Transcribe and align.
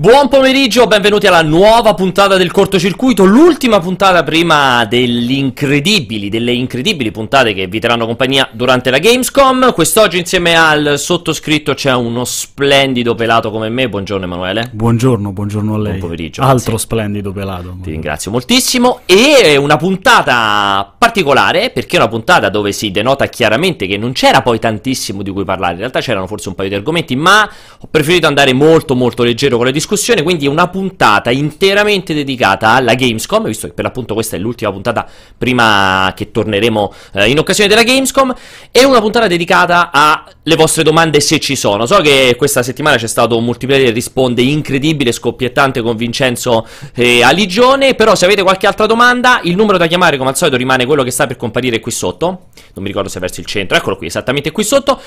Buon 0.00 0.28
pomeriggio, 0.28 0.86
benvenuti 0.86 1.26
alla 1.26 1.42
nuova 1.42 1.92
puntata 1.92 2.38
del 2.38 2.50
cortocircuito, 2.50 3.26
l'ultima 3.26 3.80
puntata 3.80 4.22
prima 4.22 4.86
delle 4.86 5.34
incredibili, 5.34 6.30
delle 6.30 6.52
incredibili 6.52 7.10
puntate 7.10 7.52
che 7.52 7.66
vi 7.66 7.80
terranno 7.80 8.06
compagnia 8.06 8.48
durante 8.50 8.88
la 8.88 8.96
Gamescom. 8.96 9.74
Quest'oggi 9.74 10.16
insieme 10.16 10.54
al 10.54 10.94
sottoscritto 10.96 11.74
c'è 11.74 11.92
uno 11.92 12.24
splendido 12.24 13.14
pelato 13.14 13.50
come 13.50 13.68
me, 13.68 13.90
buongiorno 13.90 14.24
Emanuele. 14.24 14.70
Buongiorno, 14.72 15.32
buongiorno 15.32 15.74
a 15.74 15.76
lei. 15.78 15.88
Buon 15.88 16.00
pomeriggio. 16.00 16.40
Altro 16.40 16.70
grazie. 16.70 16.78
splendido 16.78 17.32
pelato. 17.32 17.76
Ti 17.82 17.90
ringrazio 17.90 18.30
moltissimo 18.30 19.00
e 19.04 19.58
una 19.58 19.76
puntata 19.76 20.94
particolare 20.96 21.68
perché 21.68 21.96
è 21.96 22.00
una 22.00 22.08
puntata 22.08 22.48
dove 22.48 22.72
si 22.72 22.90
denota 22.90 23.26
chiaramente 23.26 23.86
che 23.86 23.98
non 23.98 24.12
c'era 24.12 24.40
poi 24.40 24.58
tantissimo 24.58 25.20
di 25.20 25.30
cui 25.30 25.44
parlare, 25.44 25.72
in 25.74 25.80
realtà 25.80 26.00
c'erano 26.00 26.26
forse 26.26 26.48
un 26.48 26.54
paio 26.54 26.70
di 26.70 26.74
argomenti, 26.74 27.16
ma 27.16 27.46
ho 27.80 27.88
preferito 27.90 28.26
andare 28.26 28.54
molto 28.54 28.94
molto 28.94 29.22
leggero 29.22 29.58
con 29.58 29.66
le 29.66 29.72
discussioni 29.72 29.88
discussione, 29.90 30.22
quindi 30.22 30.46
una 30.46 30.68
puntata 30.68 31.30
interamente 31.30 32.14
dedicata 32.14 32.70
alla 32.70 32.94
Gamescom, 32.94 33.46
visto 33.46 33.66
che 33.66 33.72
per 33.72 33.84
l'appunto 33.84 34.14
questa 34.14 34.36
è 34.36 34.38
l'ultima 34.38 34.70
puntata 34.70 35.06
prima 35.36 36.12
che 36.14 36.30
torneremo 36.30 36.94
eh, 37.14 37.28
in 37.28 37.38
occasione 37.38 37.68
della 37.68 37.82
Gamescom, 37.82 38.32
e 38.70 38.84
una 38.84 39.00
puntata 39.00 39.26
dedicata 39.26 39.90
alle 39.90 40.54
vostre 40.56 40.84
domande 40.84 41.20
se 41.20 41.40
ci 41.40 41.56
sono. 41.56 41.86
So 41.86 41.96
che 42.00 42.34
questa 42.36 42.62
settimana 42.62 42.96
c'è 42.96 43.08
stato 43.08 43.36
un 43.36 43.44
multiplayer 43.44 43.92
risponde 43.92 44.42
incredibile, 44.42 45.10
scoppiettante 45.12 45.82
con 45.82 45.96
Vincenzo 45.96 46.66
e 46.94 47.22
Aligione, 47.22 47.94
però 47.94 48.14
se 48.14 48.26
avete 48.26 48.42
qualche 48.42 48.66
altra 48.66 48.86
domanda, 48.86 49.40
il 49.42 49.56
numero 49.56 49.78
da 49.78 49.86
chiamare 49.86 50.16
come 50.16 50.30
al 50.30 50.36
solito 50.36 50.56
rimane 50.56 50.86
quello 50.86 51.02
che 51.02 51.10
sta 51.10 51.26
per 51.26 51.36
comparire 51.36 51.80
qui 51.80 51.90
sotto, 51.90 52.26
non 52.26 52.82
mi 52.82 52.86
ricordo 52.86 53.08
se 53.08 53.18
è 53.18 53.20
verso 53.20 53.40
il 53.40 53.46
centro, 53.46 53.76
eccolo 53.76 53.96
qui, 53.96 54.06
esattamente 54.06 54.52
qui 54.52 54.62
sotto. 54.62 55.00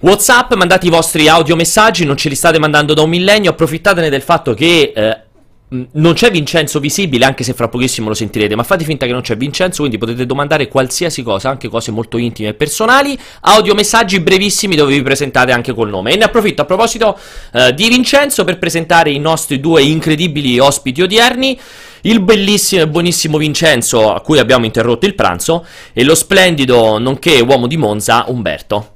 WhatsApp, 0.00 0.54
mandate 0.54 0.86
i 0.86 0.90
vostri 0.90 1.26
audiomessaggi, 1.28 2.04
non 2.04 2.16
ce 2.16 2.28
li 2.28 2.36
state 2.36 2.60
mandando 2.60 2.94
da 2.94 3.02
un 3.02 3.10
millennio, 3.10 3.50
approfittatene 3.50 4.08
del 4.08 4.22
fatto 4.22 4.54
che 4.54 4.92
eh, 4.94 5.20
non 5.92 6.14
c'è 6.14 6.30
Vincenzo 6.30 6.78
visibile, 6.78 7.24
anche 7.24 7.42
se 7.42 7.52
fra 7.52 7.66
pochissimo 7.66 8.06
lo 8.06 8.14
sentirete, 8.14 8.54
ma 8.54 8.62
fate 8.62 8.84
finta 8.84 9.06
che 9.06 9.12
non 9.12 9.22
c'è 9.22 9.36
Vincenzo, 9.36 9.78
quindi 9.80 9.98
potete 9.98 10.24
domandare 10.24 10.68
qualsiasi 10.68 11.24
cosa, 11.24 11.50
anche 11.50 11.68
cose 11.68 11.90
molto 11.90 12.16
intime 12.16 12.50
e 12.50 12.54
personali, 12.54 13.18
audiomessaggi 13.40 14.20
brevissimi 14.20 14.76
dove 14.76 14.94
vi 14.94 15.02
presentate 15.02 15.50
anche 15.50 15.74
col 15.74 15.88
nome. 15.88 16.12
E 16.12 16.16
ne 16.16 16.24
approfitto 16.24 16.62
a 16.62 16.64
proposito 16.64 17.18
eh, 17.52 17.74
di 17.74 17.88
Vincenzo 17.88 18.44
per 18.44 18.58
presentare 18.58 19.10
i 19.10 19.18
nostri 19.18 19.58
due 19.58 19.82
incredibili 19.82 20.60
ospiti 20.60 21.02
odierni 21.02 21.58
il 22.02 22.20
bellissimo 22.20 22.82
e 22.82 22.88
buonissimo 22.88 23.36
Vincenzo, 23.36 24.14
a 24.14 24.20
cui 24.20 24.38
abbiamo 24.38 24.64
interrotto 24.64 25.06
il 25.06 25.16
pranzo, 25.16 25.66
e 25.92 26.04
lo 26.04 26.14
splendido, 26.14 26.98
nonché 26.98 27.40
uomo 27.40 27.66
di 27.66 27.76
Monza, 27.76 28.26
Umberto. 28.28 28.92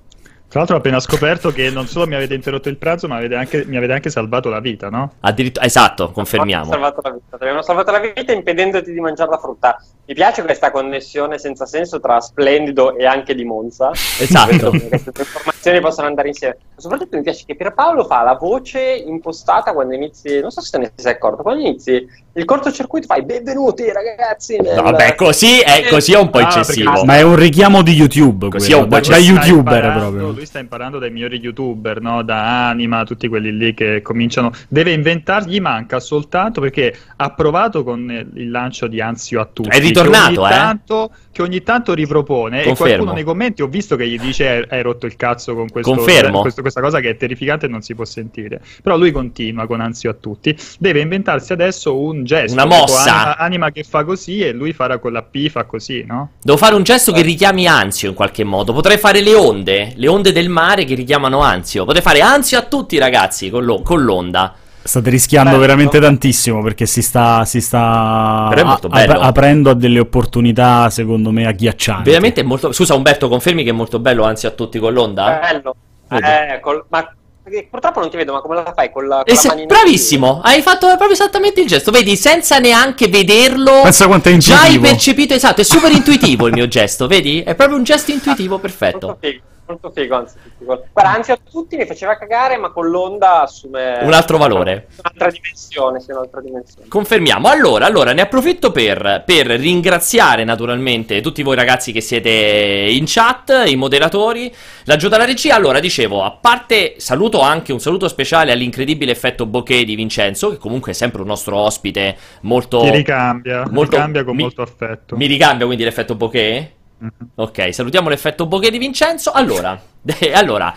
Tra 0.52 0.60
l'altro 0.60 0.76
ho 0.76 0.80
appena 0.80 1.00
scoperto 1.00 1.50
che 1.50 1.70
non 1.70 1.86
solo 1.86 2.06
mi 2.06 2.14
avete 2.14 2.34
interrotto 2.34 2.68
il 2.68 2.76
pranzo, 2.76 3.08
ma 3.08 3.16
avete 3.16 3.36
anche, 3.36 3.64
mi 3.64 3.78
avete 3.78 3.94
anche 3.94 4.10
salvato 4.10 4.50
la 4.50 4.60
vita, 4.60 4.90
no? 4.90 5.14
Addirittura, 5.20 5.64
esatto, 5.64 6.10
confermiamo. 6.10 6.66
Salvato 6.66 7.00
la 7.02 7.10
vita. 7.12 7.38
Ti 7.38 7.42
abbiamo 7.42 7.62
salvato 7.62 7.90
la 7.90 8.00
vita 8.00 8.32
impedendoti 8.32 8.92
di 8.92 9.00
mangiare 9.00 9.30
la 9.30 9.38
frutta. 9.38 9.82
Mi 10.12 10.18
piace 10.18 10.42
questa 10.42 10.70
connessione 10.70 11.38
senza 11.38 11.64
senso 11.64 11.98
tra 11.98 12.20
Splendido 12.20 12.98
e 12.98 13.06
anche 13.06 13.34
di 13.34 13.44
Monza. 13.44 13.92
Esatto. 13.92 14.68
Queste 14.68 15.10
informazioni 15.16 15.80
possono 15.80 16.06
andare 16.06 16.28
insieme. 16.28 16.58
Soprattutto 16.76 17.16
mi 17.16 17.22
piace 17.22 17.44
che 17.46 17.54
Pierpaolo 17.54 18.04
fa 18.04 18.22
la 18.22 18.34
voce 18.34 18.78
impostata 19.06 19.72
quando 19.72 19.94
inizi, 19.94 20.40
non 20.40 20.50
so 20.50 20.60
se 20.60 20.68
te 20.72 20.78
ne 20.78 20.92
sei 20.96 21.12
accorto, 21.12 21.42
quando 21.42 21.62
inizi 21.62 22.06
il 22.34 22.44
cortocircuito 22.44 23.06
fai 23.06 23.24
benvenuti 23.24 23.84
ragazzi. 23.90 24.58
Nel... 24.58 24.74
No, 24.74 24.82
vabbè, 24.82 25.14
così 25.14 25.60
è, 25.60 25.86
così 25.88 26.12
è 26.12 26.18
un 26.18 26.30
po' 26.30 26.38
Ah, 26.38 26.42
eccessivo. 26.42 26.90
perché- 26.90 27.06
Ma 27.06 27.16
è 27.16 27.22
un 27.22 27.36
richiamo 27.36 27.82
di 27.82 27.92
YouTube, 27.92 28.48
Così 28.48 28.72
quello, 28.72 28.80
è 28.80 28.82
un 28.84 28.88
po' 29.00 29.08
da, 29.08 29.16
youtuber 29.16 29.92
proprio. 29.92 30.30
Lui 30.30 30.46
sta 30.46 30.58
imparando 30.58 30.98
dai 30.98 31.10
migliori 31.10 31.38
youtuber, 31.38 32.00
no? 32.00 32.22
Da 32.22 32.68
Anima, 32.68 33.04
tutti 33.04 33.28
quelli 33.28 33.56
lì 33.56 33.74
che 33.74 34.02
cominciano. 34.02 34.50
Deve 34.68 34.92
inventargli, 34.92 35.60
manca 35.60 36.00
soltanto 36.00 36.60
perché 36.60 36.94
ha 37.16 37.30
provato 37.32 37.84
con 37.84 38.10
il 38.34 38.50
lancio 38.50 38.88
di 38.88 39.00
Anzio 39.00 39.40
a 39.40 39.48
tutti. 39.50 39.68
È 39.68 39.78
ritornato, 40.02 40.32
che 40.34 40.38
ogni 40.40 40.52
eh? 40.52 40.56
Tanto, 40.56 41.10
che 41.32 41.42
ogni 41.42 41.62
tanto 41.62 41.94
ripropone. 41.94 42.62
Confermo. 42.62 42.72
E 42.72 42.76
qualcuno 42.76 43.12
nei 43.12 43.24
commenti 43.24 43.62
ho 43.62 43.66
visto 43.66 43.96
che 43.96 44.06
gli 44.06 44.18
dice 44.18 44.66
"Hai- 44.68 44.82
rotto 44.82 45.06
il 45.06 45.16
cazzo 45.16 45.54
con 45.54 45.68
questo, 45.70 45.94
Confermo. 45.94 46.40
questo- 46.42 46.60
questa 46.60 46.80
cosa 46.80 47.00
che 47.00 47.10
è 47.10 47.16
terrificante 47.16 47.66
e 47.66 47.68
non 47.68 47.82
si 47.82 47.94
può 47.94 48.04
sentire. 48.04 48.60
Però 48.82 48.96
lui 48.96 49.10
continua 49.12 49.66
con 49.66 49.80
Anzio 49.80 50.10
a 50.10 50.14
tutti. 50.14 50.56
Deve 50.78 51.00
inventarsi 51.00 51.52
adesso 51.52 51.98
un 51.98 52.24
gesto. 52.24 52.52
Una 52.52 52.66
mossa. 52.66 53.12
Anima, 53.12 53.36
Anima 53.38 53.70
che 53.70 53.82
fa 53.84 54.04
così 54.04 54.40
e 54.40 54.52
lui 54.52 54.72
farà 54.72 54.98
con 54.98 55.12
la 55.12 55.22
P, 55.22 55.48
fa 55.48 55.64
così, 55.64 56.04
no? 56.06 56.32
Devo 56.42 56.56
fare 56.58 56.74
un 56.74 56.82
gesto 56.82 57.12
che 57.12 57.22
richiami 57.22 57.66
Anzio 57.66 58.08
in 58.08 58.14
qualche 58.14 58.44
modo. 58.44 58.72
Potrei 58.72 58.98
fare 58.98 59.20
le 59.20 59.34
onde, 59.34 59.92
le 59.96 60.08
onde 60.08 60.32
del 60.32 60.48
mare 60.48 60.84
che 60.84 60.94
richiamano 60.94 61.40
Anzio. 61.40 61.84
Potrei 61.84 62.02
fare 62.02 62.20
Anzio 62.20 62.58
a 62.58 62.62
tutti, 62.62 62.98
ragazzi, 62.98 63.50
con, 63.50 63.64
lo- 63.64 63.82
con 63.82 64.02
l'onda. 64.02 64.54
State 64.84 65.10
rischiando 65.10 65.50
Bello. 65.50 65.60
veramente 65.62 66.00
tantissimo 66.00 66.60
perché 66.62 66.86
si 66.86 67.02
sta, 67.02 67.44
si 67.44 67.60
sta 67.60 68.48
ap- 68.48 69.10
aprendo 69.20 69.70
a 69.70 69.74
delle 69.74 70.00
opportunità, 70.00 70.90
secondo 70.90 71.30
me, 71.30 71.46
agghiaccianti. 71.46 72.08
Veramente 72.10 72.40
è 72.40 72.44
molto. 72.44 72.72
Scusa, 72.72 72.94
Umberto, 72.94 73.28
confermi 73.28 73.62
che 73.62 73.70
è 73.70 73.72
molto 73.72 73.98
bello 74.00 74.24
Anzio 74.24 74.48
a 74.48 74.52
tutti 74.52 74.78
con 74.78 74.92
l'onda? 74.92 75.38
Bello. 75.40 75.76
Eh, 76.10 76.60
col- 76.60 76.84
ma 76.88 77.08
perché 77.44 77.66
purtroppo 77.70 78.00
non 78.00 78.10
ti 78.10 78.16
vedo, 78.16 78.32
ma 78.32 78.40
come 78.40 78.54
la 78.56 78.72
fai? 78.74 78.90
Con 78.92 79.06
la, 79.08 79.16
con 79.16 79.24
E 79.26 79.34
la 79.34 79.36
se- 79.40 79.48
manina 79.48 79.66
bravissimo, 79.66 80.40
hai 80.42 80.62
fatto 80.62 80.86
proprio 80.88 81.10
esattamente 81.12 81.60
il 81.60 81.66
gesto. 81.68 81.90
Vedi, 81.90 82.16
senza 82.16 82.58
neanche 82.58 83.08
vederlo. 83.08 83.80
Pensa 83.82 84.06
quanto 84.06 84.28
è 84.30 84.36
Già 84.36 84.54
hai 84.54 84.60
intuitivo. 84.74 84.82
percepito, 84.88 85.34
esatto, 85.34 85.60
è 85.60 85.64
super 85.64 85.90
intuitivo 85.94 86.46
il 86.48 86.52
mio 86.54 86.66
gesto, 86.68 87.06
vedi? 87.06 87.40
È 87.42 87.54
proprio 87.54 87.76
un 87.78 87.84
gesto 87.84 88.10
intuitivo 88.10 88.58
perfetto. 88.58 89.18
Molto 89.64 89.90
figo, 89.90 90.16
anzi. 90.16 90.36
figo. 90.58 90.84
Guarda, 90.92 91.12
anzi 91.12 91.30
a 91.30 91.38
tutti 91.50 91.76
mi 91.76 91.86
faceva 91.86 92.16
cagare, 92.16 92.56
ma 92.56 92.70
con 92.70 92.88
l'onda 92.88 93.42
assume... 93.42 94.00
Un 94.02 94.12
altro 94.12 94.36
valore. 94.36 94.88
Un'altra 94.98 95.30
dimensione, 95.30 96.00
sì, 96.00 96.10
un'altra 96.10 96.40
dimensione. 96.40 96.88
Confermiamo. 96.88 97.48
Allora, 97.48 97.86
allora, 97.86 98.12
ne 98.12 98.22
approfitto 98.22 98.72
per, 98.72 99.22
per 99.24 99.46
ringraziare 99.46 100.44
naturalmente 100.44 101.20
tutti 101.20 101.42
voi 101.42 101.54
ragazzi 101.54 101.92
che 101.92 102.00
siete 102.00 102.30
in 102.30 103.04
chat, 103.06 103.62
i 103.66 103.76
moderatori, 103.76 104.52
la 104.84 104.96
Giuda 104.96 105.14
alla 105.16 105.24
regia. 105.24 105.54
Allora, 105.54 105.80
dicevo, 105.80 106.22
a 106.22 106.32
parte 106.32 106.94
saluto 106.98 107.40
anche 107.40 107.72
un 107.72 107.80
saluto 107.80 108.08
speciale 108.08 108.52
all'incredibile 108.52 109.12
effetto 109.12 109.46
bokeh 109.46 109.84
di 109.84 109.94
Vincenzo, 109.94 110.50
che 110.50 110.58
comunque 110.58 110.90
è 110.92 110.94
sempre 110.94 111.22
un 111.22 111.28
nostro 111.28 111.56
ospite 111.56 112.16
molto... 112.42 112.80
Ti 112.80 112.90
ricambia, 112.90 113.64
molto- 113.70 113.96
ricambia 113.96 114.24
con 114.24 114.36
mi- 114.36 114.42
molto 114.42 114.62
affetto. 114.62 115.16
Mi 115.16 115.26
ricambia 115.26 115.66
quindi 115.66 115.84
l'effetto 115.84 116.14
bokeh? 116.14 116.72
Mhm. 117.02 117.30
Ok, 117.34 117.74
salutiamo 117.74 118.08
l'effetto 118.08 118.46
bokeh 118.46 118.70
di 118.70 118.78
Vincenzo. 118.78 119.32
Allora, 119.32 119.80
allora, 120.34 120.72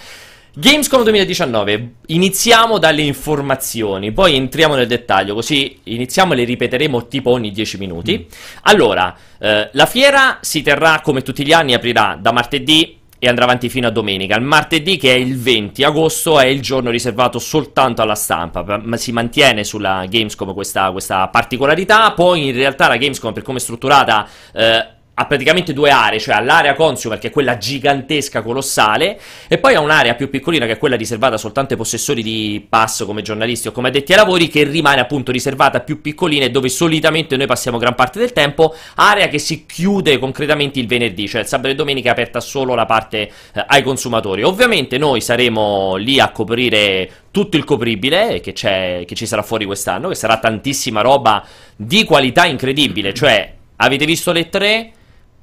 Gamescom 0.56 1.04
2019, 1.04 1.92
iniziamo 2.08 2.80
dalle 2.80 3.04
informazioni, 3.04 4.12
poi 4.12 4.36
entriamo 4.36 4.74
nel 4.74 4.88
dettaglio, 4.88 5.36
così 5.36 5.82
iniziamo 5.84 6.34
e 6.34 6.38
le 6.38 6.44
ripeteremo 6.46 7.08
tipo 7.08 7.30
ogni 7.30 7.52
10 7.52 7.78
minuti. 7.78 8.28
Allora, 8.64 9.16
eh, 9.38 9.70
la 9.72 9.86
fiera 9.86 10.40
si 10.42 10.64
terrà 10.64 11.02
come 11.02 11.22
tutti 11.22 11.46
gli 11.46 11.54
anni, 11.54 11.76
aprirà 11.76 12.18
da 12.20 12.32
martedì 12.32 12.98
e 13.20 13.28
andrà 13.28 13.44
avanti 13.44 13.70
fino 13.70 13.86
a 13.86 13.92
domenica. 13.92 14.36
Il 14.36 14.44
martedì, 14.44 14.98
che 14.98 15.14
è 15.14 15.18
il 15.18 15.38
20 15.38 15.84
agosto, 15.84 16.40
è 16.40 16.48
il 16.48 16.62
giorno 16.62 16.90
riservato 16.90 17.38
soltanto 17.38 18.02
alla 18.02 18.16
stampa, 18.16 18.82
ma 18.84 18.98
si 18.98 19.12
mantiene 19.12 19.64
sulla 19.64 20.06
Gamescom 20.10 20.54
questa, 20.54 20.90
questa 20.92 21.28
particolarità. 21.28 22.12
Poi 22.14 22.48
in 22.48 22.56
realtà 22.56 22.88
la 22.88 22.98
Gamescom, 22.98 23.32
per 23.32 23.44
come 23.44 23.60
è 23.60 23.62
strutturata, 23.62 24.28
eh, 24.54 24.88
ha 25.18 25.26
praticamente 25.28 25.72
due 25.72 25.92
aree, 25.92 26.20
cioè 26.20 26.36
ha 26.36 26.42
l'area 26.42 26.74
consumer 26.74 27.18
che 27.18 27.28
è 27.28 27.32
quella 27.32 27.58
gigantesca, 27.58 28.42
colossale, 28.42 29.18
e 29.48 29.58
poi 29.58 29.76
ha 29.76 29.80
un'area 29.80 30.14
più 30.16 30.30
piccolina 30.30 30.66
che 30.66 30.74
è 30.74 30.78
quella 30.78 30.98
riservata 30.98 31.38
soltanto 31.38 31.72
ai 31.72 31.80
possessori 31.80 32.22
di 32.22 32.66
pass 32.68 33.06
come 33.06 33.22
giornalisti 33.22 33.70
o 33.70 33.72
come 33.72 33.88
addetti 33.88 34.12
ai 34.12 34.18
lavori, 34.18 34.50
che 34.50 34.64
rimane 34.64 35.00
appunto 35.00 35.32
riservata 35.32 35.80
più 35.80 36.02
piccoline 36.02 36.52
dove 36.52 36.68
solitamente 36.68 37.38
noi 37.38 37.48
passiamo 37.48 37.78
gran 37.78 37.96
parte 37.96 38.20
del 38.20 38.34
tempo, 38.34 38.76
area 38.96 39.30
che 39.30 39.40
si 39.40 39.66
chiude 39.66 40.20
concretamente 40.20 40.80
il 40.80 40.88
venerdì, 40.88 41.30
cioè 41.30 41.42
il 41.42 41.48
sabato 41.48 41.70
e 41.70 41.76
domenica 41.76 42.10
è 42.10 42.12
aperta 42.12 42.42
solo 42.42 42.76
la 42.76 42.86
parte 42.86 43.32
eh, 43.54 43.66
ai 43.68 43.84
consumatori. 43.84 44.44
Ovviamente 44.44 44.98
noi 44.98 45.22
saremo 45.22 45.96
lì 45.96 46.20
a 46.20 46.30
coprire 46.32 47.10
tutto 47.32 47.56
il 47.56 47.64
copribile 47.64 48.42
che, 48.42 48.52
c'è, 48.52 49.04
che 49.08 49.16
ci 49.16 49.26
sarà 49.26 49.44
fuori 49.44 49.64
quest'anno, 49.64 50.10
che 50.10 50.16
sarà 50.16 50.40
tantissima 50.40 51.00
roba 51.00 51.46
di 51.74 52.04
qualità 52.04 52.46
incredibile, 52.46 53.14
cioè 53.14 53.54
avete 53.78 54.06
visto 54.06 54.34
le 54.34 54.50
tre? 54.50 54.92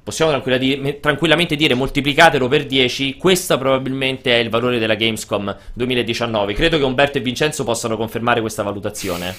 Possiamo 0.03 0.31
tranquilla 0.31 0.57
di- 0.57 0.97
tranquillamente 0.99 1.55
dire 1.55 1.75
moltiplicatelo 1.75 2.49
per 2.49 2.65
10, 2.65 3.15
questo 3.15 3.57
probabilmente 3.57 4.35
è 4.35 4.39
il 4.39 4.49
valore 4.49 4.77
della 4.77 4.95
Gamescom 4.95 5.55
2019. 5.73 6.53
Credo 6.53 6.77
che 6.77 6.83
Umberto 6.83 7.19
e 7.19 7.21
Vincenzo 7.21 7.63
possano 7.63 7.95
confermare 7.95 8.41
questa 8.41 8.63
valutazione. 8.63 9.33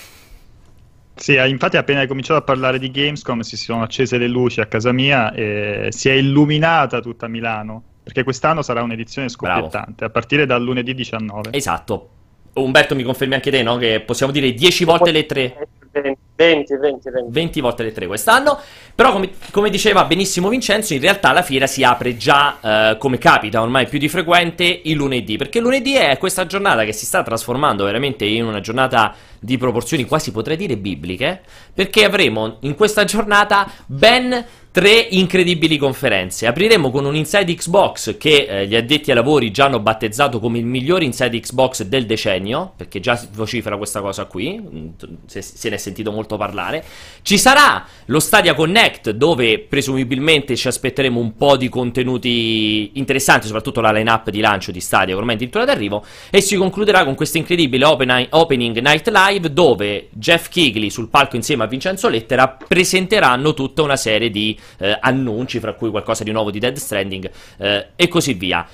Sì, 1.16 1.34
eh, 1.34 1.48
infatti 1.48 1.76
appena 1.76 2.00
hai 2.00 2.06
cominciato 2.06 2.40
a 2.40 2.42
parlare 2.42 2.78
di 2.78 2.90
Gamescom 2.90 3.40
si 3.40 3.56
sono 3.58 3.82
accese 3.82 4.16
le 4.16 4.26
luci 4.26 4.60
a 4.60 4.66
casa 4.66 4.90
mia 4.90 5.32
e 5.34 5.88
si 5.90 6.08
è 6.08 6.12
illuminata 6.12 7.00
tutta 7.00 7.28
Milano, 7.28 7.82
perché 8.02 8.24
quest'anno 8.24 8.62
sarà 8.62 8.82
un'edizione 8.82 9.28
scoppiettante, 9.28 10.04
a 10.04 10.10
partire 10.10 10.46
dal 10.46 10.62
lunedì 10.62 10.94
19. 10.94 11.50
Esatto. 11.52 12.08
Umberto 12.54 12.94
mi 12.94 13.02
confermi 13.02 13.34
anche 13.34 13.50
te, 13.50 13.62
no? 13.62 13.76
Che 13.76 14.00
possiamo 14.00 14.32
dire 14.32 14.52
10 14.54 14.84
volte 14.84 15.12
le 15.12 15.26
tre. 15.26 15.68
20, 16.00 16.76
20, 16.76 17.10
20. 17.10 17.30
20 17.30 17.60
volte 17.60 17.82
le 17.84 17.92
3 17.92 18.06
quest'anno. 18.06 18.58
Però, 18.94 19.12
come, 19.12 19.30
come, 19.50 19.70
diceva 19.70 20.04
benissimo 20.04 20.48
Vincenzo, 20.48 20.94
in 20.94 21.00
realtà 21.00 21.32
la 21.32 21.42
fiera 21.42 21.66
si 21.66 21.82
apre 21.84 22.16
già, 22.16 22.58
eh, 22.92 22.96
come 22.98 23.18
capita 23.18 23.62
ormai 23.62 23.86
più 23.86 23.98
di 23.98 24.08
frequente, 24.08 24.80
il 24.84 24.96
lunedì. 24.96 25.36
Perché 25.36 25.60
lunedì 25.60 25.94
è 25.94 26.18
questa 26.18 26.46
giornata 26.46 26.84
che 26.84 26.92
si 26.92 27.06
sta 27.06 27.22
trasformando 27.22 27.84
veramente 27.84 28.24
in 28.24 28.44
una 28.44 28.60
giornata 28.60 29.14
di 29.38 29.58
proporzioni 29.58 30.04
quasi 30.04 30.32
potrei 30.32 30.56
dire 30.56 30.76
bibliche. 30.76 31.42
Perché 31.72 32.04
avremo 32.04 32.56
in 32.60 32.74
questa 32.74 33.04
giornata 33.04 33.70
ben 33.86 34.44
tre 34.74 35.06
incredibili 35.10 35.76
conferenze. 35.76 36.48
Apriremo 36.48 36.90
con 36.90 37.04
un 37.04 37.14
Inside 37.14 37.54
Xbox 37.54 38.16
che 38.18 38.44
eh, 38.48 38.66
gli 38.66 38.74
addetti 38.74 39.10
ai 39.10 39.16
lavori 39.16 39.52
già 39.52 39.66
hanno 39.66 39.78
battezzato 39.78 40.40
come 40.40 40.58
il 40.58 40.64
migliore 40.66 41.04
Inside 41.04 41.38
Xbox 41.38 41.84
del 41.84 42.06
decennio, 42.06 42.72
perché 42.76 42.98
già 42.98 43.14
si 43.14 43.28
vocifera 43.32 43.76
questa 43.76 44.00
cosa 44.00 44.24
qui, 44.24 44.60
mm, 44.60 44.88
se, 45.26 45.42
se 45.42 45.68
ne 45.68 45.76
è 45.76 45.78
sentito 45.78 46.10
molto 46.10 46.36
parlare. 46.36 46.82
Ci 47.22 47.38
sarà 47.38 47.86
lo 48.06 48.18
Stadia 48.18 48.54
Connect 48.54 49.10
dove 49.10 49.60
presumibilmente 49.60 50.56
ci 50.56 50.66
aspetteremo 50.66 51.20
un 51.20 51.36
po' 51.36 51.56
di 51.56 51.68
contenuti 51.68 52.98
interessanti, 52.98 53.46
soprattutto 53.46 53.80
la 53.80 53.92
line-up 53.92 54.30
di 54.30 54.40
lancio 54.40 54.72
di 54.72 54.80
Stadia, 54.80 55.14
ormai 55.14 55.36
addirittura 55.36 55.64
d'arrivo, 55.64 56.04
e 56.30 56.40
si 56.40 56.56
concluderà 56.56 57.04
con 57.04 57.14
questo 57.14 57.38
incredibile 57.38 57.84
open- 57.84 58.26
Opening 58.28 58.80
Night 58.80 59.08
Live 59.08 59.52
dove 59.52 60.08
Jeff 60.10 60.48
Kigley 60.48 60.90
sul 60.90 61.10
palco 61.10 61.36
insieme 61.36 61.62
a 61.62 61.68
Vincenzo 61.68 62.08
Lettera 62.08 62.48
presenteranno 62.48 63.54
tutta 63.54 63.82
una 63.82 63.94
serie 63.94 64.30
di 64.30 64.62
eh, 64.78 64.96
annunci, 65.00 65.60
fra 65.60 65.74
cui 65.74 65.90
qualcosa 65.90 66.24
di 66.24 66.30
nuovo 66.30 66.50
di 66.50 66.58
Dead 66.58 66.76
Stranding 66.76 67.30
eh, 67.58 67.86
e 67.96 68.08
così 68.08 68.34
via. 68.34 68.66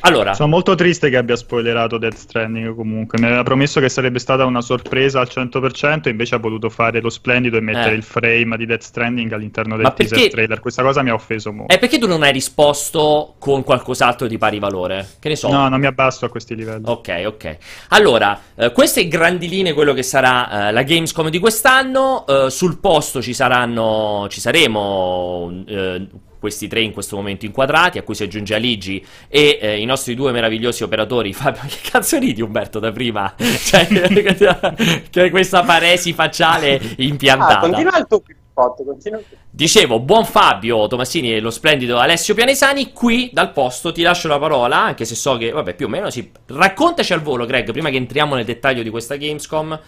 Allora, 0.00 0.32
sono 0.34 0.48
molto 0.48 0.74
triste 0.76 1.10
che 1.10 1.16
abbia 1.16 1.34
spoilerato 1.34 1.98
Death 1.98 2.14
Stranding 2.16 2.74
comunque. 2.74 3.18
Mi 3.18 3.26
aveva 3.26 3.42
promesso 3.42 3.80
che 3.80 3.88
sarebbe 3.88 4.20
stata 4.20 4.44
una 4.44 4.60
sorpresa 4.60 5.18
al 5.20 5.28
100%, 5.28 6.08
invece 6.08 6.36
ha 6.36 6.38
voluto 6.38 6.68
fare 6.70 7.00
lo 7.00 7.10
splendido 7.10 7.56
e 7.56 7.60
mettere 7.60 7.90
Eh. 7.92 7.96
il 7.96 8.02
frame 8.04 8.56
di 8.56 8.64
Death 8.66 8.82
Stranding 8.82 9.32
all'interno 9.32 9.74
del 9.74 9.84
Ma 9.84 9.90
teaser 9.90 10.16
perché- 10.16 10.30
trailer. 10.32 10.60
Questa 10.60 10.82
cosa 10.82 11.02
mi 11.02 11.10
ha 11.10 11.14
offeso 11.14 11.52
molto. 11.52 11.74
è 11.74 11.78
perché 11.80 11.98
tu 11.98 12.06
non 12.06 12.22
hai 12.22 12.30
risposto 12.32 13.34
con 13.38 13.64
qualcos'altro 13.64 14.28
di 14.28 14.38
pari 14.38 14.58
valore? 14.60 15.06
Che 15.18 15.28
ne 15.28 15.36
so. 15.36 15.50
No, 15.50 15.68
non 15.68 15.80
mi 15.80 15.86
abbasso 15.86 16.24
a 16.26 16.28
questi 16.28 16.54
livelli. 16.54 16.84
Ok, 16.86 17.22
ok. 17.26 17.56
Allora, 17.88 18.38
eh, 18.54 18.70
queste 18.72 19.08
grandi 19.08 19.48
linee 19.48 19.72
quello 19.72 19.94
che 19.94 20.04
sarà 20.04 20.68
eh, 20.68 20.72
la 20.72 20.82
Gamescom 20.82 21.28
di 21.28 21.38
quest'anno. 21.40 22.24
Eh, 22.26 22.50
sul 22.50 22.78
posto 22.78 23.20
ci 23.20 23.34
saranno, 23.34 24.26
ci 24.30 24.40
saremo 24.40 25.64
eh, 25.66 26.06
questi 26.38 26.68
tre 26.68 26.80
in 26.80 26.92
questo 26.92 27.16
momento 27.16 27.44
inquadrati, 27.44 27.98
a 27.98 28.02
cui 28.02 28.14
si 28.14 28.22
aggiunge 28.22 28.54
Aligi 28.54 29.04
e 29.28 29.58
eh, 29.60 29.80
i 29.80 29.84
nostri 29.84 30.14
due 30.14 30.32
meravigliosi 30.32 30.82
operatori. 30.82 31.32
Fabio, 31.34 31.62
che 31.66 31.90
cazzo 31.90 32.18
ridi 32.18 32.42
Umberto 32.42 32.78
da 32.78 32.92
prima? 32.92 33.34
Cioè, 33.68 33.86
che 35.10 35.30
questa 35.30 35.62
paresi 35.62 36.12
facciale 36.12 36.80
impiantata. 36.98 37.58
Ah, 37.58 37.60
continua 37.60 37.98
il 37.98 38.06
tuo 38.06 38.20
Pippotto, 38.20 38.84
continua 38.84 39.18
il 39.18 39.24
tuo. 39.28 39.36
Dicevo, 39.50 39.98
buon 39.98 40.24
Fabio 40.24 40.86
Tomassini 40.86 41.34
e 41.34 41.40
lo 41.40 41.50
splendido 41.50 41.98
Alessio 41.98 42.34
Pianesani, 42.34 42.92
qui 42.92 43.30
dal 43.32 43.52
posto 43.52 43.92
ti 43.92 44.02
lascio 44.02 44.28
la 44.28 44.38
parola, 44.38 44.78
anche 44.78 45.04
se 45.04 45.14
so 45.14 45.36
che, 45.36 45.50
vabbè, 45.50 45.74
più 45.74 45.86
o 45.86 45.88
meno 45.88 46.10
sì. 46.10 46.30
Raccontaci 46.46 47.12
al 47.12 47.22
volo, 47.22 47.44
Greg, 47.44 47.70
prima 47.72 47.90
che 47.90 47.96
entriamo 47.96 48.34
nel 48.34 48.44
dettaglio 48.44 48.82
di 48.82 48.90
questa 48.90 49.16
Gamescom, 49.16 49.78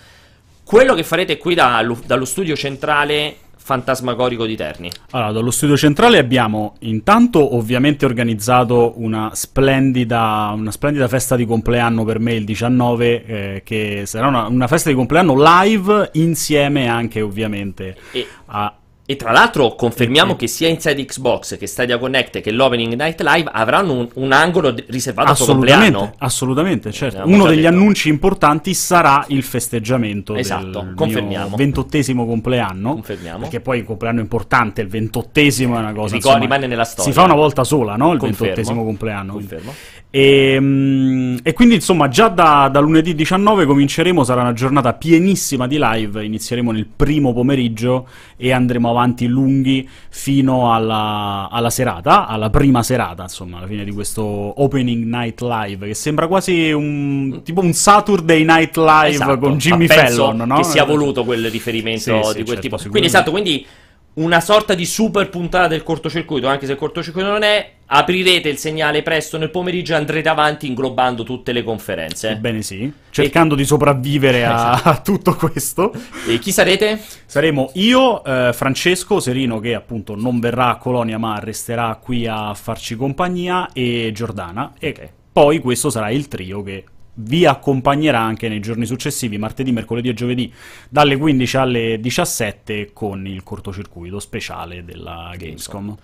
quello 0.64 0.94
che 0.94 1.04
farete 1.04 1.36
qui 1.38 1.54
dallo, 1.54 1.98
dallo 2.04 2.24
studio 2.24 2.56
centrale 2.56 3.36
fantasmagorico 3.70 4.46
di 4.46 4.56
Terni. 4.56 4.90
Allora, 5.12 5.30
dallo 5.30 5.52
studio 5.52 5.76
centrale 5.76 6.18
abbiamo 6.18 6.74
intanto 6.80 7.54
ovviamente 7.54 8.04
organizzato 8.04 8.94
una 8.96 9.30
splendida, 9.32 10.52
una 10.56 10.72
splendida 10.72 11.06
festa 11.06 11.36
di 11.36 11.46
compleanno 11.46 12.04
per 12.04 12.18
me 12.18 12.34
il 12.34 12.44
19, 12.44 13.24
eh, 13.24 13.62
che 13.64 14.02
sarà 14.06 14.26
una, 14.26 14.48
una 14.48 14.66
festa 14.66 14.88
di 14.88 14.96
compleanno 14.96 15.36
live 15.40 16.10
insieme 16.14 16.88
anche 16.88 17.20
ovviamente 17.20 17.96
E, 18.10 18.26
a... 18.46 18.74
e 19.10 19.16
tra 19.16 19.32
l'altro 19.32 19.74
confermiamo 19.74 20.32
Mhm. 20.32 20.38
che 20.38 20.46
sia 20.46 20.68
Inside 20.68 21.04
Xbox 21.04 21.58
che 21.58 21.66
Stadia 21.66 21.98
Connect 21.98 22.40
che 22.40 22.52
l'Opening 22.52 22.94
Night 22.94 23.20
Live 23.22 23.50
avranno 23.52 23.92
un, 23.94 24.08
un 24.14 24.30
angolo 24.30 24.70
d- 24.70 24.84
riservato 24.88 25.30
al 25.30 25.36
suo 25.36 25.46
compleanno. 25.46 26.14
assolutamente, 26.18 26.92
certo. 26.92 27.22
Uno 27.24 27.46
degli 27.46 27.62
detto. 27.62 27.68
annunci 27.74 28.08
importanti 28.08 28.72
sarà 28.72 29.24
il 29.28 29.42
festeggiamento 29.42 30.36
Esatto, 30.36 30.80
del 30.82 30.94
confermiamo. 30.94 31.56
ventottesimo 31.56 32.24
compleanno. 32.24 32.92
Confermiamo. 32.92 33.40
Perché 33.40 33.58
poi 33.60 33.78
il 33.78 33.84
compleanno 33.84 34.20
importante, 34.20 34.82
il 34.82 34.86
ventottesimo 34.88 35.74
è 35.74 35.78
una 35.80 35.92
cosa 35.92 36.14
Ricor- 36.14 36.16
insomma, 36.16 36.38
rimane 36.38 36.66
nella 36.68 36.84
storia. 36.84 37.10
Si 37.12 37.18
fa 37.18 37.24
una 37.24 37.34
volta 37.34 37.64
sola, 37.64 37.96
no? 37.96 38.12
Il 38.12 38.18
Confermo. 38.20 38.44
ventottesimo 38.46 38.84
compleanno. 38.84 39.32
Confermo. 39.32 39.74
E, 40.12 40.56
mm, 40.60 41.36
e 41.42 41.52
quindi 41.52 41.74
insomma 41.76 42.08
già 42.08 42.28
da, 42.28 42.68
da 42.70 42.78
lunedì 42.80 43.14
19 43.14 43.64
cominceremo, 43.66 44.22
sarà 44.24 44.40
una 44.42 44.52
giornata 44.52 44.92
pienissima 44.92 45.66
di 45.66 45.78
live, 45.80 46.24
inizieremo 46.24 46.70
nel 46.72 46.86
primo 46.86 47.32
pomeriggio 47.32 48.06
e 48.36 48.52
andremo 48.52 48.88
avanti 48.88 48.98
lunghi 49.26 49.88
fino 50.08 50.72
alla, 50.72 51.48
alla 51.50 51.70
serata, 51.70 52.26
alla 52.26 52.50
prima 52.50 52.82
serata 52.82 53.22
insomma, 53.24 53.58
alla 53.58 53.66
fine 53.66 53.84
di 53.84 53.92
questo 53.92 54.22
Opening 54.22 55.04
Night 55.04 55.40
Live 55.40 55.86
che 55.86 55.94
sembra 55.94 56.26
quasi 56.26 56.72
un 56.72 57.40
tipo 57.42 57.60
un 57.60 57.72
Saturday 57.72 58.44
Night 58.44 58.76
Live 58.76 59.08
Esatto, 59.08 59.38
con 59.38 59.56
Jimmy 59.56 59.86
Fallon, 59.86 60.36
no? 60.36 60.56
Che 60.56 60.64
sia 60.64 60.84
voluto 60.84 61.24
quel 61.24 61.50
riferimento 61.50 62.00
Sì, 62.00 62.12
di 62.12 62.22
sì, 62.22 62.32
quel 62.32 62.46
certo, 62.46 62.60
tipo. 62.60 62.76
Quindi 62.76 63.08
esatto, 63.08 63.30
quindi 63.30 63.66
una 64.14 64.40
sorta 64.40 64.74
di 64.74 64.84
super 64.86 65.28
puntata 65.30 65.68
del 65.68 65.82
cortocircuito, 65.82 66.46
anche 66.48 66.66
se 66.66 66.72
il 66.72 66.78
cortocircuito 66.78 67.28
non 67.28 67.42
è, 67.42 67.72
aprirete 67.86 68.48
il 68.48 68.58
segnale 68.58 69.02
presto 69.02 69.38
nel 69.38 69.50
pomeriggio 69.50 69.92
e 69.92 69.96
andrete 69.96 70.28
avanti 70.28 70.66
inglobando 70.66 71.22
tutte 71.22 71.52
le 71.52 71.62
conferenze. 71.62 72.30
Ebbene 72.30 72.62
sì, 72.62 72.92
cercando 73.10 73.54
di 73.54 73.64
sopravvivere 73.64 74.44
a, 74.44 74.74
Esatto. 74.74 74.88
a 74.88 75.00
tutto 75.00 75.34
questo. 75.36 75.92
E 76.28 76.38
chi 76.38 76.52
sarete? 76.52 77.00
Saremo 77.24 77.70
io, 77.74 78.22
eh, 78.24 78.52
Francesco 78.52 79.20
Serino, 79.20 79.58
che 79.60 79.74
appunto 79.74 80.14
non 80.16 80.40
verrà 80.40 80.68
a 80.70 80.76
Colonia 80.76 81.16
ma 81.18 81.38
resterà 81.38 81.98
qui 82.02 82.26
a 82.26 82.52
farci 82.54 82.96
compagnia, 82.96 83.70
e 83.72 84.10
Giordana. 84.12 84.72
E 84.78 84.88
Ok. 84.90 85.08
poi 85.32 85.60
questo 85.60 85.88
sarà 85.88 86.10
il 86.10 86.26
trio 86.28 86.62
che 86.62 86.84
vi 87.14 87.46
accompagnerà 87.46 88.20
anche 88.20 88.48
nei 88.48 88.60
giorni 88.60 88.86
successivi, 88.86 89.38
martedì, 89.38 89.72
mercoledì 89.72 90.08
e 90.08 90.14
giovedì, 90.14 90.52
dalle 90.88 91.16
15 91.16 91.56
alle 91.56 92.00
17 92.00 92.90
con 92.92 93.26
il 93.26 93.42
cortocircuito 93.42 94.18
speciale 94.18 94.84
della 94.84 95.32
Gamescom. 95.36 95.96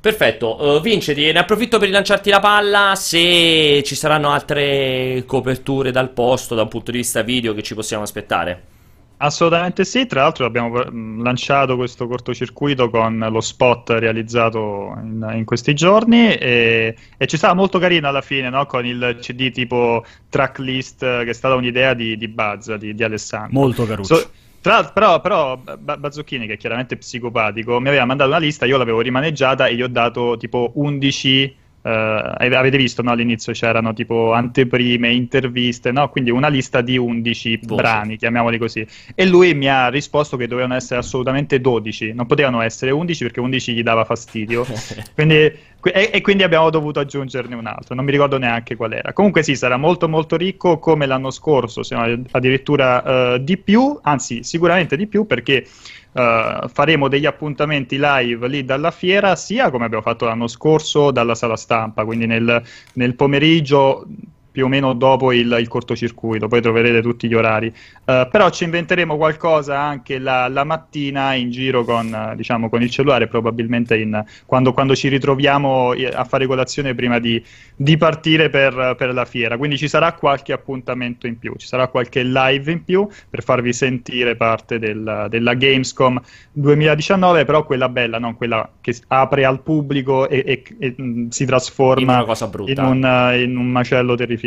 Perfetto, 0.00 0.62
uh, 0.62 0.80
Vince, 0.82 1.14
ti- 1.14 1.32
ne 1.32 1.38
approfitto 1.38 1.78
per 1.78 1.88
rilanciarti 1.88 2.28
la 2.28 2.38
palla 2.38 2.92
se 2.94 3.82
ci 3.84 3.94
saranno 3.94 4.30
altre 4.30 5.24
coperture 5.26 5.90
dal 5.90 6.10
posto 6.10 6.54
da 6.54 6.62
un 6.62 6.68
punto 6.68 6.90
di 6.90 6.98
vista 6.98 7.22
video 7.22 7.54
che 7.54 7.62
ci 7.62 7.74
possiamo 7.74 8.02
aspettare. 8.02 8.73
Assolutamente 9.16 9.84
sì, 9.84 10.06
tra 10.06 10.22
l'altro 10.22 10.44
abbiamo 10.44 10.84
mm, 10.90 11.22
lanciato 11.22 11.76
questo 11.76 12.06
cortocircuito 12.06 12.90
con 12.90 13.26
lo 13.30 13.40
spot 13.40 13.90
realizzato 13.90 14.92
in, 15.02 15.32
in 15.34 15.44
questi 15.44 15.72
giorni 15.74 16.34
e, 16.34 16.96
e 17.16 17.26
ci 17.26 17.36
stava 17.36 17.54
molto 17.54 17.78
carino 17.78 18.08
alla 18.08 18.22
fine, 18.22 18.50
no? 18.50 18.66
con 18.66 18.84
il 18.84 19.18
CD 19.20 19.50
tipo 19.50 20.04
tracklist 20.28 20.98
che 20.98 21.30
è 21.30 21.32
stata 21.32 21.54
un'idea 21.54 21.94
di, 21.94 22.16
di 22.16 22.28
Buzz, 22.28 22.72
di, 22.74 22.94
di 22.94 23.02
Alessandro. 23.04 23.58
Molto 23.58 23.86
caruccio. 23.86 24.14
So- 24.16 24.30
tra 24.64 24.82
però, 24.84 25.20
però 25.20 25.58
Ba- 25.58 25.98
Bazzocchini, 25.98 26.46
che 26.46 26.54
è 26.54 26.56
chiaramente 26.56 26.96
psicopatico, 26.96 27.78
mi 27.80 27.88
aveva 27.88 28.06
mandato 28.06 28.30
una 28.30 28.38
lista, 28.38 28.64
io 28.64 28.78
l'avevo 28.78 29.02
rimaneggiata 29.02 29.66
e 29.66 29.74
gli 29.74 29.82
ho 29.82 29.88
dato 29.88 30.38
tipo 30.38 30.72
11. 30.76 31.56
Ave- 31.88 32.56
avete 32.56 32.76
visto, 32.76 33.02
no? 33.02 33.10
All'inizio 33.10 33.52
c'erano 33.52 33.92
tipo 33.92 34.32
anteprime, 34.32 35.12
interviste, 35.12 35.92
no? 35.92 36.08
Quindi 36.08 36.30
una 36.30 36.48
lista 36.48 36.80
di 36.80 36.96
11 36.96 37.60
Voci. 37.62 37.74
brani, 37.74 38.16
chiamiamoli 38.16 38.58
così. 38.58 38.86
E 39.14 39.26
lui 39.26 39.54
mi 39.54 39.68
ha 39.68 39.88
risposto 39.88 40.36
che 40.36 40.46
dovevano 40.46 40.74
essere 40.74 41.00
assolutamente 41.00 41.60
12, 41.60 42.12
non 42.14 42.26
potevano 42.26 42.60
essere 42.62 42.90
11 42.90 43.24
perché 43.24 43.40
11 43.40 43.74
gli 43.74 43.82
dava 43.82 44.04
fastidio. 44.04 44.66
Quindi, 45.14 45.34
e, 45.34 46.10
e 46.12 46.20
quindi 46.22 46.42
abbiamo 46.42 46.70
dovuto 46.70 47.00
aggiungerne 47.00 47.54
un 47.54 47.66
altro, 47.66 47.94
non 47.94 48.06
mi 48.06 48.10
ricordo 48.10 48.38
neanche 48.38 48.74
qual 48.74 48.92
era. 48.92 49.12
Comunque 49.12 49.42
sì, 49.42 49.54
sarà 49.54 49.76
molto 49.76 50.08
molto 50.08 50.36
ricco 50.36 50.78
come 50.78 51.04
l'anno 51.04 51.30
scorso, 51.30 51.82
se 51.82 51.94
no 51.94 52.22
addirittura 52.30 53.34
eh, 53.34 53.44
di 53.44 53.58
più, 53.58 53.98
anzi 54.02 54.42
sicuramente 54.42 54.96
di 54.96 55.06
più 55.06 55.26
perché 55.26 55.66
eh, 56.14 56.68
faremo 56.72 57.08
degli 57.08 57.26
appuntamenti 57.26 57.96
live 57.98 58.46
lì 58.46 58.64
dalla 58.64 58.90
fiera, 58.90 59.34
sia 59.34 59.70
come 59.70 59.84
abbiamo 59.84 60.02
fatto 60.02 60.24
l'anno 60.24 60.46
scorso 60.46 61.10
dalla 61.10 61.34
sala 61.34 61.56
stampa, 61.56 62.04
quindi 62.04 62.26
nel, 62.26 62.62
nel 62.94 63.14
pomeriggio 63.16 64.06
più 64.54 64.66
o 64.66 64.68
meno 64.68 64.92
dopo 64.92 65.32
il, 65.32 65.56
il 65.58 65.66
cortocircuito, 65.66 66.46
poi 66.46 66.60
troverete 66.60 67.02
tutti 67.02 67.26
gli 67.26 67.34
orari. 67.34 67.74
Eh, 68.04 68.28
però 68.30 68.50
ci 68.50 68.62
inventeremo 68.64 69.16
qualcosa 69.16 69.80
anche 69.80 70.18
la, 70.18 70.46
la 70.46 70.62
mattina 70.62 71.34
in 71.34 71.50
giro 71.50 71.82
con, 71.84 72.14
eh, 72.14 72.36
diciamo, 72.36 72.68
con 72.68 72.80
il 72.80 72.88
cellulare, 72.90 73.26
probabilmente 73.26 73.96
in- 73.96 74.24
quando, 74.46 74.72
quando 74.72 74.94
ci 74.94 75.08
ritroviamo 75.08 75.92
eh, 75.94 76.06
a 76.06 76.24
fare 76.24 76.46
colazione 76.46 76.94
prima 76.94 77.18
di, 77.18 77.42
di 77.74 77.96
partire 77.96 78.48
per, 78.50 78.94
per 78.96 79.12
la 79.12 79.24
fiera. 79.24 79.56
Quindi 79.58 79.76
ci 79.76 79.88
sarà 79.88 80.12
qualche 80.12 80.52
appuntamento 80.52 81.26
in 81.26 81.38
più, 81.38 81.54
ci 81.56 81.66
sarà 81.66 81.88
qualche 81.88 82.22
live 82.22 82.70
in 82.70 82.84
più 82.84 83.08
per 83.28 83.42
farvi 83.42 83.72
sentire 83.72 84.36
parte 84.36 84.78
del- 84.78 85.26
della 85.28 85.54
Gamescom 85.54 86.20
2019, 86.52 87.44
però 87.44 87.64
quella 87.64 87.88
bella, 87.88 88.18
non 88.18 88.36
quella 88.36 88.70
che 88.80 88.94
apre 89.08 89.44
al 89.44 89.62
pubblico 89.62 90.28
e, 90.28 90.42
e- 90.46 90.62
e, 90.78 90.94
mm, 91.00 91.28
si 91.28 91.44
trasforma 91.44 92.02
In 92.02 92.08
una 92.18 92.24
cosa 92.24 92.46
brutta. 92.48 92.70
in 92.72 92.78
un, 92.88 93.32
in 93.40 93.56
un 93.56 93.66
macello 93.70 94.14
terrificante. 94.14 94.42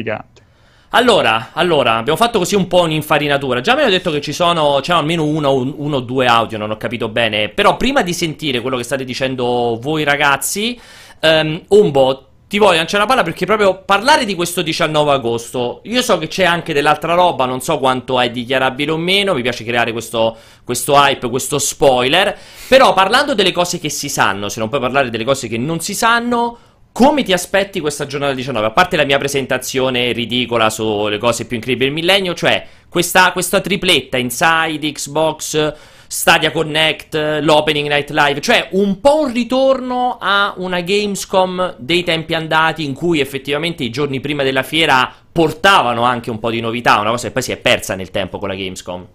Allora, 0.91 1.49
allora, 1.53 1.97
abbiamo 1.97 2.17
fatto 2.17 2.39
così 2.39 2.55
un 2.55 2.67
po' 2.67 2.81
un'infarinatura. 2.83 3.59
Già 3.59 3.75
mi 3.75 3.81
hanno 3.81 3.89
detto 3.89 4.09
che 4.09 4.21
ci 4.21 4.31
sono, 4.31 4.79
c'è 4.81 4.93
almeno 4.93 5.25
uno, 5.25 5.53
uno 5.53 5.97
o 5.97 5.99
due 5.99 6.27
audio, 6.27 6.57
non 6.57 6.71
ho 6.71 6.77
capito 6.77 7.09
bene. 7.09 7.49
Però 7.49 7.75
prima 7.75 8.03
di 8.03 8.13
sentire 8.13 8.61
quello 8.61 8.77
che 8.77 8.83
state 8.83 9.03
dicendo 9.03 9.77
voi 9.81 10.05
ragazzi, 10.05 10.79
um, 11.21 11.61
Umbo, 11.67 12.27
ti 12.47 12.59
voglio 12.59 12.77
lanciare 12.77 13.03
una 13.03 13.11
palla 13.11 13.23
perché 13.23 13.45
proprio 13.45 13.83
parlare 13.83 14.23
di 14.23 14.33
questo 14.33 14.61
19 14.61 15.11
agosto, 15.11 15.81
io 15.83 16.01
so 16.01 16.17
che 16.17 16.29
c'è 16.29 16.45
anche 16.45 16.71
dell'altra 16.71 17.13
roba, 17.13 17.43
non 17.45 17.59
so 17.59 17.77
quanto 17.77 18.21
è 18.21 18.31
dichiarabile 18.31 18.91
o 18.91 18.97
meno, 18.97 19.33
mi 19.33 19.41
piace 19.41 19.65
creare 19.65 19.91
questo, 19.91 20.37
questo 20.63 20.93
hype, 20.93 21.29
questo 21.29 21.59
spoiler, 21.59 22.37
però 22.69 22.93
parlando 22.93 23.35
delle 23.35 23.51
cose 23.51 23.79
che 23.79 23.89
si 23.89 24.07
sanno, 24.07 24.47
se 24.47 24.61
non 24.61 24.69
puoi 24.69 24.79
parlare 24.79 25.09
delle 25.09 25.25
cose 25.25 25.49
che 25.49 25.57
non 25.57 25.81
si 25.81 25.93
sanno, 25.93 26.57
come 26.97 27.21
ti 27.21 27.31
aspetti 27.31 27.79
questa 27.79 28.07
giornata 28.07 28.33
19? 28.33 28.65
A 28.65 28.71
parte 28.71 28.97
la 28.97 29.05
mia 29.05 29.19
presentazione 29.19 30.13
ridicola 30.13 30.71
sulle 30.71 31.19
cose 31.19 31.45
più 31.45 31.55
incredibili 31.57 31.93
del 31.93 32.03
millennio, 32.03 32.33
cioè 32.33 32.65
questa, 32.89 33.31
questa 33.33 33.61
tripletta 33.61 34.17
Inside, 34.17 34.91
Xbox 34.93 35.75
Stadia 36.07 36.49
Connect, 36.49 37.13
l'Opening 37.41 37.87
Night 37.87 38.09
Live, 38.09 38.41
cioè 38.41 38.69
un 38.71 38.99
po' 38.99 39.19
un 39.19 39.31
ritorno 39.31 40.17
a 40.19 40.55
una 40.57 40.81
Gamescom 40.81 41.75
dei 41.77 42.03
tempi 42.03 42.33
andati 42.33 42.83
in 42.83 42.95
cui 42.95 43.19
effettivamente 43.19 43.83
i 43.83 43.91
giorni 43.91 44.19
prima 44.19 44.41
della 44.41 44.63
fiera 44.63 45.13
portavano 45.31 46.01
anche 46.01 46.31
un 46.31 46.39
po' 46.39 46.49
di 46.49 46.61
novità, 46.61 46.99
una 46.99 47.11
cosa 47.11 47.27
che 47.27 47.33
poi 47.33 47.43
si 47.43 47.51
è 47.51 47.57
persa 47.57 47.93
nel 47.93 48.09
tempo 48.09 48.39
con 48.39 48.47
la 48.47 48.55
Gamescom. 48.55 49.07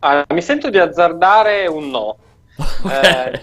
Ah, 0.00 0.26
mi 0.28 0.42
sento 0.42 0.68
di 0.68 0.76
azzardare 0.76 1.66
un 1.68 1.88
no. 1.88 2.16
eh, 2.86 3.40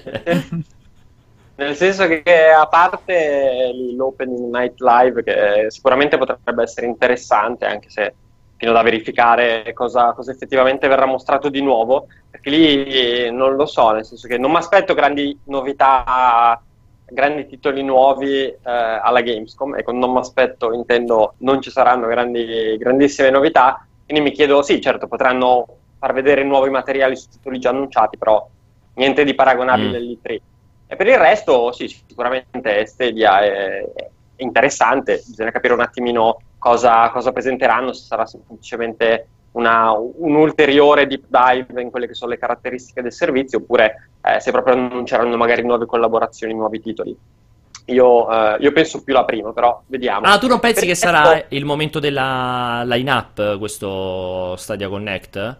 nel 1.57 1.75
senso 1.75 2.07
che 2.07 2.23
a 2.51 2.67
parte 2.67 3.71
l'Opening 3.95 4.53
Night 4.53 4.79
Live, 4.79 5.23
che 5.23 5.65
sicuramente 5.69 6.17
potrebbe 6.17 6.63
essere 6.63 6.85
interessante, 6.85 7.65
anche 7.65 7.89
se 7.89 8.13
fino 8.57 8.71
da 8.71 8.81
verificare 8.81 9.71
cosa, 9.73 10.13
cosa, 10.13 10.31
effettivamente 10.31 10.87
verrà 10.87 11.05
mostrato 11.05 11.49
di 11.49 11.61
nuovo, 11.61 12.07
perché 12.29 12.49
lì 12.49 13.31
non 13.31 13.55
lo 13.55 13.65
so, 13.65 13.91
nel 13.91 14.05
senso 14.05 14.27
che 14.27 14.37
non 14.37 14.51
mi 14.51 14.57
aspetto 14.57 14.93
grandi 14.93 15.37
novità, 15.45 16.61
grandi 17.05 17.47
titoli 17.47 17.83
nuovi 17.83 18.43
eh, 18.43 18.59
alla 18.63 19.21
Gamescom, 19.21 19.75
ecco, 19.77 19.91
non 19.91 20.11
mi 20.11 20.19
aspetto, 20.19 20.73
intendo, 20.73 21.35
non 21.39 21.61
ci 21.61 21.71
saranno 21.71 22.07
grandi, 22.07 22.77
grandissime 22.77 23.29
novità, 23.29 23.85
quindi 24.05 24.29
mi 24.29 24.31
chiedo, 24.31 24.61
sì, 24.61 24.79
certo, 24.79 25.07
potranno 25.07 25.65
far 25.99 26.13
vedere 26.13 26.43
nuovi 26.43 26.69
materiali 26.69 27.15
su 27.15 27.29
titoli 27.29 27.59
già 27.59 27.69
annunciati, 27.69 28.17
però 28.17 28.47
niente 28.93 29.23
di 29.23 29.33
paragonabile 29.33 29.99
mm. 29.99 30.01
all'E3. 30.01 30.39
E 30.87 30.95
per 30.95 31.07
il 31.07 31.17
resto, 31.17 31.71
sì, 31.73 31.87
sicuramente 31.87 32.85
Stadia 32.85 33.41
è, 33.41 33.85
è 33.93 34.09
interessante, 34.37 35.21
bisogna 35.25 35.51
capire 35.51 35.73
un 35.73 35.81
attimino 35.81 36.39
cosa, 36.57 37.09
cosa 37.09 37.31
presenteranno, 37.31 37.91
se 37.91 38.05
sarà 38.05 38.25
semplicemente 38.25 39.27
una, 39.51 39.91
un 39.91 40.35
ulteriore 40.35 41.07
deep 41.07 41.25
dive 41.27 41.81
in 41.81 41.89
quelle 41.89 42.07
che 42.07 42.13
sono 42.13 42.31
le 42.31 42.37
caratteristiche 42.37 43.01
del 43.01 43.11
servizio, 43.11 43.59
oppure 43.59 44.11
eh, 44.21 44.39
se 44.39 44.51
proprio 44.51 44.75
annunceranno 44.75 45.35
magari 45.35 45.63
nuove 45.63 45.85
collaborazioni, 45.85 46.53
nuovi 46.53 46.79
titoli. 46.79 47.17
Io, 47.85 48.29
eh, 48.29 48.57
io, 48.59 48.71
penso 48.71 49.03
più 49.03 49.13
la 49.13 49.25
prima, 49.25 49.53
però 49.53 49.81
vediamo. 49.87 50.25
Ah, 50.25 50.37
tu 50.37 50.47
non 50.47 50.59
pensi 50.59 50.81
per 50.81 50.89
che 50.89 50.95
sarà 50.95 51.45
il 51.49 51.65
momento 51.65 51.99
della 51.99 52.83
line-up, 52.85 53.57
questo 53.57 54.55
Stadia 54.57 54.89
Connect? 54.89 55.57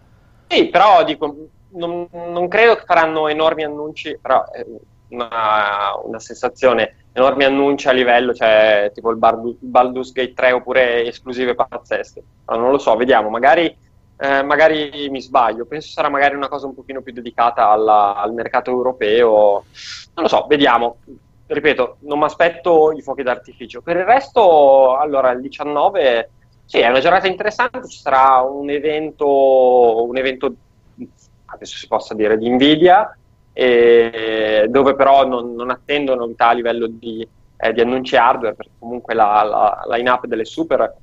Sì, 0.47 0.67
però 0.67 1.03
dico, 1.03 1.35
non, 1.71 2.07
non 2.11 2.47
credo 2.47 2.75
che 2.75 2.83
faranno 2.85 3.27
enormi 3.29 3.63
annunci, 3.63 4.17
però 4.21 4.45
è 4.51 4.63
una, 5.09 5.93
una 6.03 6.19
sensazione 6.19 7.05
enormi 7.13 7.43
annunci 7.43 7.87
a 7.87 7.91
livello, 7.91 8.33
cioè 8.33 8.91
tipo 8.93 9.09
il 9.11 9.17
Baldur's 9.17 10.11
Gate 10.11 10.33
3 10.33 10.51
oppure 10.51 11.05
esclusive 11.05 11.55
pazzesche. 11.55 12.23
No, 12.47 12.55
non 12.57 12.71
lo 12.71 12.77
so, 12.77 12.95
vediamo, 12.95 13.29
magari, 13.29 13.75
eh, 14.19 14.43
magari, 14.43 15.09
mi 15.09 15.21
sbaglio, 15.21 15.65
penso 15.65 15.89
sarà 15.89 16.09
magari 16.09 16.35
una 16.35 16.47
cosa 16.47 16.67
un 16.67 16.75
pochino 16.75 17.01
più 17.01 17.13
dedicata 17.13 17.69
alla, 17.69 18.15
al 18.15 18.33
mercato 18.33 18.71
europeo, 18.71 19.65
non 20.13 20.23
lo 20.23 20.27
so, 20.27 20.45
vediamo. 20.47 20.97
Ripeto, 21.47 21.97
non 22.01 22.19
mi 22.19 22.25
aspetto 22.25 22.91
i 22.91 23.01
fuochi 23.01 23.23
d'artificio. 23.23 23.81
Per 23.81 23.95
il 23.95 24.03
resto, 24.03 24.97
allora, 24.97 25.31
il 25.31 25.39
19, 25.39 26.29
sì, 26.65 26.79
è 26.79 26.89
una 26.89 26.99
giornata 26.99 27.27
interessante, 27.27 27.87
ci 27.87 27.99
sarà 27.99 28.41
un 28.41 28.69
evento, 28.69 30.05
un 30.05 30.17
evento 30.17 30.53
adesso 31.47 31.77
si 31.77 31.87
possa 31.87 32.13
dire, 32.13 32.37
di 32.37 32.49
Nvidia, 32.49 33.17
e 33.59 34.67
dove 34.69 34.93
però 34.93 35.25
non, 35.25 35.55
non 35.55 35.71
attendo 35.71 36.13
novità 36.13 36.49
a 36.49 36.53
livello 36.53 36.85
di, 36.85 37.27
eh, 37.57 37.73
di, 37.73 37.81
annunci 37.81 38.15
hardware, 38.15 38.53
perché 38.53 38.73
comunque 38.77 39.15
la, 39.15 39.81
la, 39.87 39.95
line-up 39.95 40.27
delle 40.27 40.45
Super 40.45 40.93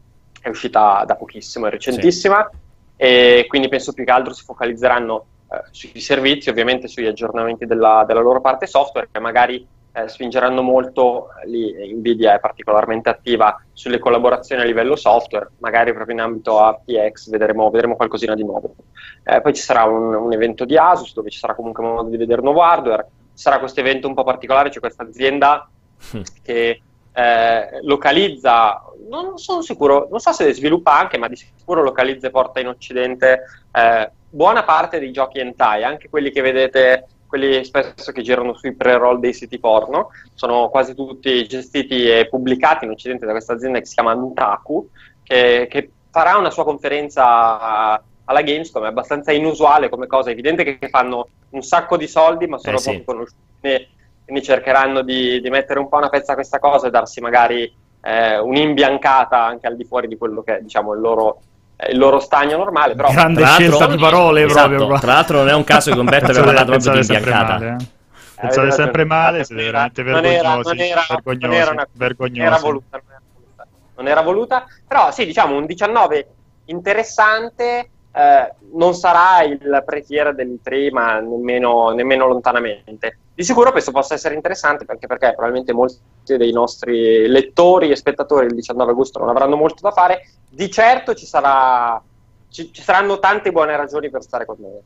è 0.40 0.49
uscita 0.49 1.02
da 1.04 1.16
pochissimo, 1.16 1.66
è 1.66 1.70
recentissima, 1.70 2.49
sì. 2.49 2.58
e 2.96 3.46
quindi 3.49 3.66
penso 3.66 3.92
più 3.92 4.04
che 4.04 4.11
altro 4.12 4.32
si 4.32 4.44
focalizzeranno 4.44 5.26
eh, 5.50 5.62
sui 5.73 5.99
servizi, 5.99 6.49
ovviamente 6.49 6.87
sugli 6.87 7.06
aggiornamenti 7.06 7.66
della, 7.66 8.04
della 8.06 8.20
loro 8.20 8.40
parte 8.40 8.68
software, 8.68 9.08
che 9.11 9.18
magari 9.18 9.66
eh, 9.95 10.09
spingeranno 10.09 10.61
molto, 10.61 11.29
lì 11.45 11.95
Nvidia 11.95 12.35
è 12.35 12.41
particolarmente 12.41 13.09
attiva 13.09 13.63
sulle 13.73 14.01
collaborazioni 14.01 14.61
a 14.61 14.65
livello 14.65 14.97
software, 14.97 15.53
magari 15.59 15.93
proprio 15.93 16.17
in 16.17 16.21
ambito 16.21 16.59
RTX 16.61 17.31
vedremo, 17.31 17.71
vedremo 17.71 17.95
qualcosina 17.95 18.35
di 18.35 18.43
nuovo. 18.43 18.75
Eh, 19.23 19.41
poi 19.41 19.55
ci 19.55 19.63
sarà 19.63 19.85
un, 19.85 20.13
un, 20.13 20.33
evento 20.33 20.65
di 20.65 20.77
Asus 20.77 21.15
dove 21.15 21.31
ci 21.31 21.39
sarà 21.39 21.55
comunque 21.55 21.85
modo 21.85 22.09
di 22.09 22.17
vedere 22.17 22.43
nuovo 22.43 22.63
hardware, 22.63 23.07
ci 23.35 23.43
sarà 23.43 23.61
questo 23.61 23.81
evento 23.81 24.09
un 24.09 24.15
po' 24.15 24.25
particolare, 24.25 24.71
c'è 24.71 24.81
questa 24.81 25.05
azienda 25.05 25.69
hm. 26.11 26.21
che 26.43 26.81
eh, 27.13 27.81
localizza, 27.83 28.83
non 29.09 29.39
sono 29.39 29.63
sicuro, 29.63 30.09
non 30.11 30.19
so 30.19 30.33
se 30.33 30.53
sviluppa 30.53 30.99
anche, 30.99 31.19
ma 31.19 31.29
di 31.29 31.37
sicuro 31.37 31.85
localizza 31.85 32.27
e 32.27 32.31
porta 32.31 32.59
in 32.59 32.67
Occidente 32.67 33.45
eh, 33.71 34.11
buona 34.29 34.65
parte 34.65 34.99
dei 34.99 35.13
giochi 35.13 35.39
hentai, 35.39 35.85
anche 35.85 36.09
quelli 36.09 36.33
che 36.33 36.41
vedete 36.41 37.07
quelli 37.35 37.64
spesso 37.64 38.12
che 38.12 38.23
girano 38.23 38.55
sui 38.55 38.76
pre-roll 38.76 39.19
dei 39.19 39.33
siti 39.33 39.59
porno, 39.59 40.11
sono 40.35 40.69
quasi 40.69 40.95
tutti 40.95 41.45
gestiti 41.49 42.09
e 42.09 42.29
pubblicati 42.29 42.85
in 42.85 42.93
Occidente 42.93 43.26
da 43.26 43.33
questa 43.33 43.55
azienda 43.55 43.81
che 43.81 43.87
si 43.87 43.95
chiama 43.95 44.14
Ntaku, 44.14 44.88
che, 45.25 45.67
che 45.69 45.91
farà 46.12 46.37
una 46.37 46.50
sua 46.50 46.62
conferenza 46.62 48.00
alla 48.26 48.43
Gamescom, 48.43 48.85
è 48.85 48.87
abbastanza 48.87 49.33
inusuale 49.33 49.88
come 49.88 50.07
cosa, 50.07 50.29
è 50.29 50.33
evidente 50.33 50.62
che 50.62 50.88
fanno 50.88 51.26
un 51.50 51.62
sacco 51.62 51.97
di 51.97 52.07
soldi 52.07 52.47
ma 52.47 52.57
sono 52.59 52.76
eh, 52.76 52.83
poco 52.83 52.97
sì. 52.99 53.05
conosciuti, 53.05 53.88
quindi 54.25 54.43
cercheranno 54.45 55.03
di, 55.03 55.41
di, 55.41 55.50
mettere 55.50 55.81
un 55.81 55.88
po' 55.88 55.97
una 55.97 56.11
pezza 56.11 56.33
a 56.33 56.37
questa 56.37 56.61
cosa 56.61 56.87
e 56.87 56.91
darsi 56.91 57.21
magari 57.21 57.71
eh, 58.00 58.38
un'imbiancata 58.38 59.43
anche 59.43 59.67
al 59.67 59.75
di 59.75 59.85
fuori 59.85 60.07
di 60.07 60.17
quello 60.17 60.43
che 60.45 60.59
è 60.59 60.61
diciamo, 60.62 60.95
il 60.95 61.00
loro 61.00 61.41
il 61.90 61.99
loro 61.99 62.21
stagno 62.21 62.57
normale. 62.57 62.95
Però, 62.95 63.11
Grande 63.11 63.45
scelta 63.45 63.87
di 63.87 63.97
parole 63.97 64.45
esatto, 64.45 64.75
proprio. 64.75 64.99
Tra 64.99 65.12
l'altro, 65.12 65.38
non 65.38 65.49
è 65.49 65.54
un 65.54 65.64
caso 65.64 65.93
che 65.93 65.99
Umberto 65.99 66.31
abbia 66.31 66.43
parlato 66.43 66.71
proprio 66.71 66.93
di 66.93 66.99
imbiancata. 67.00 67.52
Male, 67.52 67.76
eh. 67.81 68.02
Pensate 68.40 68.71
sempre 68.73 69.04
male, 69.04 69.45
siete 69.45 69.62
veramente 69.62 70.02
vergognosi. 70.02 70.69
Non 70.69 70.78
era, 70.81 71.07
vergognosi, 71.09 71.47
non 71.47 71.52
era, 71.54 71.71
una, 71.71 71.88
vergognosi. 71.93 72.38
Non 72.38 72.47
era 72.47 72.59
voluta, 72.59 73.00
non 73.00 73.07
era 73.09 73.23
voluta. 73.33 73.66
Non 73.97 74.09
era 74.09 74.21
voluta, 74.23 74.66
però 74.87 75.11
sì, 75.12 75.25
diciamo 75.25 75.57
un 75.57 75.66
19 75.66 76.28
interessante. 76.66 77.90
Eh, 78.16 78.54
non 78.75 78.94
sarà 78.94 79.42
il 79.42 79.83
pretiera 79.85 80.33
del 80.33 80.59
prima, 80.62 81.18
nemmeno, 81.18 81.90
nemmeno 81.90 82.26
lontanamente. 82.26 83.18
Di 83.35 83.42
sicuro 83.42 83.73
questo 83.73 83.90
possa 83.90 84.14
essere 84.14 84.37
interessante 84.37 84.85
perché, 84.85 85.09
perché 85.09 85.33
probabilmente 85.33 85.73
molti 85.73 86.37
dei 86.37 86.52
nostri 86.52 87.26
lettori 87.26 87.90
e 87.90 87.97
spettatori 87.97 88.47
il 88.47 88.54
19 88.54 88.92
agosto 88.92 89.18
non 89.18 89.30
avranno 89.30 89.56
molto 89.56 89.83
da 89.83 89.90
fare. 89.90 90.28
Di 90.49 90.71
certo 90.71 91.14
ci, 91.14 91.26
sarà, 91.26 92.00
ci, 92.49 92.73
ci 92.73 92.83
saranno 92.83 93.18
tante 93.18 93.50
buone 93.50 93.76
ragioni 93.76 94.11
per 94.11 94.23
stare 94.23 94.44
con 94.44 94.56
noi. 94.61 94.80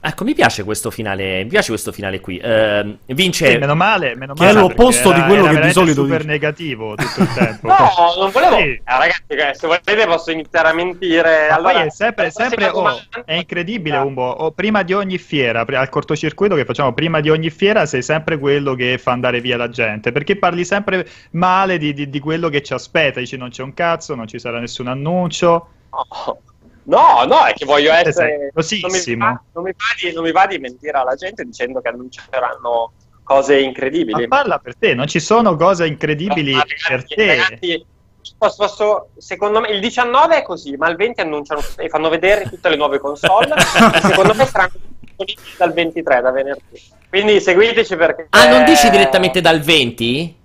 Ecco, 0.00 0.22
mi 0.22 0.32
piace 0.32 0.62
questo 0.62 0.92
finale, 0.92 1.42
mi 1.42 1.48
piace 1.48 1.70
questo 1.70 1.90
finale 1.90 2.20
qui. 2.20 2.40
Uh, 2.40 2.96
vince... 3.06 3.50
Sì, 3.50 3.58
meno 3.58 3.74
male, 3.74 4.14
meno 4.14 4.34
male. 4.36 4.52
Che 4.52 4.56
è 4.56 4.60
l'opposto 4.60 5.12
di 5.12 5.20
quello 5.22 5.48
che 5.48 5.58
di 5.58 5.72
solito 5.72 6.02
super 6.02 6.18
dice. 6.18 6.30
negativo 6.30 6.94
tutto 6.94 7.20
il 7.20 7.32
tempo. 7.34 7.66
no, 7.66 7.90
non 8.16 8.30
volevo... 8.30 8.56
Sì. 8.58 8.62
Eh, 8.62 8.82
ragazzi, 8.84 9.22
eh, 9.30 9.54
se 9.54 9.66
volete 9.66 10.06
posso 10.06 10.30
iniziare 10.30 10.68
a 10.68 10.72
mentire. 10.72 11.48
Ma 11.50 11.56
allora, 11.56 11.82
è 11.82 11.90
sempre, 11.90 12.30
sempre 12.30 12.68
oh, 12.68 12.96
è 13.24 13.34
incredibile, 13.34 13.96
ah. 13.96 14.04
Umbo. 14.04 14.22
Oh, 14.22 14.52
prima 14.52 14.84
di 14.84 14.92
ogni 14.92 15.18
fiera, 15.18 15.66
al 15.66 15.88
cortocircuito 15.88 16.54
che 16.54 16.64
facciamo 16.64 16.92
prima 16.92 17.18
di 17.18 17.30
ogni 17.30 17.50
fiera, 17.50 17.84
sei 17.84 18.02
sempre 18.02 18.38
quello 18.38 18.74
che 18.74 18.98
fa 18.98 19.10
andare 19.10 19.40
via 19.40 19.56
la 19.56 19.68
gente. 19.68 20.12
Perché 20.12 20.36
parli 20.36 20.64
sempre 20.64 21.08
male 21.32 21.76
di, 21.76 21.92
di, 21.92 22.08
di 22.08 22.20
quello 22.20 22.48
che 22.48 22.62
ci 22.62 22.72
aspetta. 22.72 23.18
Dici 23.18 23.36
non 23.36 23.48
c'è 23.48 23.64
un 23.64 23.74
cazzo, 23.74 24.14
non 24.14 24.28
ci 24.28 24.38
sarà 24.38 24.60
nessun 24.60 24.86
annuncio. 24.86 25.68
Oh. 25.90 26.40
No, 26.88 27.24
no, 27.26 27.44
è 27.44 27.52
che 27.52 27.66
voglio 27.66 27.92
eh, 27.92 28.00
essere. 28.06 28.50
Non 28.54 28.64
mi, 28.90 29.16
va, 29.16 29.42
non, 29.52 29.62
mi 29.64 29.74
di, 30.00 30.12
non 30.12 30.24
mi, 30.24 30.32
va, 30.32 30.46
di, 30.46 30.58
mentire 30.58 30.96
alla 30.96 31.14
gente 31.14 31.44
dicendo 31.44 31.82
che 31.82 31.88
annunceranno 31.88 32.92
cose 33.22 33.60
incredibili. 33.60 34.26
Ma 34.26 34.36
parla 34.38 34.58
per 34.58 34.74
te, 34.76 34.94
non 34.94 35.06
ci 35.06 35.20
sono 35.20 35.54
cose 35.56 35.86
incredibili 35.86 36.52
no, 36.52 36.60
ragazzi, 36.60 36.88
per 36.88 37.06
te. 37.06 37.26
Ragazzi, 37.26 37.86
posso, 38.38 38.56
posso, 38.56 39.08
secondo 39.18 39.60
me 39.60 39.68
il 39.68 39.80
19 39.80 40.38
è 40.38 40.42
così, 40.42 40.76
ma 40.76 40.88
il 40.88 40.96
20 40.96 41.20
annunciano 41.20 41.60
e 41.76 41.90
fanno 41.90 42.08
vedere 42.08 42.48
tutte 42.48 42.70
le 42.70 42.76
nuove 42.76 42.98
console. 42.98 43.54
secondo 44.00 44.32
me 44.32 44.46
saranno 44.46 44.72
disponibili 44.98 45.36
dal 45.58 45.72
23, 45.74 46.20
da 46.22 46.30
venerdì. 46.30 46.82
Quindi 47.10 47.40
seguiteci 47.40 47.96
perché. 47.96 48.26
Ah, 48.30 48.48
non 48.48 48.64
dici 48.64 48.88
direttamente 48.88 49.42
dal 49.42 49.60
20? 49.60 50.36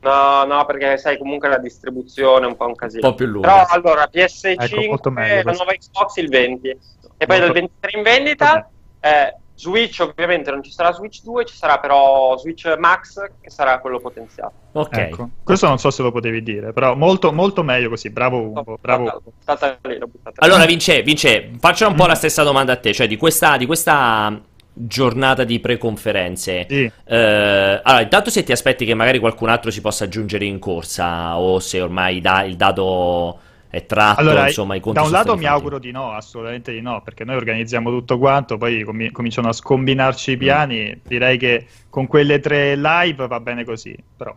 No, 0.00 0.44
no, 0.44 0.64
perché 0.64 0.96
sai 0.96 1.18
comunque 1.18 1.48
la 1.48 1.58
distribuzione 1.58 2.46
è 2.46 2.48
un 2.48 2.56
po' 2.56 2.66
un 2.66 2.74
casino. 2.74 3.06
Un 3.06 3.10
po' 3.10 3.16
più 3.16 3.26
lunga. 3.26 3.48
Però 3.48 3.64
allora 3.68 4.08
PS5, 4.10 4.54
Ecco, 4.58 5.10
meglio 5.10 5.42
la 5.44 5.52
nuova 5.52 5.72
Xbox 5.72 6.16
il 6.16 6.28
20 6.28 6.68
e 6.68 7.26
poi 7.26 7.38
Molto- 7.38 7.44
dal 7.44 7.52
23 7.52 7.98
in 7.98 8.02
vendita 8.02 8.70
eh, 9.00 9.36
Switch 9.56 10.00
ovviamente 10.00 10.50
non 10.50 10.62
ci 10.62 10.72
sarà 10.72 10.90
Switch 10.92 11.22
2, 11.22 11.44
ci 11.44 11.54
sarà 11.54 11.78
però 11.78 12.36
Switch 12.38 12.74
Max 12.76 13.22
che 13.40 13.50
sarà 13.50 13.78
quello 13.78 14.00
potenziato. 14.00 14.52
Ok. 14.72 14.96
Ecco. 14.96 15.28
Questo 15.44 15.68
non 15.68 15.78
so 15.78 15.90
se 15.90 16.02
lo 16.02 16.10
potevi 16.10 16.42
dire, 16.42 16.72
però 16.72 16.96
molto, 16.96 17.32
molto 17.32 17.62
meglio 17.62 17.88
così. 17.90 18.10
Bravo 18.10 18.38
Ugo, 18.40 18.78
bravo 18.80 19.04
L'ho 19.04 19.10
Ugo. 19.10 19.32
buttata 19.38 19.78
lì, 19.82 19.98
l'ho 19.98 20.06
buttata 20.08 20.44
lì. 20.44 20.50
Allora, 20.50 20.64
Vince, 20.66 21.02
Vince, 21.02 21.52
faccio 21.60 21.86
un 21.86 21.94
po' 21.94 22.06
la 22.06 22.16
stessa 22.16 22.42
domanda 22.42 22.72
a 22.72 22.76
te, 22.76 22.92
cioè 22.92 23.06
di 23.06 23.16
questa, 23.16 23.56
di 23.56 23.66
questa 23.66 24.40
giornata 24.74 25.44
di 25.44 25.60
pre-conferenze. 25.60 26.66
Sì. 26.68 26.90
Eh, 27.04 27.80
allora, 27.82 28.02
intanto 28.02 28.30
se 28.30 28.42
ti 28.42 28.52
aspetti 28.52 28.84
che 28.84 28.94
magari 28.94 29.18
qualcun 29.20 29.48
altro 29.48 29.70
si 29.70 29.80
possa 29.80 30.04
aggiungere 30.04 30.44
in 30.44 30.58
corsa 30.58 31.38
o 31.38 31.58
se 31.60 31.80
ormai 31.80 32.20
da- 32.20 32.42
il 32.42 32.56
dato 32.56 33.38
è 33.70 33.86
tratto, 33.86 34.20
Allora, 34.20 34.46
insomma, 34.46 34.74
i 34.76 34.80
conti 34.80 35.00
da 35.00 35.04
un 35.04 35.10
lato 35.12 35.36
mi 35.36 35.46
auguro 35.46 35.78
di 35.78 35.90
no, 35.90 36.12
assolutamente 36.12 36.72
di 36.72 36.80
no, 36.80 37.02
perché 37.02 37.24
noi 37.24 37.36
organizziamo 37.36 37.90
tutto 37.90 38.18
quanto, 38.18 38.56
poi 38.56 38.82
comi- 38.84 39.10
cominciano 39.10 39.48
a 39.48 39.52
scombinarci 39.52 40.30
Mm. 40.30 40.34
i 40.34 40.36
piani. 40.36 41.00
Direi 41.04 41.38
che 41.38 41.66
con 41.90 42.06
quelle 42.06 42.38
tre 42.40 42.76
live 42.76 43.26
va 43.26 43.40
bene 43.40 43.64
così, 43.64 43.96
però. 44.16 44.34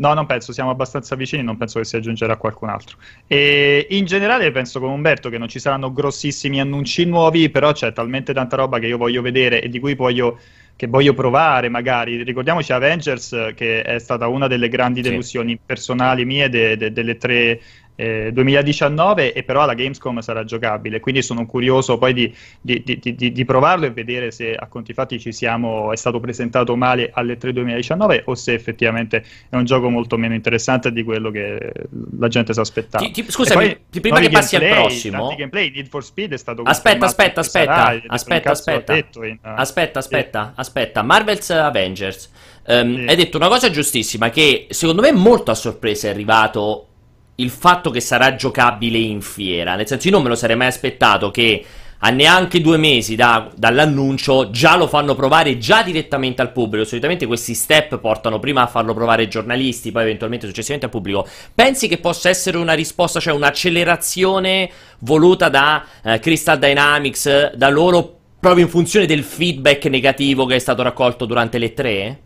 No, 0.00 0.14
non 0.14 0.24
penso, 0.24 0.52
siamo 0.52 0.70
abbastanza 0.70 1.14
vicini, 1.14 1.42
non 1.42 1.58
penso 1.58 1.78
che 1.78 1.84
si 1.84 1.94
aggiungerà 1.94 2.36
qualcun 2.38 2.70
altro. 2.70 2.96
E 3.26 3.86
in 3.90 4.06
generale 4.06 4.50
penso 4.50 4.80
come 4.80 4.94
Umberto 4.94 5.28
che 5.28 5.36
non 5.36 5.46
ci 5.46 5.58
saranno 5.58 5.92
grossissimi 5.92 6.58
annunci 6.58 7.04
nuovi, 7.04 7.50
però 7.50 7.72
c'è 7.72 7.92
talmente 7.92 8.32
tanta 8.32 8.56
roba 8.56 8.78
che 8.78 8.86
io 8.86 8.96
voglio 8.96 9.20
vedere 9.20 9.60
e 9.60 9.68
di 9.68 9.78
cui 9.78 9.94
voglio 9.94 10.38
che 10.74 10.86
voglio 10.86 11.12
provare 11.12 11.68
magari. 11.68 12.22
Ricordiamoci 12.22 12.72
Avengers, 12.72 13.52
che 13.54 13.82
è 13.82 13.98
stata 13.98 14.26
una 14.28 14.46
delle 14.46 14.70
grandi 14.70 15.02
Sì. 15.02 15.10
delusioni 15.10 15.60
personali 15.62 16.24
mie 16.24 16.48
de- 16.48 16.78
de- 16.78 16.92
delle 16.92 17.18
tre 17.18 17.60
eh, 18.00 18.30
2019 18.32 19.32
e 19.34 19.42
però 19.42 19.60
alla 19.62 19.74
Gamescom 19.74 20.20
sarà 20.20 20.44
giocabile, 20.44 21.00
quindi 21.00 21.22
sono 21.22 21.44
curioso 21.44 21.98
poi 21.98 22.14
di, 22.14 22.34
di- 22.60 22.82
di- 22.82 23.32
di- 23.32 23.44
provarlo 23.44 23.84
e 23.86 23.90
vedere 23.90 24.30
se 24.30 24.54
a 24.54 24.66
conti 24.68 24.92
fatti 24.94 25.18
ci 25.20 25.32
siamo, 25.32 25.92
è 25.92 25.96
stato 25.96 26.18
presentato 26.20 26.76
male 26.76 27.10
alle 27.12 27.36
3 27.36 27.52
2019 27.52 28.22
o 28.26 28.34
se 28.34 28.54
effettivamente 28.54 29.24
è 29.50 29.56
un 29.56 29.64
gioco 29.64 29.90
molto 29.90 30.16
meno 30.16 30.34
interessante 30.34 30.92
di 30.92 31.02
quello 31.02 31.30
che 31.30 31.72
la 32.18 32.28
gente 32.28 32.54
si 32.54 32.60
aspettava. 32.60 33.04
Ti- 33.04 33.10
ti- 33.10 33.30
scusami, 33.30 33.64
poi 33.66 33.78
ti- 33.90 34.00
prima 34.00 34.20
che 34.20 34.30
passi 34.30 34.54
al 34.56 34.62
gameplay, 34.62 34.84
prossimo- 34.86 35.18
tanti 35.18 35.34
gameplay, 35.36 35.70
Need 35.70 35.88
for 35.88 36.02
Speed 36.04 36.32
è 36.32 36.38
stato 36.38 36.62
Aspetta, 36.62 37.04
aspetta, 37.06 37.42
che 37.42 37.48
sarà, 37.48 37.74
aspetta, 37.74 38.12
aspetta, 38.14 38.40
cazzo 38.40 38.70
aspetta, 38.70 38.92
detto 38.94 39.24
in- 39.24 39.38
aspetta, 39.42 39.98
aspetta, 39.98 40.52
aspetta, 40.56 41.02
Marvel's 41.02 41.50
Avengers. 41.50 42.30
Ehm, 42.66 42.94
Sì. 42.96 43.04
Hai 43.08 43.16
detto 43.16 43.36
una 43.36 43.48
cosa 43.48 43.70
giustissima 43.70 44.30
che 44.30 44.66
secondo 44.70 45.02
me 45.02 45.12
molto 45.12 45.50
a 45.50 45.54
sorpresa 45.54 46.06
è 46.06 46.10
arrivato 46.10 46.84
il 47.40 47.50
fatto 47.50 47.90
che 47.90 48.00
sarà 48.00 48.34
giocabile 48.34 48.98
in 48.98 49.20
fiera. 49.20 49.74
Nel 49.74 49.86
senso, 49.86 50.08
io 50.08 50.14
non 50.14 50.22
me 50.22 50.28
lo 50.28 50.34
sarei 50.34 50.56
mai 50.56 50.68
aspettato 50.68 51.30
che 51.30 51.64
a 52.02 52.10
neanche 52.10 52.60
due 52.60 52.78
mesi 52.78 53.14
da- 53.14 53.50
dall'annuncio 53.54 54.50
già 54.50 54.76
lo 54.76 54.86
fanno 54.86 55.14
provare 55.14 55.58
già 55.58 55.82
direttamente 55.82 56.40
al 56.40 56.52
pubblico. 56.52 56.84
Solitamente 56.84 57.26
questi 57.26 57.54
step 57.54 57.98
portano 57.98 58.38
prima 58.38 58.62
a 58.62 58.66
farlo 58.66 58.94
provare 58.94 59.22
ai 59.22 59.28
giornalisti, 59.28 59.92
poi 59.92 60.02
eventualmente 60.02 60.46
successivamente 60.46 60.86
al 60.86 60.92
pubblico. 60.92 61.28
Pensi 61.54 61.88
che 61.88 61.98
possa 61.98 62.28
essere 62.28 62.56
una 62.56 62.72
risposta, 62.72 63.20
cioè 63.20 63.34
un'accelerazione 63.34 64.70
voluta 65.00 65.48
da 65.48 65.84
eh, 66.02 66.18
Crystal 66.20 66.58
Dynamics, 66.58 67.52
da 67.54 67.68
loro 67.68 68.16
proprio 68.40 68.64
in 68.64 68.70
funzione 68.70 69.04
del 69.04 69.22
feedback 69.22 69.84
negativo 69.86 70.46
che 70.46 70.54
è 70.54 70.58
stato 70.58 70.82
raccolto 70.82 71.26
durante 71.26 71.58
le 71.58 71.74
tre? 71.74 72.20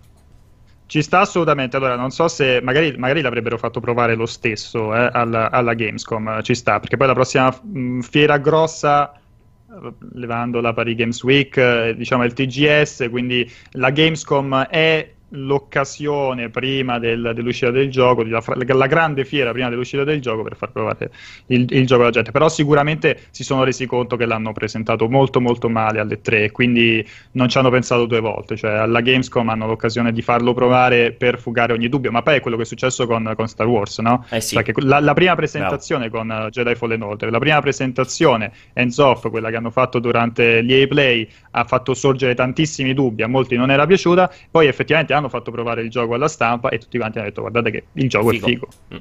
Ci 0.87 1.03
sta 1.03 1.21
assolutamente. 1.21 1.77
Allora, 1.77 1.97
non 1.97 2.11
so 2.11 2.29
se 2.29 2.61
magari, 2.63 2.95
magari 2.97 3.21
l'avrebbero 3.23 3.59
fatto 3.59 3.81
provare 3.81 4.15
lo 4.15 4.27
stesso 4.27 4.95
eh, 4.95 5.09
alla, 5.13 5.51
alla 5.51 5.75
Gamescom. 5.75 6.43
Ci 6.43 6.55
sta, 6.55 6.79
perché 6.81 6.97
poi 6.97 7.07
la 7.07 7.15
prossima 7.15 7.51
mh, 7.51 8.01
fiera 8.01 8.39
grossa, 8.39 9.13
eh, 9.13 9.93
levando 10.13 10.61
la 10.61 10.73
Paris 10.73 10.97
Games 10.97 11.23
Week, 11.23 11.57
eh, 11.57 11.95
diciamo 11.97 12.25
il 12.25 12.33
TGS, 12.33 13.09
quindi 13.11 13.51
la 13.73 13.91
Gamescom 13.91 14.67
è 14.67 15.13
l'occasione 15.35 16.49
prima 16.49 16.99
del- 16.99 17.33
dell'uscita 17.35 17.71
del 17.71 17.91
gioco, 17.91 18.23
la, 18.23 18.43
la 18.55 18.87
grande 18.87 19.25
fiera 19.25 19.53
prima 19.53 19.69
dell'uscita 19.69 20.05
del 20.05 20.21
gioco 20.21 20.43
per 20.43 20.57
far 20.57 20.73
provare 20.73 21.11
il, 21.47 21.67
il 21.71 21.87
gioco 21.87 22.03
alla 22.03 22.11
gente. 22.11 22.31
Però 22.31 22.49
sicuramente 22.49 23.21
si 23.31 23.45
sono 23.45 23.65
resi 23.65 23.87
conto 23.87 24.17
che 24.17 24.27
l'hanno 24.27 24.53
presentato 24.53 25.09
molto 25.09 25.41
molto 25.41 25.69
male 25.69 26.01
alle 26.01 26.21
tre, 26.21 26.51
quindi 26.51 27.07
non 27.33 27.49
ci 27.49 27.59
hanno 27.59 27.71
pensato 27.71 28.07
due 28.07 28.21
volte. 28.21 28.57
Cioè, 28.57 28.73
alla 28.73 29.01
Gamescom 29.01 29.49
hanno 29.49 29.67
l'occasione 29.67 30.13
di 30.13 30.23
farlo 30.23 30.55
provare 30.55 31.13
per 31.13 31.39
fugare 31.39 31.73
ogni 31.73 31.89
dubbio. 31.89 32.11
Ma 32.11 32.23
poi 32.23 32.37
è 32.37 32.41
quello 32.41 32.57
che 32.57 32.63
è 32.63 32.67
successo 32.67 33.07
con, 33.07 33.33
con 33.37 33.49
Star 33.49 33.67
Wars, 33.67 33.99
no? 33.99 34.25
Eh 34.31 34.41
sì. 34.41 34.55
Perché 34.55 34.73
la, 34.77 35.01
la 35.01 35.15
prima 35.15 35.35
presentazione 35.35 36.09
con 36.09 36.29
uh, 36.29 36.49
Jedi 36.51 36.75
Fallen 36.75 37.03
Order, 37.03 37.31
la 37.31 37.39
prima 37.39 37.61
presentazione 37.61 38.53
hands 38.75 38.99
off, 38.99 39.29
quella 39.31 39.51
che 39.51 39.57
hanno 39.57 39.71
fatto 39.71 39.99
durante 39.99 40.61
l'EA 40.61 40.87
Play, 40.87 41.29
ha 41.53 41.65
fatto 41.65 41.95
sorgere 41.95 42.35
tantissimi 42.35 42.95
dubbi, 42.95 43.23
a 43.23 43.29
molti 43.29 43.57
non 43.57 43.71
era 43.71 43.87
piaciuta, 43.87 44.33
poi 44.51 44.67
effettivamente 44.67 45.13
hanno 45.13 45.24
fatto 45.29 45.51
provare 45.51 45.83
il 45.83 45.91
gioco 45.91 46.15
alla 46.15 46.29
stampa 46.29 46.69
e 46.71 46.79
tutti 46.79 46.99
quanti 46.99 47.19
hanno 47.19 47.29
detto 47.29 47.41
guardate 47.41 47.71
che 47.71 47.85
il 47.93 48.09
gioco 48.09 48.31
Figo. 48.31 48.47
è 48.47 48.49
figo. 48.49 48.69
Mm. 48.95 48.99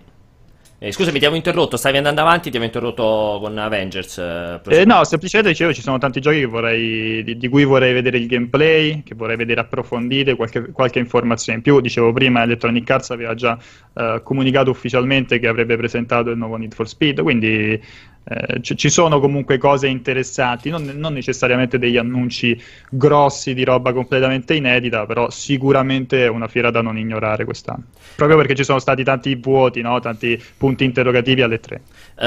Eh, 0.83 0.91
scusami, 0.91 1.17
ti 1.17 1.23
avevo 1.23 1.37
interrotto, 1.37 1.77
stavi 1.77 1.95
andando 1.95 2.19
avanti, 2.19 2.49
ti 2.49 2.57
avevo 2.57 2.65
interrotto 2.65 3.39
con 3.41 3.57
Avengers. 3.57 4.17
eh, 4.17 4.59
Eh, 4.67 4.83
no, 4.83 5.05
semplicemente 5.05 5.51
dicevo, 5.51 5.71
ci 5.73 5.81
sono 5.81 5.97
tanti 5.97 6.19
giochi 6.19 6.39
che 6.39 6.45
vorrei, 6.45 7.23
di, 7.23 7.37
di 7.37 7.47
cui 7.47 7.63
vorrei 7.63 7.93
vedere 7.93 8.17
il 8.17 8.27
gameplay, 8.27 9.01
che 9.01 9.15
vorrei 9.15 9.37
vedere 9.37 9.61
approfondite, 9.61 10.35
qualche, 10.35 10.71
qualche 10.73 10.99
informazione 10.99 11.59
in 11.59 11.63
più. 11.63 11.79
Dicevo 11.79 12.11
prima, 12.11 12.43
Electronic 12.43 12.89
Arts 12.89 13.11
aveva 13.11 13.33
già 13.33 13.57
eh, 13.93 14.19
comunicato 14.25 14.71
ufficialmente 14.71 15.39
che 15.39 15.47
avrebbe 15.47 15.77
presentato 15.77 16.31
il 16.31 16.37
nuovo 16.37 16.57
Need 16.57 16.73
for 16.73 16.89
Speed, 16.89 17.21
quindi 17.21 17.81
eh, 18.25 18.61
ci, 18.61 18.77
ci 18.77 18.89
sono 18.89 19.19
comunque 19.19 19.57
cose 19.57 19.87
interessanti, 19.87 20.69
non, 20.69 20.83
non 20.95 21.13
necessariamente 21.13 21.77
degli 21.77 21.97
annunci 21.97 22.59
grossi 22.89 23.53
di 23.53 23.63
roba 23.63 23.91
completamente 23.93 24.53
inedita, 24.53 25.05
però 25.05 25.29
sicuramente 25.29 26.25
è 26.25 26.27
una 26.29 26.47
fiera 26.47 26.71
da 26.71 26.81
non 26.81 26.97
ignorare 26.97 27.43
quest'anno. 27.45 27.83
Proprio 28.15 28.37
perché 28.37 28.55
ci 28.55 28.63
sono 28.63 28.79
stati 28.79 29.03
tanti 29.03 29.35
vuoti, 29.35 29.81
no? 29.81 29.99
tanti 29.99 30.41
punti 30.57 30.83
interrogativi 30.83 31.41
alle 31.41 31.59
tre. 31.59 31.81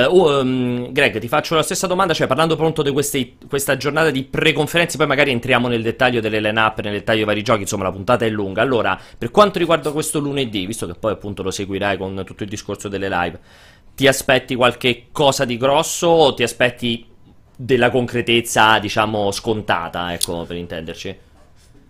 Oh, 0.09 0.41
ehm, 0.41 0.93
Greg, 0.93 1.19
ti 1.19 1.29
faccio 1.29 1.55
la 1.55 1.63
stessa 1.63 1.87
domanda, 1.87 2.13
cioè 2.13 2.27
parlando 2.27 2.55
appunto 2.55 2.83
di 2.83 2.91
queste- 2.91 3.35
questa 3.49 3.77
giornata 3.77 4.11
di 4.11 4.25
pre-conferenze, 4.25 4.97
poi 4.97 5.07
magari 5.07 5.31
entriamo 5.31 5.69
nel 5.69 5.83
dettaglio 5.83 6.21
delle 6.21 6.41
line-up, 6.41 6.81
nel 6.81 6.93
dettaglio 6.93 7.19
dei 7.19 7.27
vari 7.27 7.43
giochi, 7.43 7.63
insomma 7.63 7.85
la 7.85 7.93
puntata 7.93 8.25
è 8.25 8.29
lunga. 8.29 8.63
Allora, 8.63 8.99
per 9.17 9.31
quanto 9.31 9.59
riguarda 9.59 9.93
questo 9.93 10.19
lunedì, 10.19 10.67
visto 10.67 10.87
che 10.87 10.95
poi 10.99 11.13
appunto 11.13 11.43
lo 11.43 11.51
seguirai 11.51 11.97
con 11.97 12.23
tutto 12.27 12.43
il 12.43 12.49
discorso 12.49 12.89
delle 12.89 13.09
live, 13.09 13.41
ti 13.97 14.07
aspetti 14.07 14.55
qualche 14.55 15.07
cosa 15.11 15.47
di 15.47 15.57
grosso 15.57 16.07
o 16.07 16.35
ti 16.35 16.43
aspetti 16.43 17.07
della 17.57 17.91
concretezza, 17.91 18.79
diciamo, 18.79 19.33
scontata, 19.33 20.13
ecco, 20.13 20.45
per 20.45 20.57
intenderci? 20.57 21.17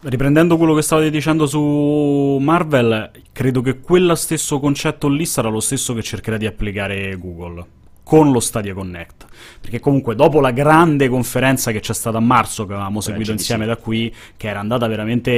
Riprendendo 0.03 0.57
quello 0.57 0.75
che 0.75 0.83
stavate 0.83 1.11
dicendo 1.11 1.47
su 1.47 2.39
Marvel, 2.41 3.11
credo 3.33 3.61
che 3.61 3.81
quello 3.81 4.15
stesso 4.15 4.61
concetto 4.61 5.09
lì 5.09 5.27
sarà 5.27 5.49
lo 5.49 5.59
stesso 5.59 5.95
che 5.95 6.03
cercherà 6.03 6.37
di 6.37 6.47
applicare 6.47 7.19
Google 7.19 7.67
con 8.05 8.31
lo 8.31 8.39
Stadia 8.39 8.73
Connect. 8.73 9.27
Perché 9.61 9.81
comunque 9.81 10.15
dopo 10.15 10.39
la 10.39 10.53
grande 10.53 11.09
conferenza 11.09 11.73
che 11.73 11.81
c'è 11.81 11.93
stata 11.93 12.19
a 12.19 12.21
marzo, 12.21 12.67
che 12.67 12.75
avevamo 12.75 13.01
seguito 13.01 13.33
insieme 13.33 13.65
sì. 13.65 13.69
da 13.71 13.77
qui, 13.79 14.15
che 14.37 14.47
era 14.47 14.61
andata 14.61 14.87
veramente 14.87 15.31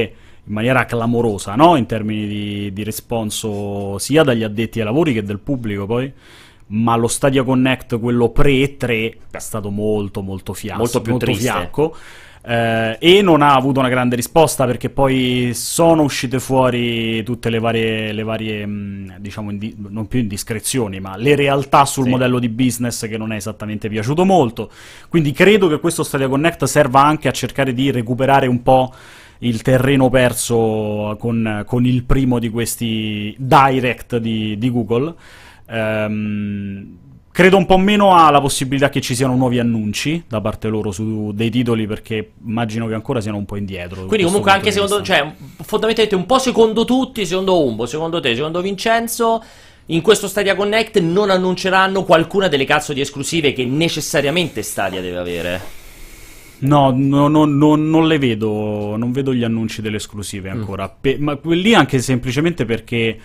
in 0.45 0.53
maniera 0.53 0.85
clamorosa, 0.85 1.55
no? 1.55 1.77
In 1.77 1.87
termini 1.87 2.27
di, 2.27 2.73
di 2.75 2.85
responso 2.85 3.97
sia 3.97 4.23
dagli 4.23 4.43
addetti 4.43 4.81
ai 4.81 4.85
lavori 4.85 5.15
che 5.15 5.23
del 5.23 5.39
pubblico 5.39 5.87
poi. 5.87 6.13
Ma 6.69 6.97
lo 6.97 7.09
Stadia 7.09 7.43
Connect, 7.45 7.99
quello 7.99 8.29
pre-3, 8.31 9.13
è 9.31 9.39
stato 9.39 9.71
molto 9.71 10.21
molto 10.23 10.53
fiasco, 10.53 10.79
Molto 10.79 11.01
più 11.01 11.17
triste. 11.17 11.43
fiacco. 11.43 11.97
Eh, 12.41 12.97
e 13.01 13.21
non 13.21 13.43
ha 13.43 13.55
avuto 13.55 13.81
una 13.81 13.89
grande 13.89 14.17
risposta 14.17 14.65
perché 14.65 14.89
poi 14.91 15.51
sono 15.55 16.03
uscite 16.03 16.39
fuori 16.39 17.23
tutte 17.23 17.51
le 17.51 17.59
varie, 17.59 18.13
le 18.13 18.23
varie 18.23 18.65
mh, 18.65 19.17
diciamo, 19.19 19.51
indi- 19.51 19.75
non 19.77 20.07
più 20.07 20.21
indiscrezioni, 20.21 21.01
ma 21.01 21.17
le 21.17 21.35
realtà 21.35 21.85
sul 21.85 22.05
Sì. 22.05 22.11
modello 22.11 22.39
di 22.39 22.49
business 22.49 23.07
che 23.09 23.19
non 23.19 23.33
è 23.33 23.37
esattamente 23.37 23.89
piaciuto 23.89 24.25
molto. 24.25 24.71
Quindi 25.09 25.33
credo 25.33 25.69
che 25.69 25.81
questo 25.81 26.03
Stadia 26.03 26.29
Connect 26.29 26.65
serva 26.65 27.03
anche 27.05 27.29
a 27.29 27.33
cercare 27.33 27.75
di 27.75 27.91
recuperare 27.91 28.47
un 28.47 28.63
po' 28.63 28.93
il 29.41 29.61
terreno 29.63 30.09
perso 30.09 31.17
con, 31.19 31.65
con 31.67 31.87
il 31.87 32.05
primo 32.05 32.39
di 32.39 32.49
questi 32.51 33.35
direct 33.39 34.17
di, 34.19 34.57
di 34.59 34.71
Google. 34.71 35.15
Ehm, 35.71 36.97
credo 37.31 37.57
un 37.57 37.67
po' 37.67 37.79
meno 37.79 38.17
alla 38.17 38.41
possibilità 38.41 38.89
che 38.89 39.01
ci 39.01 39.15
siano 39.15 39.37
nuovi 39.37 39.59
annunci 39.59 40.25
da 40.29 40.41
parte 40.41 40.69
loro 40.69 40.91
su 40.91 41.31
dei 41.35 41.51
titoli 41.51 41.87
perché 41.87 42.33
immagino 42.47 42.87
che 42.87 42.95
ancora 42.95 43.21
siano 43.21 43.37
un 43.37 43.45
po' 43.45 43.57
indietro. 43.57 44.07
Quindi 44.07 44.27
comunque 44.27 44.51
anche 44.51 44.73
secondo, 44.73 45.03
cioè, 45.03 45.33
fondamentalmente 45.63 46.15
un 46.17 46.27
po' 46.27 46.39
secondo 46.39 46.85
tutti, 46.85 47.25
secondo 47.27 47.65
Umbo, 47.65 47.87
secondo 47.87 48.19
te, 48.21 48.35
secondo 48.35 48.61
Vincenzo, 48.61 49.43
in 49.87 50.03
questo 50.03 50.27
Stadia 50.29 50.55
Connect 50.55 50.99
non 51.01 51.31
annunceranno 51.31 52.05
qualcuna 52.05 52.49
delle 52.49 52.65
cazzo 52.65 52.93
di 52.93 53.01
esclusive 53.01 53.53
che 53.53 53.65
necessariamente 53.65 54.63
Stadia 54.63 55.01
deve 55.01 55.17
avere. 55.17 55.61
No, 56.61 56.93
no, 56.93 57.29
no, 57.29 57.45
no, 57.45 57.77
non 57.77 58.09
le 58.09 58.19
vedo, 58.19 58.97
non 58.97 59.13
vedo 59.13 59.33
gli 59.33 59.45
annunci 59.45 59.81
delle 59.81 59.97
esclusive 59.99 60.53
Mm. 60.53 60.59
ancora. 60.59 60.89
Pe- 60.89 61.17
ma 61.21 61.37
quelli 61.37 61.73
anche 61.73 62.01
semplicemente 62.01 62.65
perché 62.65 63.17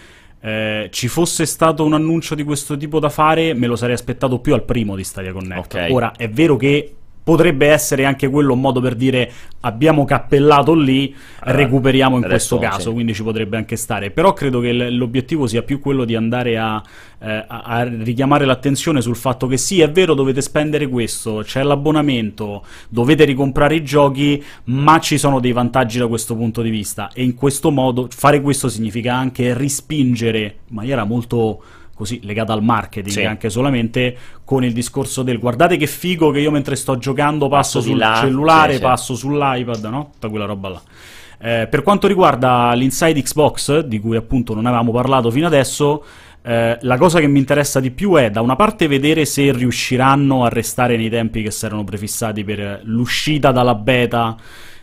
eh, 0.46 0.90
ci 0.92 1.08
fosse 1.08 1.46
stato 1.46 1.86
un 1.86 1.94
annuncio 1.94 2.36
di 2.36 2.44
questo 2.44 2.76
tipo 2.76 3.00
da 3.00 3.08
fare, 3.08 3.54
me 3.54 3.66
lo 3.66 3.78
sarei 3.78 3.96
aspettato 3.96 4.40
più 4.40 4.54
al 4.54 4.64
primo 4.64 4.98
di 4.98 5.04
Stadia 5.06 5.32
Connect. 5.32 5.74
Ok. 5.74 5.88
Ora, 5.90 6.12
è 6.18 6.30
vero 6.30 6.58
che 6.58 6.96
potrebbe 7.24 7.68
essere 7.68 8.06
anche 8.06 8.30
quello 8.30 8.54
un 8.54 8.60
modo 8.60 8.82
per 8.82 8.96
dire 8.96 9.32
abbiamo 9.62 10.04
cappellato 10.06 10.74
lì, 10.74 11.16
Ah, 11.40 11.52
recuperiamo 11.52 12.18
in 12.18 12.24
questo 12.24 12.58
caso, 12.58 12.90
sì. 12.90 12.92
quindi 12.92 13.14
ci 13.14 13.24
potrebbe 13.24 13.58
anche 13.58 13.76
stare. 13.76 14.12
Però 14.12 14.34
credo 14.34 14.60
che 14.60 14.72
l'obiettivo 14.74 15.48
sia 15.48 15.62
più 15.62 15.80
quello 15.80 16.06
di 16.06 16.16
andare 16.16 16.58
a, 16.58 16.82
eh, 17.20 17.46
a 17.48 17.84
richiamare 17.84 18.46
l'attenzione 18.46 19.02
sul 19.02 19.16
fatto 19.16 19.48
che 19.48 19.58
sì, 19.58 19.82
è 19.82 19.90
vero, 19.90 20.14
dovete 20.14 20.42
spendere 20.42 20.88
questo, 20.88 21.42
c'è 21.44 21.64
l'abbonamento, 21.64 22.64
dovete 22.90 23.24
ricomprare 23.26 23.76
i 23.76 23.84
giochi, 23.84 24.44
ma 24.66 25.00
ci 25.00 25.18
sono 25.18 25.40
dei 25.40 25.52
vantaggi 25.52 25.98
da 25.98 26.08
questo 26.08 26.36
punto 26.36 26.62
di 26.62 26.70
vista. 26.70 27.10
E 27.14 27.24
in 27.24 27.36
questo 27.36 27.72
modo 27.72 28.08
fare 28.10 28.42
questo 28.42 28.70
significa 28.70 29.14
anche 29.14 29.58
rispingere 29.58 30.42
in 30.42 30.76
maniera 30.76 31.04
molto 31.04 31.62
così 31.94 32.20
legata 32.24 32.54
al 32.54 32.64
marketing 32.64 33.14
Sì. 33.16 33.24
anche 33.24 33.50
solamente 33.50 34.18
con 34.44 34.64
il 34.64 34.74
discorso 34.74 35.22
del 35.24 35.38
guardate 35.40 35.78
che 35.78 35.86
figo 35.88 36.32
che 36.32 36.40
io 36.40 36.52
mentre 36.52 36.76
sto 36.76 36.98
giocando 36.98 37.48
passo, 37.48 37.78
Passo 37.80 37.90
sul 37.92 37.98
là, 37.98 38.18
cellulare, 38.20 38.72
sì, 38.72 38.78
sì. 38.78 38.84
passo 38.84 39.16
sull'iPad, 39.16 39.84
no? 39.86 40.10
Tutta 40.14 40.30
quella 40.30 40.46
roba 40.46 40.70
là. 40.70 40.82
Eh, 41.40 41.68
per 41.68 41.84
quanto 41.84 42.08
riguarda 42.08 42.74
l'inside 42.74 43.22
Xbox, 43.22 43.80
di 43.82 44.00
cui 44.00 44.16
appunto 44.16 44.54
non 44.54 44.66
avevamo 44.66 44.92
parlato 44.92 45.30
fino 45.30 45.46
adesso, 45.46 46.04
eh, 46.42 46.78
la 46.82 46.98
cosa 46.98 47.20
che 47.20 47.28
mi 47.28 47.40
interessa 47.40 47.80
di 47.80 47.92
più 47.92 48.16
è 48.16 48.30
da 48.32 48.42
una 48.42 48.56
parte 48.56 48.88
vedere 48.88 49.26
se 49.26 49.52
riusciranno 49.52 50.46
a 50.46 50.50
restare 50.50 50.96
nei 50.98 51.10
tempi 51.10 51.42
che 51.44 51.52
si 51.52 51.66
erano 51.66 51.84
prefissati 51.84 52.44
per 52.44 52.82
l'uscita 52.84 53.52
dalla 53.52 53.76
beta 53.76 54.36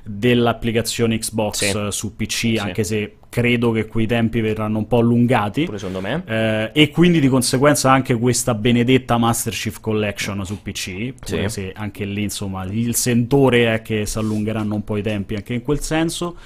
dell'applicazione 0.04 1.18
Xbox 1.18 1.70
Sì. 1.70 1.86
su 1.90 2.16
PC, 2.16 2.56
anche 2.58 2.84
se 2.84 3.16
credo 3.30 3.70
che 3.70 3.86
quei 3.86 4.06
tempi 4.06 4.40
verranno 4.42 4.76
un 4.78 4.86
po' 4.86 4.98
allungati. 4.98 5.64
Pure 5.64 5.78
secondo 5.78 6.00
me. 6.00 6.22
Eh, 6.26 6.70
e 6.74 6.90
quindi 6.90 7.20
di 7.20 7.28
conseguenza 7.28 7.90
anche 7.90 8.14
questa 8.16 8.54
benedetta 8.54 9.16
Master 9.16 9.52
Chief 9.54 9.80
Collection 9.80 10.44
su 10.44 10.60
PC, 10.60 11.14
pure 11.18 11.48
Sì. 11.48 11.60
se 11.60 11.72
anche 11.74 12.04
lì 12.04 12.24
insomma 12.24 12.64
il 12.64 12.94
sentore 12.94 13.72
è 13.72 13.80
che 13.82 14.04
si 14.04 14.18
allungheranno 14.18 14.74
un 14.74 14.84
po' 14.84 14.96
i 14.98 15.02
tempi 15.02 15.36
anche 15.36 15.54
in 15.54 15.62
quel 15.62 15.80
senso. 15.80 16.36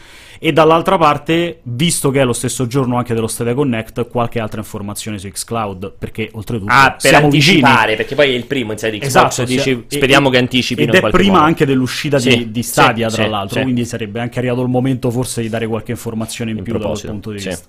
E 0.47 0.53
dall'altra 0.53 0.99
parte, 0.99 1.61
visto 1.63 2.11
che 2.11 2.21
è 2.21 2.25
lo 2.25 2.35
stesso 2.35 2.67
giorno 2.67 2.99
anche 2.99 3.15
dello 3.15 3.29
Stadia 3.29 3.55
Connect, 3.55 4.09
qualche 4.09 4.41
altra 4.41 4.61
informazione 4.61 5.19
su 5.19 5.27
Xcloud, 5.27 5.95
perché 5.99 6.29
oltretutto 6.33 6.71
Ah, 6.71 6.91
per 7.01 7.01
siamo 7.01 7.31
vicini. 7.31 7.63
anticipare, 7.63 7.97
perché 7.97 8.15
poi 8.15 8.31
è 8.33 8.35
il 8.35 8.45
primo 8.45 8.73
inside 8.73 8.99
Xbox, 8.99 9.07
Esatto, 9.07 9.45
dici, 9.45 9.63
sia- 9.63 9.83
speriamo 9.89 10.29
e- 10.29 10.33
che 10.33 10.37
anticipino 10.37 10.93
Ed 10.93 11.01
in 11.03 11.09
è 11.09 11.11
prima 11.11 11.33
modo. 11.33 11.45
anche 11.45 11.65
dell'uscita 11.65 12.19
Sì, 12.19 12.29
di, 12.37 12.51
di 12.51 12.63
Stadia, 12.63 13.09
sì, 13.09 13.15
tra 13.15 13.25
sì, 13.25 13.31
l'altro, 13.31 13.63
quindi 13.63 13.87
sarebbe 13.87 14.21
anche 14.21 14.39
arrivato 14.39 14.61
il 14.61 14.69
momento 14.69 15.11
forse 15.11 15.41
di 15.41 15.49
dare 15.49 15.67
qualche 15.67 15.93
informazione 15.93 16.51
in, 16.51 16.59
In 16.59 16.63
più 16.63 16.73
da 16.75 16.79
quel 16.79 16.89
proposito, 16.91 17.13
punto 17.13 17.31
di 17.31 17.37
vista. 17.43 17.65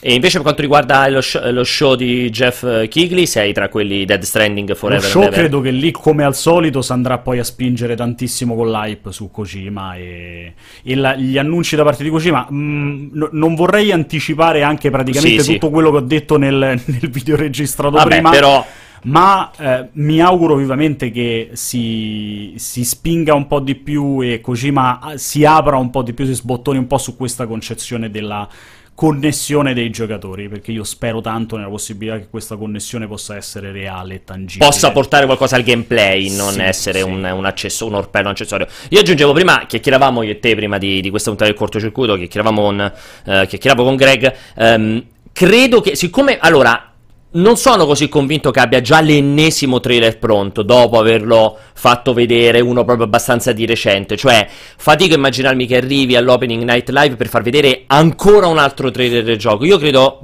E 0.00 0.12
invece 0.14 0.34
per 0.34 0.42
quanto 0.42 0.60
riguarda 0.62 1.08
lo 1.08 1.20
show, 1.20 1.50
lo 1.50 1.64
show 1.64 1.94
di 1.96 2.28
Jeff 2.30 2.86
Kigley, 2.88 3.26
sei 3.26 3.52
tra 3.52 3.68
quelli 3.68 4.04
Dead 4.04 4.22
Stranding 4.22 4.68
Lo 4.68 4.74
Forever 4.74 5.02
show 5.02 5.22
and 5.22 5.32
Ever? 5.32 5.40
credo 5.40 5.60
che 5.60 5.70
lì, 5.70 5.90
come 5.90 6.22
al 6.22 6.34
solito, 6.34 6.80
si 6.82 6.92
andrà 6.92 7.18
poi 7.18 7.38
a 7.40 7.44
spingere 7.44 7.96
tantissimo 7.96 8.54
con 8.54 8.70
l'hype 8.70 9.10
su 9.10 9.30
Kojima 9.30 9.96
e, 9.96 10.54
e 10.84 10.94
la- 10.94 11.16
gli 11.16 11.38
annunci 11.38 11.74
da 11.76 11.82
parte 11.82 12.04
di 12.04 12.10
Kojima. 12.10 12.46
mm, 12.52 13.08
no- 13.12 13.28
non 13.32 13.54
vorrei 13.54 13.90
anticipare 13.90 14.62
anche 14.62 14.90
praticamente 14.90 15.38
Sì, 15.42 15.44
sì. 15.44 15.52
tutto 15.54 15.70
quello 15.70 15.90
che 15.90 15.96
ho 15.96 16.00
detto 16.02 16.36
nel, 16.36 16.56
nel 16.84 17.10
video 17.10 17.34
registrato 17.36 17.96
Vabbè, 17.96 18.08
prima. 18.08 18.30
però 18.30 18.64
Ma 19.02 19.50
eh, 19.58 19.88
mi 19.92 20.20
auguro 20.20 20.56
vivamente 20.56 21.10
che 21.10 21.50
si, 21.52 22.54
si 22.56 22.84
spinga 22.84 23.34
un 23.34 23.46
po' 23.46 23.60
di 23.60 23.74
più 23.76 24.20
e 24.20 24.40
Kojima 24.40 24.98
ah, 25.00 25.16
si 25.16 25.44
apra 25.44 25.76
un 25.76 25.90
po' 25.90 26.02
di 26.02 26.12
più, 26.12 26.24
si 26.26 26.34
sbottoni 26.34 26.78
un 26.78 26.86
po' 26.88 26.98
su 26.98 27.16
questa 27.16 27.46
concezione 27.46 28.10
della 28.10 28.48
connessione 28.96 29.74
dei 29.74 29.90
giocatori, 29.90 30.48
perché 30.48 30.72
io 30.72 30.82
spero 30.82 31.20
tanto 31.20 31.56
nella 31.56 31.68
possibilità 31.68 32.18
che 32.18 32.28
questa 32.30 32.56
connessione 32.56 33.06
possa 33.06 33.36
essere 33.36 33.70
reale 33.70 34.14
e 34.14 34.24
tangibile. 34.24 34.66
possa 34.66 34.90
portare 34.90 35.26
qualcosa 35.26 35.54
al 35.54 35.62
gameplay, 35.62 36.34
non 36.34 36.54
Sì, 36.54 36.60
essere 36.62 37.00
sì. 37.00 37.04
un, 37.04 37.22
un 37.22 37.44
accesso, 37.44 37.84
un 37.84 37.92
orpello, 37.92 38.24
un 38.24 38.30
accessorio. 38.30 38.66
Io 38.88 38.98
aggiungevo 38.98 39.34
prima, 39.34 39.66
chiacchieravamo 39.66 40.22
io 40.22 40.30
e 40.30 40.40
te 40.40 40.54
prima 40.54 40.78
di, 40.78 41.02
di 41.02 41.10
questa 41.10 41.28
puntata 41.28 41.50
del 41.50 41.58
cortocircuito, 41.60 42.16
chiacchieravamo 42.16 42.62
con, 42.62 42.80
eh, 42.80 43.46
chiacchieravo 43.46 43.84
con 43.84 43.96
Greg, 43.96 44.34
ehm, 44.56 45.04
credo 45.30 45.82
che, 45.82 45.94
siccome, 45.94 46.38
allora, 46.38 46.92
non 47.36 47.56
sono 47.56 47.86
così 47.86 48.08
convinto 48.08 48.50
che 48.50 48.60
abbia 48.60 48.80
già 48.80 49.00
l'ennesimo 49.00 49.80
trailer 49.80 50.18
pronto 50.18 50.62
dopo 50.62 50.98
averlo 50.98 51.56
fatto 51.74 52.12
vedere 52.12 52.60
uno 52.60 52.84
proprio 52.84 53.06
abbastanza 53.06 53.52
di 53.52 53.66
recente. 53.66 54.16
Cioè, 54.16 54.48
fatico 54.76 55.14
a 55.14 55.16
immaginarmi 55.16 55.66
che 55.66 55.76
arrivi 55.76 56.16
all'opening 56.16 56.62
night 56.62 56.88
live 56.90 57.16
per 57.16 57.28
far 57.28 57.42
vedere 57.42 57.84
ancora 57.86 58.46
un 58.46 58.58
altro 58.58 58.90
trailer 58.90 59.22
del 59.22 59.38
gioco. 59.38 59.64
Io 59.64 59.78
credo. 59.78 60.20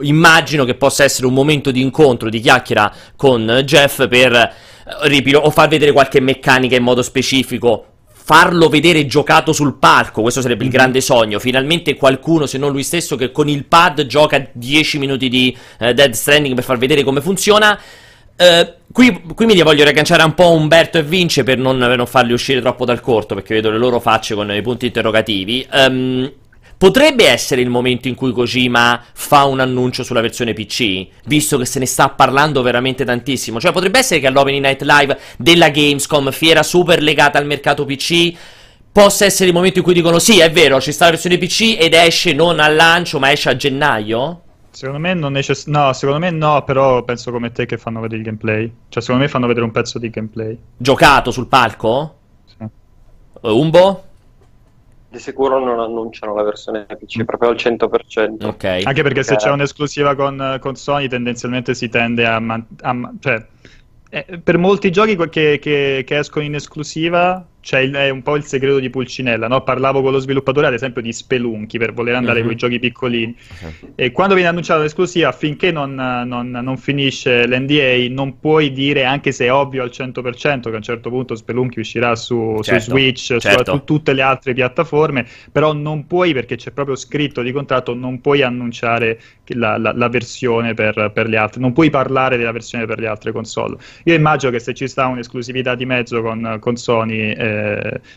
Immagino 0.00 0.64
che 0.64 0.74
possa 0.74 1.04
essere 1.04 1.26
un 1.26 1.32
momento 1.32 1.70
di 1.70 1.80
incontro, 1.80 2.28
di 2.28 2.40
chiacchiera 2.40 2.92
con 3.16 3.62
Jeff 3.64 4.06
per 4.08 4.30
eh, 4.34 4.52
ripilo- 5.08 5.40
o 5.40 5.50
far 5.50 5.68
vedere 5.68 5.92
qualche 5.92 6.20
meccanica 6.20 6.76
in 6.76 6.82
modo 6.82 7.00
specifico, 7.00 7.95
farlo 8.26 8.68
vedere 8.68 9.06
giocato 9.06 9.52
sul 9.52 9.76
palco, 9.78 10.20
questo 10.20 10.40
sarebbe 10.40 10.64
il 10.64 10.70
grande 10.70 11.00
sogno. 11.00 11.38
Finalmente 11.38 11.94
qualcuno, 11.94 12.46
se 12.46 12.58
non 12.58 12.72
lui 12.72 12.82
stesso, 12.82 13.14
che 13.14 13.30
con 13.30 13.48
il 13.48 13.66
pad 13.66 14.04
gioca 14.06 14.44
10 14.50 14.98
minuti 14.98 15.28
di 15.28 15.56
eh, 15.78 15.94
Dead 15.94 16.10
Stranding 16.10 16.56
per 16.56 16.64
far 16.64 16.76
vedere 16.76 17.04
come 17.04 17.20
funziona. 17.20 17.78
Eh, 18.34 18.74
qui, 18.90 19.22
qui 19.32 19.46
mi 19.46 19.62
voglio 19.62 19.84
riagganciare 19.84 20.24
un 20.24 20.34
po' 20.34 20.50
Umberto 20.50 20.98
e 20.98 21.04
Vince 21.04 21.44
per 21.44 21.56
non, 21.56 21.78
per 21.78 21.96
non 21.96 22.06
farli 22.08 22.32
uscire 22.32 22.60
troppo 22.60 22.84
dal 22.84 23.00
corto, 23.00 23.36
perché 23.36 23.54
vedo 23.54 23.70
le 23.70 23.78
loro 23.78 24.00
facce 24.00 24.34
con 24.34 24.52
i 24.52 24.60
punti 24.60 24.86
interrogativi. 24.86 25.64
Ehm, 25.70 26.32
potrebbe 26.78 27.26
essere 27.26 27.60
il 27.60 27.70
momento 27.70 28.08
in 28.08 28.14
cui 28.14 28.32
Kojima 28.32 29.02
fa 29.12 29.44
un 29.44 29.60
annuncio 29.60 30.02
sulla 30.02 30.20
versione 30.20 30.52
PC, 30.52 31.06
visto 31.24 31.58
che 31.58 31.64
se 31.64 31.78
ne 31.78 31.86
sta 31.86 32.10
parlando 32.10 32.62
veramente 32.62 33.04
tantissimo. 33.04 33.60
Cioè, 33.60 33.72
potrebbe 33.72 33.98
essere 33.98 34.20
che 34.20 34.26
all'Opening 34.26 34.64
Night 34.64 34.82
Live 34.82 35.18
della 35.38 35.70
Gamescom, 35.70 36.30
fiera 36.30 36.62
super 36.62 37.02
legata 37.02 37.38
al 37.38 37.46
mercato 37.46 37.84
PC, 37.84 38.32
possa 38.92 39.24
essere 39.24 39.48
il 39.48 39.54
momento 39.54 39.78
in 39.78 39.84
cui 39.84 39.94
dicono: 39.94 40.18
Sì, 40.18 40.38
è 40.38 40.50
vero, 40.50 40.80
ci 40.80 40.92
sta 40.92 41.06
la 41.06 41.12
versione 41.12 41.38
PC 41.38 41.76
ed 41.78 41.94
esce 41.94 42.32
non 42.32 42.60
al 42.60 42.74
lancio, 42.74 43.18
ma 43.18 43.32
esce 43.32 43.50
a 43.50 43.56
gennaio. 43.56 44.42
Secondo 44.70 45.00
me 45.00 45.14
non 45.14 45.32
necess- 45.32 45.68
no, 45.68 45.90
secondo 45.94 46.20
me 46.20 46.30
no, 46.30 46.62
però 46.62 47.02
penso 47.02 47.30
come 47.30 47.50
te 47.50 47.64
che 47.64 47.78
fanno 47.78 48.00
vedere 48.00 48.20
il 48.20 48.26
gameplay. 48.26 48.70
Cioè, 48.90 49.02
secondo 49.02 49.22
me 49.22 49.28
fanno 49.30 49.46
vedere 49.46 49.64
un 49.64 49.72
pezzo 49.72 49.98
di 49.98 50.10
gameplay. 50.10 50.58
Giocato 50.76 51.30
sul 51.30 51.46
palco? 51.46 52.18
Sì. 52.44 52.62
Eh, 52.62 53.50
Umbo? 53.50 54.05
Di 55.08 55.18
sicuro 55.20 55.64
non 55.64 55.78
annunciano 55.78 56.34
la 56.34 56.42
versione 56.42 56.84
PC 56.86 57.24
proprio 57.24 57.50
al 57.50 57.56
100%. 57.56 58.44
Ok. 58.46 58.64
Anche 58.84 59.02
perché 59.02 59.22
se 59.22 59.34
Eh. 59.34 59.36
c'è 59.36 59.50
un'esclusiva 59.50 60.14
con, 60.16 60.58
con 60.60 60.74
Sony, 60.74 61.06
tendenzialmente 61.08 61.74
si 61.74 61.88
tende 61.88 62.26
a. 62.26 62.40
man- 62.40 62.66
a 62.80 62.92
man- 62.92 63.16
cioè, 63.20 63.46
eh, 64.10 64.40
per 64.42 64.58
molti 64.58 64.90
giochi 64.90 65.16
che, 65.28 65.58
che- 65.60 66.02
che 66.04 66.18
escono 66.18 66.44
in 66.44 66.54
esclusiva 66.56 67.44
il- 67.72 67.92
è 67.92 68.08
un 68.10 68.22
po' 68.22 68.36
il 68.36 68.44
segreto 68.44 68.78
di 68.78 68.90
Pulcinella. 68.90 69.48
No? 69.48 69.62
Parlavo 69.62 70.02
con 70.02 70.12
lo 70.12 70.18
sviluppatore, 70.18 70.66
ad 70.66 70.72
esempio, 70.74 71.02
di 71.02 71.12
Spelunchi 71.12 71.78
per 71.78 71.92
voler 71.92 72.14
andare 72.14 72.38
Mhm. 72.38 72.44
con 72.44 72.52
i 72.52 72.56
giochi 72.56 72.78
piccolini. 72.78 73.36
E 73.94 74.12
quando 74.12 74.34
viene 74.34 74.48
annunciata 74.50 74.80
l'esclusiva, 74.82 75.32
finché 75.32 75.72
non, 75.72 75.94
non- 75.94 76.50
non 76.50 76.76
finisce 76.76 77.46
l'NDA, 77.46 78.06
non 78.12 78.38
puoi 78.38 78.72
dire, 78.72 79.04
anche 79.04 79.32
se 79.32 79.46
è 79.46 79.52
ovvio 79.52 79.82
al 79.82 79.90
100%, 79.90 80.68
che 80.68 80.74
a 80.74 80.78
un 80.78 80.84
certo 80.84 81.10
punto 81.10 81.34
Spelunky 81.34 81.80
uscirà 81.80 82.14
su, 82.14 82.54
su 82.58 82.62
Certo, 82.62 82.82
Switch, 82.90 83.18
su 83.18 83.38
certo. 83.38 83.72
tu- 83.72 83.84
tutte 83.84 84.12
le 84.12 84.22
altre 84.22 84.52
piattaforme, 84.54 85.26
però 85.50 85.72
non 85.72 86.06
puoi, 86.06 86.32
perché 86.32 86.56
c'è 86.56 86.70
proprio 86.70 86.94
scritto 86.96 87.42
di 87.42 87.52
contratto, 87.52 87.94
non 87.94 88.20
puoi 88.20 88.42
annunciare 88.42 89.18
la, 89.48 89.76
la- 89.78 89.92
la 89.94 90.08
versione 90.08 90.74
per, 90.74 91.10
per 91.14 91.28
le 91.28 91.36
altre, 91.36 91.60
non 91.60 91.72
puoi 91.72 91.90
parlare 91.90 92.36
della 92.36 92.52
versione 92.52 92.84
per 92.86 92.98
le 92.98 93.06
altre 93.06 93.32
console. 93.32 93.76
Io 94.04 94.14
immagino 94.14 94.50
che 94.52 94.58
se 94.58 94.74
ci 94.74 94.86
sta 94.88 95.06
un'esclusività 95.06 95.74
di 95.74 95.86
mezzo 95.86 96.20
con, 96.22 96.56
con 96.60 96.76
Sony, 96.76 97.30
eh, 97.32 97.55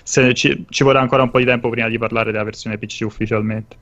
se 0.04 0.34
ci, 0.34 0.65
ci 0.69 0.84
vorrà 0.84 0.99
ancora 1.02 1.23
un 1.23 1.32
po' 1.32 1.39
di 1.39 1.45
tempo 1.45 1.69
prima 1.69 1.88
di 1.88 1.97
parlare 1.97 2.32
della 2.32 2.43
versione 2.43 2.78
PC 2.78 3.02
ufficialmente. 3.06 3.75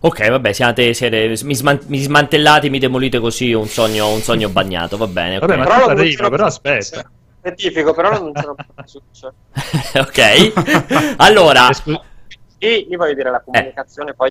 Ok, 0.00 0.28
vabbè, 0.28 0.52
siate, 0.52 0.94
siete, 0.94 1.34
mi, 1.42 1.54
sman- 1.54 1.80
mi 1.86 1.98
smantellate, 1.98 2.68
mi 2.68 2.78
demolite 2.78 3.18
così 3.18 3.52
un 3.52 3.66
sogno, 3.66 4.12
un 4.12 4.20
sogno 4.20 4.48
bagnato, 4.48 4.96
va 4.96 5.06
bene. 5.08 5.38
Vabbè, 5.38 5.56
ma 5.56 5.64
Però 5.64 5.86
arriva, 5.86 6.28
però 6.28 6.36
per- 6.36 6.40
aspetta. 6.46 7.10
Specifico, 7.40 7.94
però 7.94 8.10
annunciano 8.10 8.54
per 8.54 8.66
Switch. 8.84 9.28
ok. 9.98 11.16
allora, 11.18 11.68
E 12.60 12.86
io 12.88 12.98
voglio 12.98 13.14
dire, 13.14 13.30
la 13.30 13.40
comunicazione 13.40 14.14
poi 14.14 14.30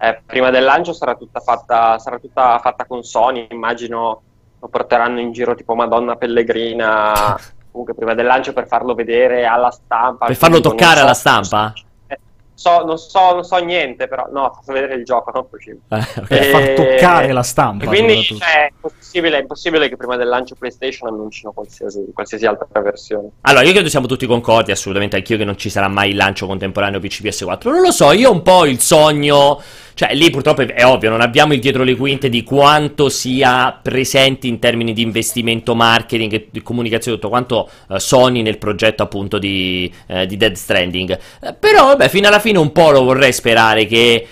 eh, 0.00 0.20
prima 0.26 0.50
del 0.50 0.64
lancio 0.64 0.92
sarà 0.92 1.14
tutta 1.14 1.38
fatta, 1.40 1.98
sarà 1.98 2.18
tutta 2.18 2.58
fatta 2.58 2.84
con 2.86 3.02
Sony, 3.04 3.46
immagino 3.50 4.22
lo 4.60 4.68
porteranno 4.68 5.20
in 5.20 5.30
giro 5.30 5.54
tipo 5.54 5.76
Madonna 5.76 6.16
Pellegrina 6.16 7.38
comunque 7.78 7.94
prima 7.94 8.14
del 8.14 8.26
lancio 8.26 8.52
per 8.52 8.66
farlo 8.66 8.94
vedere 8.94 9.44
alla 9.46 9.70
stampa. 9.70 10.26
per 10.26 10.36
farlo 10.36 10.60
toccare 10.60 10.96
so- 10.96 11.02
alla 11.02 11.14
stampa? 11.14 11.72
eh, 12.08 12.18
so- 12.54 12.84
non, 12.84 12.98
so, 12.98 13.32
non 13.34 13.44
so 13.44 13.56
niente, 13.58 14.08
però 14.08 14.28
no, 14.32 14.52
faccio 14.54 14.72
vedere 14.72 14.94
il 14.94 15.04
gioco, 15.04 15.30
non 15.30 15.48
Kojima. 15.48 15.78
Eh, 15.88 16.20
ok. 16.20 16.26
per 16.26 16.44
far 16.44 16.74
toccare 16.74 17.32
la 17.32 17.42
stampa. 17.42 17.84
E 17.84 17.86
quindi 17.86 18.22
cioè, 18.22 18.70
impossibile, 18.72 19.38
è 19.38 19.40
impossibile 19.40 19.88
che 19.88 19.96
prima 19.96 20.16
del 20.16 20.28
lancio 20.28 20.56
PlayStation 20.56 21.08
annuncino 21.08 21.52
qualsiasi, 21.52 22.04
qualsiasi 22.12 22.46
altra 22.46 22.80
versione. 22.80 23.28
Allora, 23.42 23.64
io 23.64 23.72
credo 23.72 23.88
siamo 23.88 24.06
tutti 24.06 24.26
concordi, 24.26 24.72
assolutamente 24.72 25.16
anch'io, 25.16 25.36
che 25.36 25.44
non 25.44 25.56
ci 25.56 25.70
sarà 25.70 25.88
mai 25.88 26.10
il 26.10 26.16
lancio 26.16 26.46
contemporaneo 26.46 26.98
PC 26.98 27.22
PS4. 27.22 27.70
Non 27.70 27.80
lo 27.80 27.92
so, 27.92 28.10
io 28.12 28.30
ho 28.30 28.32
un 28.32 28.42
po' 28.42 28.64
il 28.66 28.80
sogno. 28.80 29.60
Cioè, 29.98 30.14
lì 30.14 30.30
purtroppo 30.30 30.62
è 30.62 30.86
ovvio, 30.86 31.10
non 31.10 31.20
abbiamo 31.20 31.54
il 31.54 31.58
dietro 31.58 31.82
le 31.82 31.96
quinte 31.96 32.28
di 32.28 32.44
quanto 32.44 33.08
sia 33.08 33.76
presente 33.82 34.46
in 34.46 34.60
termini 34.60 34.92
di 34.92 35.02
investimento, 35.02 35.74
marketing 35.74 36.50
di 36.52 36.62
comunicazione, 36.62 37.16
tutto 37.16 37.28
quanto 37.28 37.68
uh, 37.88 37.98
Sony 37.98 38.42
nel 38.42 38.58
progetto 38.58 39.02
appunto 39.02 39.38
di, 39.38 39.92
uh, 40.06 40.24
di 40.24 40.36
Dead 40.36 40.54
Stranding. 40.54 41.18
Uh, 41.40 41.56
però, 41.58 41.86
vabbè, 41.86 42.08
fino 42.10 42.28
alla 42.28 42.38
fine 42.38 42.58
un 42.58 42.70
po' 42.70 42.92
lo 42.92 43.02
vorrei 43.02 43.32
sperare 43.32 43.86
che 43.86 44.24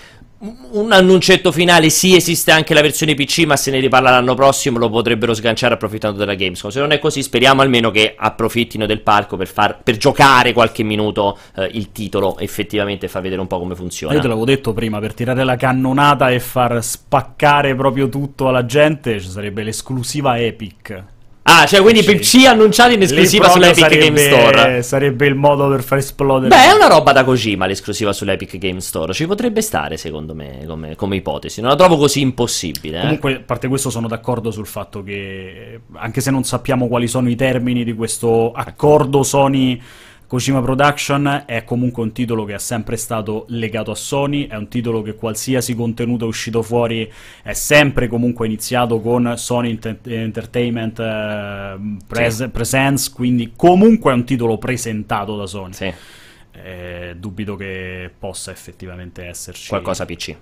un 0.71 0.91
annuncetto 0.91 1.51
finale, 1.51 1.89
sì, 1.89 2.15
esiste 2.15 2.51
anche 2.51 2.73
la 2.73 2.81
versione 2.81 3.13
PC, 3.13 3.45
ma 3.45 3.55
se 3.55 3.71
ne 3.71 3.79
riparla 3.79 4.09
l'anno 4.09 4.35
prossimo 4.35 4.77
lo 4.77 4.89
potrebbero 4.89 5.33
sganciare 5.33 5.73
approfittando 5.73 6.17
della 6.17 6.35
Gamescom. 6.35 6.69
Se 6.69 6.79
non 6.79 6.91
è 6.91 6.99
così, 6.99 7.21
speriamo 7.21 7.61
almeno 7.61 7.91
che 7.91 8.15
approfittino 8.17 8.85
del 8.85 9.01
parco 9.01 9.37
per, 9.37 9.47
far, 9.47 9.79
per 9.81 9.97
giocare 9.97 10.53
qualche 10.53 10.83
minuto 10.83 11.37
eh, 11.55 11.69
il 11.73 11.91
titolo 11.91 12.37
effettivamente 12.37 13.07
fa 13.07 13.19
vedere 13.19 13.41
un 13.41 13.47
po' 13.47 13.59
come 13.59 13.75
funziona. 13.75 14.13
Io 14.13 14.21
te 14.21 14.27
l'avevo 14.27 14.45
detto 14.45 14.73
prima, 14.73 14.99
per 14.99 15.13
tirare 15.13 15.43
la 15.43 15.55
cannonata 15.55 16.29
e 16.29 16.39
far 16.39 16.83
spaccare 16.83 17.75
proprio 17.75 18.09
tutto 18.09 18.47
alla 18.47 18.65
gente 18.65 19.19
ci 19.19 19.29
sarebbe 19.29 19.63
l'esclusiva 19.63 20.39
Epic. 20.39 21.15
Ah, 21.49 21.65
cioè 21.65 21.81
quindi. 21.81 22.03
PC 22.03 22.45
annunciati 22.45 22.95
in 22.95 23.01
esclusiva 23.01 23.49
sull'Epic 23.49 23.79
sarebbe, 23.79 24.05
Game 24.05 24.17
Store. 24.17 24.83
Sarebbe 24.83 25.25
il 25.27 25.35
modo 25.35 25.69
per 25.69 25.81
far 25.81 25.99
esplodere. 25.99 26.49
Beh, 26.49 26.69
è 26.69 26.73
una 26.73 26.87
roba 26.87 27.13
da 27.13 27.23
Kojima 27.23 27.65
l'esclusiva 27.65 28.11
sull'Epic 28.11 28.57
Game 28.57 28.81
Store. 28.81 29.13
Ci 29.13 29.25
potrebbe 29.25 29.61
stare, 29.61 29.95
secondo 29.95 30.35
me, 30.35 30.65
come, 30.67 30.95
come 30.95 31.15
ipotesi. 31.15 31.61
Non 31.61 31.69
la 31.69 31.77
trovo 31.77 31.95
così 31.95 32.19
impossibile. 32.19 32.97
Eh? 32.97 33.01
Comunque, 33.01 33.35
a 33.35 33.41
parte 33.45 33.69
questo, 33.69 33.89
sono 33.89 34.09
d'accordo 34.09 34.51
sul 34.51 34.67
fatto 34.67 35.01
che, 35.03 35.79
anche 35.93 36.19
se 36.19 36.31
non 36.31 36.43
sappiamo 36.43 36.89
quali 36.89 37.07
sono 37.07 37.29
i 37.29 37.35
termini 37.35 37.85
di 37.85 37.93
questo 37.93 38.51
accordo 38.51 39.23
Sony 39.23 39.81
Kojima 40.27 40.59
Production 40.59 41.43
è 41.45 41.63
comunque 41.63 42.03
un 42.03 42.11
titolo 42.11 42.43
che 42.43 42.53
è 42.53 42.59
sempre 42.59 42.97
stato 42.97 43.45
legato 43.47 43.91
a 43.91 43.95
Sony, 43.95 44.47
è 44.47 44.55
un 44.55 44.67
titolo 44.67 45.01
che 45.01 45.15
qualsiasi 45.15 45.73
contenuto 45.73 46.25
è 46.25 46.27
uscito 46.27 46.61
fuori 46.61 47.09
è 47.41 47.53
sempre 47.53 48.09
comunque 48.09 48.45
iniziato 48.45 48.99
con 48.99 49.33
Sony 49.37 49.69
Ent- 49.81 50.05
Entertainment 50.05 50.99
eh, 50.99 51.77
pres- 52.05 52.43
sì. 52.43 52.49
Presents, 52.49 53.09
quindi 53.09 53.53
comunque 53.55 54.11
è 54.11 54.15
un 54.15 54.25
titolo 54.25 54.57
presentato 54.57 55.37
da 55.37 55.45
Sony. 55.45 55.73
Sì. 55.73 55.93
Eh, 56.51 57.15
dubito 57.17 57.55
che 57.55 58.11
possa 58.19 58.51
effettivamente 58.51 59.25
esserci 59.25 59.69
qualcosa 59.69 60.03
PC. 60.03 60.35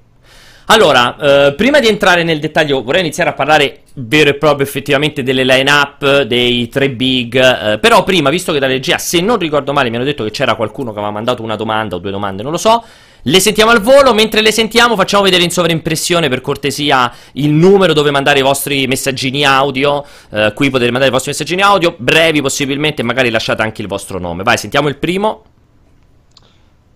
Allora, 0.67 1.15
eh, 1.47 1.53
prima 1.53 1.79
di 1.79 1.87
entrare 1.87 2.23
nel 2.23 2.39
dettaglio, 2.39 2.81
vorrei 2.81 3.01
iniziare 3.01 3.29
a 3.29 3.33
parlare 3.33 3.83
vero 3.93 4.31
e 4.31 4.33
proprio 4.35 4.65
effettivamente 4.65 5.21
delle 5.21 5.43
line-up, 5.43 6.21
dei 6.21 6.67
tre 6.69 6.89
big. 6.89 7.35
Eh, 7.35 7.79
però 7.79 8.03
prima, 8.03 8.31
visto 8.31 8.51
che 8.51 8.57
da 8.57 8.65
regia, 8.65 8.97
se 8.97 9.21
non 9.21 9.37
ricordo 9.37 9.73
male, 9.73 9.89
mi 9.89 9.97
hanno 9.97 10.05
detto 10.05 10.23
che 10.23 10.31
c'era 10.31 10.55
qualcuno 10.55 10.91
che 10.91 10.97
aveva 10.97 11.13
mandato 11.13 11.43
una 11.43 11.55
domanda 11.55 11.95
o 11.95 11.99
due 11.99 12.09
domande, 12.09 12.41
non 12.41 12.51
lo 12.51 12.57
so. 12.57 12.83
Le 13.27 13.39
sentiamo 13.39 13.71
al 13.71 13.81
volo, 13.81 14.13
mentre 14.13 14.41
le 14.41 14.51
sentiamo 14.51 14.95
facciamo 14.95 15.23
vedere 15.23 15.43
in 15.43 15.51
sovraimpressione 15.51 16.29
per 16.29 16.41
cortesia 16.41 17.11
il 17.33 17.49
numero 17.49 17.93
dove 17.93 18.11
mandare 18.11 18.39
i 18.39 18.43
vostri 18.43 18.87
messaggini 18.87 19.45
audio. 19.45 20.03
Eh, 20.31 20.51
qui 20.55 20.69
potete 20.71 20.89
mandare 20.89 21.09
i 21.09 21.13
vostri 21.13 21.31
messaggini 21.31 21.61
audio, 21.61 21.95
brevi 21.97 22.41
possibilmente, 22.41 23.03
magari 23.03 23.29
lasciate 23.29 23.61
anche 23.61 23.83
il 23.83 23.87
vostro 23.87 24.19
nome. 24.19 24.41
Vai, 24.41 24.57
sentiamo 24.57 24.87
il 24.87 24.97
primo. 24.97 25.43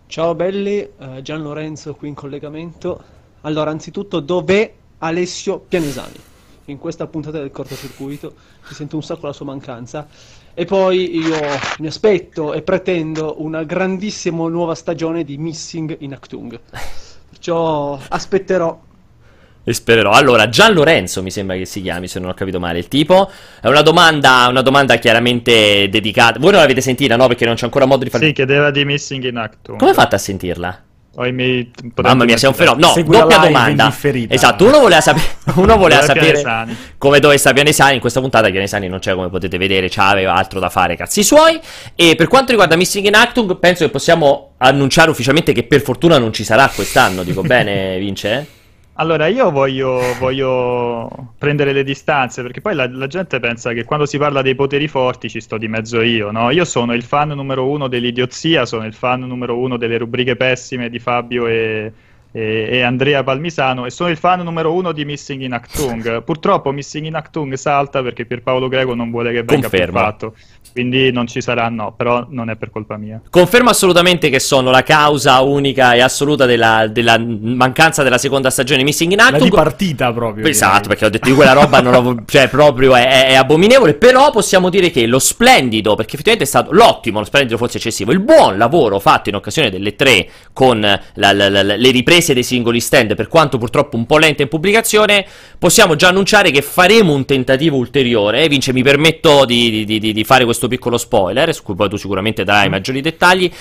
Ciao 0.08 0.34
belli, 0.34 0.88
uh, 0.98 1.22
Gian 1.22 1.44
Lorenzo 1.44 1.94
qui 1.94 2.08
in 2.08 2.16
collegamento. 2.16 3.18
Allora, 3.42 3.72
anzitutto, 3.72 4.20
dov'è 4.20 4.74
Alessio 5.00 5.60
Pianesani? 5.60 6.28
In 6.66 6.78
questa 6.78 7.08
puntata 7.08 7.40
del 7.40 7.52
cortocircuito 7.52 8.34
mi 8.68 8.76
sento 8.76 8.96
un 8.96 9.02
sacco 9.02 9.26
la 9.26 9.34
sua 9.34 9.46
mancanza. 9.46 10.08
E 10.54 10.66
poi 10.66 11.18
io 11.18 11.38
mi 11.80 11.88
aspetto 11.88 12.54
e 12.54 12.62
pretendo 12.62 13.42
una 13.42 13.64
grandissima 13.64 14.48
nuova 14.48 14.76
stagione 14.76 15.24
di 15.24 15.38
Missing 15.38 15.98
in 16.00 16.14
Actung. 16.14 16.60
Perciò 17.30 17.98
aspetterò 18.10 18.80
e 19.64 19.74
spererò. 19.74 20.12
Allora, 20.12 20.50
Gian 20.50 20.74
Lorenzo 20.74 21.22
mi 21.22 21.32
sembra 21.32 21.56
che 21.56 21.66
si 21.66 21.82
chiami, 21.82 22.08
se 22.08 22.20
non 22.20 22.30
ho 22.30 22.34
capito 22.34 22.60
male 22.60 22.80
il 22.80 22.88
tipo. 22.88 23.30
È 23.62 23.68
una 23.68 23.82
domanda, 23.82 24.48
una 24.50 24.62
domanda 24.62 24.96
chiaramente 24.98 25.88
dedicata. 25.90 26.40
Voi 26.40 26.52
non 26.52 26.62
l'avete 26.62 26.82
sentita, 26.82 27.16
no? 27.16 27.28
Perché 27.28 27.46
non 27.46 27.56
c'è 27.56 27.66
ancora 27.66 27.86
modo 27.86 28.04
di 28.04 28.10
fare. 28.10 28.26
Sì, 28.28 28.34
chiedeva 28.34 28.72
di 28.72 28.84
Missing 28.86 29.24
in 29.26 29.38
Actung. 29.38 29.78
Come 29.78 29.94
fate 29.94 30.16
a 30.16 30.18
sentirla? 30.18 30.84
Miei... 31.32 31.70
Mamma 32.02 32.24
mia, 32.24 32.38
sei 32.38 32.50
un 32.50 32.56
fenomeno. 32.56 32.88
No, 32.88 32.94
Segui 32.94 33.18
doppia 33.18 33.38
domanda. 33.40 33.94
Esatto, 34.30 34.66
uno 34.66 34.80
voleva, 34.80 35.02
sape... 35.02 35.22
uno 35.56 35.78
voleva 35.78 36.02
sapere 36.02 36.42
come 36.98 37.20
dove 37.20 37.38
sta 37.38 37.52
Pianesani. 37.52 37.96
In 37.96 38.00
questa 38.00 38.22
puntata 38.22 38.50
Pianesani 38.50 38.88
non 38.88 39.00
c'è, 39.00 39.14
come 39.14 39.30
potete 39.30 39.58
vedere, 39.58 39.90
aveva 39.96 40.34
altro 40.34 40.60
da 40.60 40.70
fare, 40.70 40.96
cazzi 40.96 41.24
suoi. 41.24 41.60
E 41.96 42.16
per 42.16 42.28
quanto 42.28 42.52
riguarda 42.52 42.76
Missing 42.76 43.06
in 43.08 43.16
Actung, 43.16 43.58
penso 43.58 43.84
che 43.84 43.92
possiamo 43.92 44.54
annunciare 44.58 45.10
ufficialmente 45.10 45.52
che 45.52 45.64
per 45.64 45.82
fortuna 45.82 46.18
non 46.18 46.32
ci 46.32 46.44
sarà 46.44 46.70
quest'anno. 46.74 47.24
Dico 47.24 47.42
bene, 47.42 47.98
Vince? 48.00 48.58
Allora, 49.00 49.28
io 49.28 49.50
voglio, 49.50 50.14
voglio, 50.20 51.34
prendere 51.38 51.72
le 51.72 51.84
distanze 51.86 52.42
perché 52.42 52.60
poi 52.60 52.76
la, 52.76 52.86
la, 52.92 53.08
gente 53.08 53.40
pensa 53.40 53.72
che 53.72 53.86
quando 53.86 54.06
si 54.06 54.18
parla 54.18 54.42
dei 54.42 54.56
poteri 54.56 54.90
forti 54.90 55.30
ci 55.30 55.40
sto 55.40 55.58
di 55.58 55.70
mezzo 55.70 56.02
io, 56.02 56.32
no? 56.32 56.52
Io 56.52 56.66
sono 56.66 56.94
il 56.94 57.04
fan 57.04 57.30
numero 57.30 57.70
uno 57.70 57.88
dell'idiozia, 57.88 58.66
sono 58.66 58.86
il 58.86 58.94
fan 58.94 59.22
numero 59.22 59.58
uno 59.58 59.78
delle 59.78 59.98
rubriche 59.98 60.36
pessime 60.36 60.90
di 60.90 61.00
Fabio 61.00 61.48
e, 61.48 61.94
e, 62.32 62.68
e 62.72 62.82
Andrea 62.82 63.24
Palmisano 63.24 63.86
e 63.86 63.90
sono 63.90 64.10
il 64.10 64.18
fan 64.18 64.42
numero 64.42 64.74
uno 64.74 64.92
di 64.92 65.06
Missing 65.06 65.42
in 65.42 65.54
Actung. 65.54 66.22
Purtroppo 66.24 66.72
Missing 66.72 67.08
in 67.08 67.16
Actung 67.16 67.54
salta 67.56 68.04
perché 68.04 68.26
Pierpaolo 68.26 68.68
Greco 68.68 68.94
non 68.94 69.10
vuole 69.10 69.32
che 69.32 69.44
venga 69.44 69.68
Conferma. 69.68 70.00
fatto. 70.00 70.36
Quindi 70.72 71.12
non 71.12 71.26
ci 71.26 71.42
sarà, 71.42 71.68
no, 71.70 71.94
però 71.98 72.28
non 72.30 72.50
è 72.52 72.56
per 72.56 72.70
colpa 72.70 72.96
mia. 72.96 73.20
Confermo 73.30 73.72
assolutamente 73.72 74.30
che 74.30 74.40
sono 74.40 74.70
la 74.70 74.84
causa 74.84 75.40
unica 75.42 75.94
e 75.94 76.02
assoluta 76.02 76.46
della, 76.46 76.88
della 76.88 77.18
mancanza 77.18 78.04
della 78.04 78.20
seconda 78.20 78.52
stagione 78.52 78.84
Missing 78.84 79.14
in 79.14 79.20
Actung. 79.20 79.52
La 79.52 79.64
partita 79.64 80.14
proprio. 80.14 80.46
Esatto, 80.46 80.74
direi. 80.74 80.88
perché 80.90 81.06
ho 81.06 81.10
detto 81.10 81.28
di 81.28 81.36
quella 81.36 81.54
roba 81.54 81.82
non 81.82 81.94
ho, 81.96 82.24
cioè 82.28 82.48
proprio 82.50 82.96
è, 82.96 83.08
è, 83.08 83.28
è, 83.30 83.34
abominevole, 83.34 83.96
però 83.96 84.30
possiamo 84.30 84.70
dire 84.70 84.92
che 84.92 85.08
lo 85.08 85.18
splendido, 85.18 85.96
perché 85.96 86.14
effettivamente 86.14 86.46
è 86.46 86.48
stato 86.48 86.72
l'ottimo, 86.72 87.20
lo 87.20 87.26
splendido 87.26 87.58
forse 87.58 87.78
eccessivo, 87.78 88.12
il 88.12 88.20
buon 88.20 88.58
lavoro 88.58 89.00
fatto 89.00 89.30
in 89.30 89.36
occasione 89.36 89.72
delle 89.72 89.96
tre 89.96 90.30
con 90.54 90.80
la, 90.80 91.00
la, 91.34 91.50
la, 91.50 91.64
le 91.64 91.92
riprese 91.92 92.19
dei 92.34 92.44
singoli 92.44 92.80
stand, 92.80 93.16
per 93.16 93.28
quanto 93.28 93.58
purtroppo 93.58 93.98
un 93.98 94.06
po' 94.06 94.18
lenta 94.18 94.42
in 94.42 94.48
pubblicazione, 94.48 95.26
possiamo 95.58 95.96
già 95.96 96.10
annunciare 96.10 96.52
che 96.52 96.62
faremo 96.62 97.14
un 97.14 97.26
tentativo 97.26 97.78
ulteriore. 97.78 98.48
Vince, 98.48 98.74
mi 98.74 98.84
permetto 98.84 99.46
di, 99.46 99.86
di, 99.86 100.00
di, 100.00 100.14
di 100.14 100.24
fare 100.24 100.46
questo 100.46 100.68
piccolo 100.68 100.98
spoiler, 100.98 101.54
su 101.54 101.64
cui 101.64 101.76
poi 101.76 101.90
tu 101.90 101.96
sicuramente 101.96 102.44
darai 102.44 102.70
maggiori 102.70 103.02
dettagli. 103.02 103.52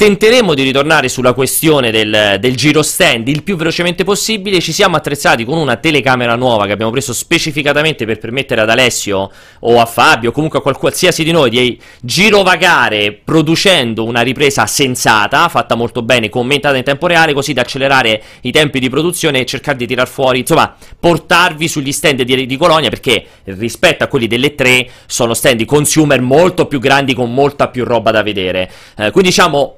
Tenteremo 0.00 0.54
di 0.54 0.62
ritornare 0.62 1.10
sulla 1.10 1.34
questione 1.34 1.90
del, 1.90 2.38
del, 2.40 2.56
giro 2.56 2.82
stand 2.82 3.28
il 3.28 3.42
più 3.42 3.56
velocemente 3.56 4.02
possibile. 4.02 4.58
Ci 4.58 4.72
siamo 4.72 4.96
attrezzati 4.96 5.44
con 5.44 5.58
una 5.58 5.76
telecamera 5.76 6.36
nuova 6.36 6.64
che 6.64 6.72
abbiamo 6.72 6.90
preso 6.90 7.12
specificatamente 7.12 8.06
per 8.06 8.18
permettere 8.18 8.62
ad 8.62 8.70
Alessio 8.70 9.30
o 9.58 9.78
a 9.78 9.84
Fabio, 9.84 10.32
comunque 10.32 10.58
a 10.58 10.72
qualsiasi 10.72 11.22
di 11.22 11.32
noi, 11.32 11.50
di 11.50 11.78
girovagare 12.00 13.12
producendo 13.12 14.04
una 14.04 14.22
ripresa 14.22 14.64
sensata, 14.64 15.46
fatta 15.50 15.74
molto 15.74 16.00
bene, 16.00 16.30
commentata 16.30 16.78
in 16.78 16.82
tempo 16.84 17.06
reale, 17.06 17.34
così 17.34 17.52
da 17.52 17.60
accelerare 17.60 18.22
i 18.40 18.52
tempi 18.52 18.80
di 18.80 18.88
produzione 18.88 19.40
e 19.40 19.44
cercare 19.44 19.76
di 19.76 19.86
tirar 19.86 20.08
fuori, 20.08 20.38
insomma, 20.38 20.74
portarvi 20.98 21.68
sugli 21.68 21.92
stand 21.92 22.22
di, 22.22 22.46
di 22.46 22.56
Colonia 22.56 22.88
perché 22.88 23.26
rispetto 23.44 24.02
a 24.02 24.06
quelli 24.06 24.28
delle 24.28 24.54
tre 24.54 24.88
sono 25.04 25.34
stand 25.34 25.62
consumer 25.66 26.22
molto 26.22 26.64
più 26.64 26.78
grandi 26.78 27.12
con 27.12 27.34
molta 27.34 27.68
più 27.68 27.84
roba 27.84 28.10
da 28.10 28.22
vedere. 28.22 28.70
Eh, 28.96 29.10
quindi 29.10 29.28
diciamo 29.28 29.74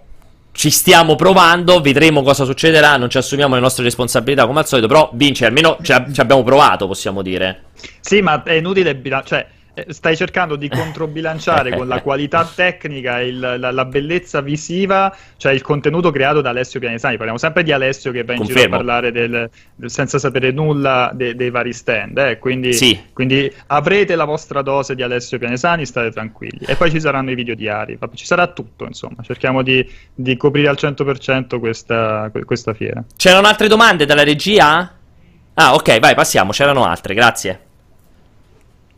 ci 0.53 0.71
stiamo 0.71 1.17
provando, 1.17 1.81
vedremo 1.81 2.23
cosa 2.23 2.45
succederà, 2.45 2.97
non 2.97 3.09
ci 3.09 3.19
assumiamo 3.19 3.55
le 3.55 3.61
nostre 3.61 3.85
responsabilità 3.85 4.47
come 4.47 4.61
al 4.61 4.67
solito, 4.67 4.87
però 4.87 5.11
vince, 5.15 5.47
almeno 5.47 5.79
ci, 5.83 5.93
abbiamo 5.93 6.43
provato, 6.43 6.87
possiamo 6.87 7.23
dire. 7.23 7.65
Sì, 8.01 8.21
ma 8.21 8.43
è 8.43 8.53
inutile, 8.53 9.01
cioè 9.25 9.47
stai 9.89 10.17
cercando 10.17 10.57
di 10.57 10.69
controbilanciare 10.71 11.77
con 11.77 11.89
la 11.89 12.03
qualità 12.03 12.45
tecnica 12.45 13.21
e 13.21 13.33
la, 13.33 13.57
la, 13.57 13.85
bellezza 13.85 14.41
visiva, 14.41 15.15
cioè 15.37 15.53
il 15.53 15.63
contenuto 15.63 16.11
creato 16.11 16.41
da 16.41 16.51
Alessio 16.51 16.81
Pianesani. 16.81 17.17
Parliamo 17.17 17.39
sempre 17.39 17.63
di 17.63 17.73
Alessio 17.73 18.13
che 18.13 18.25
va 18.25 18.33
in 18.33 18.39
Confermo. 18.39 18.63
giro 18.63 18.75
a 18.75 18.77
parlare 18.77 19.13
del, 19.13 19.51
del, 19.75 19.91
senza 19.91 20.19
sapere 20.19 20.51
nulla 20.51 21.11
de, 21.15 21.35
dei 21.35 21.51
vari 21.51 21.73
stand. 21.73 22.19
Eh? 22.19 22.39
Quindi, 22.39 22.73
sì. 22.73 22.99
quindi, 23.13 23.53
avrete 23.69 24.15
la 24.15 24.25
vostra 24.25 24.63
dose 24.63 24.95
di 24.95 25.03
Alessio 25.03 25.39
Pianesani, 25.39 25.87
state 25.87 26.11
tranquilli. 26.11 26.65
E 26.67 26.77
poi 26.77 26.91
ci 26.91 27.01
saranno 27.01 27.31
i 27.31 27.35
video 27.35 27.55
diari, 27.55 27.99
ci 28.15 28.27
sarà 28.27 28.49
tutto, 28.49 28.85
insomma. 28.85 29.23
Cerchiamo 29.23 29.63
di, 29.63 29.89
di 30.15 30.37
coprire 30.37 30.69
al 30.69 30.77
100% 30.79 31.59
questa, 31.59 32.31
questa 32.45 32.75
fiera. 32.75 33.03
C'erano 33.17 33.47
altre 33.47 33.69
domande 33.69 34.05
dalla 34.05 34.25
regia? 34.25 34.97
Ah, 35.55 35.75
ok, 35.75 35.99
vai, 35.99 36.15
passiamo. 36.15 36.53
C'erano 36.53 36.85
altre, 36.85 37.15
grazie. 37.15 37.71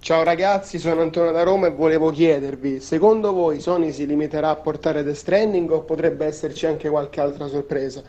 Ciao 0.04 0.22
ragazzi, 0.22 0.78
sono 0.78 1.00
Antonio 1.00 1.32
da 1.32 1.44
Roma 1.44 1.68
e 1.68 1.70
volevo 1.70 2.10
chiedervi, 2.10 2.78
secondo 2.80 3.32
voi 3.32 3.58
Sony 3.58 3.90
si 3.90 4.04
limiterà 4.04 4.50
a 4.50 4.56
portare 4.56 5.02
The 5.02 5.14
Stranding 5.14 5.70
o 5.70 5.80
potrebbe 5.80 6.26
esserci 6.26 6.66
anche 6.66 6.90
qualche 6.90 7.22
altra 7.22 7.46
sorpresa? 7.48 8.02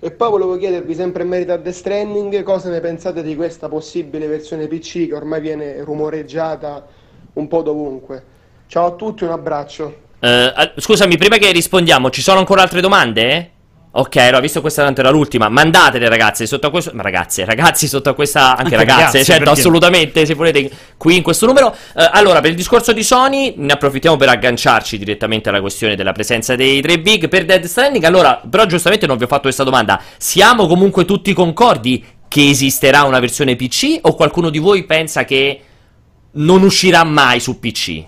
E 0.00 0.10
poi 0.12 0.30
volevo 0.30 0.56
chiedervi, 0.56 0.94
sempre 0.94 1.24
in 1.24 1.28
merito 1.28 1.52
a 1.52 1.58
The 1.58 1.72
Stranding, 1.72 2.42
cosa 2.42 2.70
ne 2.70 2.80
pensate 2.80 3.22
di 3.22 3.36
questa 3.36 3.68
possibile 3.68 4.28
versione 4.28 4.66
PC 4.66 5.08
che 5.08 5.14
ormai 5.14 5.42
viene 5.42 5.84
rumoreggiata 5.84 6.86
un 7.34 7.48
po' 7.48 7.60
dovunque? 7.60 8.24
Ciao 8.66 8.86
a 8.86 8.92
tutti, 8.92 9.24
un 9.24 9.32
abbraccio. 9.32 9.94
Al- 10.20 10.72
scusami, 10.74 11.18
prima 11.18 11.36
che 11.36 11.52
rispondiamo, 11.52 12.08
ci 12.08 12.22
sono 12.22 12.38
ancora 12.38 12.62
altre 12.62 12.80
domande? 12.80 13.50
Ok, 13.92 14.16
allora, 14.18 14.38
visto 14.38 14.60
questa 14.60 14.84
tanto 14.84 15.00
era 15.00 15.10
l'ultima, 15.10 15.48
mandatele 15.48 16.08
ragazze 16.08 16.46
sotto 16.46 16.68
a 16.68 16.70
questo. 16.70 16.92
Ragazze, 16.94 17.44
ragazzi, 17.44 17.88
sotto 17.88 18.10
a 18.10 18.14
questa. 18.14 18.50
Anche, 18.50 18.62
Anche 18.62 18.76
ragazze, 18.76 19.00
ragazze, 19.00 19.24
certo, 19.24 19.44
perché- 19.44 19.60
assolutamente. 19.60 20.26
Se 20.26 20.34
volete, 20.34 20.70
qui 20.96 21.16
in 21.16 21.22
questo 21.24 21.46
numero. 21.46 21.74
Eh, 21.96 22.08
allora, 22.12 22.40
per 22.40 22.50
il 22.50 22.56
discorso 22.56 22.92
di 22.92 23.02
Sony, 23.02 23.54
ne 23.56 23.72
approfittiamo 23.72 24.16
per 24.16 24.28
agganciarci 24.28 24.96
direttamente 24.96 25.48
alla 25.48 25.60
questione 25.60 25.96
della 25.96 26.12
presenza 26.12 26.54
dei 26.54 26.80
tre 26.80 27.00
big 27.00 27.28
per 27.28 27.44
Dead 27.44 27.64
Stranding. 27.64 28.04
Allora, 28.04 28.40
però, 28.48 28.64
giustamente 28.66 29.06
non 29.06 29.16
vi 29.16 29.24
ho 29.24 29.28
fatto 29.28 29.42
questa 29.42 29.64
domanda. 29.64 30.00
Siamo 30.18 30.68
comunque 30.68 31.04
tutti 31.04 31.32
concordi 31.32 32.04
che 32.28 32.48
esisterà 32.48 33.02
una 33.02 33.18
versione 33.18 33.56
PC? 33.56 33.98
O 34.02 34.14
qualcuno 34.14 34.50
di 34.50 34.58
voi 34.58 34.84
pensa 34.84 35.24
che 35.24 35.60
non 36.32 36.62
uscirà 36.62 37.02
mai 37.02 37.40
su 37.40 37.58
PC? 37.58 38.04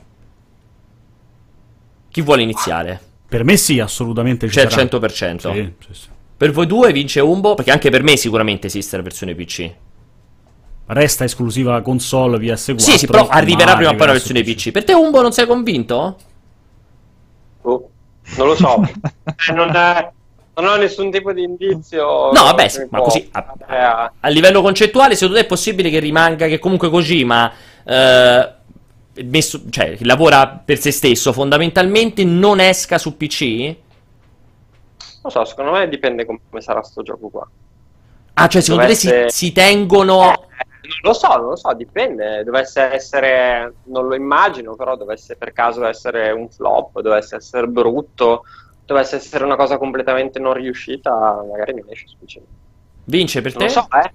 Chi 2.09 2.21
vuole 2.21 2.43
iniziare? 2.43 3.01
Per 3.33 3.45
me 3.45 3.57
sì, 3.57 3.81
assolutamente 3.81 4.47
ci 4.47 4.53
C'è 4.57 4.65
il 4.65 4.71
sarà. 4.71 4.83
100%. 4.85 5.37
Sì, 5.55 5.73
sì, 5.87 5.89
sì. 6.03 6.09
Per 6.37 6.51
voi 6.51 6.67
due 6.67 6.93
vince 6.93 7.21
Umbo, 7.21 7.55
perché 7.55 7.71
anche 7.71 7.89
per 7.89 8.03
me 8.03 8.15
sicuramente 8.19 8.67
esiste 8.67 8.99
la 8.99 9.03
versione 9.03 9.35
PC. 9.35 9.71
Resta 10.85 11.25
esclusiva 11.25 11.81
console 11.81 12.37
PS4. 12.37 12.77
sì, 12.77 12.99
sì, 12.99 13.07
però 13.07 13.27
arriverà 13.29 13.75
prima 13.77 13.93
o 13.93 13.95
poi 13.95 14.07
la 14.09 14.13
versione 14.13 14.43
PC. 14.43 14.71
Per 14.71 14.85
te 14.85 14.93
Umbo 14.93 15.23
non 15.23 15.33
sei 15.33 15.47
convinto? 15.47 16.19
Boh, 17.63 17.89
non 18.37 18.47
lo 18.49 18.55
so. 18.55 18.83
Eh, 19.49 19.53
non, 19.55 19.75
è- 19.75 20.11
non 20.57 20.67
ho 20.71 20.77
nessun 20.77 21.11
tipo 21.11 21.33
di 21.33 21.43
indizio. 21.45 22.33
No, 22.33 22.43
vabbè, 22.45 22.87
ma 22.91 22.99
può- 22.99 23.07
così 23.07 23.27
a, 23.33 23.55
eh, 23.71 23.77
a- 23.77 24.13
a 24.21 24.29
livello 24.29 24.61
concettuale, 24.61 25.15
secondo 25.15 25.39
te 25.41 25.47
è 25.47 25.49
possibile 25.49 25.89
che 25.89 26.01
rimanga 26.01 26.49
che 26.49 26.59
comunque 26.59 26.91
Kojima 26.91 27.51
eh, 27.85 28.53
messo, 29.25 29.63
cioè, 29.71 29.97
lavora 30.01 30.49
per 30.49 30.79
se 30.79 30.91
stesso, 30.91 31.33
fondamentalmente 31.33 32.25
non 32.25 32.61
esca 32.61 32.99
su 32.99 33.17
PC? 33.17 33.77
Non 35.23 35.31
so, 35.31 35.45
secondo 35.45 35.73
me 35.73 35.89
dipende 35.89 36.25
come 36.25 36.41
sarà 36.61 36.83
sto 36.83 37.03
gioco 37.03 37.29
qua. 37.29 37.49
Ah, 38.35 38.49
cioè 38.49 38.61
secondo 38.63 38.87
te 38.87 38.93
Dovesse- 38.95 39.31
si, 39.31 39.47
si 39.47 39.53
tengono 39.53 40.23
Eh, 40.33 40.37
non 40.83 40.99
lo 41.03 41.13
so, 41.13 41.29
non 41.37 41.49
lo 41.51 41.57
so, 41.57 41.73
dipende. 41.75 42.43
Dovesse 42.45 42.81
essere, 42.93 43.75
non 43.85 44.07
lo 44.09 44.15
immagino, 44.15 44.75
però 44.75 44.97
dovesse 44.97 45.37
per 45.37 45.53
caso 45.53 45.85
essere 45.87 46.31
un 46.33 46.49
flop, 46.49 47.01
dovesse 47.01 47.37
essere 47.37 47.69
brutto, 47.69 48.43
dovesse 48.85 49.17
essere 49.17 49.45
una 49.45 49.57
cosa 49.57 49.79
completamente 49.79 50.39
non 50.41 50.55
riuscita, 50.55 51.11
magari 51.49 51.75
mi 51.75 51.85
esce 51.89 52.07
su 52.09 52.17
PC. 52.19 52.41
vince 53.05 53.41
per 53.43 53.55
Non 53.57 53.67
te? 53.69 53.75
lo 53.75 53.81
so, 53.81 53.89
eh. 53.91 54.13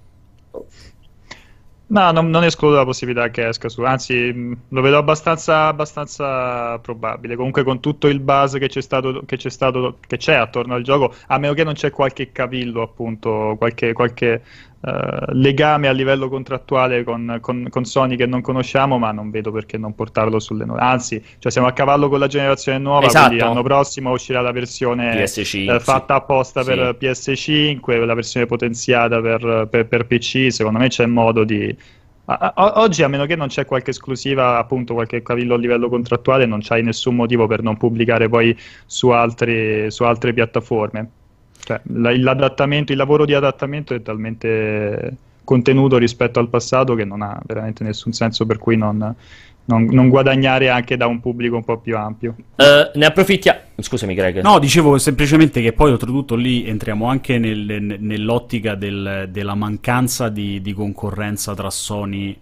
No, 1.90 2.10
non, 2.12 2.28
non 2.28 2.44
escludo 2.44 2.76
la 2.76 2.84
possibilità 2.84 3.30
che 3.30 3.48
esca 3.48 3.70
su, 3.70 3.82
anzi 3.82 4.30
mh, 4.30 4.64
lo 4.68 4.82
vedo 4.82 4.98
abbastanza, 4.98 5.68
abbastanza 5.68 6.78
probabile. 6.80 7.34
Comunque 7.34 7.64
con 7.64 7.80
tutto 7.80 8.08
il 8.08 8.20
buzz 8.20 8.56
che 8.58 8.68
c'è 8.68 8.82
stato, 8.82 9.22
che 9.24 9.38
c'è 9.38 9.48
stato, 9.48 9.96
che 10.06 10.18
c'è 10.18 10.34
attorno 10.34 10.74
al 10.74 10.82
gioco, 10.82 11.14
a 11.28 11.38
meno 11.38 11.54
che 11.54 11.64
non 11.64 11.72
c'è 11.72 11.90
qualche 11.90 12.30
cavillo, 12.30 12.82
appunto, 12.82 13.54
qualche, 13.56 13.94
qualche 13.94 14.42
eh, 14.80 15.24
legame 15.32 15.88
a 15.88 15.92
livello 15.92 16.28
contrattuale 16.28 17.02
con, 17.04 17.38
con- 17.40 17.66
con 17.68 17.84
Sony 17.84 18.16
che 18.16 18.26
non 18.26 18.40
conosciamo, 18.40 18.98
ma 18.98 19.10
non 19.12 19.30
vedo 19.30 19.50
perché 19.50 19.76
non 19.78 19.94
portarlo 19.94 20.38
sulle 20.38 20.64
nuove. 20.64 20.80
Anzi, 20.80 21.22
cioè 21.38 21.50
siamo 21.50 21.66
a 21.66 21.72
cavallo 21.72 22.08
con 22.08 22.18
la 22.20 22.26
generazione 22.28 22.78
nuova, 22.78 23.06
Esatto. 23.06 23.26
quindi 23.26 23.44
l'anno 23.44 23.62
prossimo 23.62 24.12
uscirà 24.12 24.40
la 24.40 24.52
versione 24.52 25.14
PS5, 25.14 25.74
eh, 25.74 25.80
fatta 25.80 26.14
apposta 26.14 26.62
sì. 26.62 26.68
per 26.70 26.96
PS5, 26.98 28.04
la 28.04 28.14
versione 28.14 28.46
potenziata 28.46 29.20
per, 29.20 29.66
per- 29.70 29.86
per 29.86 30.06
PC, 30.06 30.52
secondo 30.52 30.78
me 30.78 30.88
c'è 30.88 31.06
modo 31.06 31.44
di... 31.44 31.76
a- 32.26 32.52
oggi, 32.76 33.02
a 33.02 33.08
meno 33.08 33.26
che 33.26 33.36
non 33.36 33.48
c'è 33.48 33.64
qualche 33.64 33.90
esclusiva, 33.90 34.58
appunto 34.58 34.94
qualche 34.94 35.22
cavillo 35.22 35.54
a 35.54 35.58
livello 35.58 35.88
contrattuale, 35.88 36.46
non 36.46 36.60
c'hai 36.62 36.82
nessun 36.82 37.16
motivo 37.16 37.46
per 37.46 37.62
non 37.62 37.76
pubblicare 37.76 38.28
poi 38.28 38.56
su, 38.86 39.08
altri- 39.08 39.90
su 39.90 40.04
altre 40.04 40.32
piattaforme. 40.32 41.10
Cioè, 41.64 41.80
la- 41.94 42.16
l'adattamento, 42.16 42.92
il 42.92 42.98
lavoro 42.98 43.24
di 43.24 43.34
adattamento 43.34 43.94
è 43.94 44.02
talmente 44.02 45.16
contenuto 45.44 45.96
rispetto 45.98 46.38
al 46.38 46.48
passato 46.48 46.94
che 46.94 47.04
non 47.04 47.22
ha 47.22 47.40
veramente 47.46 47.82
nessun 47.84 48.12
senso 48.12 48.44
per 48.46 48.58
cui 48.58 48.76
non, 48.76 49.14
non- 49.64 49.84
non 49.90 50.08
guadagnare 50.08 50.68
anche 50.68 50.96
da 50.96 51.06
un 51.06 51.20
pubblico 51.20 51.56
un 51.56 51.64
po' 51.64 51.78
più 51.78 51.96
ampio. 51.96 52.34
Eh, 52.56 52.90
ne 52.94 53.04
approfittiamo. 53.06 53.60
Scusami, 53.78 54.14
Greg. 54.14 54.40
No, 54.42 54.58
dicevo 54.58 54.98
semplicemente 54.98 55.60
che 55.62 55.72
poi 55.72 55.90
oltretutto 55.92 56.34
lì 56.34 56.66
entriamo 56.66 57.06
anche 57.06 57.38
nel- 57.38 57.96
nell'ottica 57.98 58.74
del- 58.74 59.28
della 59.30 59.54
mancanza 59.54 60.28
di, 60.28 60.60
di 60.60 60.72
concorrenza 60.72 61.54
tra 61.54 61.70
Sony 61.70 62.36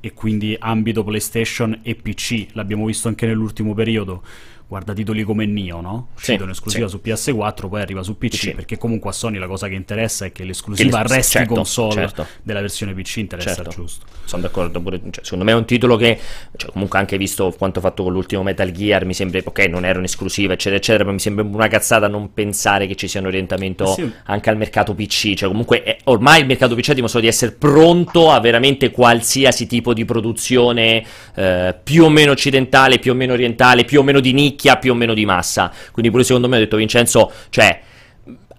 e 0.00 0.12
quindi 0.14 0.56
ambito 0.58 1.02
PlayStation 1.04 1.80
e 1.82 1.94
PC. 1.96 2.48
L'abbiamo 2.52 2.86
visto 2.86 3.08
anche 3.08 3.26
nell'ultimo 3.26 3.74
periodo. 3.74 4.22
Guarda 4.68 4.92
titoli 4.92 5.22
come 5.22 5.46
Nio, 5.46 5.80
no? 5.80 6.08
Sì, 6.16 6.32
Uscito 6.32 6.44
in 6.44 6.50
esclusiva 6.50 6.88
sì. 6.88 6.90
su 6.92 7.00
PS4, 7.02 7.68
poi 7.70 7.80
arriva 7.80 8.02
su 8.02 8.18
PC, 8.18 8.36
PC. 8.48 8.54
perché 8.54 8.76
comunque 8.76 9.08
a 9.08 9.12
Sony 9.14 9.38
la 9.38 9.46
cosa 9.46 9.66
che 9.66 9.74
interessa 9.74 10.26
è 10.26 10.32
che 10.32 10.44
l'esclusiva 10.44 11.00
Che 11.02 11.14
resti 11.14 11.38
certo, 11.38 11.54
console 11.54 11.92
certo. 11.94 12.26
della 12.42 12.60
versione 12.60 12.92
PC, 12.92 13.16
interessa 13.16 13.54
Certo. 13.54 13.70
giusto. 13.70 14.04
Sono 14.26 14.42
d'accordo 14.42 14.78
pure. 14.82 15.00
cioè, 15.10 15.24
secondo 15.24 15.44
me 15.44 15.52
è 15.52 15.54
un 15.54 15.64
titolo 15.64 15.96
che. 15.96 16.18
Cioè, 16.54 16.70
comunque, 16.70 16.98
anche 16.98 17.16
visto 17.16 17.50
quanto 17.56 17.80
fatto 17.80 18.02
con 18.02 18.12
l'ultimo 18.12 18.42
Metal 18.42 18.70
Gear, 18.70 19.06
mi 19.06 19.14
sembra. 19.14 19.40
Ok, 19.42 19.58
non 19.68 19.86
era 19.86 19.98
un'esclusiva, 19.98 20.52
eccetera, 20.52 20.76
eccetera. 20.76 21.04
Ma 21.04 21.12
mi 21.12 21.18
sembra 21.18 21.44
una 21.44 21.68
cazzata 21.68 22.06
non 22.06 22.34
pensare 22.34 22.86
che 22.86 22.94
ci 22.94 23.08
sia 23.08 23.20
un 23.20 23.26
orientamento 23.26 23.84
Eh 23.84 23.92
sì. 23.94 24.12
anche 24.24 24.50
al 24.50 24.58
mercato 24.58 24.94
PC. 24.94 25.32
Cioè, 25.32 25.48
comunque, 25.48 25.82
è- 25.82 25.96
ormai 26.04 26.40
il 26.42 26.46
mercato 26.46 26.74
PC 26.74 26.90
ha 26.90 26.92
dimostrato 26.94 27.24
di 27.24 27.30
essere 27.32 27.52
pronto 27.52 28.30
a 28.30 28.38
veramente 28.40 28.90
qualsiasi 28.90 29.66
tipo 29.66 29.94
di 29.94 30.04
produzione 30.04 31.02
eh, 31.34 31.74
più 31.82 32.04
o 32.04 32.10
meno 32.10 32.32
occidentale, 32.32 32.98
più 32.98 33.12
o 33.12 33.14
meno 33.14 33.32
orientale, 33.32 33.84
più 33.86 34.00
o 34.00 34.02
meno 34.02 34.20
di 34.20 34.34
nicchia, 34.34 34.56
più 34.78 34.92
o 34.92 34.94
meno 34.94 35.14
di 35.14 35.24
massa. 35.24 35.72
Quindi, 35.92 36.10
pure 36.10 36.24
secondo 36.24 36.48
me, 36.48 36.56
ho 36.56 36.60
detto 36.60 36.76
Vincenzo, 36.76 37.30
cioè 37.50 37.80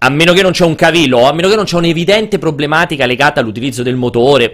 a 0.02 0.08
meno 0.08 0.32
che 0.32 0.40
non 0.40 0.52
c'è 0.52 0.64
un 0.64 0.74
cavillo, 0.74 1.26
a 1.28 1.32
meno 1.34 1.48
che 1.48 1.56
non 1.56 1.64
c'è 1.66 1.76
un'evidente 1.76 2.38
problematica 2.38 3.04
legata 3.04 3.40
all'utilizzo 3.40 3.82
del 3.82 3.96
motore, 3.96 4.50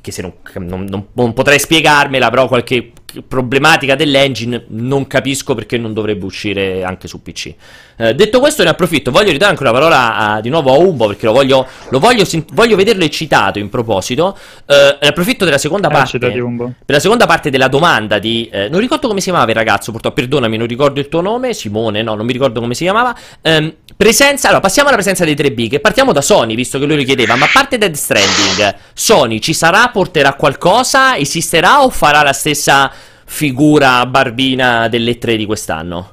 che 0.00 0.10
se 0.10 0.22
non, 0.22 0.32
non- 0.56 0.84
non- 0.88 1.06
non 1.12 1.32
potrei 1.34 1.60
spiegarmela, 1.60 2.28
però 2.30 2.48
qualche 2.48 2.90
problematica 3.26 3.94
dell'engine 3.94 4.64
non 4.70 5.06
capisco 5.06 5.54
perché 5.54 5.78
non 5.78 5.92
dovrebbe 5.92 6.24
uscire 6.24 6.82
anche 6.82 7.06
su 7.06 7.22
PC. 7.22 7.54
Eh, 7.98 8.14
detto 8.14 8.38
questo, 8.40 8.62
ne 8.62 8.70
approfitto, 8.70 9.10
voglio 9.10 9.32
ridare 9.32 9.50
anche 9.50 9.62
una 9.62 9.72
parola 9.72 10.16
a- 10.16 10.40
di 10.40 10.48
nuovo 10.48 10.72
a 10.72 10.78
Umbo 10.78 11.08
perché 11.08 11.26
lo 11.26 11.32
voglio, 11.32 11.66
lo 11.88 11.98
voglio, 11.98 12.24
voglio 12.52 12.76
vederlo 12.76 13.02
eccitato 13.04 13.58
in 13.58 13.68
proposito. 13.68 14.36
Eh, 14.66 14.98
ne 15.00 15.08
approfitto 15.08 15.44
della 15.44 15.58
seconda 15.58 15.88
Eh, 15.88 15.92
parte. 15.92 16.08
citati 16.10 16.38
Umbo. 16.38 16.72
Per 16.84 16.94
la 16.94 17.00
seconda 17.00 17.26
parte 17.26 17.50
della 17.50 17.68
domanda 17.68 18.18
di... 18.18 18.48
eh, 18.52 18.68
non 18.68 18.78
ricordo 18.80 19.08
come 19.08 19.18
si 19.20 19.30
chiamava 19.30 19.50
il 19.50 19.56
ragazzo, 19.56 19.90
purtroppo, 19.90 20.14
perdonami, 20.20 20.56
non 20.56 20.66
ricordo 20.68 21.00
il 21.00 21.08
tuo 21.08 21.20
nome, 21.20 21.52
Simone, 21.54 22.02
no, 22.02 22.14
non 22.14 22.24
mi 22.24 22.32
ricordo 22.32 22.60
come 22.60 22.74
si 22.74 22.84
chiamava. 22.84 23.14
Ehm, 23.42 23.74
presenza, 23.96 24.46
allora, 24.46 24.62
passiamo 24.62 24.88
alla 24.88 24.96
presenza 24.96 25.24
dei 25.24 25.34
tre 25.34 25.50
big 25.50 25.80
partiamo 25.80 26.12
da 26.12 26.20
Sony, 26.20 26.54
visto 26.54 26.78
che 26.78 26.84
lui 26.86 26.96
richiedeva, 26.96 27.34
ma 27.34 27.46
a 27.46 27.50
parte 27.52 27.78
Dead 27.78 27.94
Stranding, 27.94 28.74
Sony 28.94 29.40
ci 29.40 29.52
sarà, 29.52 29.88
porterà 29.88 30.34
qualcosa, 30.34 31.16
esisterà 31.16 31.82
o 31.82 31.90
farà 31.90 32.22
la 32.22 32.32
stessa 32.32 32.90
figura 33.24 34.06
barbina 34.06 34.88
delle 34.88 35.18
tre 35.18 35.36
di 35.36 35.44
quest'anno? 35.46 36.12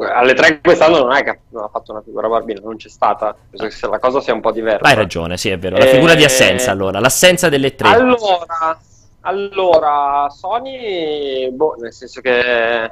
Eh, 0.00 0.04
alle 0.10 0.32
tre 0.34 0.60
quest'anno 0.60 0.98
non 0.98 1.12
è 1.12 1.22
che 1.22 1.40
non 1.50 1.64
ha 1.64 1.68
fatto 1.68 1.92
una 1.92 2.00
figura 2.02 2.26
barbina, 2.28 2.60
non 2.62 2.76
c'è 2.76 2.88
stata. 2.88 3.36
Penso 3.50 3.66
che 3.86 3.86
la 3.92 3.98
cosa 3.98 4.20
sia 4.20 4.32
un 4.32 4.40
po' 4.40 4.50
diversa. 4.52 4.84
Hai 4.86 4.94
ragione, 4.94 5.36
sì, 5.36 5.50
è 5.50 5.58
vero, 5.58 5.76
la 5.76 5.84
Eh, 5.84 5.88
figura 5.88 6.14
di 6.14 6.24
assenza 6.24 6.70
allora, 6.70 7.00
l'assenza 7.00 7.48
delle 7.48 7.74
tre. 7.74 7.88
Allora, 7.88 8.78
allora, 9.22 10.28
Sony, 10.30 11.50
boh, 11.50 11.76
nel 11.78 11.92
senso 11.92 12.20
che... 12.22 12.84
eh, 12.84 12.90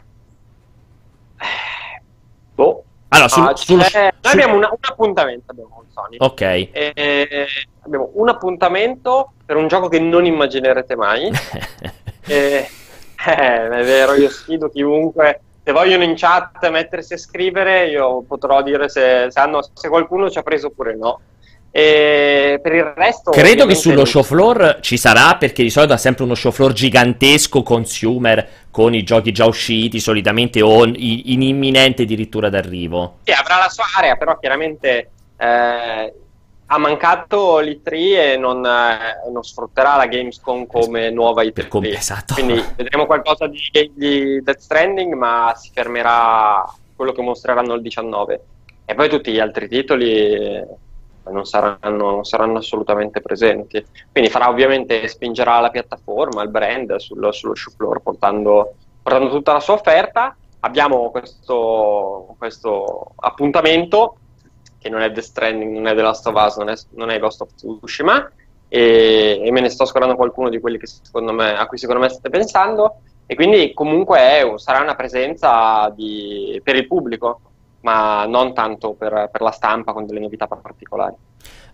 Boh. 2.55 2.83
Allora, 3.09 3.29
sul- 3.29 3.47
Ah, 3.47 3.57
sul- 3.57 3.81
c'è- 3.83 4.03
Noi 4.03 4.13
sul- 4.21 4.33
abbiamo 4.41 4.57
una- 4.57 4.69
un 4.69 4.77
appuntamento 4.81 5.51
abbiamo 5.51 5.71
con 5.77 5.85
Sony. 5.91 6.17
Ok. 6.19 6.41
E- 6.43 7.47
abbiamo 7.83 8.11
un 8.15 8.29
appuntamento 8.29 9.33
per 9.47 9.57
un 9.57 9.67
gioco 9.69 9.89
che 9.89 9.99
non 10.01 10.27
immaginerete 10.27 10.95
mai. 10.97 11.31
E- 12.31 12.69
eh, 13.27 13.69
è 13.69 13.85
vero, 13.85 14.13
io 14.15 14.29
sfido 14.29 14.69
chiunque. 14.69 15.41
Se 15.69 15.75
vogliono 15.75 16.03
in 16.03 16.15
chat 16.17 16.67
mettersi 16.71 17.13
a 17.13 17.19
scrivere, 17.19 17.89
io 17.89 18.23
potrò 18.27 18.63
dire 18.63 18.89
se, 18.89 19.27
se 19.29 19.39
hanno- 19.39 19.61
se 19.75 19.91
qualcuno 19.91 20.31
ci 20.31 20.39
ha 20.39 20.43
preso 20.43 20.69
oppure 20.69 20.97
no. 20.97 21.21
E 21.71 22.59
per 22.63 22.73
il 22.75 22.85
resto. 22.97 23.33
Credo 23.33 23.67
che 23.67 23.75
sullo 23.75 24.07
show 24.07 24.23
floor 24.23 24.79
ci 24.81 24.97
sarà 24.97 25.37
perché 25.37 25.63
di 25.63 25.69
solito 25.69 25.93
ha 25.93 25.99
sempre 25.99 26.25
uno 26.25 26.35
show 26.35 26.53
floor 26.53 26.73
gigantesco 26.73 27.63
consumer 27.63 28.49
con 28.71 28.95
i 28.95 29.03
giochi 29.03 29.31
già 29.31 29.45
usciti 29.45 30.01
solitamente 30.01 30.63
o 30.63 30.87
in 30.87 31.43
imminente 31.43 32.05
addirittura 32.05 32.49
d'arrivo. 32.49 33.19
Sì, 33.25 33.33
avrà 33.33 33.59
la 33.59 33.69
sua 33.69 33.85
area, 33.95 34.17
però 34.17 34.39
chiaramente 34.39 35.11
eh, 35.37 36.15
ha 36.71 36.79
mancato 36.79 37.61
l'E3 37.61 37.93
e 37.93 38.37
non, 38.37 38.65
eh, 38.65 39.31
non 39.31 39.43
sfrutterà 39.43 39.97
la 39.97 40.07
Gamescom 40.07 40.67
come 40.67 41.11
nuova 41.11 41.43
E3. 41.43 41.53
Per 41.53 41.69
com- 41.69 41.85
esatto. 41.85 42.35
Quindi 42.35 42.63
vedremo 42.77 43.07
qualcosa 43.07 43.47
di, 43.47 43.59
di 43.95 44.43
Death 44.43 44.59
Stranding, 44.59 45.15
ma 45.15 45.55
si 45.57 45.71
fermerà 45.73 46.63
quello 46.95 47.13
che 47.13 47.23
mostreranno 47.23 47.75
il 47.75 47.83
19. 47.83 48.41
e 48.85 48.95
poi 48.95 49.09
tutti 49.09 49.33
gli 49.33 49.39
altri 49.39 49.69
titoli 49.69 50.13
eh, 50.13 50.67
non 51.31 51.45
saranno, 51.45 52.11
non 52.11 52.25
saranno 52.25 52.59
assolutamente 52.59 53.23
presenti. 53.23 53.83
Quindi 54.13 54.29
farà 54.31 54.51
ovviamente, 54.51 55.09
spingerà 55.09 55.61
la 55.61 55.71
piattaforma, 55.71 56.43
il 56.43 56.51
brand 56.51 56.97
sullo, 56.97 57.33
sullo 57.33 57.55
show 57.55 57.73
floor 57.73 58.01
portando, 58.01 58.75
portando 59.03 59.31
tutta 59.31 59.55
la 59.55 59.61
sua 59.61 59.75
offerta. 59.75 60.37
Abbiamo 60.61 61.11
questo, 61.11 62.35
questo 62.37 63.13
appuntamento 63.17 64.17
che 64.79 64.89
non 64.89 65.01
è 65.01 65.13
The 65.13 65.23
Stranding, 65.23 65.73
non 65.73 65.87
è 65.87 65.95
The 65.95 66.03
Last 66.03 66.27
of 66.27 66.35
Us, 66.35 66.57
non 66.57 66.69
è, 66.69 66.75
non 66.91 67.11
è 67.11 67.19
Ghost 67.19 67.41
of 67.41 67.55
Tsushima 67.55 68.31
e, 68.69 69.41
e, 69.43 69.51
me 69.51 69.61
ne 69.61 69.69
sto 69.69 69.85
scordando 69.85 70.17
qualcuno 70.17 70.49
di 70.49 70.61
quelli 70.61 70.79
me, 71.33 71.57
a 71.57 71.67
cui 71.67 71.79
secondo 71.79 72.03
me 72.03 72.09
state 72.09 72.29
pensando 72.29 73.01
e 73.27 73.35
quindi 73.35 73.73
comunque 73.75 74.19
è, 74.19 74.53
sarà 74.57 74.81
una 74.81 74.95
presenza 74.95 75.93
di, 75.95 76.61
per 76.63 76.77
il 76.77 76.87
pubblico 76.87 77.41
ma 77.81 78.27
non 78.27 78.55
tanto 78.55 78.95
per, 78.95 79.29
per 79.31 79.41
la 79.41 79.51
stampa 79.51 79.93
con 79.93 80.07
delle 80.07 80.21
novità 80.21 80.47
particolari. 80.47 81.15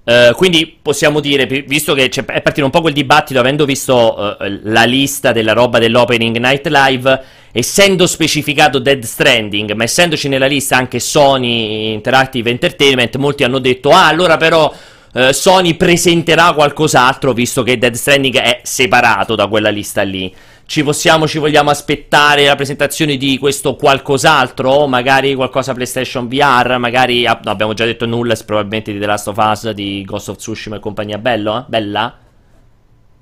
Uh, 0.05 0.35
quindi 0.35 0.79
possiamo 0.83 1.21
dire, 1.21 1.47
visto 1.47 1.95
che 1.95 2.11
è 2.11 2.43
partito 2.43 2.67
un 2.67 2.71
po' 2.71 2.83
quel 2.83 2.93
dibattito, 2.93 3.41
avendo 3.41 3.65
visto 3.65 4.37
uh, 4.39 4.61
la 4.65 4.85
lista 4.85 5.33
della 5.33 5.55
roba 5.55 5.79
dell'Opening 5.79 6.37
Night 6.37 6.67
Live, 6.67 7.23
essendo 7.51 8.07
specificato 8.07 8.79
Dead 8.79 9.03
Stranding, 9.03 9.73
ma 9.73 9.85
essendoci 9.85 10.29
nella 10.29 10.47
lista 10.47 10.77
anche 10.77 11.01
Sony 11.01 11.93
Interactive 11.95 12.51
Entertainment, 12.51 13.17
molti 13.17 13.45
hanno 13.45 13.59
detto, 13.59 13.91
ah, 13.91 14.09
allora 14.09 14.37
però 14.37 14.71
uh, 15.13 15.33
Sony 15.33 15.75
presenterà 15.75 16.53
qualcos'altro, 16.53 17.33
visto 17.33 17.63
che 17.63 17.79
Dead 17.79 17.95
Stranding 17.95 18.37
è 18.37 18.61
separato 18.63 19.35
da 19.35 19.47
quella 19.47 19.71
lista 19.71 20.03
lì 20.03 20.31
ci 20.67 20.83
possiamo, 20.83 21.27
ci 21.27 21.39
vogliamo 21.39 21.71
aspettare 21.71 22.47
la 22.47 22.55
presentazione 22.55 23.17
di 23.17 23.39
questo 23.39 23.77
qualcos'altro? 23.77 24.87
Magari 24.87 25.35
qualcosa 25.35 25.75
PlayStation 25.75 26.29
VR? 26.29 26.77
Magari, 26.79 27.27
ah, 27.27 27.39
no, 27.43 27.51
abbiamo 27.51 27.75
già 27.75 27.85
detto 27.85 28.07
nulla, 28.07 28.35
probabilmente 28.45 28.93
di 28.93 28.99
The 28.99 29.07
Last 29.07 29.29
of 29.29 29.37
Us, 29.37 29.71
di 29.71 30.03
Ghost 30.05 30.29
of 30.31 30.37
Tsushima 30.37 30.77
e 30.77 30.81
compagnia 30.81 31.19
bello, 31.19 31.59
eh? 31.59 31.65
Bella? 31.67 32.19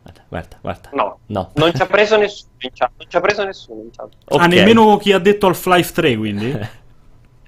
Guarda, 0.02 0.22
guarda, 0.28 0.56
guarda. 0.60 0.88
No, 0.92 1.18
no. 1.26 1.50
non 1.54 1.72
ci 1.74 1.82
ha 1.82 1.86
preso 1.86 2.16
nessuno 2.16 2.50
in 2.58 2.70
chat. 2.72 2.90
Non 2.96 3.06
ci 3.08 3.16
ha 3.16 3.20
preso 3.20 3.44
nessuno 3.44 3.82
in 3.82 3.90
chat. 3.90 4.08
Okay. 4.24 4.44
Ah, 4.44 4.48
nemmeno 4.48 4.96
chi 4.96 5.12
ha 5.12 5.18
detto 5.18 5.46
Half-Life 5.46 5.92
3, 5.92 6.16
quindi? 6.16 6.58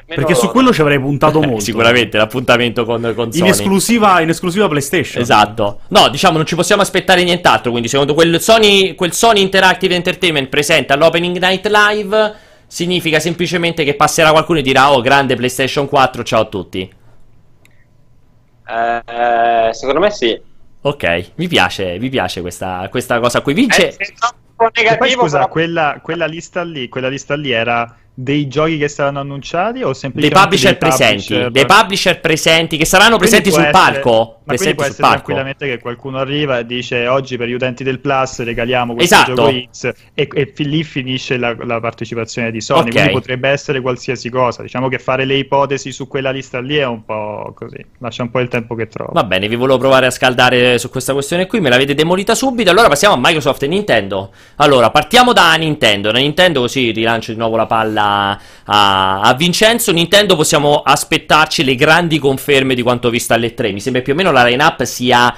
Perché 0.07 0.35
su 0.35 0.49
quello 0.49 0.73
ci 0.73 0.81
avrei 0.81 1.01
puntato 1.01 1.41
molto. 1.43 1.61
Sicuramente 1.61 2.17
l'appuntamento 2.19 2.85
con, 2.85 3.13
con 3.15 3.33
Sony. 3.33 3.45
In 3.45 3.51
esclusiva, 3.51 4.21
in 4.21 4.29
esclusiva, 4.29 4.69
PlayStation. 4.69 5.23
Esatto. 5.23 5.81
No, 5.89 6.09
diciamo, 6.09 6.37
non 6.37 6.47
ci 6.47 6.55
possiamo 6.55 6.83
aspettare 6.83 7.25
nient'altro. 7.25 7.71
Quindi, 7.71 7.89
secondo 7.89 8.15
quel 8.15 8.41
Sony, 8.41 8.95
quel 8.95 9.13
Sony 9.13 9.41
Interactive 9.41 9.95
Entertainment 9.95 10.49
presente 10.49 10.93
all'Opening 10.93 11.39
Night 11.39 11.67
Live, 11.67 12.35
significa 12.67 13.19
semplicemente 13.19 13.85
che 13.85 13.95
passerà 13.95 14.31
qualcuno 14.31 14.59
e 14.59 14.63
dirà: 14.63 14.93
Oh, 14.93 15.01
grande 15.01 15.37
PlayStation 15.37 15.89
4, 15.89 16.23
ciao 16.23 16.43
a 16.43 16.47
tutti. 16.47 16.93
Eh, 18.67 19.73
secondo 19.73 20.01
me 20.01 20.11
sì. 20.11 20.41
Ok, 20.83 21.31
mi 21.37 21.49
piace, 21.49 21.99
mi 21.99 22.11
piace 22.11 22.43
questa, 22.43 22.87
questa 22.91 23.19
cosa 23.19 23.41
qui. 23.41 23.55
Vince. 23.55 23.97
Eh, 23.97 24.15
negativo, 24.75 24.97
poi, 24.99 25.11
scusa, 25.11 25.39
però... 25.39 25.51
quella, 25.51 26.01
quella, 26.03 26.27
lista 26.27 26.63
lì, 26.63 26.89
quella 26.89 27.09
lista 27.09 27.35
lì 27.35 27.51
era 27.51 27.97
dei 28.17 28.47
giochi 28.47 28.79
che 28.79 28.87
saranno 28.87 29.19
annunciati 29.19 29.83
o 29.83 29.93
semplicemente 29.93 30.29
dei 30.29 30.43
publisher 30.45 30.71
dei 30.71 30.79
presenti 30.79 31.35
publisher? 31.35 31.51
dei 31.51 31.67
publisher 31.67 32.21
presenti 32.21 32.77
che 32.77 32.85
saranno 32.85 33.17
quindi 33.17 33.27
presenti 33.27 33.51
sul 33.51 33.65
essere, 33.65 33.73
palco 33.73 34.39
ma 34.45 34.55
quindi 34.55 34.75
può 34.77 34.85
essere 34.85 35.01
palco. 35.01 35.15
tranquillamente 35.15 35.67
che 35.67 35.79
qualcuno 35.81 36.19
arriva 36.19 36.59
e 36.59 36.67
dice 36.67 37.09
oggi 37.09 37.37
per 37.37 37.49
gli 37.49 37.55
utenti 37.55 37.83
del 37.83 37.99
Plus 37.99 38.45
regaliamo 38.45 38.95
questo 38.95 39.15
esatto. 39.17 39.35
gioco 39.35 39.69
X 39.69 39.93
e, 40.15 40.29
e 40.33 40.53
lì 40.59 40.85
finisce 40.85 41.37
la, 41.37 41.57
la, 41.65 41.81
partecipazione 41.81 42.53
di 42.53 42.61
Sony 42.61 42.83
okay. 42.83 42.93
quindi 42.93 43.13
potrebbe 43.15 43.49
essere 43.49 43.81
qualsiasi 43.81 44.31
cosa 44.31 44.63
diciamo 44.63 44.87
che 44.87 45.01
fare 45.01 45.25
le 45.25 45.35
ipotesi 45.35 45.91
su 45.91 46.07
quella 46.07 46.31
lista 46.31 46.61
lì 46.61 46.77
è 46.77 46.87
un 46.87 47.05
po' 47.05 47.53
così 47.53 47.85
lascia 47.99 48.23
un 48.23 48.31
po' 48.31 48.39
il 48.39 48.49
tempo 48.49 48.77
che 48.77 48.87
trova 48.87 49.11
va 49.13 49.25
bene 49.25 49.49
vi 49.49 49.57
volevo 49.57 49.79
provare 49.79 50.07
a 50.07 50.11
scaldare 50.11 50.79
su 50.79 50.89
questa 50.89 51.15
questione 51.15 51.49
qui 51.49 51.59
me 51.61 51.69
l'avete 51.69 51.97
demolita 51.97 52.37
subito 52.37 52.71
allora 52.71 52.87
passiamo 52.87 53.15
a 53.15 53.19
Microsoft 53.21 53.65
e 53.65 53.67
Nintendo 53.67 54.31
allora 54.57 54.91
partiamo 54.91 55.33
da 55.33 55.53
Nintendo 55.55 56.13
da 56.13 56.19
Nintendo 56.19 56.61
così 56.61 56.93
rilancio 56.93 57.33
di 57.33 57.39
nuovo 57.39 57.57
la 57.57 57.67
palla 57.67 58.04
a, 58.05 59.21
a, 59.21 59.35
Vincenzo. 59.35 59.93
Nintendo 59.93 60.37
possiamo 60.37 60.83
aspettarci 60.83 61.65
le 61.65 61.75
grandi 61.75 62.19
conferme 62.19 62.75
di 62.75 62.83
quanto 62.83 63.11
visto 63.11 63.35
alle 63.35 63.55
3. 63.55 63.73
Mi 63.73 63.81
sembra 63.81 64.03
più 64.03 64.13
o 64.13 64.17
meno 64.17 64.31
la 64.31 64.45
line-up 64.45 64.83
sia 64.83 65.35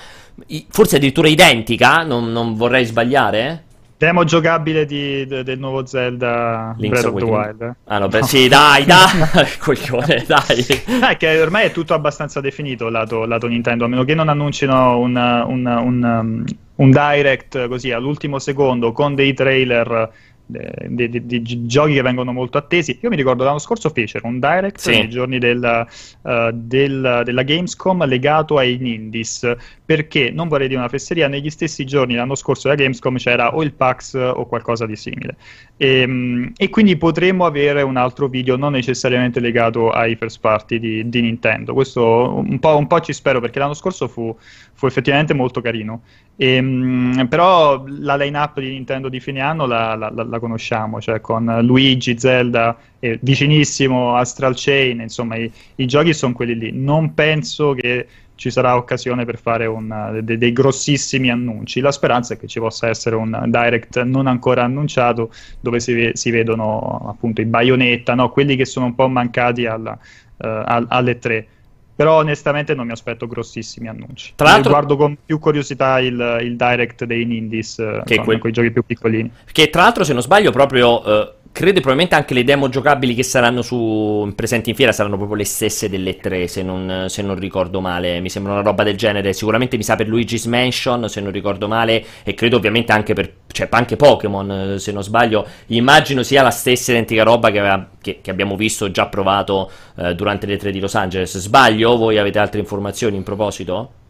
forse 0.69 0.97
addirittura 0.97 1.29
identica, 1.29 2.03
non, 2.03 2.31
non 2.31 2.55
vorrei 2.55 2.85
sbagliare. 2.85 3.65
Demo 3.99 4.25
giocabile 4.25 4.85
di, 4.85 5.25
de, 5.27 5.43
del 5.43 5.59
nuovo 5.59 5.87
Zelda 5.87 6.75
Link's 6.77 7.01
Breath 7.01 7.15
of 7.15 7.19
the 7.19 7.25
Wild. 7.25 7.77
Ah 7.85 7.99
no, 7.99 8.09
beh, 8.09 8.25
sì, 8.25 8.47
dai, 8.47 8.85
dai, 8.87 9.09
coglione, 9.59 10.23
dai. 10.27 10.67
Dai, 11.01 11.17
che 11.17 11.41
ormai 11.41 11.67
è 11.67 11.71
tutto 11.71 11.95
abbastanza 11.95 12.43
definito 12.43 12.91
lato, 12.91 13.25
lato 13.25 13.47
Nintendo, 13.47 13.87
a 13.87 13.89
meno 13.89 14.05
che 14.05 14.15
non 14.15 14.29
annuncino 14.29 14.99
un, 14.99 15.17
un, 15.17 15.65
un, 15.65 16.03
um, 16.03 16.45
un 16.75 16.91
direct 16.91 17.69
così 17.69 17.91
all'ultimo 17.91 18.39
secondo 18.39 18.93
con 18.93 19.15
dei 19.15 19.33
trailer 19.33 20.11
di, 20.47 21.09
di, 21.09 21.27
di, 21.27 21.67
giochi 21.67 21.95
che 21.95 22.03
vengono 22.03 22.33
molto 22.33 22.59
attesi. 22.59 22.99
Io 23.03 23.11
mi 23.11 23.17
ricordo 23.17 23.45
l'anno 23.45 23.59
scorso 23.59 23.91
fecero 23.91 24.27
un 24.27 24.39
direct 24.39 24.79
sì. 24.79 24.91
nei 24.91 25.09
giorni 25.09 25.39
del, 25.39 25.87
uh, 26.23 26.51
del, 26.53 27.23
della 27.25 27.43
Gamescom 27.43 28.07
legato 28.07 28.57
ai 28.57 28.79
Indies 28.81 29.57
perché 29.87 30.31
non 30.33 30.49
vorrei 30.49 30.67
dire 30.67 30.81
una 30.81 30.89
fesseria, 30.89 31.29
negli 31.29 31.49
stessi 31.49 31.87
giorni 31.87 32.17
l'anno 32.17 32.35
scorso 32.35 32.69
della 32.69 32.83
Gamescom 32.83 33.17
c'era 33.19 33.55
o 33.55 33.63
il 33.63 33.73
PAX 33.73 34.15
o 34.15 34.45
qualcosa 34.47 34.85
di 34.85 34.97
simile. 34.97 35.37
E, 35.77 36.01
ehm, 36.01 36.53
e 36.57 36.69
quindi 36.71 36.97
potremmo 36.97 37.47
avere 37.47 37.83
un 37.83 37.97
altro 37.97 38.27
video 38.27 38.57
non 38.57 38.73
necessariamente 38.73 39.39
legato 39.39 39.91
ai 39.91 40.17
first 40.17 40.41
party 40.41 40.81
di, 40.81 41.09
di 41.09 41.21
Nintendo. 41.21 41.73
Questo 41.73 42.43
un 42.45 42.59
po', 42.59 42.77
un 42.77 42.89
po', 42.89 42.99
ci 42.99 43.13
spero 43.13 43.41
perché 43.41 43.61
l'anno 43.61 43.75
scorso 43.75 44.09
fu, 44.09 44.37
fu 44.73 44.87
effettivamente 44.87 45.35
molto 45.35 45.61
carino. 45.61 46.03
E, 46.35 46.59
um, 46.59 47.27
però 47.29 47.85
la 47.87 48.17
line-up 48.17 48.59
di 48.59 48.71
Nintendo 48.71 49.09
di 49.09 49.21
fine 49.21 49.41
anno 49.41 49.67
la, 49.67 49.95
la, 49.95 50.11
la, 50.11 50.39
conosciamo, 50.41 51.01
cioè 51.01 51.21
con 51.21 51.61
Luigi, 51.63 52.19
Zelda 52.19 52.77
e 52.99 53.19
vicinissimo 53.23 54.17
Astral 54.17 54.55
Chain, 54.57 55.01
insomma 55.01 55.37
i, 55.37 55.51
i 55.77 55.87
giochi 55.87 56.13
sono 56.13 56.33
quelli 56.33 56.59
lì. 56.59 56.73
Non 56.73 57.15
penso 57.15 57.73
che 57.73 58.07
ci 58.37 58.51
sarà 58.51 58.77
occasione 58.77 59.25
per 59.25 59.39
fare 59.39 59.67
un, 59.67 60.21
de, 60.23 60.39
dei 60.39 60.53
grossissimi 60.53 61.31
annunci. 61.31 61.81
La 61.81 61.91
speranza 61.91 62.35
è 62.35 62.39
che 62.39 62.47
ci 62.47 62.61
possa 62.61 62.89
essere 62.89 63.17
un 63.17 63.45
direct 63.47 64.03
non 64.03 64.27
ancora 64.27 64.63
annunciato 64.63 65.33
dove 65.61 65.81
si, 65.81 66.11
si 66.13 66.31
vedono 66.31 67.07
appunto 67.09 67.41
i 67.41 67.47
Bayonetta, 67.47 68.15
no? 68.15 68.31
quelli 68.31 68.55
che 68.57 68.65
sono 68.65 68.87
un 68.87 68.95
po' 68.95 69.09
mancati 69.09 69.67
alla, 69.67 69.99
uh, 70.37 70.85
alle 70.89 71.19
tre 71.19 71.49
però 71.97 72.19
onestamente 72.19 72.75
non 72.75 72.85
mi 72.85 72.93
aspetto 72.93 73.27
grossissimi 73.27 73.89
annunci. 73.89 74.35
Tra 74.37 74.51
l'altro, 74.51 74.71
guardo 74.71 74.97
con 74.99 75.17
più 75.25 75.39
curiosità 75.39 75.99
il, 75.99 76.41
il 76.43 76.55
direct 76.55 77.05
dei 77.07 77.23
Indies, 77.23 77.79
eh, 77.79 78.03
che 78.05 78.17
con, 78.17 78.25
quel... 78.27 78.39
quei 78.39 78.53
giochi 78.53 78.71
più 78.71 78.83
piccolini. 78.85 79.33
Che 79.51 79.71
tra 79.71 79.81
l'altro, 79.81 80.05
se 80.05 80.13
non 80.13 80.21
sbaglio, 80.21 80.51
proprio 80.51 81.01
uh, 81.01 81.29
credo 81.57 81.81
probabilmente 81.81 82.15
anche 82.15 82.35
le 82.35 82.45
demo 82.45 82.69
giocabili 82.69 83.15
che 83.15 83.23
saranno 83.23 83.63
su, 83.63 84.31
presenti 84.37 84.69
in 84.69 84.77
fiera 84.77 84.93
saranno 84.93 85.17
proprio 85.17 85.39
le 85.39 85.47
stesse 85.47 85.89
delle 85.89 86.19
tre, 86.19 86.49
se 86.49 86.63
non, 86.63 87.07
se 87.09 87.23
non, 87.23 87.35
ricordo 87.39 87.81
male. 87.81 88.21
Mi 88.21 88.29
sembra 88.29 88.53
una 88.53 88.61
roba 88.61 88.83
del 88.83 88.95
genere. 88.95 89.33
Sicuramente 89.33 89.79
mi 89.79 89.83
sa 89.83 89.97
per 89.97 90.07
Luigi's 90.07 90.45
Mansion, 90.45 91.09
se 91.09 91.23
non 91.23 91.33
ricordo 91.33 91.67
male, 91.67 92.05
e 92.25 92.35
credo 92.35 92.59
ovviamente 92.59 92.93
anche 92.93 93.15
per 93.15 93.33
cioè, 93.51 93.69
anche 93.71 93.97
Pokémon, 93.97 94.77
se 94.79 94.93
non 94.93 95.03
sbaglio. 95.03 95.47
Immagino 95.69 96.23
sia 96.23 96.43
la 96.43 96.51
stessa 96.51 96.91
identica 96.91 97.23
roba 97.23 97.51
che, 97.51 97.59
aveva, 97.59 97.89
che, 98.03 98.19
che 98.21 98.31
abbiamo 98.31 98.55
visto 98.55 98.91
già 98.91 99.07
provato 99.07 99.71
eh, 99.97 100.15
durante 100.15 100.45
le 100.45 100.59
tre 100.59 100.71
di 100.71 100.79
Los 100.79 100.95
Angeles. 100.95 101.39
Sbaglio? 101.39 101.97
Voi 101.97 102.19
avete 102.19 102.39
altre 102.39 102.61
informazioni 102.61 103.17
in 103.17 103.23
proposito? 103.23 104.05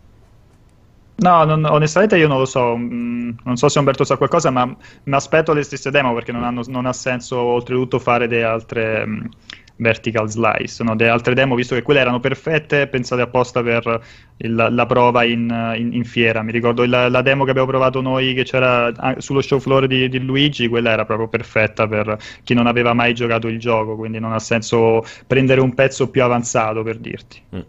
No, 1.18 1.44
non, 1.44 1.64
onestamente 1.64 2.18
io 2.18 2.28
non 2.28 2.38
lo 2.38 2.44
so, 2.44 2.76
mm, 2.76 3.30
non 3.44 3.56
so 3.56 3.68
se 3.68 3.78
Umberto 3.78 4.04
sa 4.04 4.16
qualcosa, 4.16 4.50
ma 4.50 4.66
mi 4.66 5.14
aspetto 5.14 5.54
le 5.54 5.62
stesse 5.62 5.90
demo 5.90 6.12
perché 6.12 6.30
non, 6.30 6.44
hanno, 6.44 6.62
non 6.66 6.84
ha 6.84 6.92
senso 6.92 7.38
oltretutto 7.38 7.98
fare 7.98 8.28
delle 8.28 8.44
altre 8.44 9.02
um, 9.02 9.28
vertical 9.76 10.28
slice, 10.28 10.84
no? 10.84 10.94
delle 10.94 11.10
altre 11.10 11.32
demo, 11.32 11.54
visto 11.54 11.74
che 11.74 11.80
quelle 11.80 12.00
erano 12.00 12.20
perfette, 12.20 12.86
pensate 12.86 13.22
apposta 13.22 13.62
per 13.62 14.02
il, 14.38 14.68
la 14.70 14.86
prova 14.86 15.24
in, 15.24 15.74
in, 15.76 15.94
in, 15.94 16.04
fiera. 16.04 16.42
Mi 16.42 16.52
ricordo 16.52 16.84
la, 16.84 17.08
la, 17.08 17.22
demo 17.22 17.44
che 17.44 17.50
abbiamo 17.50 17.68
provato 17.68 18.02
noi 18.02 18.34
che 18.34 18.44
c'era 18.44 18.92
sullo 19.16 19.40
show 19.40 19.58
floor 19.58 19.86
di, 19.86 20.10
di, 20.10 20.20
Luigi, 20.20 20.68
quella 20.68 20.90
era 20.90 21.06
proprio 21.06 21.28
perfetta 21.28 21.88
per 21.88 22.18
chi 22.42 22.52
non 22.52 22.66
aveva 22.66 22.92
mai 22.92 23.14
giocato 23.14 23.48
il 23.48 23.58
gioco, 23.58 23.96
quindi 23.96 24.18
non 24.18 24.34
ha 24.34 24.38
senso 24.38 25.02
prendere 25.26 25.62
un 25.62 25.72
pezzo 25.72 26.10
più 26.10 26.22
avanzato 26.22 26.82
per 26.82 26.98
dirti. 26.98 27.42
Mm. 27.54 27.60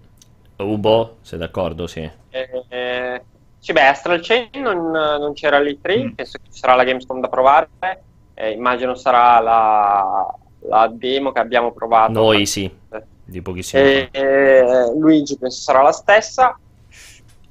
Ubo, 0.57 1.17
sei 1.21 1.39
d'accordo? 1.39 1.87
Sì. 1.87 2.09
Eh, 2.29 3.21
sì, 3.67 3.73
beh, 3.73 3.87
Astral 3.87 4.21
Chain 4.21 4.49
non, 4.61 4.91
non 4.91 5.33
c'era 5.33 5.59
lì 5.59 5.77
3, 5.81 5.97
mm. 5.97 6.09
penso 6.11 6.37
che 6.41 6.49
ci 6.49 6.59
sarà 6.59 6.75
la 6.75 6.85
Gamescom 6.85 7.19
da 7.19 7.27
provare, 7.27 7.67
eh, 8.33 8.51
immagino 8.51 8.95
sarà 8.95 9.41
la, 9.41 10.33
la, 10.59 10.87
demo 10.87 11.33
che 11.33 11.39
abbiamo 11.39 11.73
provato. 11.73 12.13
Noi 12.13 12.45
sì, 12.45 12.71
di 13.25 13.41
pochissimo 13.41 13.83
e, 13.83 14.07
eh, 14.09 14.93
Luigi 14.97 15.37
penso 15.37 15.59
sarà 15.59 15.81
la 15.81 15.91
stessa. 15.91 16.57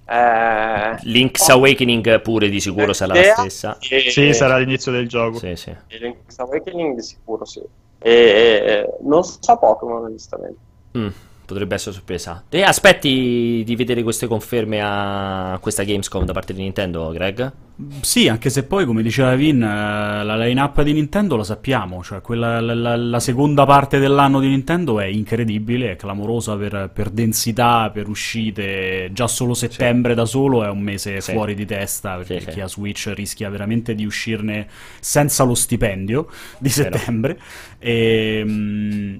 Eh, 0.09 0.97
Link's 1.03 1.49
oh, 1.49 1.53
Awakening 1.53 2.23
pure 2.23 2.49
di 2.49 2.61
sicuro 2.61 2.95
sarà 2.95 3.13
la 3.13 3.35
stessa. 3.35 3.77
E, 3.79 4.09
sì, 4.09 4.33
sarà 4.33 4.57
l'inizio 4.57 4.93
del 4.93 5.07
gioco. 5.07 5.37
Sì, 5.37 5.55
sì. 5.55 5.77
Link's 5.89 6.39
Awakening 6.39 6.95
di 6.95 7.03
sicuro 7.03 7.45
sì. 7.45 7.61
E, 7.99 8.89
non 9.03 9.23
so 9.23 9.59
Pokémon 9.59 10.05
onestamente. 10.05 10.59
Mm. 10.97 11.09
Potrebbe 11.47 11.75
essere 11.75 11.95
sorpresa. 11.95 12.43
Te 12.49 12.63
aspetti 12.63 13.63
di 13.65 13.77
vedere 13.77 14.03
queste 14.03 14.27
conferme 14.27 14.81
a 14.83 15.59
questa 15.61 15.83
Gamescom 15.85 16.25
da 16.25 16.33
parte 16.33 16.53
di 16.53 16.63
Nintendo, 16.63 17.11
Greg? 17.11 17.53
Sì, 18.01 18.27
anche 18.29 18.49
se 18.49 18.63
poi, 18.65 18.87
come 18.87 19.03
diceva 19.03 19.35
Vin, 19.35 19.63
eh, 19.63 20.25
la 20.25 20.35
line-up 20.37 20.81
di 20.81 20.95
Nintendo 20.95 21.37
lo 21.37 21.43
sappiamo, 21.43 22.03
cioè 22.03 22.23
quella, 22.23 22.59
la, 22.61 22.73
la- 22.75 22.97
la 22.97 23.21
seconda 23.21 23.67
parte 23.67 23.99
dell'anno 23.99 24.41
di 24.41 24.49
Nintendo 24.49 24.99
è 24.99 25.05
incredibile, 25.05 25.91
è 25.93 25.97
clamorosa 25.97 26.57
per, 26.57 26.91
per 26.93 27.11
densità, 27.11 27.91
per 27.93 28.09
uscite, 28.09 29.11
già 29.13 29.27
solo 29.27 29.53
settembre 29.53 30.15
da 30.15 30.25
solo 30.25 30.65
è 30.65 30.69
un 30.71 30.81
mese 30.81 31.21
Sì. 31.21 31.33
fuori 31.33 31.55
di 31.55 31.67
testa, 31.67 32.17
perché 32.17 32.39
Sì, 32.41 32.47
sì. 32.47 32.51
chi 32.53 32.61
ha 32.63 32.67
Switch 32.67 33.13
rischia 33.15 33.51
veramente 33.51 33.95
di 33.95 34.07
uscirne 34.07 34.67
senza 35.01 35.45
lo 35.45 35.55
stipendio 35.55 36.29
di 36.59 36.71
settembre. 36.71 37.39
E, 37.79 38.43
mm, 38.43 39.17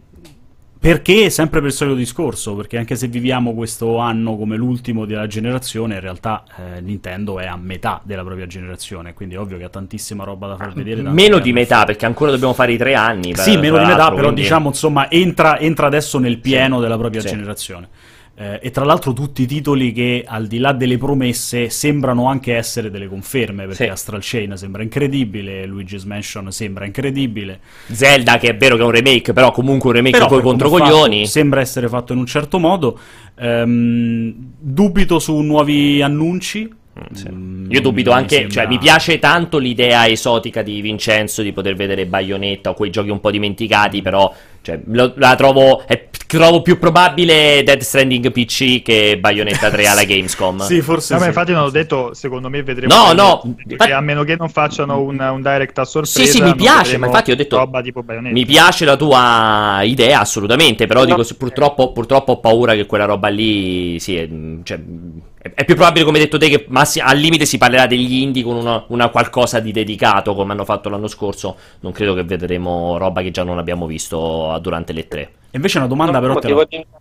perché 0.87 1.31
sempre 1.31 1.59
per 1.61 1.69
il 1.71 1.75
solito 1.75 1.97
discorso, 1.97 2.55
perché 2.55 2.79
anche 2.79 2.95
se 2.95 3.09
viviamo 3.09 3.55
questo 3.55 3.97
anno 3.99 4.37
come 4.37 4.57
l'ultimo 4.57 5.05
della 5.05 5.27
generazione, 5.27 5.95
in 5.95 6.01
realtà 6.01 6.45
eh, 6.77 6.81
Nintendo 6.81 7.41
è 7.41 7.47
a 7.47 7.57
metà 7.57 8.01
della 8.05 8.23
propria 8.23 8.47
generazione, 8.47 9.13
quindi 9.13 9.35
è 9.35 9.39
ovvio 9.39 9.59
che 9.59 9.65
ha 9.65 9.69
tantissima 9.69 10.23
roba 10.25 10.47
da 10.47 10.57
far 10.57 10.73
vedere. 10.75 11.03
tante 11.03 11.11
Meno 11.21 11.39
di 11.39 11.53
metà, 11.53 11.75
fare. 11.77 11.87
perché 11.87 12.07
ancora 12.07 12.31
dobbiamo 12.31 12.53
fare 12.55 12.73
i 12.73 12.77
tre 12.77 12.95
anni. 12.95 13.33
per- 13.33 13.41
Sì, 13.41 13.57
meno 13.57 13.79
di 13.79 13.85
metà, 13.85 14.11
però 14.11 14.23
quindi- 14.25 14.43
diciamo 14.43 14.69
insomma 14.69 15.11
entra, 15.11 15.59
entra 15.59 15.87
adesso 15.87 16.19
nel 16.19 16.39
pieno 16.39 16.77
Sì. 16.77 16.83
della 16.83 16.97
propria 16.99 17.21
Sì. 17.21 17.29
generazione. 17.29 17.89
Eh, 18.39 18.59
e 18.63 18.71
tra 18.71 18.85
l'altro 18.85 19.15
tutti 19.15 19.43
i 19.43 19.47
titoli 19.47 19.93
che 19.93 20.23
al 20.27 20.47
di 20.47 20.59
là 20.59 20.73
delle 20.73 20.99
promesse 20.99 21.71
sembrano 21.71 22.27
anche 22.29 22.55
essere 22.55 22.91
delle 22.91 23.09
conferme, 23.09 23.65
perché 23.67 23.85
Sì. 23.85 23.91
Astral 23.91 24.21
Chain 24.23 24.57
sembra 24.59 24.83
incredibile, 24.83 25.65
Luigi's 25.65 26.05
Mansion 26.05 26.53
sembra 26.53 26.85
incredibile. 26.85 27.61
Zelda, 27.87 28.37
che 28.37 28.49
è 28.49 28.57
vero 28.57 28.77
che 28.77 28.83
è 28.83 28.85
un 28.85 28.91
remake, 28.91 29.33
però 29.33 29.51
comunque 29.53 29.89
un 29.89 29.95
remake 29.97 30.19
Però 30.19 30.29
con 30.29 30.39
i 30.39 30.43
per 30.43 30.53
come 30.53 30.59
è 30.59 30.69
controcoglioni. 30.69 31.17
fatto, 31.21 31.31
sembra 31.31 31.61
essere 31.61 31.89
fatto 31.89 32.13
in 32.13 32.19
un 32.19 32.27
certo 32.27 32.59
modo. 32.59 32.99
Ehm, 33.39 34.35
dubito 34.59 35.19
su 35.19 35.37
nuovi 35.41 36.03
annunci. 36.03 36.71
Sì. 37.13 37.29
Mm, 37.31 37.71
Io 37.71 37.81
dubito 37.83 38.11
anche, 38.11 38.37
sembra- 38.37 38.53
cioè 38.55 38.67
mi 38.67 38.79
piace 38.79 39.19
tanto 39.19 39.59
l'idea 39.59 40.07
esotica 40.09 40.63
di 40.63 40.81
Vincenzo 40.81 41.43
di 41.43 41.53
poter 41.53 41.75
vedere 41.75 42.07
Bayonetta 42.07 42.71
o 42.71 42.75
quei 42.75 42.89
giochi 42.91 43.11
un 43.11 43.21
po' 43.21 43.31
dimenticati, 43.31 44.01
però 44.01 44.33
cioè, 44.67 44.81
lo- 44.87 45.13
la 45.15 45.37
trovo, 45.37 45.85
è- 45.87 46.09
trovo 46.27 46.61
più 46.61 46.77
probabile 46.77 47.63
Dead 47.63 47.79
Stranding 47.81 48.33
PC 48.33 48.83
che 48.83 49.17
Bayonetta 49.17 49.71
3 49.71 49.87
alla 49.87 50.03
Gamescom. 50.05 50.59
Sì, 50.63 50.81
forse 50.81 51.13
No, 51.13 51.21
ma 51.21 51.27
sì. 51.27 51.31
infatti 51.31 51.53
non 51.53 51.63
ho 51.63 51.71
detto, 51.71 52.13
secondo 52.15 52.49
me 52.51 52.65
vedremo... 52.65 52.93
No, 52.93 53.13
no, 53.13 53.55
perché 53.65 53.93
a 53.93 54.01
meno 54.01 54.25
che 54.25 54.35
non 54.37 54.49
facciano 54.49 55.01
un, 55.01 55.21
un 55.21 55.41
direct 55.41 55.79
a 55.79 55.85
sorpresa... 55.85 56.21
Sì, 56.21 56.27
sì, 56.27 56.43
mi 56.43 56.57
piace, 56.57 56.97
ma 56.99 57.07
infatti 57.07 57.31
ho 57.31 57.37
detto 57.37 57.59
Roba 57.59 57.81
tipo 57.81 58.03
Bayonetta. 58.03 58.35
Mi 58.35 58.45
piace 58.45 58.85
la 58.85 58.97
tua 58.97 59.81
idea, 59.85 60.19
assolutamente, 60.19 60.87
però 60.87 61.05
No. 61.05 61.15
dico, 61.15 61.25
purtroppo, 61.39 61.93
purtroppo 61.93 62.33
ho 62.33 62.41
paura 62.41 62.75
che 62.75 62.87
quella 62.87 63.05
roba 63.05 63.29
lì, 63.29 64.01
sì, 64.01 64.17
è, 64.17 64.29
cioè, 64.65 64.81
è- 65.41 65.53
è 65.55 65.65
più 65.65 65.77
probabile, 65.77 66.05
come 66.05 66.19
hai 66.19 66.25
detto 66.25 66.39
te, 66.39 66.49
che 66.49 66.65
massi- 66.71 66.99
al 66.99 67.17
limite 67.19 67.45
si 67.45 67.57
parlerà 67.57 67.87
degli 67.87 68.15
indie 68.15 68.43
con 68.43 68.57
una, 68.57 68.83
una 68.89 69.09
qualcosa 69.11 69.61
di 69.61 69.71
dedicato, 69.71 70.35
come 70.35 70.53
hanno 70.53 70.65
fatto 70.65 70.89
l'anno 70.89 71.07
scorso. 71.07 71.57
Non 71.81 71.93
credo 71.93 72.15
che 72.15 72.25
vedremo 72.25 72.97
roba 72.99 73.23
che 73.23 73.31
già 73.31 73.45
non 73.45 73.59
abbiamo 73.59 73.87
visto 73.87 74.51
durante 74.59 74.93
le 74.93 75.07
tre. 75.09 75.21
E 75.51 75.57
invece 75.57 75.79
una 75.79 75.87
domanda 75.87 76.21
però 76.21 76.35
te 76.39 76.53
motivo 76.53 76.61
la... 76.61 76.97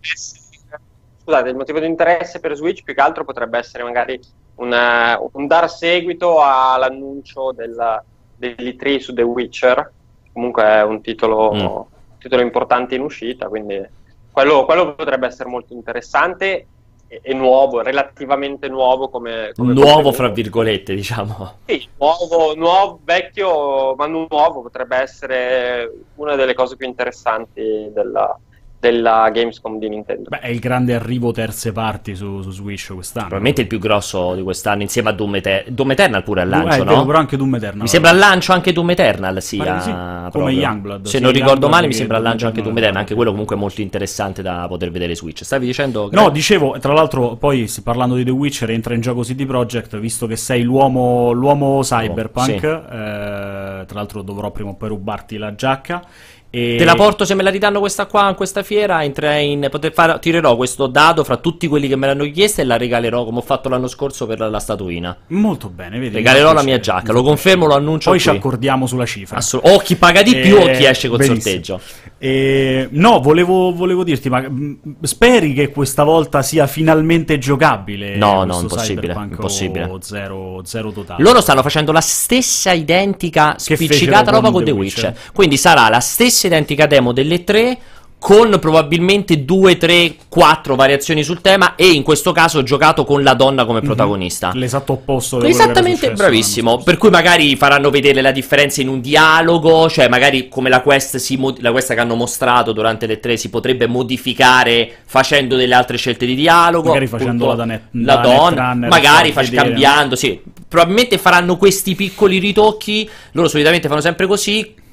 scusate, 1.22 1.48
il 1.48 1.56
motivo 1.56 1.80
di 1.80 1.86
interesse 1.86 2.40
per 2.40 2.54
Switch 2.54 2.82
più 2.82 2.94
che 2.94 3.00
altro 3.00 3.24
potrebbe 3.24 3.58
essere 3.58 3.82
magari 3.82 4.18
una- 4.56 5.18
un 5.32 5.46
dar 5.46 5.70
seguito 5.70 6.40
all'annuncio 6.42 7.52
del, 7.52 8.02
dell'E3 8.36 8.98
su 8.98 9.12
The 9.12 9.22
Witcher. 9.22 9.92
Comunque 10.32 10.62
è 10.64 10.82
un 10.82 11.00
titolo, 11.00 11.52
Mm. 11.52 11.60
un 11.60 11.84
titolo 12.18 12.42
importante 12.42 12.94
in 12.94 13.02
uscita, 13.02 13.48
quindi 13.48 13.82
quello, 14.30 14.64
quello 14.66 14.94
potrebbe 14.94 15.26
essere 15.26 15.48
molto 15.48 15.72
interessante 15.72 16.66
e, 17.08 17.20
e 17.22 17.34
nuovo, 17.34 17.82
relativamente 17.82 18.68
nuovo 18.68 19.08
come, 19.08 19.52
come 19.54 19.72
Nuovo, 19.72 19.86
contenuto. 19.90 20.12
fra 20.12 20.28
virgolette, 20.28 20.94
diciamo. 20.94 21.54
Sì, 21.66 21.86
nuovo, 21.98 22.54
nuovo, 22.54 23.00
vecchio, 23.04 23.94
ma 23.94 24.06
nuovo 24.06 24.62
potrebbe 24.62 24.96
essere 24.96 25.92
una 26.16 26.34
delle 26.34 26.54
cose 26.54 26.76
più 26.76 26.86
interessanti 26.86 27.90
della, 27.92 28.38
della 28.78 29.30
Gamescom 29.30 29.78
di 29.78 29.88
Nintendo. 29.88 30.28
Beh, 30.28 30.40
è 30.40 30.48
il 30.48 30.58
grande 30.58 30.94
arrivo 30.94 31.32
terze 31.32 31.72
parti 31.72 32.14
su, 32.14 32.42
su 32.42 32.50
Switch 32.50 32.92
quest'anno. 32.92 33.26
Probabilmente 33.26 33.62
il 33.62 33.66
più 33.66 33.78
grosso 33.78 34.34
di 34.34 34.42
quest'anno, 34.42 34.82
insieme 34.82 35.08
a 35.10 35.12
Doom, 35.12 35.36
Eter- 35.36 35.70
Doom 35.70 35.90
Eternal 35.92 36.22
pure 36.22 36.42
al 36.42 36.48
Eh, 36.48 36.50
lancio, 36.50 36.84
vero, 36.84 36.96
no? 36.96 37.06
però 37.06 37.18
anche 37.18 37.36
Doom 37.36 37.54
Eternal. 37.54 37.80
Mi 37.82 37.88
sembra 37.88 38.10
al 38.10 38.18
lancio 38.18 38.52
anche 38.52 38.72
Doom 38.72 38.90
Eternal, 38.90 39.42
sia 39.42 39.80
sì, 39.80 39.90
come 39.90 40.28
proprio. 40.30 40.58
Youngblood, 40.58 41.04
Se 41.04 41.10
sia 41.10 41.20
non 41.20 41.30
ricordo 41.30 41.48
Youngblood 41.50 41.72
male, 41.72 41.86
mi 41.86 41.92
sembra 41.94 42.16
al 42.16 42.22
Doom 42.22 42.32
lancio 42.32 42.46
anche 42.46 42.62
Doom 42.62 42.78
Eternal. 42.78 43.00
Anche 43.00 43.14
quello 43.14 43.30
comunque 43.30 43.56
molto 43.56 43.80
interessante 43.80 44.42
da 44.42 44.66
poter 44.68 44.90
vedere 44.90 45.14
Switch. 45.16 45.44
Stavi 45.44 45.66
dicendo? 45.66 46.08
No, 46.12 46.30
dicevo, 46.30 46.78
tra 46.78 46.92
l'altro, 46.92 47.36
poi 47.36 47.70
parlando 47.82 48.14
di 48.14 48.24
The 48.24 48.30
Witcher 48.30 48.70
entra 48.70 48.94
in 48.94 49.00
gioco 49.00 49.22
CD 49.22 49.46
Projekt, 49.46 49.98
visto 49.98 50.26
che 50.26 50.36
sei 50.36 50.62
l'uomo, 50.62 51.32
l'uomo 51.32 51.80
cyberpunk, 51.82 52.60
sì. 52.60 52.66
eh, 52.66 53.84
tra 53.86 53.94
l'altro 53.94 54.22
dovrò 54.22 54.50
prima 54.50 54.70
o 54.70 54.74
poi 54.74 54.88
rubarti 54.88 55.36
la 55.38 55.54
giacca. 55.54 56.02
E... 56.56 56.76
Te 56.78 56.84
la 56.86 56.94
porto 56.94 57.26
se 57.26 57.34
me 57.34 57.42
la 57.42 57.50
ridanno 57.50 57.80
questa 57.80 58.06
qua 58.06 58.30
in 58.30 58.34
questa 58.34 58.62
fiera. 58.62 59.02
In. 59.02 59.12
fare- 59.92 60.18
tirerò 60.20 60.56
questo 60.56 60.86
dado 60.86 61.22
fra 61.22 61.36
tutti 61.36 61.66
quelli 61.68 61.86
che 61.86 61.96
me 61.96 62.06
l'hanno 62.06 62.24
chiesta 62.30 62.62
e 62.62 62.64
la 62.64 62.78
regalerò 62.78 63.24
come 63.24 63.38
ho 63.38 63.42
fatto 63.42 63.68
l'anno 63.68 63.88
scorso 63.88 64.26
per 64.26 64.38
la, 64.38 64.48
la 64.48 64.58
statuina. 64.58 65.14
Molto 65.28 65.68
bene, 65.68 65.98
vedi. 65.98 66.14
Regalerò 66.14 66.54
la 66.54 66.62
mia 66.62 66.80
giacca, 66.80 67.12
lo 67.12 67.22
confermo, 67.22 67.66
lo 67.66 67.74
annuncio 67.74 68.08
Poi 68.08 68.18
ci 68.18 68.28
qui. 68.30 68.38
accordiamo 68.38 68.86
sulla 68.86 69.04
cifra. 69.04 69.36
Assolut- 69.36 69.68
o 69.68 69.78
chi 69.80 69.96
paga 69.96 70.22
di 70.22 70.34
più 70.36 70.56
o 70.56 70.68
Eh, 70.68 70.76
chi 70.78 70.84
esce 70.86 71.08
col 71.08 71.18
benissimo. 71.18 71.40
sorteggio. 71.42 71.80
Eh, 72.18 72.88
no, 72.92 73.20
volevo, 73.20 73.74
volevo 73.74 74.02
dirti, 74.02 74.30
ma 74.30 74.40
mh, 74.40 74.96
speri 75.02 75.52
che 75.52 75.68
questa 75.70 76.04
volta 76.04 76.40
sia 76.40 76.66
finalmente 76.66 77.36
giocabile? 77.36 78.16
No, 78.16 78.44
no, 78.44 78.60
impossibile, 78.60 79.12
impossibile. 79.12 79.90
Zero, 80.00 80.62
zero 80.64 80.90
totale. 80.90 81.22
Loro 81.22 81.42
stanno 81.42 81.60
facendo 81.62 81.92
la 81.92 82.00
stessa 82.00 82.72
identica 82.72 83.56
spiccicata 83.58 84.30
roba 84.30 84.50
con 84.50 84.64
The 84.64 84.70
Witcher. 84.70 85.04
Witcher. 85.12 85.32
Quindi 85.34 85.56
sarà 85.58 85.88
la 85.90 86.00
stessa 86.00 86.45
identica 86.46 86.86
demo 86.86 87.12
delle 87.12 87.44
tre. 87.44 87.78
Con 88.18 88.58
probabilmente 88.58 89.44
due, 89.44 89.76
tre, 89.76 90.16
quattro 90.30 90.74
variazioni 90.74 91.22
sul 91.22 91.42
tema. 91.42 91.74
E 91.76 91.90
in 91.90 92.02
questo 92.02 92.32
caso 92.32 92.62
giocato 92.62 93.04
con 93.04 93.22
la 93.22 93.34
donna 93.34 93.66
come 93.66 93.82
protagonista. 93.82 94.52
L'esatto 94.54 94.94
opposto. 94.94 95.42
Esattamente, 95.42 96.10
bravissimo. 96.12 96.78
Per 96.82 96.96
cui 96.96 97.10
magari 97.10 97.54
faranno 97.56 97.90
vedere 97.90 98.22
la 98.22 98.32
differenza 98.32 98.80
in 98.80 98.88
un 98.88 99.02
dialogo, 99.02 99.90
cioè 99.90 100.08
magari 100.08 100.48
come 100.48 100.70
la 100.70 100.80
quest, 100.80 101.18
si 101.18 101.36
mod- 101.36 101.60
la 101.60 101.70
quest 101.70 101.92
che 101.92 102.00
hanno 102.00 102.14
mostrato 102.14 102.72
durante 102.72 103.06
le 103.06 103.20
tre 103.20 103.36
si 103.36 103.50
potrebbe 103.50 103.86
modificare 103.86 104.90
facendo 105.04 105.54
delle 105.54 105.74
altre 105.74 105.98
scelte 105.98 106.24
di 106.24 106.34
dialogo. 106.34 106.88
Magari 106.88 107.06
facendola 107.08 107.54
da 107.54 107.64
net- 107.66 107.82
la 107.92 108.16
da 108.16 108.20
donna, 108.22 108.74
magari 108.74 109.30
fac- 109.32 109.52
cambiando, 109.52 110.16
sì. 110.16 110.40
Probabilmente 110.66 111.18
faranno 111.18 111.58
questi 111.58 111.94
piccoli 111.94 112.38
ritocchi. 112.38 113.08
Loro 113.32 113.46
solitamente 113.46 113.88
fanno 113.88 114.00
sempre 114.00 114.26
così. 114.26 114.84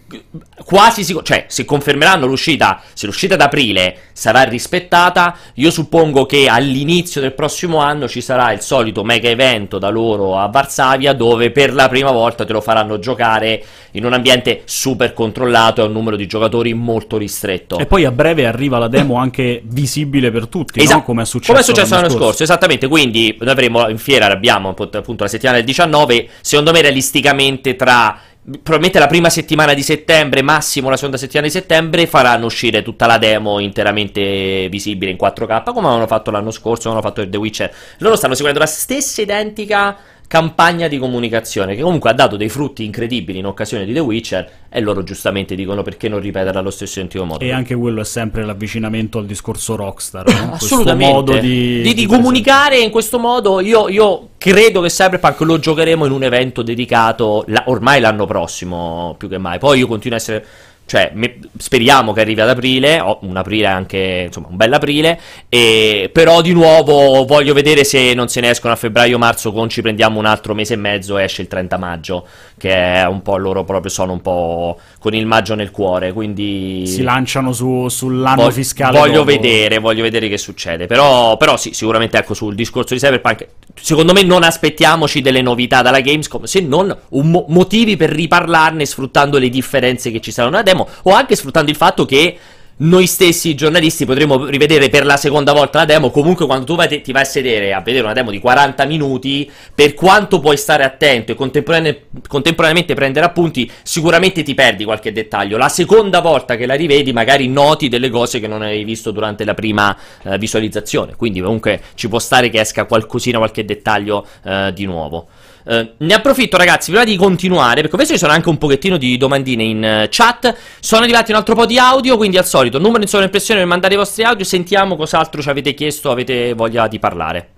Quasi 0.63 1.03
sicuro, 1.03 1.23
cioè, 1.25 1.45
se 1.47 1.65
confermeranno 1.65 2.25
l'uscita, 2.25 2.81
se 2.93 3.05
l'uscita 3.05 3.35
d'aprile 3.35 3.97
sarà 4.13 4.43
rispettata, 4.43 5.35
io 5.55 5.71
suppongo 5.71 6.25
che 6.25 6.47
all'inizio 6.47 7.19
del 7.19 7.33
prossimo 7.33 7.77
anno 7.77 8.07
ci 8.07 8.21
sarà 8.21 8.51
il 8.51 8.61
solito 8.61 9.03
mega 9.03 9.29
evento 9.29 9.79
da 9.79 9.89
loro 9.89 10.37
a 10.37 10.47
Varsavia 10.47 11.13
dove 11.13 11.51
per 11.51 11.73
la 11.73 11.89
prima 11.89 12.11
volta 12.11 12.45
te 12.45 12.53
lo 12.53 12.61
faranno 12.61 12.99
giocare 12.99 13.63
in 13.91 14.05
un 14.05 14.13
ambiente 14.13 14.61
super 14.65 15.13
controllato 15.13 15.81
e 15.81 15.83
a 15.83 15.87
un 15.87 15.93
numero 15.93 16.15
di 16.15 16.27
giocatori 16.27 16.73
molto 16.73 17.17
ristretto. 17.17 17.77
E 17.77 17.85
poi 17.85 18.05
a 18.05 18.11
breve 18.11 18.45
arriva 18.45 18.77
la 18.77 18.87
demo 18.87 19.15
anche 19.15 19.61
visibile 19.65 20.31
per 20.31 20.47
tutti, 20.47 20.79
Esatto, 20.79 20.99
no? 20.99 21.03
come 21.03 21.21
è 21.23 21.25
successo, 21.25 21.51
come 21.51 21.63
è 21.63 21.65
successo 21.67 21.95
l'anno 21.95 22.09
scorso. 22.09 22.43
esattamente. 22.43 22.87
Quindi 22.87 23.35
noi 23.39 23.49
avremo 23.49 23.89
in 23.89 23.97
fiera, 23.97 24.27
abbiamo 24.27 24.69
appunto 24.69 24.97
appunto 24.97 25.23
la 25.23 25.29
settimana 25.29 25.57
del 25.57 25.65
19. 25.65 26.29
Secondo 26.41 26.71
me, 26.71 26.81
realisticamente, 26.81 27.75
tra 27.75 28.17
probabilmente 28.43 28.99
la 28.99 29.07
prima 29.07 29.29
settimana 29.29 29.73
di 29.73 29.81
settembre, 29.81 30.41
massimo 30.41 30.89
la 30.89 30.95
seconda 30.95 31.17
settimana 31.17 31.47
di 31.47 31.53
settembre, 31.53 32.07
faranno 32.07 32.45
uscire 32.45 32.81
tutta 32.81 33.05
la 33.05 33.17
demo 33.17 33.59
interamente 33.59 34.67
visibile 34.69 35.11
in 35.11 35.17
4K, 35.19 35.63
come 35.71 35.87
avevano 35.87 36.07
fatto 36.07 36.29
l'anno 36.29 36.51
scorso, 36.51 36.89
come 36.89 36.95
hanno 36.95 37.07
fatto 37.07 37.21
per 37.21 37.29
The 37.29 37.37
Witcher. 37.37 37.75
Loro 37.99 38.15
stanno 38.15 38.35
seguendo 38.35 38.59
la 38.59 38.65
stessa 38.65 39.21
identica 39.21 39.97
campagna 40.27 40.87
di 40.87 40.97
comunicazione 40.97 41.75
che 41.75 41.81
comunque 41.81 42.09
ha 42.09 42.13
dato 42.13 42.37
dei 42.37 42.49
frutti 42.49 42.83
incredibili 42.83 43.39
in 43.39 43.45
occasione 43.45 43.85
di 43.85 43.93
The 43.93 43.99
Witcher 43.99 44.51
e 44.69 44.81
loro 44.81 45.03
giustamente 45.03 45.53
dicono 45.53 45.83
perché 45.83 46.09
non 46.09 46.19
ripeterla 46.19 46.59
allo 46.59 46.71
stesso 46.71 46.99
identico 46.99 47.25
modo. 47.25 47.43
E 47.43 47.51
anche 47.51 47.75
quello 47.75 48.01
è 48.01 48.05
sempre 48.05 48.43
l'avvicinamento 48.43 49.19
al 49.19 49.25
discorso 49.25 49.75
Rockstar. 49.75 50.25
no? 50.25 50.49
Questo 50.57 50.65
Assolutamente. 50.65 51.13
modo 51.13 51.37
di, 51.37 51.81
di, 51.81 51.93
di 51.93 52.05
comunicare 52.07 52.79
in 52.79 52.89
questo 52.89 53.19
modo. 53.19 53.59
Io, 53.59 53.87
io 53.89 54.29
credo 54.37 54.81
che 54.81 54.89
Cyberpunk 54.89 55.39
lo 55.41 55.59
giocheremo 55.59 56.05
in 56.05 56.11
un 56.11 56.23
evento 56.23 56.63
dedicato 56.63 57.43
la- 57.47 57.63
ormai 57.67 57.99
l'anno 57.99 58.25
prossimo, 58.25 59.15
più 59.17 59.29
che 59.29 59.37
mai. 59.37 59.59
Poi 59.59 59.79
io 59.79 59.87
continuo 59.87 60.17
a 60.17 60.19
essere. 60.21 60.45
Cioè 60.93 61.09
me- 61.15 61.39
speriamo 61.57 62.13
che 62.13 62.21
arrivi 62.21 62.39
ad 62.39 62.49
aprile, 62.49 62.99
o 62.99 63.17
un 63.23 63.35
aprile 63.35 63.65
anche, 63.65 64.25
insomma, 64.27 64.49
un 64.51 64.57
bel 64.57 64.71
aprile, 64.73 65.19
e, 65.49 66.11
però 66.13 66.41
di 66.41 66.53
nuovo 66.53 67.25
voglio 67.25 67.55
vedere 67.55 67.83
se 67.83 68.13
non 68.13 68.27
se 68.27 68.41
ne 68.41 68.51
escono 68.51 68.73
a 68.73 68.75
febbraio-marzo 68.75 69.51
con 69.51 69.69
ci 69.69 69.81
prendiamo 69.81 70.19
un 70.19 70.27
altro 70.27 70.53
mese 70.53 70.75
e 70.75 70.77
mezzo 70.77 71.17
e 71.17 71.23
esce 71.23 71.41
il 71.41 71.47
30 71.47 71.77
maggio, 71.79 72.27
che 72.59 72.71
è 72.71 73.07
un 73.07 73.23
po' 73.23 73.37
loro 73.37 73.63
proprio 73.63 73.89
sono 73.89 74.11
un 74.11 74.21
po' 74.21 74.77
con 74.99 75.15
il 75.15 75.25
maggio 75.25 75.55
nel 75.55 75.71
cuore, 75.71 76.13
quindi... 76.13 76.85
Si 76.85 77.01
lanciano 77.01 77.53
su, 77.53 77.87
sull'anno 77.89 78.43
Vog- 78.43 78.53
fiscale. 78.53 78.95
Voglio 78.95 79.23
dopo. 79.23 79.31
vedere, 79.31 79.79
voglio 79.79 80.03
vedere 80.03 80.27
che 80.29 80.37
succede. 80.37 80.85
Però, 80.85 81.37
però 81.37 81.57
sì, 81.57 81.73
sicuramente 81.73 82.19
ecco 82.19 82.35
sul 82.35 82.53
discorso 82.53 82.93
di 82.93 82.99
Cyberpunk. 82.99 83.47
Secondo 83.73 84.13
me 84.13 84.21
non 84.21 84.43
aspettiamoci 84.43 85.21
delle 85.21 85.41
novità 85.41 85.81
dalla 85.81 86.01
Gamescom, 86.01 86.43
se 86.43 86.59
non 86.61 86.95
mo- 87.09 87.45
motivi 87.47 87.97
per 87.97 88.11
riparlarne 88.11 88.85
sfruttando 88.85 89.39
le 89.39 89.49
differenze 89.49 90.11
che 90.11 90.21
ci 90.21 90.31
saranno 90.31 90.51
nella 90.57 90.63
demo 90.63 90.81
o 91.03 91.11
anche 91.11 91.35
sfruttando 91.35 91.71
il 91.71 91.77
fatto 91.77 92.05
che 92.05 92.37
noi 92.75 93.05
stessi 93.05 93.53
giornalisti 93.53 94.03
potremo 94.05 94.45
rivedere 94.45 94.89
per 94.89 95.05
la 95.05 95.15
seconda 95.15 95.53
volta 95.53 95.79
la 95.79 95.85
demo. 95.85 96.09
Comunque, 96.09 96.45
quando 96.45 96.65
tu 96.65 96.75
vai 96.75 97.01
ti 97.01 97.11
vai 97.11 97.21
a 97.21 97.25
sedere 97.25 97.73
a 97.73 97.81
vedere 97.81 98.03
una 98.03 98.13
demo 98.13 98.31
di 98.31 98.39
40 98.39 98.85
minuti, 98.85 99.49
per 99.73 99.93
quanto 99.93 100.39
puoi 100.39 100.57
stare 100.57 100.83
attento 100.83 101.31
e 101.31 101.35
contemporanea- 101.35 101.95
contemporaneamente 102.27 102.95
prendere 102.95 103.25
appunti, 103.25 103.69
sicuramente 103.83 104.41
ti 104.43 104.55
perdi 104.55 104.85
qualche 104.85 105.11
dettaglio. 105.11 105.57
La 105.57 105.69
seconda 105.69 106.19
volta 106.19 106.55
che 106.55 106.65
la 106.65 106.73
rivedi, 106.73 107.13
magari 107.13 107.47
noti 107.47 107.89
delle 107.89 108.09
cose 108.09 108.39
che 108.39 108.47
non 108.47 108.63
avevi 108.63 108.83
visto 108.83 109.11
durante 109.11 109.45
la 109.45 109.53
prima 109.53 109.95
eh, 110.23 110.37
visualizzazione. 110.37 111.15
Quindi, 111.15 111.41
comunque, 111.41 111.79
ci 111.93 112.09
può 112.09 112.19
stare 112.19 112.49
che 112.49 112.59
esca 112.59 112.85
qualcosina, 112.85 113.37
qualche 113.37 113.65
dettaglio 113.65 114.25
eh, 114.43 114.71
di 114.73 114.85
nuovo. 114.85 115.27
Eh, 115.65 115.93
ne 115.97 116.13
approfitto 116.13 116.57
ragazzi, 116.57 116.91
prima 116.91 117.05
di 117.05 117.15
continuare, 117.15 117.81
perché 117.81 117.97
che 117.97 118.05
ci 118.05 118.17
sono 118.17 118.33
anche 118.33 118.49
un 118.49 118.57
pochettino 118.57 118.97
di 118.97 119.17
domandine 119.17 119.63
in 119.63 119.83
eh, 119.83 120.07
chat, 120.09 120.55
sono 120.79 121.03
arrivati 121.03 121.31
un 121.31 121.37
altro 121.37 121.55
po' 121.55 121.65
di 121.65 121.77
audio, 121.77 122.17
quindi 122.17 122.37
al 122.37 122.45
solito, 122.45 122.79
numero 122.79 123.01
in 123.01 123.07
sovraimpressione 123.07 123.61
per 123.61 123.69
mandare 123.69 123.93
i 123.93 123.97
vostri 123.97 124.23
audio, 124.23 124.43
sentiamo 124.45 124.95
cos'altro 124.95 125.41
ci 125.41 125.49
avete 125.49 125.73
chiesto, 125.73 126.11
avete 126.11 126.53
voglia 126.53 126.87
di 126.87 126.99
parlare. 126.99 127.49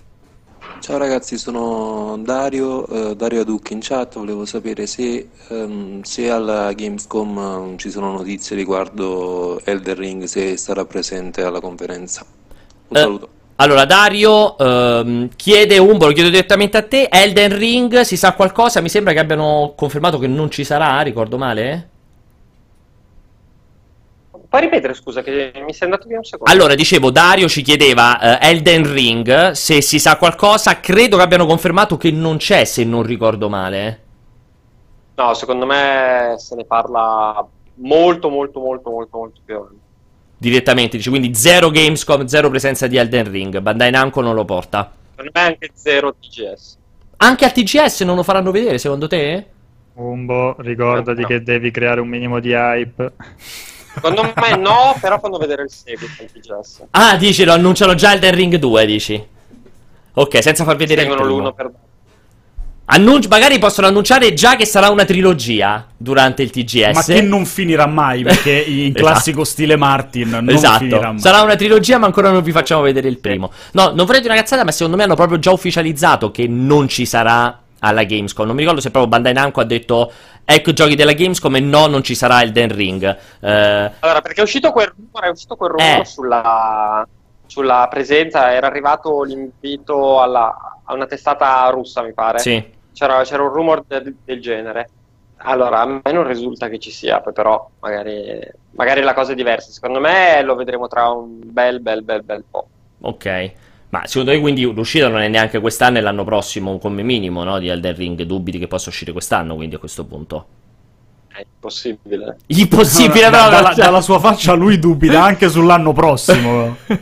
Ciao 0.79 0.97
ragazzi, 0.97 1.37
sono 1.37 2.17
Dario, 2.19 2.85
eh, 2.87 3.15
Dario 3.15 3.41
Aducchi 3.41 3.73
in 3.73 3.79
chat, 3.81 4.15
volevo 4.17 4.45
sapere 4.45 4.85
se, 4.85 5.29
ehm, 5.49 6.01
se 6.03 6.29
alla 6.29 6.73
Gamescom 6.73 7.37
ehm, 7.37 7.77
ci 7.77 7.89
sono 7.89 8.11
notizie 8.11 8.55
riguardo 8.55 9.59
Elder 9.63 9.97
Ring, 9.97 10.25
se 10.25 10.57
sarà 10.57 10.85
presente 10.85 11.41
alla 11.43 11.59
conferenza. 11.59 12.25
Un 12.87 12.97
Eh, 12.97 12.99
saluto. 12.99 13.29
Allora, 13.57 13.85
Dario 13.85 14.57
ehm, 14.57 15.29
chiede 15.37 15.77
Umbo, 15.77 16.07
lo 16.07 16.11
chiedo 16.11 16.29
direttamente 16.29 16.75
a 16.75 16.83
te, 16.83 17.07
Elden 17.09 17.57
Ring, 17.57 18.01
si 18.01 18.17
sa 18.17 18.33
qualcosa? 18.33 18.81
Mi 18.81 18.89
sembra 18.89 19.13
che 19.13 19.19
abbiano 19.19 19.73
confermato 19.77 20.17
che 20.17 20.27
non 20.27 20.51
ci 20.51 20.65
sarà, 20.65 20.99
ricordo 21.01 21.37
male? 21.37 21.89
Puoi 24.49 24.61
ripetere, 24.61 24.93
scusa, 24.93 25.21
che 25.21 25.51
mi 25.65 25.73
sei 25.73 25.87
andato 25.87 26.07
via 26.07 26.17
un 26.17 26.23
secondo. 26.25 26.51
Allora, 26.51 26.75
dicevo, 26.75 27.11
Dario 27.11 27.47
ci 27.47 27.61
chiedeva 27.61 28.39
eh, 28.39 28.49
Elden 28.49 28.91
Ring, 28.91 29.51
se 29.51 29.81
si 29.81 29.99
sa 29.99 30.17
qualcosa, 30.17 30.81
credo 30.81 31.15
che 31.15 31.23
abbiano 31.23 31.45
confermato 31.45 31.95
che 31.95 32.11
non 32.11 32.35
c'è, 32.37 32.65
se 32.65 32.83
non 32.83 33.03
ricordo 33.03 33.47
male. 33.47 34.03
No, 35.15 35.33
secondo 35.33 35.65
me 35.65 36.35
se 36.37 36.55
ne 36.55 36.65
parla 36.65 37.45
molto, 37.75 38.29
molto, 38.29 38.59
molto, 38.59 38.89
molto, 38.89 39.17
molto 39.17 39.41
più 39.45 39.55
avanti. 39.55 39.83
Direttamente, 40.49 40.97
dice, 40.97 41.09
quindi 41.09 41.33
zero 41.33 41.71
Gamescom, 41.71 42.27
zero 42.27 42.51
presenza 42.51 42.85
di 42.85 42.97
Elden 42.97 43.31
Ring, 43.31 43.57
Bandai 43.61 43.89
Namco 43.89 44.21
non 44.21 44.35
lo 44.35 44.45
porta. 44.45 44.91
Secondo 45.09 45.31
me 45.33 45.41
anche 45.41 45.71
zero 45.73 46.13
TGS. 46.13 46.77
Anche 47.17 47.45
al 47.45 47.51
TGS 47.51 48.01
non 48.01 48.15
lo 48.15 48.21
faranno 48.21 48.51
vedere, 48.51 48.77
secondo 48.77 49.07
te? 49.07 49.43
Umbo, 49.95 50.53
ricordati 50.59 51.21
No. 51.21 51.27
che 51.27 51.41
devi 51.41 51.71
creare 51.71 51.99
un 51.99 52.07
minimo 52.09 52.39
di 52.39 52.51
hype. 52.51 53.13
Secondo 53.95 54.21
me 54.35 54.55
no, 54.55 54.95
però 55.01 55.17
fanno 55.17 55.39
vedere 55.39 55.63
il 55.63 55.71
seguito 55.71 56.11
al 56.21 56.31
TGS. 56.31 56.83
Ah, 56.91 57.17
dici, 57.17 57.43
lo 57.43 57.53
annunciano 57.53 57.95
già 57.95 58.13
Elden 58.13 58.35
Ring 58.35 58.55
2, 58.57 58.85
dici? 58.85 59.27
Ok, 60.13 60.43
senza 60.43 60.63
far 60.63 60.75
vedere 60.75 61.01
il 61.01 61.07
Tengono 61.07 61.25
primo. 61.27 61.39
l'uno 61.39 61.53
per 61.53 61.71
Annunci- 62.87 63.27
magari 63.27 63.57
possono 63.57 63.87
annunciare 63.87 64.33
già 64.33 64.55
che 64.55 64.65
sarà 64.65 64.89
una 64.89 65.05
trilogia 65.05 65.85
durante 65.97 66.43
il 66.43 66.51
TGS. 66.51 66.93
Ma 66.93 67.01
che 67.03 67.21
non 67.21 67.45
finirà 67.45 67.87
mai, 67.87 68.21
perché 68.23 68.51
in 68.61 68.91
Esatto. 68.95 69.03
classico 69.03 69.43
stile 69.43 69.75
Martin 69.75 70.29
non 70.29 70.49
esatto. 70.49 70.77
finirà 70.79 71.11
mai. 71.11 71.19
Sarà 71.19 71.41
una 71.41 71.55
trilogia, 71.55 71.97
ma 71.97 72.05
ancora 72.05 72.29
non 72.29 72.43
vi 72.43 72.51
facciamo 72.51 72.81
vedere 72.83 73.07
il 73.07 73.17
primo. 73.17 73.51
No, 73.71 73.87
non 73.93 74.05
vorrei 74.05 74.21
dire 74.21 74.33
una 74.33 74.41
cazzata, 74.41 74.63
ma 74.63 74.71
secondo 74.71 74.97
me 74.97 75.03
hanno 75.03 75.15
proprio 75.15 75.39
già 75.39 75.51
ufficializzato 75.51 76.29
che 76.29 76.47
non 76.47 76.87
ci 76.87 77.05
sarà 77.07 77.59
alla 77.79 78.03
Gamescom. 78.03 78.45
Non 78.45 78.53
mi 78.55 78.61
ricordo 78.61 78.81
se 78.81 78.91
proprio 78.91 79.09
Bandai 79.11 79.33
Namco 79.33 79.61
ha 79.61 79.65
detto 79.65 80.11
ecco 80.45 80.69
i 80.69 80.73
giochi 80.73 80.95
della 80.95 81.13
Gamescom 81.13 81.55
e 81.55 81.59
no, 81.61 81.87
non 81.87 82.03
ci 82.03 82.13
sarà 82.13 82.43
Elden 82.43 82.73
Ring. 82.73 83.03
Eh, 83.39 83.91
Allora, 83.99 84.21
perché 84.21 84.41
è 84.41 84.43
uscito 84.43 84.71
quel 84.71 84.93
rumore, 84.95 85.27
è 85.27 85.31
uscito 85.31 85.55
quel 85.55 85.71
rumore 85.71 86.01
Eh. 86.01 86.05
sulla, 86.05 87.07
sulla 87.47 87.87
presenza, 87.89 88.53
era 88.53 88.67
arrivato 88.67 89.23
l'invito 89.23 90.21
alla- 90.21 90.55
a 90.87 90.93
una 90.93 91.07
testata 91.07 91.67
russa, 91.71 92.03
mi 92.03 92.13
pare. 92.13 92.37
sì. 92.37 92.73
C'era, 92.95 93.21
c'era 93.23 93.43
un 93.43 93.49
rumor 93.49 93.83
de- 93.85 94.13
del 94.23 94.39
genere. 94.39 94.89
Allora, 95.37 95.81
a 95.81 95.85
me 95.85 96.11
non 96.13 96.25
risulta 96.25 96.69
che 96.69 96.79
ci 96.79 96.91
sia, 96.91 97.19
però 97.19 97.69
magari, 97.81 98.39
magari 98.71 99.01
la 99.01 99.13
cosa 99.13 99.33
è 99.33 99.35
diversa. 99.35 99.69
Secondo 99.69 99.99
me 99.99 100.41
lo 100.41 100.55
vedremo 100.55 100.87
tra 100.87 101.09
un 101.09 101.41
bel, 101.43 101.81
bel, 101.81 102.03
bel, 102.03 102.23
bel 102.23 102.43
po'. 102.49 102.67
Ok. 103.01 103.51
Ma 103.89 104.07
secondo 104.07 104.31
me 104.31 104.39
quindi 104.39 104.63
l'uscita 104.63 105.09
non 105.09 105.19
è 105.19 105.27
neanche 105.27 105.59
quest'anno 105.59 105.97
e 105.97 106.01
l'anno 106.01 106.23
prossimo 106.23 106.77
come 106.79 107.03
minimo, 107.03 107.43
no? 107.43 107.59
Di 107.59 107.67
Elden 107.67 107.95
Ring. 107.95 108.21
Dubiti 108.23 108.59
che 108.59 108.67
possa 108.67 108.89
uscire 108.89 109.11
quest'anno, 109.11 109.55
quindi 109.55 109.75
a 109.75 109.79
questo 109.79 110.05
punto. 110.05 110.47
È 111.35 111.41
impossibile. 111.41 112.37
Impossibile, 112.47 113.29
Da- 113.29 113.37
però. 113.45 113.49
dalla, 113.49 113.73
dalla 113.75 114.01
sua 114.01 114.19
faccia 114.19 114.53
lui 114.53 114.79
dubita 114.79 115.21
anche 115.21 115.49
sull'anno 115.49 115.91
prossimo. 115.91 116.77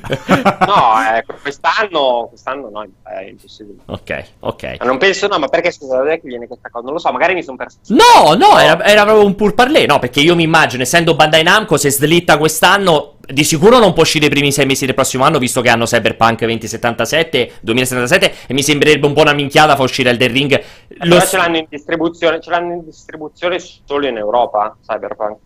No, 0.66 1.16
ecco, 1.16 1.36
quest'anno, 1.42 2.28
quest'anno 2.30 2.70
no, 2.70 2.84
è 3.04 3.26
impossibile. 3.30 3.80
Ok, 3.86 4.24
ok. 4.40 4.76
Ma 4.80 4.86
non 4.86 4.98
penso, 4.98 5.28
no, 5.28 5.38
ma 5.38 5.48
perché 5.48 5.72
scusa, 5.72 5.96
da 5.98 6.00
dove 6.04 6.20
che 6.22 6.28
viene 6.28 6.48
questa 6.48 6.70
cosa? 6.70 6.84
Non 6.86 6.94
lo 6.94 7.00
so, 7.00 7.12
magari 7.12 7.34
mi 7.36 7.44
sono 7.44 7.58
perso. 7.58 7.78
No, 7.88 8.34
no, 8.34 8.58
era, 8.58 8.84
era 8.84 9.04
proprio 9.04 9.26
un 9.26 9.36
pur 9.36 9.54
parler, 9.54 9.88
no, 9.88 10.00
perché 10.00 10.22
io 10.22 10.36
mi 10.36 10.44
immagino, 10.44 10.82
essendo 10.84 11.16
Bandai 11.16 11.44
Namco, 11.44 11.78
se 11.78 11.92
slitta 11.92 12.38
quest'anno, 12.38 13.13
di 13.26 13.44
sicuro 13.46 13.80
non 13.80 13.94
può 13.94 14.04
uscire 14.04 14.26
i 14.26 14.30
primi 14.30 14.52
sei 14.52 14.66
mesi 14.66 14.86
del 14.86 14.96
prossimo 14.96 15.24
anno, 15.24 15.40
visto 15.40 15.62
che 15.62 15.70
hanno 15.70 15.86
Cyberpunk 15.86 16.40
2077, 16.44 17.52
2077, 17.62 18.34
e 18.48 18.54
mi 18.54 18.62
sembrerebbe 18.62 19.06
un 19.06 19.14
po' 19.14 19.22
una 19.22 19.34
minchiata 19.34 19.76
fa 19.76 19.84
uscire 19.84 20.10
Elden 20.10 20.32
Ring. 20.32 20.52
Lo 20.90 20.98
Allora 21.00 21.22
s- 21.22 21.30
ce 21.30 21.38
l'hanno 21.38 21.58
in 21.58 21.66
distribuzione, 21.70 22.42
ce 22.42 22.50
l'hanno 22.50 22.74
in 22.74 22.84
distribuzione 22.84 23.60
solo 23.60 24.08
in 24.08 24.18
Europa, 24.18 24.76
Cyberpunk. 24.86 25.38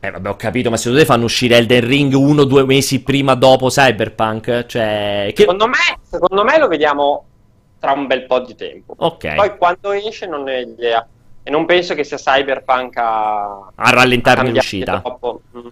Eh, 0.00 0.10
vabbè, 0.10 0.28
ho 0.28 0.36
capito, 0.36 0.70
ma 0.70 0.76
secondo 0.76 1.00
te 1.00 1.06
fanno 1.06 1.24
uscire 1.24 1.56
Elden 1.56 1.86
Ring 1.86 2.12
uno 2.14 2.42
o 2.42 2.44
due 2.44 2.64
mesi 2.64 3.02
prima 3.02 3.34
dopo 3.34 3.68
Cyberpunk? 3.68 4.66
Cioè, 4.66 5.32
che... 5.34 5.42
Secondo 5.42 5.66
me, 5.66 5.98
secondo 6.08 6.44
me 6.44 6.58
lo 6.58 6.68
vediamo 6.68 7.24
tra 7.80 7.92
un 7.92 8.06
bel 8.06 8.26
po' 8.26 8.40
di 8.40 8.54
tempo. 8.54 8.94
Ok, 8.96 9.34
Poi 9.34 9.56
quando 9.56 9.92
esce 9.92 10.26
non 10.26 10.44
ne 10.44 10.60
idea. 10.60 11.06
E 11.46 11.50
non 11.50 11.66
penso 11.66 11.94
che 11.94 12.04
sia 12.04 12.16
Cyberpunk 12.16 12.96
a, 12.96 13.70
a 13.74 13.90
rallentarne 13.90 14.44
cambiare 14.44 14.52
l'uscita. 14.52 15.02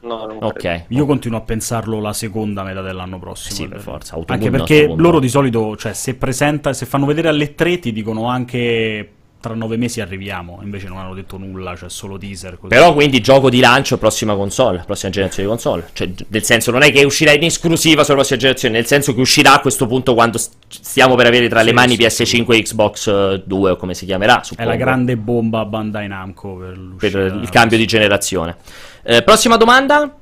No, 0.02 0.26
non 0.26 0.38
credo. 0.38 0.46
Ok. 0.46 0.84
Io 0.88 1.06
continuo 1.06 1.38
a 1.38 1.40
pensarlo 1.40 1.98
la 1.98 2.12
seconda 2.12 2.62
metà 2.62 2.82
dell'anno 2.82 3.18
prossimo. 3.18 3.54
Sì, 3.54 3.62
in 3.62 3.70
per 3.70 3.80
forza, 3.80 4.14
autunno, 4.16 4.38
Anche 4.38 4.50
perché 4.50 4.80
autunno. 4.82 5.00
loro 5.02 5.18
di 5.18 5.28
solito, 5.30 5.74
cioè, 5.76 5.94
se 5.94 6.14
presenta, 6.16 6.74
se 6.74 6.84
fanno 6.84 7.06
vedere 7.06 7.28
alle 7.28 7.54
tre, 7.54 7.78
ti 7.78 7.90
dicono 7.90 8.26
anche 8.28 9.10
tra 9.42 9.54
nove 9.54 9.76
mesi 9.76 10.00
arriviamo. 10.00 10.60
Invece 10.62 10.86
non 10.86 10.98
hanno 10.98 11.14
detto 11.14 11.36
nulla, 11.36 11.76
cioè 11.76 11.90
solo 11.90 12.16
teaser. 12.16 12.56
Così. 12.56 12.68
Però 12.68 12.94
quindi 12.94 13.20
gioco 13.20 13.50
di 13.50 13.58
lancio 13.58 13.98
prossima 13.98 14.34
console, 14.34 14.84
prossima 14.86 15.10
generazione 15.10 15.48
di 15.48 15.54
console. 15.54 15.88
Cioè, 15.92 16.10
nel 16.28 16.44
senso, 16.44 16.70
non 16.70 16.82
è 16.82 16.92
che 16.92 17.02
uscirà 17.02 17.32
in 17.32 17.42
esclusiva 17.42 18.04
sulla 18.04 18.16
prossima 18.16 18.38
generazione, 18.38 18.76
nel 18.76 18.86
senso 18.86 19.12
che 19.14 19.20
uscirà 19.20 19.54
a 19.54 19.60
questo 19.60 19.86
punto 19.86 20.14
quando 20.14 20.38
st- 20.38 20.52
stiamo 20.68 21.16
per 21.16 21.26
avere 21.26 21.48
tra 21.48 21.62
le 21.62 21.70
Sì, 21.70 21.74
mani 21.74 21.96
sì, 21.96 22.22
PS5 22.22 22.54
e 22.54 22.62
Xbox 22.62 23.06
eh, 23.08 23.42
2 23.44 23.70
o 23.72 23.76
come 23.76 23.94
si 23.94 24.06
chiamerà. 24.06 24.40
È 24.40 24.44
suppongo, 24.44 24.70
la 24.70 24.76
grande 24.76 25.16
bomba 25.16 25.64
Bandai 25.64 26.06
Namco 26.06 26.54
per, 26.54 26.78
per 26.96 27.38
il 27.42 27.48
cambio 27.50 27.76
di 27.76 27.86
generazione. 27.86 28.56
Eh, 29.02 29.22
prossima 29.24 29.56
domanda? 29.56 30.16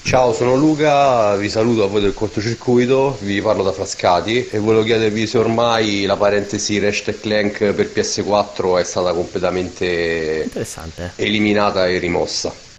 Ciao, 0.00 0.32
sono 0.32 0.54
Luca, 0.54 1.36
vi 1.36 1.48
saluto 1.50 1.84
a 1.84 1.86
voi 1.86 2.00
del 2.00 2.14
cortocircuito, 2.14 3.18
vi 3.20 3.42
parlo 3.42 3.62
da 3.62 3.72
Frascati 3.72 4.48
e 4.50 4.58
volevo 4.58 4.84
chiedervi 4.84 5.26
se 5.26 5.38
ormai 5.38 6.04
la 6.06 6.16
parentesi 6.16 6.78
Ratchet 6.78 7.20
Clank 7.20 7.72
per 7.72 7.90
PS4 7.94 8.78
è 8.78 8.84
stata 8.84 9.12
completamente 9.12 10.42
Interessante. 10.44 11.12
eliminata 11.16 11.86
e 11.86 11.98
rimossa. 11.98 12.70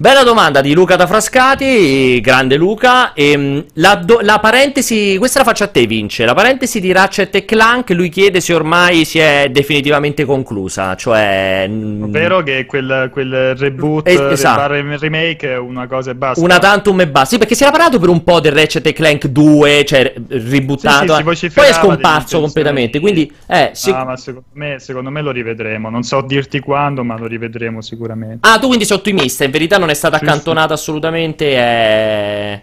Bella 0.00 0.22
domanda 0.22 0.62
di 0.62 0.72
Luca 0.72 0.96
da 0.96 1.06
Frascati, 1.06 2.20
grande 2.22 2.56
Luca. 2.56 3.12
Ehm, 3.12 3.66
la, 3.74 3.96
do- 3.96 4.20
la 4.22 4.38
parentesi, 4.38 5.16
questa 5.18 5.40
la 5.40 5.44
faccio 5.44 5.64
a 5.64 5.66
te, 5.66 5.84
Vince. 5.84 6.24
La 6.24 6.32
parentesi 6.32 6.80
di 6.80 6.90
Ratchet 6.90 7.34
e 7.34 7.44
Clank, 7.44 7.90
lui 7.90 8.08
chiede 8.08 8.40
se 8.40 8.54
ormai 8.54 9.04
si 9.04 9.18
è 9.18 9.48
definitivamente 9.50 10.24
conclusa. 10.24 10.96
Cioè, 10.96 11.68
Ovvero 11.70 12.42
che 12.42 12.64
quel, 12.64 13.10
quel 13.12 13.54
reboot, 13.56 14.08
Eh, 14.08 14.30
esatto. 14.30 14.72
remake 14.72 15.50
è 15.52 15.58
una 15.58 15.86
cosa 15.86 16.12
e 16.12 16.14
basta. 16.14 16.42
una 16.42 16.58
tantum 16.58 16.98
e 17.02 17.06
basta. 17.06 17.28
Sì, 17.34 17.36
perché 17.38 17.54
si 17.54 17.62
era 17.64 17.70
parlato 17.70 17.98
per 17.98 18.08
un 18.08 18.24
po' 18.24 18.40
del 18.40 18.52
Ratchet 18.52 18.86
e 18.86 18.94
Clank 18.94 19.26
2, 19.26 19.84
cioè 19.84 20.14
rebootato. 20.28 21.14
Sì, 21.34 21.34
sì, 21.34 21.46
eh. 21.46 21.50
Poi 21.50 21.66
è 21.68 21.72
scomparso 21.74 22.40
completamente. 22.40 22.92
di- 22.96 23.00
Quindi, 23.04 23.30
eh, 23.46 23.72
sì. 23.74 23.90
Ah, 23.90 24.04
ma 24.06 24.16
secondo 24.16 24.46
me, 24.54 24.78
secondo 24.78 25.10
me 25.10 25.20
lo 25.20 25.30
rivedremo. 25.30 25.90
Non 25.90 26.04
so 26.04 26.22
dirti 26.22 26.58
quando, 26.60 27.04
ma 27.04 27.18
lo 27.18 27.26
rivedremo 27.26 27.82
sicuramente. 27.82 28.48
Ah, 28.48 28.58
tu 28.58 28.66
quindi 28.68 28.86
sei 28.86 28.96
ottimista. 28.96 29.44
In 29.44 29.50
verità 29.50 29.76
non 29.76 29.88
è 29.90 29.94
stata 29.94 30.18
Sì, 30.18 30.24
accantonata 30.24 30.74
assolutamente. 30.74 31.54
È... 31.56 32.62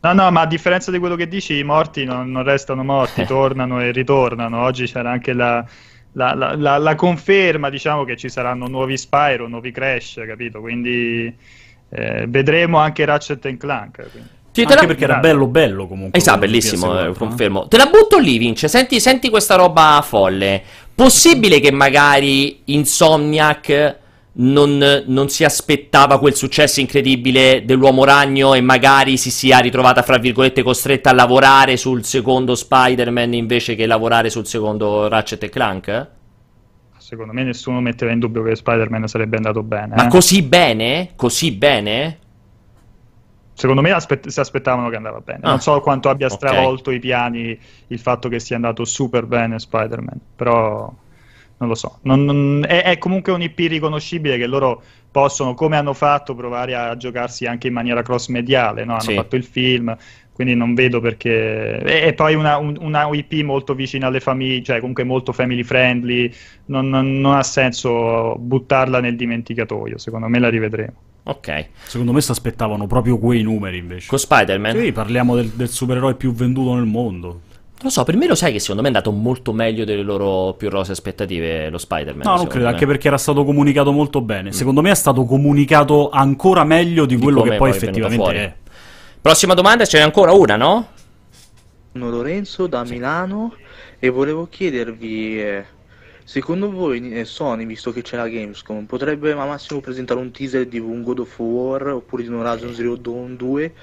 No, 0.00 0.12
no, 0.12 0.30
ma 0.30 0.42
a 0.42 0.46
differenza 0.46 0.90
di 0.90 0.98
quello 0.98 1.16
che 1.16 1.26
dici, 1.26 1.56
i 1.58 1.64
morti 1.64 2.04
non, 2.04 2.30
non 2.30 2.44
restano 2.44 2.84
morti, 2.84 3.24
tornano 3.26 3.80
e 3.80 3.90
ritornano. 3.90 4.62
Oggi 4.62 4.86
c'era 4.86 5.10
anche 5.10 5.32
la, 5.32 5.64
la- 6.12 6.34
la- 6.34 6.54
la- 6.56 6.78
la 6.78 6.94
conferma, 6.94 7.70
diciamo, 7.70 8.04
che 8.04 8.16
ci 8.16 8.28
saranno 8.28 8.68
nuovi 8.68 8.96
Spyro, 8.96 9.48
nuovi 9.48 9.72
Crash, 9.72 10.22
capito? 10.26 10.60
Quindi 10.60 11.34
eh, 11.88 12.24
vedremo 12.28 12.78
anche 12.78 13.04
Ratchet 13.04 13.56
Clank. 13.56 14.10
quindi. 14.10 14.28
Sì, 14.52 14.64
te 14.64 14.72
Anche 14.72 14.74
la- 14.74 14.86
perché 14.86 15.04
era 15.04 15.18
bello 15.18 15.46
bello 15.48 15.86
comunque. 15.86 16.18
Esatto, 16.18 16.38
bellissimo, 16.38 16.94
PS4, 16.94 17.04
eh, 17.04 17.08
eh. 17.10 17.12
confermo. 17.14 17.68
Te 17.68 17.76
la 17.76 17.86
butto 17.86 18.18
lì, 18.18 18.38
Vince. 18.38 18.68
Senti, 18.68 19.00
senti 19.00 19.28
questa 19.28 19.56
roba 19.56 20.02
folle. 20.06 20.62
Possibile 20.94 21.60
che 21.60 21.70
magari 21.72 22.62
Insomniac 22.66 23.96
non, 24.38 25.04
non 25.06 25.28
si 25.28 25.44
aspettava 25.44 26.18
quel 26.18 26.34
successo 26.34 26.80
incredibile 26.80 27.64
dell'uomo 27.64 28.04
ragno 28.04 28.54
e 28.54 28.60
magari 28.60 29.16
si 29.16 29.30
sia 29.30 29.58
ritrovata, 29.58 30.02
fra 30.02 30.18
virgolette, 30.18 30.62
costretta 30.62 31.10
a 31.10 31.14
lavorare 31.14 31.76
sul 31.76 32.04
secondo 32.04 32.54
Spider-Man 32.54 33.34
invece 33.34 33.74
che 33.74 33.86
lavorare 33.86 34.28
sul 34.28 34.46
secondo 34.46 35.08
Ratchet 35.08 35.42
e 35.44 35.48
Clank? 35.48 36.08
Secondo 36.98 37.32
me 37.32 37.44
nessuno 37.44 37.80
metteva 37.80 38.12
in 38.12 38.18
dubbio 38.18 38.42
che 38.42 38.56
Spider-Man 38.56 39.06
sarebbe 39.06 39.36
andato 39.36 39.62
bene. 39.62 39.94
Ma 39.94 40.06
eh. 40.06 40.08
così 40.08 40.42
bene? 40.42 41.10
Così 41.14 41.52
bene? 41.52 42.18
Secondo 43.54 43.80
me 43.80 43.92
aspett- 43.92 44.28
si 44.28 44.40
aspettavano 44.40 44.90
che 44.90 44.96
andava 44.96 45.20
bene. 45.20 45.38
Ah, 45.42 45.50
non 45.50 45.60
so 45.60 45.80
quanto 45.80 46.10
abbia 46.10 46.28
stravolto 46.28 46.90
i 46.90 46.98
piani 46.98 47.58
il 47.86 47.98
fatto 47.98 48.28
che 48.28 48.38
sia 48.38 48.56
andato 48.56 48.84
super 48.84 49.24
bene 49.24 49.58
Spider-Man, 49.58 50.20
però 50.36 50.92
non 51.58 51.68
lo 51.68 51.74
so. 51.74 51.98
Non- 52.02 52.24
non- 52.24 52.64
è, 52.66 52.82
è 52.82 52.98
comunque 52.98 53.32
un 53.32 53.42
IP 53.42 53.58
riconoscibile 53.68 54.36
che 54.38 54.46
loro 54.46 54.82
possono, 55.10 55.54
come 55.54 55.76
hanno 55.76 55.94
fatto, 55.94 56.34
provare 56.34 56.74
a 56.74 56.96
giocarsi 56.96 57.46
anche 57.46 57.68
in 57.68 57.72
maniera 57.72 58.02
cross-mediale. 58.02 58.84
no? 58.84 58.92
Hanno 58.92 59.00
Sì. 59.00 59.14
fatto 59.14 59.36
il 59.36 59.44
film, 59.44 59.96
quindi 60.32 60.54
non 60.54 60.74
vedo 60.74 61.00
perché... 61.00 61.78
E, 61.82 62.08
e 62.08 62.12
poi 62.12 62.34
una, 62.34 62.58
un- 62.58 62.76
una 62.80 63.08
IP 63.10 63.42
molto 63.42 63.74
vicina 63.74 64.08
alle 64.08 64.20
famiglie, 64.20 64.62
cioè 64.62 64.78
comunque 64.80 65.04
molto 65.04 65.32
family 65.32 65.62
friendly, 65.62 66.30
non, 66.66 66.88
non- 66.90 67.18
non 67.20 67.34
ha 67.36 67.42
senso 67.42 68.36
buttarla 68.38 69.00
nel 69.00 69.16
dimenticatoio. 69.16 69.96
Secondo 69.96 70.28
me 70.28 70.38
la 70.38 70.50
rivedremo. 70.50 70.92
Ok. 71.28 71.66
Secondo 71.84 72.12
me 72.12 72.20
si 72.20 72.30
aspettavano 72.30 72.86
proprio 72.86 73.16
quei 73.18 73.42
numeri 73.42 73.78
invece. 73.78 74.08
Con 74.08 74.18
Spider-Man? 74.18 74.76
Sì, 74.78 74.92
parliamo 74.92 75.34
del, 75.34 75.48
del 75.48 75.68
supereroe 75.68 76.14
più 76.14 76.32
venduto 76.32 76.74
nel 76.74 76.84
mondo. 76.84 77.40
Non 77.78 77.84
lo 77.84 77.90
so, 77.90 78.04
per 78.04 78.16
me 78.16 78.26
lo 78.26 78.34
sai 78.34 78.52
che 78.52 78.58
secondo 78.58 78.80
me 78.80 78.88
è 78.88 78.90
andato 78.90 79.10
molto 79.10 79.52
meglio 79.52 79.84
delle 79.84 80.02
loro 80.02 80.54
più 80.54 80.70
rose 80.70 80.92
aspettative 80.92 81.68
lo 81.68 81.76
Spider-Man. 81.76 82.26
No, 82.26 82.36
non 82.36 82.46
credo, 82.46 82.64
me. 82.64 82.72
anche 82.72 82.86
perché 82.86 83.08
era 83.08 83.18
stato 83.18 83.44
comunicato 83.44 83.92
molto 83.92 84.22
bene. 84.22 84.50
Secondo 84.50 84.80
me 84.80 84.90
è 84.90 84.94
stato 84.94 85.24
comunicato 85.24 86.08
ancora 86.08 86.64
meglio 86.64 87.04
di 87.04 87.16
Di 87.16 87.22
quello 87.22 87.42
che 87.42 87.50
poi 87.50 87.58
poi 87.58 87.70
è 87.70 87.74
effettivamente 87.74 88.24
fuori. 88.24 88.38
è. 88.38 88.54
Prossima 89.20 89.52
domanda, 89.52 89.84
ce 89.84 89.98
n'è 89.98 90.04
ancora 90.04 90.32
una, 90.32 90.56
no? 90.56 90.88
Sono 91.92 92.10
Lorenzo 92.10 92.66
da 92.66 92.82
Milano 92.84 93.54
e 93.98 94.08
volevo 94.08 94.46
chiedervi, 94.48 95.40
eh, 95.42 95.64
secondo 96.24 96.70
voi 96.70 97.12
eh, 97.12 97.24
Sony, 97.26 97.66
visto 97.66 97.92
che 97.92 98.00
c'è 98.00 98.16
la 98.16 98.28
Gamescom, 98.28 98.86
potrebbe 98.86 99.32
al 99.32 99.36
massimo 99.36 99.80
presentare 99.80 100.18
un 100.18 100.30
teaser 100.30 100.66
di 100.66 100.78
un 100.78 101.02
God 101.02 101.18
of 101.18 101.38
War 101.38 101.88
oppure 101.88 102.22
di 102.22 102.28
un 102.30 102.36
Horizon 102.36 102.72
Zero 102.72 102.96
Dawn 102.96 103.36
2? 103.36 103.74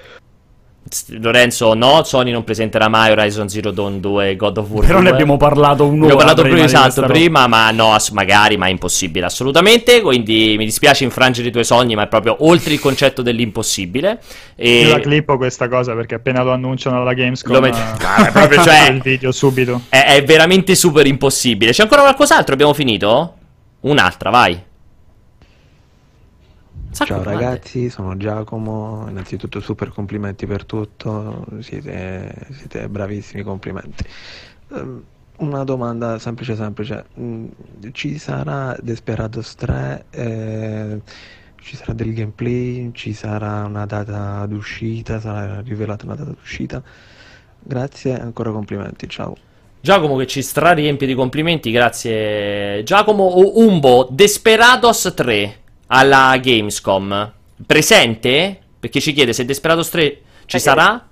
Lorenzo, 1.20 1.74
no, 1.74 2.04
Sony 2.04 2.32
non 2.32 2.44
presenterà 2.44 2.88
mai 2.88 3.10
Horizon 3.12 3.48
Zero 3.50 3.72
Dawn 3.72 4.00
2 4.00 4.30
e 4.30 4.36
God 4.36 4.58
of 4.58 4.70
War 4.70 4.86
Però 4.86 5.00
2. 5.00 5.04
ne 5.04 5.10
abbiamo 5.14 5.38
parlato 5.38 5.86
un'ora 5.86 6.14
Abbiamo 6.14 6.16
parlato 6.18 6.42
prima 6.44 6.64
esatto, 6.66 7.02
prima, 7.04 7.48
ma 7.48 7.72
no, 7.72 7.94
ass- 7.94 8.12
magari, 8.12 8.58
ma 8.58 8.68
è 8.68 8.70
impossibile, 8.70 9.26
assolutamente. 9.26 10.02
Quindi 10.02 10.56
mi 10.58 10.66
dispiace 10.66 11.04
infrangere 11.04 11.48
i 11.48 11.52
tuoi 11.52 11.64
sogni, 11.64 11.96
ma 11.96 12.04
è 12.04 12.08
proprio 12.08 12.36
oltre 12.42 12.74
il 12.74 12.80
concetto 12.80 13.22
dell'impossibile. 13.22 14.20
Io 14.58 14.90
la 14.90 14.98
E 14.98 15.00
clippo 15.00 15.38
questa 15.38 15.68
cosa 15.68 15.94
perché 15.96 16.16
appena 16.16 16.44
lo 16.44 16.52
annunciano 16.52 17.02
alla 17.02 17.14
Gamescom 17.14 17.54
Lo 17.54 17.62
met- 17.62 17.76
Ah, 18.04 18.28
è 18.28 18.32
proprio, 18.32 18.62
cioè- 18.64 18.90
il 18.90 19.02
video 19.02 19.32
subito. 19.32 19.82
è, 19.90 20.04
è 20.16 20.24
veramente 20.24 20.76
super 20.76 21.08
impossibile. 21.08 21.72
C'è 21.72 21.84
ancora 21.84 22.02
qualcos'altro? 22.02 22.54
Abbiamo 22.54 22.74
finito? 22.74 23.34
Un'altra, 23.82 24.30
vai. 24.30 24.62
Sacco 26.94 27.14
Ciao 27.14 27.24
ragazzi, 27.24 27.90
sono 27.90 28.16
Giacomo, 28.18 29.08
innanzitutto 29.10 29.60
super 29.60 29.90
complimenti 29.90 30.46
per 30.46 30.64
tutto, 30.64 31.44
siete, 31.60 32.48
siete 32.52 32.88
bravissimi, 32.88 33.42
complimenti. 33.42 34.04
Ehm, 34.74 35.04
Una 35.38 35.64
domanda 35.64 36.20
semplice 36.20 36.56
semplice, 36.56 37.06
Mm, 37.20 37.48
ci 37.94 38.20
sarà 38.20 38.78
Desperados 38.80 39.56
3, 39.56 40.06
eh, 40.12 41.02
ci 41.60 41.76
sarà 41.76 41.94
del 41.94 42.14
gameplay, 42.14 42.92
ci 42.94 43.14
sarà 43.14 43.66
una 43.66 43.86
data 43.88 44.46
d'uscita, 44.46 45.20
sarà 45.20 45.62
rivelata 45.62 46.06
una 46.06 46.16
data 46.16 46.30
d'uscita? 46.30 46.84
Grazie 47.60 48.12
e 48.18 48.22
ancora 48.22 48.52
complimenti, 48.52 49.10
ciao. 49.10 49.36
Giacomo 49.80 50.16
che 50.18 50.28
ci 50.28 50.42
strariempie 50.44 51.08
di 51.08 51.16
complimenti, 51.16 51.72
grazie 51.72 52.84
Giacomo. 52.84 53.24
O 53.24 53.60
Umbo, 53.66 54.08
Desperados 54.12 55.12
3 55.16 55.63
alla 55.88 56.38
Gamescom. 56.42 57.32
Presente? 57.66 58.60
Perché 58.80 59.00
ci 59.00 59.14
chiede 59.14 59.34
se 59.34 59.46
Desperados 59.46 59.90
3 59.90 60.22
ci 60.46 60.58
Eh, 60.58 60.60
sarà? 60.60 61.08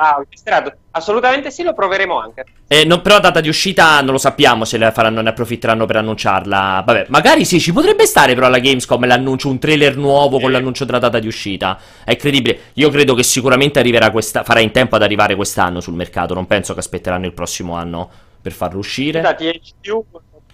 Ah, 0.00 0.16
registrato. 0.18 0.72
Assolutamente 0.92 1.50
sì, 1.50 1.64
lo 1.64 1.74
proveremo 1.74 2.18
anche. 2.20 2.44
Eh, 2.68 2.84
no, 2.84 3.00
però 3.00 3.18
data 3.18 3.40
di 3.40 3.48
uscita 3.48 4.00
non 4.00 4.12
lo 4.12 4.18
sappiamo 4.18 4.64
se 4.64 4.78
la 4.78 4.92
faranno, 4.92 5.20
ne 5.22 5.30
approfitteranno 5.30 5.86
per 5.86 5.96
annunciarla. 5.96 6.82
Vabbè, 6.86 7.06
magari 7.08 7.44
sì, 7.44 7.58
ci 7.58 7.72
potrebbe 7.72 8.06
stare 8.06 8.34
però 8.34 8.46
alla 8.46 8.60
Gamescom 8.60 9.04
l'annuncio, 9.06 9.48
un 9.48 9.58
trailer 9.58 9.96
nuovo 9.96 10.38
con 10.38 10.52
l'annuncio 10.52 10.84
della 10.84 11.00
data 11.00 11.18
di 11.18 11.26
uscita. 11.26 11.78
È 12.04 12.14
credibile. 12.14 12.58
Io 12.74 12.90
credo 12.90 13.14
che 13.14 13.24
sicuramente 13.24 13.80
arriverà 13.80 14.10
questa, 14.12 14.44
farà 14.44 14.60
in 14.60 14.70
tempo 14.70 14.94
ad 14.94 15.02
arrivare 15.02 15.34
quest'anno 15.34 15.80
sul 15.80 15.94
mercato. 15.94 16.34
Non 16.34 16.46
penso 16.46 16.74
che 16.74 16.80
aspetteranno 16.80 17.26
il 17.26 17.32
prossimo 17.32 17.74
anno 17.74 18.08
per 18.40 18.52
farlo 18.52 18.78
uscire. 18.78 19.20
Da 19.20 19.34
THQ, 19.34 20.04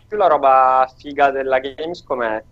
più 0.08 0.16
la 0.16 0.26
roba 0.26 0.90
figa 0.96 1.30
della 1.30 1.58
Gamescom 1.58 2.22
è 2.22 2.42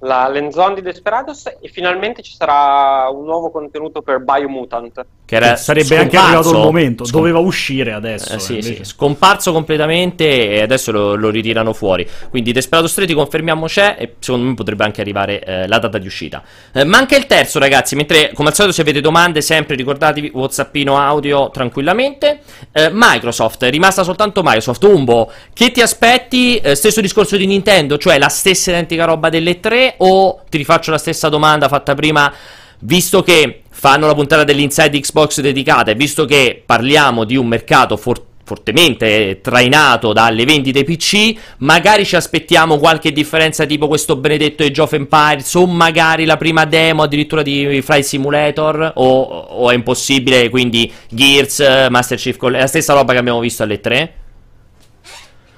la 0.00 0.28
Lenzon 0.28 0.74
di 0.74 0.82
Desperados 0.82 1.46
e 1.60 1.68
finalmente 1.68 2.22
ci 2.22 2.32
sarà 2.36 3.08
un 3.10 3.24
nuovo 3.24 3.50
contenuto 3.50 4.02
per 4.02 4.20
Biomutant. 4.20 5.06
Che 5.24 5.36
era 5.36 5.56
Sarebbe 5.56 5.98
anche 5.98 6.16
arrivato 6.16 6.50
il 6.50 6.56
momento, 6.56 7.04
Scom- 7.04 7.16
doveva 7.18 7.38
uscire 7.38 7.92
adesso. 7.92 8.34
Eh, 8.34 8.38
sì, 8.38 8.52
invece. 8.52 8.76
sì, 8.76 8.84
scomparso 8.84 9.52
completamente 9.52 10.50
e 10.50 10.62
adesso 10.62 10.90
lo, 10.90 11.16
lo 11.16 11.28
ritirano 11.28 11.72
fuori. 11.72 12.08
Quindi 12.30 12.52
Desperados 12.52 12.94
3 12.94 13.06
ti 13.06 13.12
confermiamo 13.12 13.66
c'è 13.66 13.96
e 13.98 14.14
secondo 14.20 14.46
me 14.46 14.54
potrebbe 14.54 14.84
anche 14.84 15.00
arrivare 15.00 15.42
eh, 15.44 15.66
la 15.66 15.78
data 15.78 15.98
di 15.98 16.06
uscita. 16.06 16.42
Eh, 16.72 16.84
manca 16.84 17.16
il 17.16 17.26
terzo 17.26 17.58
ragazzi, 17.58 17.94
mentre 17.94 18.32
come 18.32 18.48
al 18.48 18.54
solito 18.54 18.74
se 18.74 18.80
avete 18.80 19.00
domande 19.00 19.42
sempre 19.42 19.76
ricordatevi 19.76 20.30
Whatsappino 20.32 20.96
audio 20.96 21.50
tranquillamente. 21.50 22.40
Eh, 22.72 22.88
Microsoft, 22.90 23.64
è 23.64 23.70
rimasta 23.70 24.04
soltanto 24.04 24.42
Microsoft. 24.42 24.82
Umbo, 24.84 25.30
che 25.52 25.72
ti 25.72 25.82
aspetti? 25.82 26.56
Eh, 26.56 26.74
stesso 26.74 27.00
discorso 27.00 27.36
di 27.36 27.46
Nintendo, 27.46 27.98
cioè 27.98 28.18
la 28.18 28.28
stessa 28.28 28.70
identica 28.70 29.04
roba 29.04 29.28
delle 29.28 29.60
tre 29.60 29.87
o 29.98 30.42
ti 30.48 30.58
rifaccio 30.58 30.90
la 30.90 30.98
stessa 30.98 31.28
domanda 31.28 31.68
fatta 31.68 31.94
prima 31.94 32.32
visto 32.80 33.22
che 33.22 33.62
fanno 33.70 34.06
la 34.06 34.14
puntata 34.14 34.44
dell'Inside 34.44 35.00
Xbox 35.00 35.40
dedicata 35.40 35.90
e 35.90 35.94
visto 35.94 36.24
che 36.24 36.62
parliamo 36.64 37.24
di 37.24 37.36
un 37.36 37.46
mercato 37.46 37.96
for- 37.96 38.26
fortemente 38.48 39.40
trainato 39.42 40.14
dalle 40.14 40.46
vendite 40.46 40.82
PC, 40.82 41.34
magari 41.58 42.06
ci 42.06 42.16
aspettiamo 42.16 42.78
qualche 42.78 43.12
differenza 43.12 43.66
tipo 43.66 43.88
questo 43.88 44.16
benedetto 44.16 44.62
Age 44.62 44.80
of 44.80 44.92
Empires 44.94 45.54
o 45.54 45.66
magari 45.66 46.24
la 46.24 46.38
prima 46.38 46.64
demo 46.64 47.02
addirittura 47.02 47.42
di 47.42 47.80
Flight 47.82 48.04
Simulator 48.04 48.92
o, 48.94 49.20
o 49.20 49.70
è 49.70 49.74
impossibile, 49.74 50.48
quindi 50.48 50.90
Gears, 51.10 51.88
Master 51.90 52.16
Chief, 52.16 52.40
la 52.48 52.66
stessa 52.66 52.94
roba 52.94 53.12
che 53.12 53.18
abbiamo 53.18 53.40
visto 53.40 53.62
alle 53.62 53.80
3? 53.80 54.12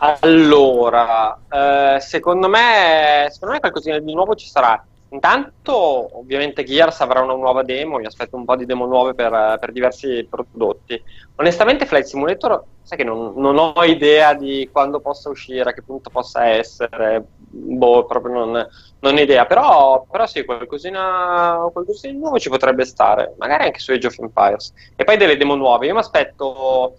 Allora, 0.03 1.38
eh, 1.51 2.01
secondo 2.01 2.48
me, 2.48 3.26
secondo 3.30 3.55
me 3.55 3.61
qualcosina 3.61 3.98
di 3.98 4.14
nuovo 4.14 4.34
ci 4.34 4.48
sarà. 4.48 4.82
Intanto, 5.12 6.18
ovviamente, 6.18 6.64
Gears 6.64 7.01
avrà 7.01 7.20
una 7.20 7.34
nuova 7.34 7.62
demo. 7.62 7.98
Mi 7.98 8.07
aspetto 8.07 8.36
un 8.36 8.46
po' 8.46 8.57
di 8.57 8.64
demo 8.64 8.86
nuove 8.86 9.12
per, 9.12 9.59
per 9.61 9.72
diversi 9.72 10.26
prodotti. 10.30 11.03
Onestamente, 11.34 11.84
Flight 11.84 12.07
Simulator, 12.07 12.64
sai 12.80 12.96
che 12.96 13.05
non, 13.05 13.34
non, 13.36 13.59
ho 13.59 13.84
idea 13.84 14.32
di 14.32 14.70
quando 14.72 15.01
possa 15.01 15.28
uscire, 15.28 15.68
a 15.68 15.72
che 15.74 15.82
punto 15.82 16.09
possa 16.09 16.46
essere. 16.46 17.22
Boh, 17.36 18.07
proprio 18.07 18.32
non, 18.32 18.68
non 19.01 19.18
idea. 19.18 19.44
Però, 19.44 20.07
però 20.11 20.26
sì, 20.26 20.46
qualcosina, 20.46 21.68
qualcosina 21.72 22.12
di 22.14 22.18
nuovo 22.18 22.38
ci 22.38 22.48
potrebbe 22.48 22.86
stare. 22.86 23.34
Magari 23.36 23.64
anche 23.64 23.80
su 23.80 23.90
Age 23.92 24.07
of 24.07 24.18
Empires. 24.18 24.72
E 24.96 25.05
poi 25.05 25.18
delle 25.18 25.36
demo 25.36 25.57
nuove. 25.57 25.86
Io 25.86 25.92
mi 25.92 26.01
aspetto, 26.01 26.94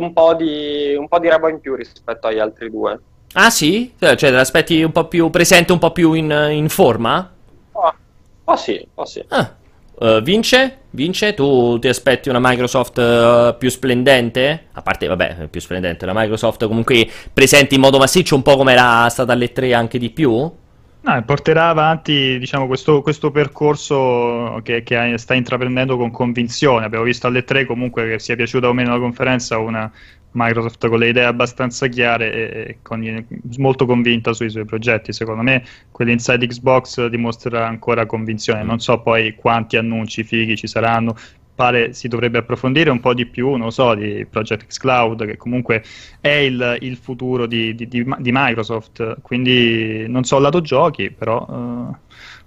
un, 0.00 0.12
po 0.12 0.34
di, 0.34 0.94
un 0.98 1.08
po' 1.08 1.18
di 1.18 1.28
roba 1.28 1.50
in 1.50 1.60
più 1.60 1.74
rispetto 1.74 2.26
agli 2.26 2.38
altri 2.38 2.70
due. 2.70 2.98
Ah 3.32 3.50
sì? 3.50 3.92
Cioè, 3.98 4.16
te 4.16 4.30
l'aspetti 4.30 4.82
un 4.82 4.92
po' 4.92 5.06
più 5.06 5.30
presente, 5.30 5.72
un 5.72 5.78
po' 5.78 5.92
più 5.92 6.14
in, 6.14 6.48
in 6.50 6.68
forma? 6.68 7.30
Oh, 7.72 7.94
oh 8.44 8.56
sì, 8.56 8.84
oh 8.94 9.04
sì. 9.04 9.24
Ah. 9.28 9.54
Uh, 10.00 10.22
vince? 10.22 10.78
Vince? 10.90 11.34
Tu 11.34 11.78
ti 11.78 11.86
aspetti 11.86 12.30
una 12.30 12.38
Microsoft 12.40 12.96
uh, 12.96 13.56
più 13.58 13.68
splendente? 13.68 14.68
A 14.72 14.80
parte, 14.80 15.06
vabbè, 15.06 15.48
più 15.48 15.60
splendente, 15.60 16.04
una 16.06 16.18
Microsoft 16.18 16.66
comunque 16.66 17.06
presente 17.32 17.74
in 17.74 17.82
modo 17.82 17.98
massiccio, 17.98 18.34
un 18.34 18.40
po' 18.40 18.56
come 18.56 18.72
era 18.72 19.06
stata 19.10 19.32
alle 19.32 19.52
3 19.52 19.74
anche 19.74 19.98
di 19.98 20.08
più? 20.08 20.50
No, 21.02 21.22
porterà 21.24 21.68
avanti 21.68 22.38
diciamo, 22.38 22.66
questo, 22.66 23.00
questo, 23.00 23.30
percorso 23.30 24.60
che, 24.62 24.82
che, 24.82 25.16
sta 25.16 25.34
intraprendendo 25.34 25.96
con 25.96 26.10
convinzione. 26.10 26.84
Abbiamo 26.84 27.04
visto 27.04 27.26
alle 27.26 27.42
3 27.42 27.64
comunque 27.64 28.06
che 28.06 28.18
sia 28.18 28.36
piaciuta 28.36 28.68
o 28.68 28.74
meno 28.74 28.92
la 28.92 28.98
conferenza 28.98 29.56
una, 29.56 29.90
Microsoft 30.32 30.86
con 30.88 30.98
le 30.98 31.08
idee 31.08 31.24
abbastanza 31.24 31.88
chiare 31.88 32.32
e, 32.32 32.78
con, 32.82 33.26
molto 33.56 33.86
convinta 33.86 34.32
sui 34.32 34.50
suoi 34.50 34.64
progetti. 34.64 35.12
Secondo 35.12 35.42
me 35.42 35.64
quell'inside 35.90 36.46
Xbox 36.46 37.06
dimostra 37.06 37.66
ancora 37.66 38.06
convinzione. 38.06 38.62
Non 38.62 38.80
so 38.80 39.00
poi 39.00 39.34
quanti 39.34 39.76
annunci 39.76 40.22
fighi 40.22 40.56
ci 40.56 40.66
saranno. 40.66 41.16
Pare 41.60 41.92
si 41.92 42.08
dovrebbe 42.08 42.38
approfondire 42.38 42.88
un 42.88 43.00
po' 43.00 43.12
di 43.12 43.26
più, 43.26 43.54
non 43.56 43.70
so, 43.70 43.94
di 43.94 44.24
Project 44.24 44.66
X 44.66 44.78
Cloud, 44.78 45.26
che 45.26 45.36
comunque 45.36 45.82
è 46.18 46.28
il, 46.28 46.78
il 46.80 46.96
futuro 46.96 47.46
di, 47.46 47.74
di, 47.74 47.86
di, 47.86 48.02
di, 48.18 48.30
Microsoft. 48.32 49.20
Quindi 49.20 50.06
non 50.08 50.24
so 50.24 50.38
lato 50.38 50.62
giochi, 50.62 51.10
però 51.10 51.44
uh, 51.46 51.94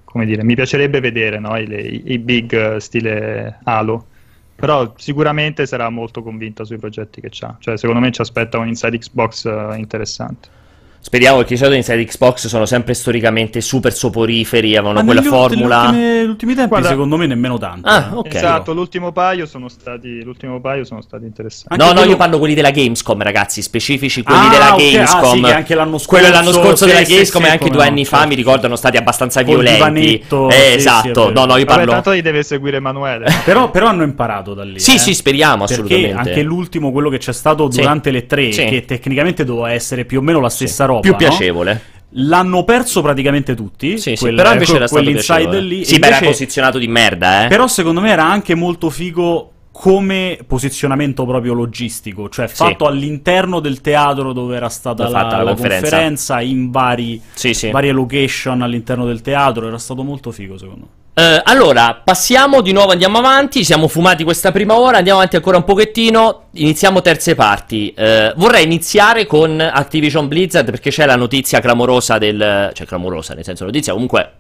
come 0.04 0.26
dire, 0.26 0.44
mi 0.44 0.56
piacerebbe 0.56 1.00
vedere 1.00 1.38
no, 1.38 1.56
i, 1.58 2.02
i, 2.06 2.18
big 2.18 2.78
stile 2.78 3.60
Halo 3.64 4.08
però 4.56 4.94
sicuramente 4.96 5.66
sarà 5.66 5.90
molto 5.90 6.24
convinta 6.24 6.64
sui 6.64 6.78
progetti 6.78 7.22
che 7.22 7.30
ha. 7.42 7.56
Cioè, 7.60 7.78
secondo 7.78 8.02
me 8.02 8.12
ci 8.12 8.22
aspetta 8.22 8.58
un 8.58 8.68
inside 8.68 8.98
Xbox 8.98 9.44
uh, 9.44 9.74
interessante. 9.74 10.62
Speriamo 11.06 11.42
che 11.42 11.56
i 11.56 11.58
soliti 11.58 11.76
inside 11.76 12.06
Xbox 12.06 12.48
sono 12.48 12.66
sempre 12.66 12.94
storicamente 12.94 13.60
super 13.60 13.92
soporiferi, 13.92 14.78
avevano 14.78 15.00
Ma 15.00 15.04
quella 15.04 15.22
formula. 15.22 15.92
Negli 15.92 16.30
ultimi 16.30 16.56
tempi, 16.56 16.70
Guarda, 16.70 16.88
secondo 16.88 17.18
me, 17.18 17.28
nemmeno 17.28 17.58
tanto. 17.58 17.90
Ah, 17.90 18.10
eh. 18.10 18.16
ok. 18.16 18.34
Esatto, 18.34 18.74
l'ultimo 18.74 19.12
paio 19.12 19.46
sono 19.46 19.68
stati, 19.68 20.24
l'ultimo 20.24 20.62
paio 20.62 20.86
sono 20.86 21.02
stati 21.02 21.26
interessanti. 21.26 21.76
no, 21.78 21.88
quello... 21.88 22.06
no, 22.06 22.10
io 22.10 22.16
parlo 22.16 22.40
quelli 22.40 22.54
della 22.54 22.72
Gamescom, 22.72 23.22
ragazzi, 23.22 23.62
specifici 23.62 24.24
quelli 24.24 24.46
ah, 24.46 24.50
della 24.50 24.74
okay. 24.74 24.92
Gamescom. 24.94 25.44
Ah, 25.44 25.48
sì, 25.48 25.54
anche 25.54 25.76
l'anno 25.76 25.98
scorso. 25.98 26.08
Quello 26.08 26.34
l'anno 26.34 26.52
scorso 26.54 26.86
sì, 26.86 26.92
della 26.94 27.04
sì, 27.04 27.12
Gamescom 27.12 27.44
e 27.44 27.50
anche 27.50 27.70
due 27.70 27.86
anni 27.86 28.06
fa, 28.06 28.26
mi 28.26 28.36
ricordo, 28.36 28.60
erano 28.60 28.78
stati 28.78 28.96
abbastanza 28.96 29.42
violenti. 29.42 30.24
Eh, 30.30 30.74
esatto. 30.76 31.32
no, 31.34 31.44
no, 31.44 31.58
io 31.58 31.66
parlo. 31.66 31.84
Vabbè, 31.84 31.92
tanto 31.96 32.12
li 32.12 32.22
deve 32.22 32.44
seguire 32.44 32.78
Emanuele. 32.78 33.26
però, 33.44 33.70
però, 33.72 33.88
hanno 33.88 34.04
imparato 34.04 34.54
da 34.54 34.64
lì. 34.64 34.80
Sì, 34.80 34.96
eh? 34.96 35.00
sì, 35.00 35.14
speriamo, 35.14 35.66
assolutamente. 35.66 36.14
Perché 36.14 36.30
anche 36.30 36.42
l'ultimo, 36.44 36.94
quello 36.94 37.10
che 37.10 37.18
c'è 37.18 37.34
stato 37.34 37.68
durante 37.68 38.10
le 38.10 38.26
tre, 38.26 38.48
che 38.48 38.86
tecnicamente 38.88 39.44
doveva 39.44 39.74
essere 39.74 40.06
più 40.06 40.20
o 40.20 40.22
meno 40.22 40.40
la 40.40 40.50
stessa 40.50 40.86
roba. 40.86 40.93
Più 41.00 41.16
piacevole. 41.16 41.92
L'hanno 42.16 42.64
perso 42.64 43.02
praticamente 43.02 43.56
tutti. 43.56 43.98
Sì, 43.98 44.16
quel, 44.16 44.32
sì, 44.32 44.36
però 44.36 44.54
invece 44.54 44.76
era 44.76 44.88
stato 44.88 45.04
piacevole. 45.04 45.62
lì. 45.62 45.84
Sì, 45.86 45.98
beh, 45.98 46.08
era 46.08 46.20
posizionato 46.20 46.78
di 46.78 46.88
merda, 46.88 47.46
eh. 47.46 47.48
Però 47.48 47.68
secondo 47.68 48.02
me 48.02 48.12
era 48.12 48.26
anche 48.26 48.54
molto 48.54 48.90
figo 48.90 49.52
come 49.72 50.38
posizionamento 50.46 51.26
proprio 51.26 51.54
logistico, 51.54 52.30
cioè 52.30 52.48
fatto 52.48 52.86
sì. 52.86 52.92
all'interno 52.92 53.60
del 53.60 53.82
teatro 53.82 54.32
dove 54.32 54.56
era 54.56 54.70
stata 54.70 55.10
la, 55.10 55.24
la, 55.24 55.38
la 55.38 55.44
conferenza. 55.46 55.90
conferenza. 55.90 56.42
in 56.42 56.70
vari, 56.70 57.20
sì, 57.34 57.56
sì. 57.56 57.72
varie 57.72 57.92
location 57.92 58.62
all'interno 58.62 59.04
del 59.06 59.22
teatro, 59.22 59.68
era 59.68 59.80
stato 59.80 60.04
molto 60.04 60.30
figo 60.30 60.60
secondo 60.60 60.82
me. 60.82 61.03
Uh, 61.16 61.42
allora, 61.44 62.02
passiamo 62.04 62.62
di 62.62 62.72
nuovo, 62.72 62.92
andiamo 62.92 63.20
avanti. 63.20 63.64
Siamo 63.64 63.88
fumati 63.88 64.24
questa 64.24 64.52
prima 64.52 64.80
ora, 64.80 64.98
andiamo 64.98 65.20
avanti 65.20 65.36
ancora 65.36 65.58
un 65.58 65.64
pochettino. 65.64 66.46
Iniziamo 66.54 67.02
terze 67.02 67.36
parti. 67.36 67.94
Uh, 67.96 68.34
vorrei 68.36 68.64
iniziare 68.64 69.28
con 69.28 69.60
Activision 69.60 70.28
Blizzard 70.28 70.72
perché 70.72 70.90
c'è 70.90 71.06
la 71.06 71.16
notizia 71.16 71.60
clamorosa 71.60 72.18
del. 72.18 72.72
cioè, 72.74 72.88
clamorosa, 72.88 73.36
nel 73.36 73.44
senso, 73.44 73.64
notizia 73.64 73.94
comunque 73.94 74.32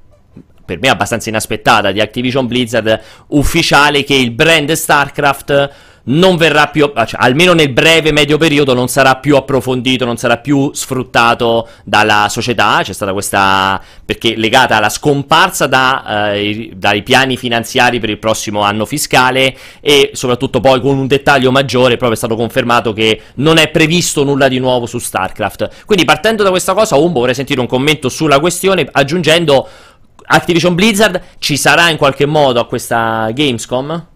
per 0.65 0.79
me 0.79 0.89
abbastanza 0.89 1.29
inaspettata 1.29 1.91
di 1.91 1.99
Activision 1.99 2.47
Blizzard 2.47 2.99
ufficiale 3.27 4.03
che 4.03 4.15
il 4.15 4.31
brand 4.31 4.71
StarCraft 4.71 5.69
non 6.05 6.35
verrà 6.35 6.67
più, 6.67 6.91
cioè, 6.93 7.21
almeno 7.21 7.53
nel 7.53 7.71
breve 7.71 8.11
medio 8.11 8.37
periodo, 8.37 8.73
non 8.73 8.87
sarà 8.87 9.15
più 9.15 9.35
approfondito, 9.35 10.03
non 10.03 10.17
sarà 10.17 10.37
più 10.37 10.71
sfruttato 10.73 11.67
dalla 11.83 12.27
società. 12.29 12.81
C'è 12.83 12.93
stata 12.93 13.13
questa 13.13 13.81
perché 14.03 14.35
legata 14.35 14.77
alla 14.77 14.89
scomparsa 14.89 15.67
da, 15.67 16.33
eh, 16.33 16.71
dai 16.75 17.03
piani 17.03 17.37
finanziari 17.37 17.99
per 17.99 18.09
il 18.09 18.17
prossimo 18.17 18.61
anno 18.61 18.85
fiscale 18.85 19.55
e 19.79 20.11
soprattutto 20.13 20.59
poi 20.59 20.81
con 20.81 20.97
un 20.97 21.07
dettaglio 21.07 21.51
maggiore, 21.51 21.95
proprio 21.95 22.13
è 22.13 22.17
stato 22.17 22.35
confermato 22.35 22.91
che 22.91 23.21
non 23.35 23.57
è 23.57 23.69
previsto 23.69 24.23
nulla 24.23 24.47
di 24.47 24.59
nuovo 24.59 24.85
su 24.85 24.99
StarCraft. 24.99 25.85
Quindi 25.85 26.03
partendo 26.05 26.43
da 26.43 26.49
questa 26.49 26.73
cosa, 26.73 26.95
Umbo 26.95 27.19
vorrei 27.19 27.35
sentire 27.35 27.61
un 27.61 27.67
commento 27.67 28.09
sulla 28.09 28.39
questione 28.39 28.87
aggiungendo 28.91 29.67
Activision 30.25 30.73
Blizzard 30.73 31.21
ci 31.39 31.57
sarà 31.57 31.89
in 31.89 31.97
qualche 31.97 32.25
modo 32.25 32.59
a 32.59 32.65
questa 32.65 33.29
Gamescom? 33.33 34.11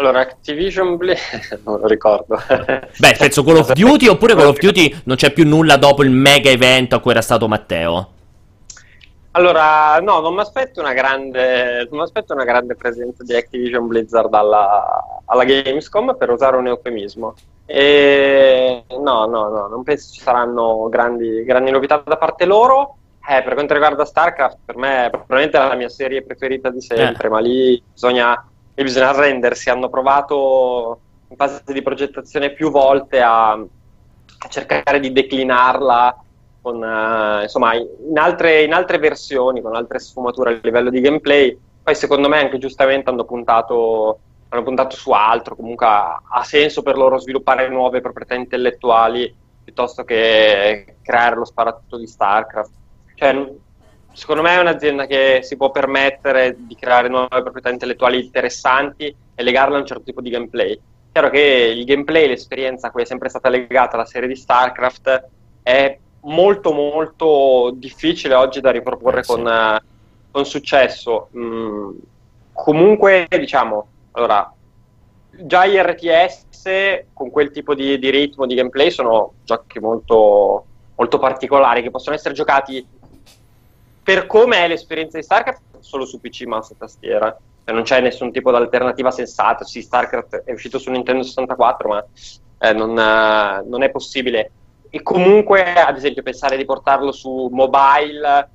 Allora, 0.00 0.20
Activision 0.20 0.96
Blizzard 0.96 1.60
non 1.66 1.78
lo 1.78 1.86
ricordo. 1.86 2.38
Beh, 2.96 3.16
penso 3.18 3.44
Call 3.44 3.58
of 3.58 3.72
Duty 3.76 4.08
oppure 4.08 4.34
Call 4.34 4.46
of 4.46 4.58
Duty 4.58 5.02
non 5.04 5.16
c'è 5.16 5.30
più 5.30 5.46
nulla 5.46 5.76
dopo 5.76 6.02
il 6.02 6.10
mega 6.10 6.48
evento 6.48 6.96
a 6.96 7.00
cui 7.00 7.10
era 7.10 7.20
stato 7.20 7.46
Matteo? 7.46 8.08
Allora, 9.32 10.00
no, 10.00 10.20
non 10.20 10.34
mi 10.34 10.40
aspetto 10.40 10.80
una 10.80 10.94
grande, 10.94 11.86
non 11.90 11.98
mi 11.98 12.02
aspetto 12.02 12.32
una 12.32 12.44
grande 12.44 12.76
presenza 12.76 13.22
di 13.22 13.34
Activision 13.34 13.86
Blizzard 13.86 14.32
alla, 14.32 15.20
alla 15.26 15.44
Gamescom, 15.44 16.16
per 16.16 16.30
usare 16.30 16.56
un 16.56 16.66
eufemismo. 16.66 17.34
E 17.66 18.84
no, 18.88 19.26
no, 19.26 19.48
no, 19.48 19.66
non 19.68 19.82
penso 19.84 20.14
ci 20.14 20.20
saranno 20.20 20.88
grandi, 20.88 21.44
grandi 21.44 21.70
novità 21.70 22.02
da 22.04 22.16
parte 22.16 22.46
loro. 22.46 22.96
Eh, 23.28 23.42
per 23.42 23.52
quanto 23.52 23.74
riguarda 23.74 24.06
StarCraft, 24.06 24.58
per 24.64 24.76
me 24.76 25.04
è 25.04 25.10
probabilmente 25.10 25.58
la 25.58 25.74
mia 25.74 25.90
serie 25.90 26.22
preferita 26.22 26.70
di 26.70 26.80
sempre, 26.80 27.26
eh. 27.26 27.30
ma 27.30 27.38
lì 27.38 27.80
bisogna 27.92 28.49
e 28.80 28.84
bisogna 28.84 29.10
arrendersi. 29.10 29.68
Hanno 29.68 29.90
provato 29.90 31.00
in 31.28 31.36
fase 31.36 31.62
di 31.66 31.82
progettazione 31.82 32.52
più 32.52 32.70
volte 32.70 33.20
a, 33.20 33.52
a 33.52 34.48
cercare 34.48 35.00
di 35.00 35.12
declinarla 35.12 36.24
con, 36.62 36.76
uh, 36.76 37.42
insomma, 37.42 37.74
in 37.74 38.18
altre, 38.18 38.62
in 38.62 38.72
altre, 38.72 38.98
versioni, 38.98 39.60
con 39.60 39.74
altre 39.74 39.98
sfumature 39.98 40.54
a 40.54 40.60
livello 40.62 40.88
di 40.88 41.00
gameplay. 41.00 41.56
Poi 41.82 41.94
secondo 41.94 42.28
me 42.28 42.38
anche 42.38 42.58
giustamente 42.58 43.10
hanno 43.10 43.24
puntato, 43.24 44.18
hanno 44.48 44.62
puntato 44.62 44.96
su 44.96 45.10
altro, 45.10 45.56
comunque 45.56 45.86
ha, 45.86 46.42
senso 46.42 46.82
per 46.82 46.96
loro 46.96 47.18
sviluppare 47.18 47.68
nuove 47.68 48.00
proprietà 48.00 48.34
intellettuali 48.34 49.34
piuttosto 49.62 50.04
che 50.04 50.96
creare 51.02 51.36
lo 51.36 51.44
sparatutto 51.44 51.98
di 51.98 52.06
StarCraft. 52.06 52.72
Cioè, 53.14 53.52
secondo 54.12 54.42
me 54.42 54.56
è 54.56 54.60
un'azienda 54.60 55.06
che 55.06 55.40
si 55.42 55.56
può 55.56 55.70
permettere 55.70 56.56
di 56.58 56.74
creare 56.74 57.08
nuove 57.08 57.28
proprietà 57.42 57.70
intellettuali 57.70 58.22
interessanti 58.24 59.14
e 59.34 59.42
legarle 59.42 59.76
a 59.76 59.80
un 59.80 59.86
certo 59.86 60.02
tipo 60.04 60.20
di 60.20 60.30
gameplay. 60.30 60.78
Chiaro 61.12 61.30
che 61.30 61.72
il 61.76 61.84
gameplay, 61.84 62.28
l'esperienza 62.28 62.88
a 62.88 62.90
cui 62.90 63.02
è 63.02 63.06
sempre 63.06 63.28
stata 63.28 63.48
legata 63.48 63.96
la 63.96 64.04
serie 64.04 64.28
di 64.28 64.36
StarCraft 64.36 65.28
è 65.62 65.98
molto 66.22 66.72
molto 66.72 67.72
difficile 67.74 68.34
oggi 68.34 68.60
da 68.60 68.70
riproporre 68.70 69.20
eh, 69.20 69.24
con, 69.24 69.44
uh, 69.44 69.78
con, 70.30 70.44
successo. 70.44 71.28
Mm, 71.36 71.90
comunque, 72.52 73.26
diciamo, 73.28 73.86
allora, 74.12 74.52
già 75.30 75.66
gli 75.66 75.76
RTS 75.76 77.04
con 77.12 77.30
quel 77.30 77.50
tipo 77.50 77.74
di, 77.74 77.98
di 77.98 78.10
ritmo, 78.10 78.46
di 78.46 78.54
gameplay 78.54 78.90
sono 78.90 79.32
giochi 79.44 79.80
molto, 79.80 80.64
molto 80.96 81.18
particolari 81.18 81.82
che 81.82 81.90
possono 81.90 82.14
essere 82.14 82.34
giocati 82.34 82.86
per 84.10 84.26
come 84.26 84.56
è 84.56 84.66
l'esperienza 84.66 85.18
di 85.18 85.22
StarCraft 85.22 85.78
solo 85.78 86.04
su 86.04 86.18
PC 86.18 86.42
mouse 86.42 86.72
e 86.72 86.76
tastiera. 86.76 87.38
Cioè, 87.64 87.72
non 87.72 87.84
c'è 87.84 88.00
nessun 88.00 88.32
tipo 88.32 88.50
di 88.50 88.56
alternativa 88.56 89.12
sensata. 89.12 89.62
Sì 89.62 89.82
StarCraft 89.82 90.42
è 90.42 90.50
uscito 90.50 90.80
su 90.80 90.90
Nintendo 90.90 91.22
64 91.22 91.88
ma 91.88 92.04
eh, 92.58 92.72
non, 92.72 92.90
uh, 92.90 93.68
non, 93.68 93.82
è 93.84 93.90
possibile. 93.92 94.50
E 94.90 95.00
comunque 95.02 95.74
ad 95.74 95.96
esempio 95.96 96.24
pensare 96.24 96.56
di 96.56 96.64
portarlo 96.64 97.12
su 97.12 97.48
mobile 97.52 98.50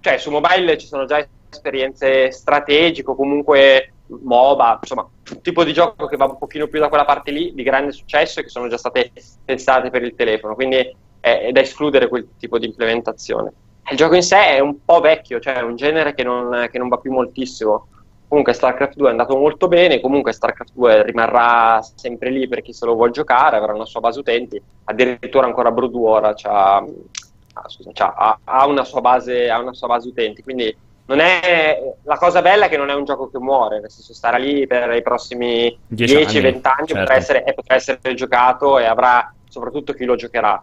cioè 0.00 0.16
su 0.16 0.30
mobile 0.30 0.78
ci 0.78 0.86
sono 0.86 1.04
già 1.04 1.22
esperienze 1.50 2.30
strategiche 2.30 3.14
comunque 3.14 3.92
MOBA, 4.06 4.78
insomma, 4.80 5.02
un 5.02 5.40
tipo 5.42 5.64
di 5.64 5.74
gioco 5.74 6.06
che 6.06 6.16
va 6.16 6.24
un 6.24 6.38
pochino 6.38 6.66
più 6.66 6.80
da 6.80 6.88
quella 6.88 7.04
parte 7.04 7.30
lì 7.30 7.52
di 7.54 7.62
grande 7.62 7.92
successo 7.92 8.40
e 8.40 8.44
che 8.44 8.48
sono 8.48 8.68
già 8.68 8.78
state 8.78 9.12
pensate 9.44 9.90
per 9.90 10.02
il 10.02 10.14
telefono, 10.14 10.54
quindi 10.54 10.76
è, 10.76 10.96
è 11.20 11.52
da 11.52 11.60
escludere 11.60 12.08
quel 12.08 12.28
tipo 12.38 12.58
di 12.58 12.66
implementazione. 12.66 13.52
Il 13.90 13.96
gioco 13.96 14.14
in 14.14 14.22
sé 14.22 14.56
è 14.56 14.58
un 14.60 14.84
po' 14.84 15.00
vecchio, 15.00 15.40
cioè 15.40 15.54
è 15.54 15.62
un 15.62 15.76
genere 15.76 16.14
che 16.14 16.22
non, 16.22 16.68
che 16.70 16.78
non 16.78 16.88
va 16.88 16.98
più 16.98 17.12
moltissimo. 17.12 17.88
Comunque 18.28 18.54
StarCraft 18.54 18.96
2 18.96 19.08
è 19.08 19.10
andato 19.10 19.36
molto 19.36 19.68
bene, 19.68 20.00
comunque 20.00 20.32
StarCraft 20.32 20.72
2 20.72 21.02
rimarrà 21.02 21.82
sempre 21.82 22.30
lì 22.30 22.48
per 22.48 22.62
chi 22.62 22.72
se 22.72 22.86
lo 22.86 22.94
vuole 22.94 23.10
giocare, 23.10 23.56
avrà 23.56 23.74
una 23.74 23.84
sua 23.84 24.00
base 24.00 24.20
utenti, 24.20 24.62
addirittura 24.84 25.44
ancora 25.44 25.70
Brood 25.70 25.94
War 25.94 26.32
c'ha, 26.34 26.76
ah, 26.76 27.68
scusa, 27.68 27.90
c'ha- 27.92 28.14
ha, 28.16 28.38
ha 28.44 28.66
una 28.66 28.84
sua 28.84 29.02
base, 29.02 29.50
ha 29.50 29.60
una 29.60 29.74
sua 29.74 29.88
base 29.88 30.08
utenti, 30.08 30.42
quindi 30.42 30.74
non 31.04 31.18
è, 31.18 31.94
la 32.04 32.16
cosa 32.16 32.40
bella 32.40 32.66
è 32.66 32.68
che 32.70 32.78
non 32.78 32.88
è 32.88 32.94
un 32.94 33.04
gioco 33.04 33.28
che 33.28 33.38
muore, 33.38 33.80
nel 33.80 33.90
senso 33.90 34.14
starà 34.14 34.38
lì 34.38 34.66
per 34.66 34.94
i 34.94 35.02
prossimi 35.02 35.76
Dieci 35.86 36.14
10-20 36.14 36.16
anni, 36.16 36.60
anni, 36.62 36.62
certo. 36.62 36.94
potrà, 36.94 37.14
essere, 37.14 37.52
potrà 37.54 37.74
essere 37.74 38.14
giocato 38.14 38.78
e 38.78 38.86
avrà 38.86 39.30
soprattutto 39.46 39.92
chi 39.92 40.06
lo 40.06 40.16
giocherà. 40.16 40.62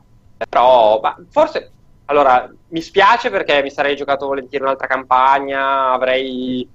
Però 0.50 1.00
ma 1.02 1.16
forse 1.30 1.72
allora 2.10 2.52
mi 2.70 2.82
spiace 2.82 3.30
perché 3.30 3.62
mi 3.62 3.70
sarei 3.70 3.96
giocato 3.96 4.26
volentieri 4.26 4.64
un'altra 4.64 4.88
campagna, 4.88 5.92
avrei 5.92 6.68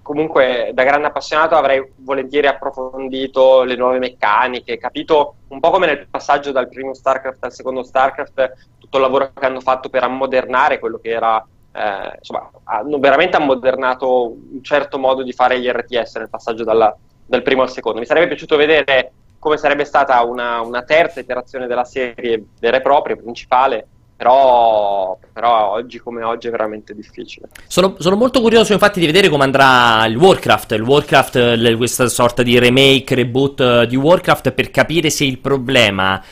comunque 0.00 0.70
da 0.74 0.84
grande 0.84 1.08
appassionato 1.08 1.56
avrei 1.56 1.92
volentieri 1.96 2.46
approfondito 2.46 3.62
le 3.62 3.74
nuove 3.76 3.98
meccaniche, 3.98 4.78
capito 4.78 5.36
un 5.48 5.60
po' 5.60 5.70
come 5.70 5.86
nel 5.86 6.06
passaggio 6.08 6.52
dal 6.52 6.68
primo 6.68 6.94
StarCraft 6.94 7.44
al 7.44 7.52
secondo 7.52 7.82
StarCraft, 7.82 8.52
tutto 8.78 8.96
il 8.96 9.02
lavoro 9.02 9.32
che 9.32 9.46
hanno 9.46 9.60
fatto 9.60 9.88
per 9.88 10.02
ammodernare 10.04 10.78
quello 10.78 10.98
che 10.98 11.10
era 11.10 11.44
eh, 11.72 12.16
insomma, 12.18 12.50
hanno 12.64 12.98
veramente 12.98 13.36
ammodernato 13.36 14.30
un 14.30 14.62
certo 14.62 14.98
modo 14.98 15.22
di 15.22 15.32
fare 15.32 15.58
gli 15.58 15.68
RTS 15.68 16.16
nel 16.16 16.28
passaggio 16.28 16.64
dalla- 16.64 16.94
dal 17.24 17.42
primo 17.42 17.62
al 17.62 17.70
secondo. 17.70 17.98
Mi 17.98 18.06
sarebbe 18.06 18.28
piaciuto 18.28 18.56
vedere 18.56 19.12
come 19.38 19.56
sarebbe 19.56 19.84
stata 19.84 20.22
una, 20.22 20.60
una 20.60 20.82
terza 20.82 21.20
iterazione 21.20 21.66
della 21.66 21.84
serie 21.84 22.44
vera 22.60 22.76
e 22.76 22.80
propria, 22.80 23.16
principale, 23.16 23.88
però, 24.16 25.18
però 25.32 25.72
oggi 25.72 25.98
come 25.98 26.22
oggi 26.22 26.48
è 26.48 26.50
veramente 26.50 26.94
difficile. 26.94 27.48
Sono, 27.66 27.96
sono 27.98 28.16
molto 28.16 28.40
curioso 28.40 28.72
infatti 28.72 29.00
di 29.00 29.06
vedere 29.06 29.28
come 29.28 29.44
andrà 29.44 30.04
il 30.06 30.16
Warcraft, 30.16 30.72
il 30.72 30.82
Warcraft, 30.82 31.76
questa 31.76 32.08
sorta 32.08 32.42
di 32.42 32.58
remake, 32.58 33.14
reboot 33.14 33.60
eh, 33.60 33.86
di 33.86 33.96
Warcraft 33.96 34.52
per 34.52 34.70
capire 34.70 35.10
se 35.10 35.24
il 35.24 35.38
problema 35.38 36.22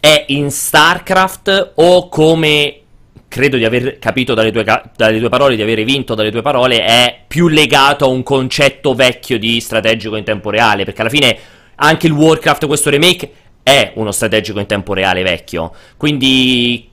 è 0.00 0.24
in 0.28 0.50
StarCraft 0.50 1.72
o 1.74 2.08
come 2.08 2.80
credo 3.28 3.56
di 3.56 3.64
aver 3.64 3.98
capito 3.98 4.34
dalle 4.34 4.50
tue, 4.50 4.64
dalle 4.96 5.18
tue 5.20 5.28
parole, 5.28 5.54
di 5.54 5.62
avere 5.62 5.84
vinto 5.84 6.14
dalle 6.14 6.32
tue 6.32 6.42
parole, 6.42 6.84
è 6.84 7.20
più 7.28 7.46
legato 7.46 8.06
a 8.06 8.08
un 8.08 8.24
concetto 8.24 8.94
vecchio 8.94 9.38
di 9.38 9.60
strategico 9.60 10.16
in 10.16 10.24
tempo 10.24 10.50
reale, 10.50 10.84
perché 10.84 11.02
alla 11.02 11.10
fine 11.10 11.38
anche 11.76 12.06
il 12.08 12.12
Warcraft, 12.12 12.66
questo 12.66 12.90
remake, 12.90 13.32
è 13.62 13.92
uno 13.94 14.10
strategico 14.10 14.58
in 14.58 14.66
tempo 14.66 14.94
reale 14.94 15.22
vecchio. 15.22 15.72
Quindi 15.96 16.89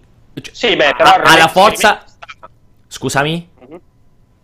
Sì, 0.51 0.75
beh, 0.75 0.93
però 0.95 1.09
ha, 1.09 1.13
ha 1.13 1.17
la 1.17 1.23
remake- 1.33 1.49
forza... 1.51 2.03
Scusami? 2.87 3.49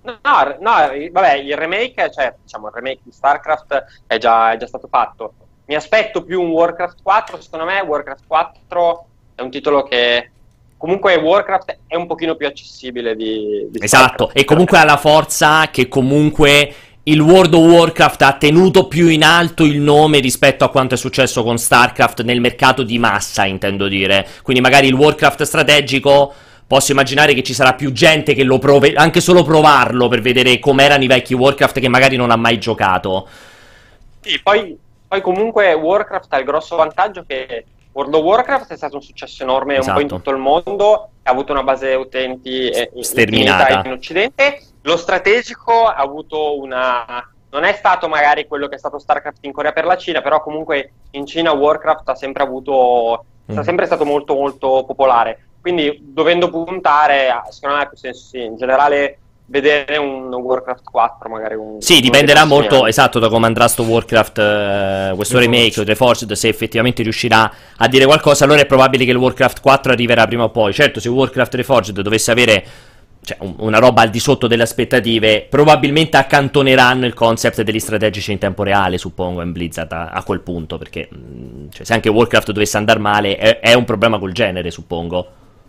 No, 0.04 0.18
no, 0.22 0.58
no, 0.60 0.72
vabbè, 1.12 1.34
il 1.36 1.56
remake, 1.56 2.12
cioè, 2.12 2.34
diciamo, 2.44 2.68
il 2.68 2.74
remake 2.74 3.00
di 3.04 3.12
StarCraft 3.12 4.02
è 4.06 4.18
già, 4.18 4.52
è 4.52 4.58
già 4.58 4.68
stato 4.68 4.88
fatto. 4.89 5.34
Mi 5.66 5.76
aspetto 5.76 6.24
più 6.24 6.41
un 6.41 6.50
Warcraft 6.50 6.98
4, 7.02 7.41
secondo 7.41 7.66
me 7.66 7.80
Warcraft 7.80 8.24
4 8.28 9.06
è 9.36 9.41
un 9.41 9.50
titolo 9.50 9.84
che 9.84 10.30
comunque 10.78 11.16
Warcraft 11.16 11.78
è 11.88 11.96
un 11.96 12.06
pochino 12.06 12.36
più 12.36 12.48
accessibile 12.48 13.16
di, 13.16 13.68
di 13.70 13.80
Esatto, 13.82 14.04
StarCraft. 14.26 14.38
e 14.38 14.44
comunque 14.44 14.78
ha 14.78 14.84
la 14.84 14.98
forza 14.98 15.70
che 15.72 15.88
comunque 15.88 16.76
il 17.06 17.20
World 17.20 17.54
of 17.54 17.66
Warcraft 17.66 18.22
ha 18.22 18.34
tenuto 18.34 18.88
più 18.88 19.08
in 19.08 19.24
alto 19.24 19.66
il 19.66 19.82
nome 19.82 20.20
rispetto 20.20 20.64
a 20.64 20.70
quanto 20.70 20.93
è 20.93 20.97
successo 20.97 21.43
con 21.43 21.58
StarCraft 21.58 22.24
nel 22.24 22.39
mercato 22.39 22.84
di 22.84 22.97
massa, 22.97 23.43
intendo 23.45 23.89
dire. 23.89 24.26
Quindi 24.41 24.62
magari 24.62 24.88
il 24.88 24.93
Warcraft 24.93 25.43
strategico 25.43 26.34
posso 26.66 26.93
immaginare 26.93 27.34
che 27.34 27.43
ci 27.43 27.54
sarà 27.54 27.74
più 27.74 27.91
gente 27.91 28.34
che 28.34 28.43
lo 28.43 28.58
prove, 28.58 28.93
anche 28.93 29.20
solo 29.20 29.43
provarlo 29.43 30.08
per 30.08 30.22
vedere 30.22 30.60
com'erano 30.60 31.04
i 31.04 31.08
vecchi 31.08 31.34
Warcraft 31.34 31.82
che 31.82 31.89
magari 31.89 32.16
non 32.16 32.32
ha 32.32 32.38
mai 32.38 32.58
giocato. 32.58 33.28
Sì, 34.22 34.39
poi, 34.41 34.78
poi 35.06 35.22
comunque 35.22 35.74
Warcraft 35.74 36.32
ha 36.32 36.39
il 36.39 36.45
grosso 36.45 36.78
vantaggio 36.78 37.26
che 37.28 37.66
World 37.94 38.14
of 38.16 38.24
Warcraft 38.24 38.72
è 38.72 38.76
stato 38.76 38.96
un 38.96 39.02
successo 39.02 39.44
enorme 39.44 39.78
un 39.78 39.84
po' 39.86 39.91
in 39.91 39.98
Esatto. 39.98 40.16
tutto 40.16 40.30
il 40.32 40.38
mondo, 40.38 41.10
ha 41.24 41.32
avuto 41.32 41.52
una 41.52 41.64
base 41.64 41.94
utenti 41.94 42.70
eh, 42.70 42.91
Sterminata. 43.00 43.62
infinita 43.62 43.88
in 43.88 43.94
Occidente. 43.94 44.62
Lo 44.82 44.98
strategico 44.98 45.86
ha 45.86 45.96
avuto 45.96 46.60
una. 46.60 47.28
Non 47.52 47.64
è 47.64 47.74
stato 47.74 48.08
magari 48.08 48.48
quello 48.48 48.68
che 48.68 48.76
è 48.76 48.80
stato 48.80 48.98
StarCraft 48.98 49.46
in 49.46 49.52
Corea 49.52 49.72
per 49.72 49.86
la 49.86 49.96
Cina, 49.96 50.22
però 50.22 50.41
comunque 50.41 50.91
in 51.12 51.26
Cina 51.26 51.52
Warcraft 51.54 52.10
ha 52.10 52.16
sempre 52.16 52.44
avuto. 52.44 53.26
Mm. 53.52 53.60
è 53.60 53.64
sempre 53.64 53.86
stato 53.86 54.06
molto 54.06 54.34
molto 54.34 54.84
popolare. 54.86 55.48
Quindi 55.62 56.00
dovendo 56.02 56.50
puntare, 56.50 57.30
secondo 57.50 57.78
me 57.78 57.84
ha 57.84 57.88
più 57.88 57.98
senso 57.98 58.26
sì, 58.26 58.44
in 58.44 58.58
generale 58.58 59.20
vedere 59.46 59.98
un 59.98 60.34
Warcraft 60.34 60.84
4 60.84 61.30
magari 61.30 61.56
un, 61.56 61.82
Sì, 61.82 62.00
dipenderà 62.00 62.46
molto, 62.46 62.82
anni. 62.82 62.89
esatto, 62.89 63.20
da 63.20 63.28
come 63.28 63.46
andrà 63.46 63.68
sto 63.68 63.84
Warcraft, 63.84 64.38
eh, 64.39 65.12
questo 65.16 65.38
remake, 65.38 65.82
o 65.82 65.84
Reforged, 65.84 66.32
se 66.32 66.48
effettivamente 66.48 67.04
riuscirà 67.04 67.52
a 67.78 67.88
dire 67.89 68.06
qualcosa, 68.06 68.46
allora 68.46 68.62
è 68.62 68.66
probabile 68.66 69.04
che 69.04 69.12
il 69.12 69.18
Warcraft 69.18 69.60
4 69.60 69.91
arriverà 69.91 70.26
prima 70.28 70.44
o 70.46 70.50
poi. 70.50 70.72
Certo, 70.74 71.00
se 71.02 71.10
Warcraft 71.10 71.56
Reforged 71.56 72.00
dovesse 72.02 72.32
avere 72.32 72.66
cioè, 73.26 73.38
un- 73.41 73.56
una 73.60 73.80
roba 73.80 74.02
al 74.02 74.10
di 74.10 74.20
sotto 74.20 74.48
delle 74.48 74.64
aspettative, 74.64 75.46
probabilmente 75.50 76.16
accantoneranno 76.18 77.06
il 77.06 77.14
concept 77.14 77.62
degli 77.64 77.80
strategici 77.80 78.32
in 78.32 78.38
tempo 78.38 78.64
reale, 78.64 78.98
suppongo, 78.98 79.41
in 79.41 79.52
Blizzard 79.52 79.91
a, 79.91 80.10
a 80.10 80.24
quel 80.24 80.39
punto, 80.41 80.78
perché 80.78 81.08
mh, 81.12 81.70
cioè, 81.72 81.86
se 81.86 81.94
anche 81.94 82.10
Warcraft 82.10 82.52
dovesse 82.52 82.78
andare 82.78 83.00
male, 83.00 83.36
è, 83.38 83.60
è 83.60 83.74
un 83.74 83.84
problema 83.86 84.20
col 84.20 84.32
genere, 84.32 84.72
suppongo. 84.72 85.28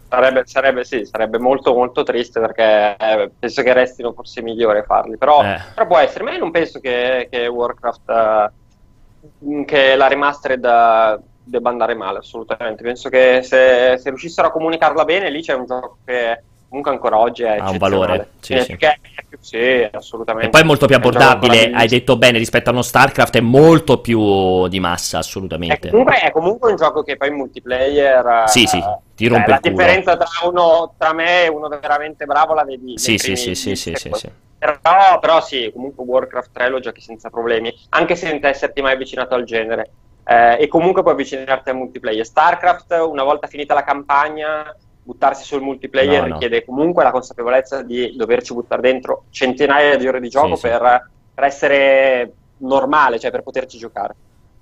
Sarebbe, 0.09 0.43
sarebbe, 0.47 0.85
sì, 0.85 1.05
sarebbe 1.05 1.39
molto 1.39 1.75
molto 1.75 2.03
triste 2.03 2.39
perché 2.41 2.97
eh, 2.99 3.31
penso 3.39 3.63
che 3.63 3.73
restino 3.73 4.13
forse 4.13 4.43
migliori 4.43 4.79
a 4.79 4.85
farli, 4.85 5.17
però, 5.17 5.43
Eh. 5.43 5.61
però 5.75 5.87
può 5.87 5.99
essere, 5.99 6.25
ma 6.25 6.33
io 6.33 6.39
non 6.39 6.51
penso 6.51 6.79
che, 6.79 7.27
che 7.31 7.47
Warcraft, 7.47 8.11
eh, 8.11 9.65
che 9.65 9.97
la 9.97 10.07
remastered 10.07 10.65
eh, 10.65 11.19
debba 11.43 11.71
andare 11.71 11.95
male 11.95 12.19
assolutamente, 12.19 12.83
penso 12.83 13.09
che 13.09 13.41
se, 13.43 13.97
se 13.99 14.09
riuscissero 14.09 14.49
a 14.49 14.53
comunicarla 14.53 15.05
bene 15.05 15.31
lì 15.31 15.43
c'è 15.43 15.55
un 15.55 15.67
gioco 15.67 15.99
che 16.05 16.43
comunque 16.75 16.91
ancora 16.91 17.19
oggi 17.19 17.45
è 17.45 17.57
Ha 17.59 17.71
un 17.71 17.79
valore, 17.79 18.31
sì, 18.41 18.59
sì. 18.59 18.73
è 18.73 18.77
è 18.89 18.99
sì, 19.39 19.89
assolutamente. 19.93 20.49
E 20.49 20.51
poi 20.51 20.63
è 20.63 20.65
molto 20.65 20.87
più 20.87 20.97
È 20.97 20.99
abbordabile, 20.99 21.71
hai 21.73 21.87
detto 21.87 22.17
bene, 22.17 22.39
rispetto 22.39 22.71
a 22.71 22.73
uno 22.73 22.83
StarCraft 22.83 23.37
è 23.37 23.41
molto 23.41 24.01
più 24.01 24.67
di 24.67 24.81
massa, 24.81 25.19
È 25.19 25.21
assolutamente. 25.21 25.91
comunque, 25.91 26.19
è 26.19 26.31
comunque 26.33 26.71
un 26.71 26.77
gioco 26.77 27.03
che 27.05 27.17
poi 27.17 27.29
in 27.29 27.35
multiplayer. 27.35 28.27
eh, 28.27 28.49
Sì, 28.49 28.67
sì, 28.67 28.83
ti 29.15 29.29
rompe 29.29 29.51
la 29.51 29.57
il 29.57 29.61
culo. 29.61 29.75
differenza 29.77 30.17
tra 30.17 30.29
uno 30.49 30.95
tra 30.99 31.13
me 31.13 31.45
e 31.45 31.49
uno 31.49 31.69
veramente 31.69 32.25
bravo 32.25 32.55
la 32.55 32.65
vedi. 32.65 32.99
Sì, 32.99 33.19
sì, 33.19 33.37
sì, 33.37 33.55
sì, 33.55 33.77
sì, 33.77 33.91
10 33.91 33.99
sì, 33.99 34.11
sì. 34.13 34.31
Però, 34.59 35.19
però 35.21 35.41
sì, 35.43 35.71
comunque 35.73 36.05
Warcraft 36.05 36.51
3 36.53 36.69
lo 36.71 36.81
giochi 36.81 37.01
senza 37.03 37.29
problemi, 37.31 37.73
anche 37.91 38.17
senza 38.17 38.49
esserti 38.49 38.81
mai 38.83 38.95
avvicinato 38.95 39.35
al 39.35 39.45
genere. 39.45 39.91
Eh, 40.27 40.63
e 40.63 40.69
comunque 40.69 41.03
puoi 41.03 41.13
avvicinarti 41.15 41.69
al 41.69 41.77
multiplayer. 41.77 42.25
StarCraft, 42.25 42.93
una 43.07 43.23
volta 43.25 43.47
finita 43.47 43.75
la 43.75 43.85
campagna, 43.85 44.75
buttarsi 45.05 45.45
sul 45.45 45.61
multiplayer 45.61 46.23
No, 46.23 46.27
no. 46.27 46.33
richiede 46.33 46.65
comunque 46.65 47.05
la 47.05 47.11
consapevolezza 47.11 47.83
di 47.83 48.15
doverci 48.17 48.55
buttare 48.55 48.83
dentro 48.83 49.25
centinaia 49.31 49.97
di 49.97 50.09
ore 50.09 50.21
di 50.21 50.29
gioco 50.29 50.57
Sì, 50.57 50.63
sì. 50.63 50.69
Per, 50.69 51.11
per 51.35 51.45
essere 51.45 52.33
normale, 52.59 53.19
cioè 53.19 53.31
per 53.31 53.43
poterci 53.43 53.79
giocare. 53.79 54.15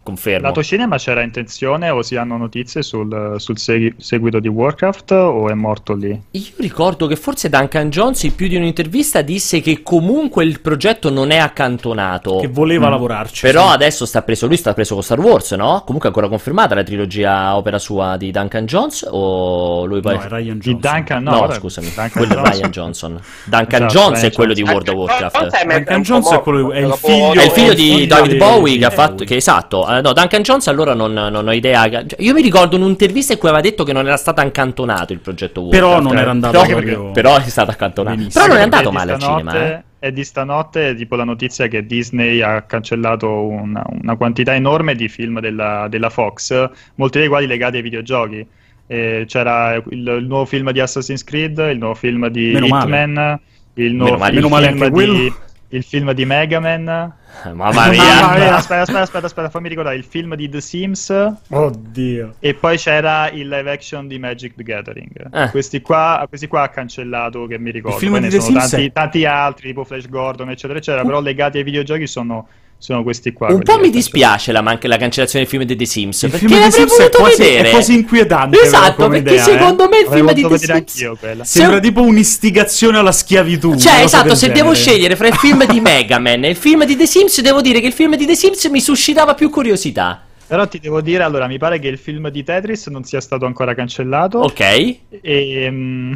Confermo. 0.03 0.49
Lato 0.49 0.63
cinema 0.65 0.97
c'era 0.97 1.23
intenzione 1.23 1.89
o 1.91 2.03
si 2.03 2.17
hanno 2.17 2.37
notizie 2.37 2.83
sul, 2.83 3.35
sul 3.39 3.57
segui- 3.59 3.95
seguito 3.99 4.41
di 4.41 4.49
Warcraft 4.49 5.13
o 5.13 5.49
è 5.49 5.55
morto 5.55 5.95
lì? 5.95 6.21
Io 6.33 6.43
ricordo 6.57 7.07
che 7.07 7.15
forse 7.15 7.49
Duncan 7.49 7.89
Jones 7.89 8.23
in 8.25 8.35
più 8.35 8.49
di 8.49 8.57
un'intervista 8.57 9.23
disse 9.23 9.61
che 9.61 9.83
comunque 9.83 10.45
il 10.45 10.61
progetto 10.61 11.09
non 11.11 11.31
è 11.31 11.37
accantonato. 11.39 12.39
Che 12.39 12.49
voleva 12.49 12.89
Mm. 12.89 12.91
lavorarci. 12.91 13.47
Però 13.47 13.69
sì. 13.69 13.75
adesso 13.75 14.05
sta 14.07 14.23
preso, 14.23 14.47
lui 14.47 14.57
sta 14.57 14.75
preso 14.75 14.95
con 14.95 15.03
Star 15.05 15.21
Wars, 15.21 15.53
no? 15.53 15.83
Comunque 15.85 16.09
è 16.09 16.13
ancora 16.13 16.29
confermata 16.29 16.75
la 16.75 16.83
trilogia 16.83 17.57
opera 17.57 17.79
sua 17.79 18.17
di 18.17 18.31
Duncan 18.33 18.67
Jones 18.67 19.07
o 19.09 19.85
lui 19.85 20.01
poi... 20.01 20.15
No, 20.17 20.23
è 20.23 20.29
Ryan 20.29 20.59
Di 20.59 20.71
Johnson. 20.75 20.93
Duncan, 20.95 21.23
no, 21.23 21.31
No, 21.31 21.41
vabbè, 21.41 21.55
scusami, 21.55 21.87
Duncan 21.87 22.11
quello 22.11 22.33
è 22.33 22.35
Johnson. 22.37 22.53
Ryan 22.53 22.71
Johnson. 22.71 23.21
Duncan 23.45 23.83
Esatto, 23.85 23.93
Jones 24.01 24.19
Ryan 24.19 24.31
è 24.31 24.35
quello 24.35 24.53
di 24.53 24.63
Johnson. 24.63 24.75
World 24.75 24.89
of 24.89 25.21
Warcraft. 25.21 25.65
Duncan 25.67 26.03
Jones 26.03 26.31
è 26.33 26.41
quello- 26.41 26.73
è 26.73 26.79
il 26.81 26.93
figlio- 26.95 27.33
È 27.33 27.45
il 27.45 27.51
figlio 27.51 27.75
di 27.75 28.07
David 28.07 28.31
di- 28.33 28.37
Bowie 28.39 28.73
di 28.75 28.79
che 28.81 28.85
ha 28.85 28.91
fatto. 28.91 29.25
Che, 29.25 29.37
esatto. 29.37 29.85
Eh, 29.99 30.01
no, 30.01 30.13
Duncan 30.13 30.43
Jones 30.43 30.67
allora 30.69 30.95
non, 30.95 31.13
non 31.13 31.47
ho 31.47 31.53
idea. 31.53 31.89
cioè, 31.89 32.07
io 32.19 32.33
mi 32.35 32.43
ricordo 32.43 32.77
un'intervista 32.77 33.33
in 33.33 33.39
cui 33.39 33.49
aveva 33.49 33.63
detto 33.63 33.85
che 33.85 33.93
non 33.93 34.07
era 34.07 34.17
stato 34.17 34.41
accantonato 34.41 35.13
il 35.13 35.19
progetto 35.21 35.63
Warcraft. 35.63 35.85
Però 35.85 36.01
non 36.01 36.19
era 36.19 36.31
andato 36.31 36.61
Però, 36.61 36.67
proprio- 36.71 37.11
però 37.13 37.37
è 37.37 37.49
stato 37.49 37.71
accantonato. 37.71 38.17
Benissimo. 38.17 38.43
Però 38.43 38.55
non 38.55 38.63
è 38.63 38.65
andato 38.65 38.93
male 38.93 39.13
al 39.13 39.21
cinema. 39.21 39.55
Eh. 39.55 39.83
È 39.99 40.11
di 40.11 40.25
stanotte 40.25 40.95
tipo 40.97 41.15
la 41.15 41.23
notizia 41.25 41.69
che 41.69 41.87
Disney 41.87 42.41
ha 42.41 42.63
cancellato 42.63 43.29
una, 43.47 43.85
una 43.87 44.17
quantità 44.17 44.53
enorme 44.55 44.97
di 44.97 45.09
film 45.09 45.39
della, 45.39 45.87
della 45.89 46.11
Fox, 46.11 46.69
molti 46.97 47.19
dei 47.21 47.29
quali 47.29 47.47
legati 47.47 47.77
ai 47.77 47.83
videogiochi. 47.83 48.45
Eh, 48.89 49.25
c'era 49.29 49.75
il, 49.75 49.85
il 49.91 50.25
nuovo 50.27 50.45
film 50.45 50.73
di 50.73 50.81
Assassin's 50.81 51.23
Creed, 51.23 51.59
il 51.71 51.79
nuovo 51.79 51.95
film 51.95 52.27
di 52.29 52.51
Meno 52.53 52.67
male. 52.67 52.85
Hitman, 52.85 53.41
il 53.75 53.95
nuovo 53.95 54.17
Meno 54.17 54.19
male. 54.19 54.31
il 54.31 54.35
Meno 54.35 54.49
male 54.49 54.67
film 54.67 54.83
anche 54.83 54.89
di, 54.89 54.95
quello. 54.95 55.35
Il 55.75 55.83
film 55.85 56.13
di 56.13 56.25
Mega 56.25 56.61
Man. 56.61 56.85
Mamma 57.55 57.87
Il 57.87 57.91
mia. 57.93 58.03
film- 58.03 58.55
Aspetta, 58.55 58.81
aspetta, 58.81 59.01
aspetta, 59.01 59.27
aspetta, 59.27 59.51
fammi 59.51 59.69
ricordare 59.69 59.97
il 59.97 60.05
film 60.05 60.35
di 60.35 60.49
The 60.49 60.61
Sims. 60.61 61.11
Oddio. 61.49 62.35
E 62.41 62.55
poi 62.55 62.77
c'era 62.77 63.31
il 63.31 63.49
live 63.49 63.71
action 63.71 64.07
di 64.07 64.19
Magic 64.19 64.55
the 64.55 64.63
Gathering. 64.63 65.29
Eh. 65.35 65.51
Questi, 65.51 65.81
qua, 65.81 66.25
questi 66.29 66.47
qua 66.47 66.63
ha 66.63 66.69
cancellato, 66.69 67.47
che 67.47 67.59
mi 67.59 67.71
ricordo. 67.71 67.97
Il 67.97 68.03
film 68.03 68.13
Poi 68.13 68.21
di 68.21 68.27
ne 68.29 68.33
The 68.33 68.41
sono 68.41 68.59
Sims 68.59 68.71
tanti, 68.71 68.87
è- 68.87 68.93
tanti 68.93 69.25
altri, 69.25 69.69
tipo 69.69 69.85
Flash 69.85 70.09
Gordon, 70.09 70.51
eccetera, 70.51 70.79
eccetera. 70.79 71.05
Però 71.05 71.21
legati 71.21 71.59
ai 71.59 71.65
videogiochi 71.65 72.07
sono, 72.07 72.49
sono 72.83 73.05
questi 73.05 73.33
qua. 73.33 73.47
Un 73.47 73.63
po' 73.63 73.79
mi 73.79 73.91
dispiace 73.91 74.51
la, 74.51 74.61
manca 74.61 74.89
la 74.89 74.97
cancellazione 74.97 75.45
del 75.45 75.55
film 75.55 75.63
di 75.63 75.77
The 75.77 75.87
Sims. 75.87 76.23
Il 76.23 76.31
perché 76.31 76.49
film 76.49 76.59
l'avrei 76.59 76.73
Sims 76.73 76.93
è 76.95 76.97
voluto 76.97 77.19
quasi, 77.19 77.43
vedere. 77.43 77.69
è 77.69 77.71
quasi 77.71 77.95
inquietante. 77.95 78.61
Esatto, 78.61 79.09
perché 79.09 79.31
idea, 79.31 79.35
eh. 79.35 79.51
secondo 79.53 79.89
me 79.89 79.99
il 80.01 80.09
film 80.11 80.33
di 80.33 80.43
The 80.43 80.59
Sims. 80.59 80.93
Se- 80.93 81.45
Sembra 81.45 81.79
tipo 81.79 82.03
un'istigazione 82.03 82.99
alla 82.99 83.13
schiavitù. 83.13 83.77
Cioè, 83.77 84.03
esatto, 84.03 84.35
se 84.35 84.49
genere. 84.49 84.59
devo 84.59 84.75
scegliere 84.75 85.15
fra 85.15 85.29
il 85.29 85.35
film 85.35 85.65
di 85.65 85.79
Mega 85.81 86.19
Man 86.19 86.43
e 86.43 86.49
il 86.49 86.57
film 86.57 86.85
di 86.85 86.97
The 86.97 87.07
Sims, 87.07 87.41
devo 87.41 87.61
dire 87.61 87.79
che 87.79 87.87
il 87.87 87.93
film 87.93 88.17
di 88.17 88.27
The 88.27 88.35
Sims 88.35 88.65
mi 88.65 88.81
suscitava 88.81 89.35
più 89.35 89.49
curiosità. 89.49 90.21
Però 90.45 90.67
ti 90.67 90.81
devo 90.81 91.01
dire, 91.01 91.23
allora, 91.23 91.47
mi 91.47 91.59
pare 91.59 91.79
che 91.79 91.87
il 91.87 91.99
film 91.99 92.31
di 92.31 92.43
Tetris 92.43 92.89
non 92.89 93.05
sia 93.05 93.21
stato 93.21 93.47
ancora 93.47 93.75
cancellato. 93.75 94.41
Ok. 94.41 94.97
E, 95.21 95.69
mm, 95.71 96.15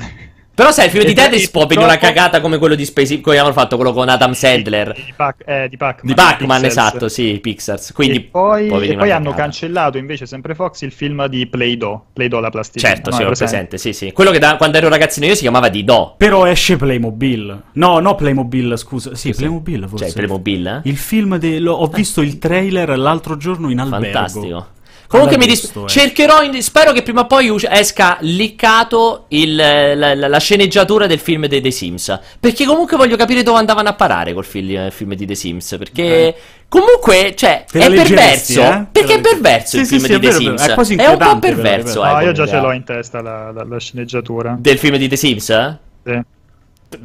Però 0.56 0.72
sai, 0.72 0.86
il 0.86 0.90
film 0.90 1.04
di 1.04 1.12
Tetris 1.12 1.50
può 1.50 1.66
venire 1.66 1.84
una 1.86 1.98
cagata 1.98 2.40
come 2.40 2.56
quello 2.56 2.74
di 2.74 2.86
Space 2.86 3.20
come 3.20 3.36
avevano 3.36 3.52
fatto 3.52 3.76
quello 3.76 3.92
con 3.92 4.08
Adam 4.08 4.32
Sandler. 4.32 4.94
Di, 4.94 5.12
Pac- 5.14 5.42
eh, 5.46 5.68
di 5.68 5.76
Pac-Man. 5.76 6.06
Di 6.06 6.14
Pac-Man, 6.14 6.60
Pixels. 6.62 6.86
esatto, 6.86 7.08
sì, 7.10 7.38
Pixars. 7.42 7.92
Quindi 7.92 8.16
e 8.16 8.20
poi, 8.22 8.66
e 8.68 8.68
poi 8.96 9.10
hanno 9.10 9.24
cagata. 9.24 9.34
cancellato 9.34 9.98
invece 9.98 10.24
sempre 10.24 10.54
Fox 10.54 10.80
il 10.80 10.92
film 10.92 11.26
di 11.26 11.46
Play-Doh. 11.46 12.06
Play-Doh 12.14 12.40
la 12.40 12.48
plasticina. 12.48 12.90
Certo, 12.90 13.10
no, 13.10 13.16
sì, 13.16 13.22
ho 13.22 13.26
presente, 13.26 13.76
sì, 13.76 13.92
sì. 13.92 14.12
Quello 14.12 14.30
che 14.30 14.38
da- 14.38 14.56
quando 14.56 14.78
ero 14.78 14.88
ragazzino 14.88 15.26
io 15.26 15.34
si 15.34 15.42
chiamava 15.42 15.68
Dido. 15.68 16.14
Però 16.16 16.46
esce 16.46 16.76
Playmobil. 16.76 17.62
No, 17.72 17.98
no 17.98 18.14
Playmobil, 18.14 18.78
scusa. 18.78 19.14
Sì, 19.14 19.34
Playmobil 19.34 19.86
forse. 19.86 20.06
Cioè, 20.06 20.14
Playmobil, 20.14 20.66
eh? 20.66 20.80
Il 20.88 20.96
film 20.96 21.36
de... 21.36 21.58
lo- 21.58 21.74
ho 21.74 21.86
visto 21.88 22.22
il 22.22 22.38
trailer 22.38 22.96
l'altro 22.98 23.36
giorno 23.36 23.68
in 23.70 23.78
albergo. 23.78 24.04
Fantastico. 24.06 24.66
Comunque 25.08 25.36
mi 25.38 25.46
dis- 25.46 25.62
All'agosto, 25.64 25.84
eh. 25.84 25.88
cercherò, 25.88 26.42
in- 26.42 26.62
spero 26.62 26.92
che 26.92 27.02
prima 27.02 27.20
o 27.22 27.26
poi 27.26 27.48
us- 27.48 27.66
esca 27.68 28.16
liccato 28.20 29.26
il- 29.28 29.54
la, 29.54 30.14
la- 30.14 30.28
la 30.28 30.38
sceneggiatura 30.38 31.06
del 31.06 31.18
film 31.18 31.46
dei 31.46 31.60
The 31.60 31.70
Sims. 31.70 32.18
Perché 32.40 32.64
comunque 32.64 32.96
voglio 32.96 33.16
capire 33.16 33.42
dove 33.42 33.58
andavano 33.58 33.88
a 33.88 33.94
parare 33.94 34.32
col 34.34 34.44
fil- 34.44 34.70
il 34.70 34.92
film 34.92 35.14
di 35.14 35.26
The 35.26 35.34
Sims. 35.34 35.76
Perché 35.78 36.34
comunque, 36.68 37.34
cioè, 37.36 37.64
Te 37.70 37.78
è 37.78 37.92
perverso. 37.92 38.60
eh? 38.60 38.86
Perché 38.90 39.14
è 39.14 39.20
perverso 39.20 39.76
Sì, 39.76 39.78
il 39.78 39.86
sì, 39.86 39.92
film 39.98 40.02
sì, 40.04 40.08
di 40.08 40.14
è 40.14 40.18
The 40.18 40.26
vero, 40.26 40.38
Sims. 40.38 40.62
è 40.62 40.74
quasi 40.74 40.94
un 40.98 41.16
po' 41.18 41.38
perverso. 41.38 42.04
è 42.04 42.08
eh, 42.08 42.12
No, 42.12 42.20
io 42.20 42.32
già 42.32 42.42
ce 42.44 42.48
idea. 42.50 42.60
l'ho 42.62 42.72
in 42.72 42.84
testa 42.84 43.22
la, 43.22 43.50
la- 43.52 43.64
la 43.64 43.78
sceneggiatura. 43.78 44.56
Del 44.58 44.78
film 44.78 44.96
di 44.96 45.08
The 45.08 45.16
Sims? 45.16 45.76
Sì. 46.04 46.20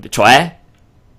Cioè? 0.09 0.55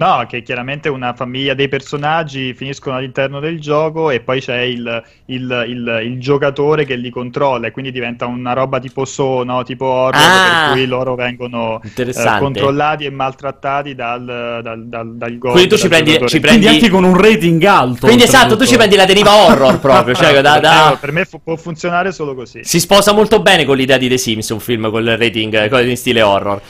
No, 0.03 0.27
che 0.29 0.43
chiaramente 0.43 0.89
una 0.89 1.13
famiglia 1.15 1.55
dei 1.55 1.69
personaggi 1.69 2.55
finiscono 2.55 2.97
all'interno 2.97 3.39
del 3.39 3.61
gioco 3.61 4.11
e 4.11 4.19
poi 4.19 4.41
c'è 4.41 4.59
il, 4.63 5.01
il- 5.27 5.65
il- 5.69 6.01
il 6.05 6.21
giocatore 6.21 6.85
che 6.85 6.97
li 6.97 7.09
controlla 7.09 7.69
e 7.69 7.71
quindi 7.71 7.93
diventa 7.93 8.27
una 8.27 8.53
roba 8.53 8.81
tipo 8.81 9.05
so, 9.05 9.45
no? 9.45 9.63
tipo 9.63 9.85
horror 9.85 10.21
Ah! 10.21 10.65
per 10.67 10.73
cui 10.73 10.87
loro 10.87 11.15
vengono 11.15 11.81
eh, 11.83 12.39
controllati 12.41 13.05
e 13.05 13.11
maltrattati 13.11 13.95
dal, 13.95 14.61
dal, 14.61 14.87
dal, 14.87 15.15
dal 15.15 15.39
god, 15.39 15.53
Quindi 15.53 15.69
tu 15.69 15.77
ci 15.77 15.87
prendi- 15.89 16.11
ci 16.27 16.41
prendi- 16.41 16.67
Quindi 16.67 16.67
anche 16.67 16.89
con 16.89 17.05
un 17.05 17.17
rating 17.17 17.63
alto. 17.63 18.07
Quindi 18.07 18.25
esatto, 18.25 18.57
tu 18.57 18.67
ci 18.67 18.75
prendi 18.77 18.97
la 18.97 19.05
deriva 19.05 19.37
horror 19.37 19.79
proprio. 19.79 20.15
Cioè, 20.17 20.41
da- 20.41 20.59
da- 20.59 20.99
Per 21.01 21.13
me 21.13 21.25
fu- 21.25 21.41
può 21.45 21.55
funzionare 21.55 22.11
solo 22.11 22.35
così. 22.35 22.65
Si 22.65 22.81
sposa 22.81 23.13
molto 23.13 23.41
bene 23.41 23.65
con 23.65 23.77
l'idea 23.77 23.99
di 23.99 24.09
The 24.09 24.19
Sims, 24.19 24.49
un 24.49 24.59
film 24.59 24.91
con 24.91 25.01
il 25.03 25.17
rating 25.17 25.55
eh, 25.63 25.69
con- 25.69 25.89
in 25.89 25.97
stile 25.97 26.23
horror. 26.23 26.61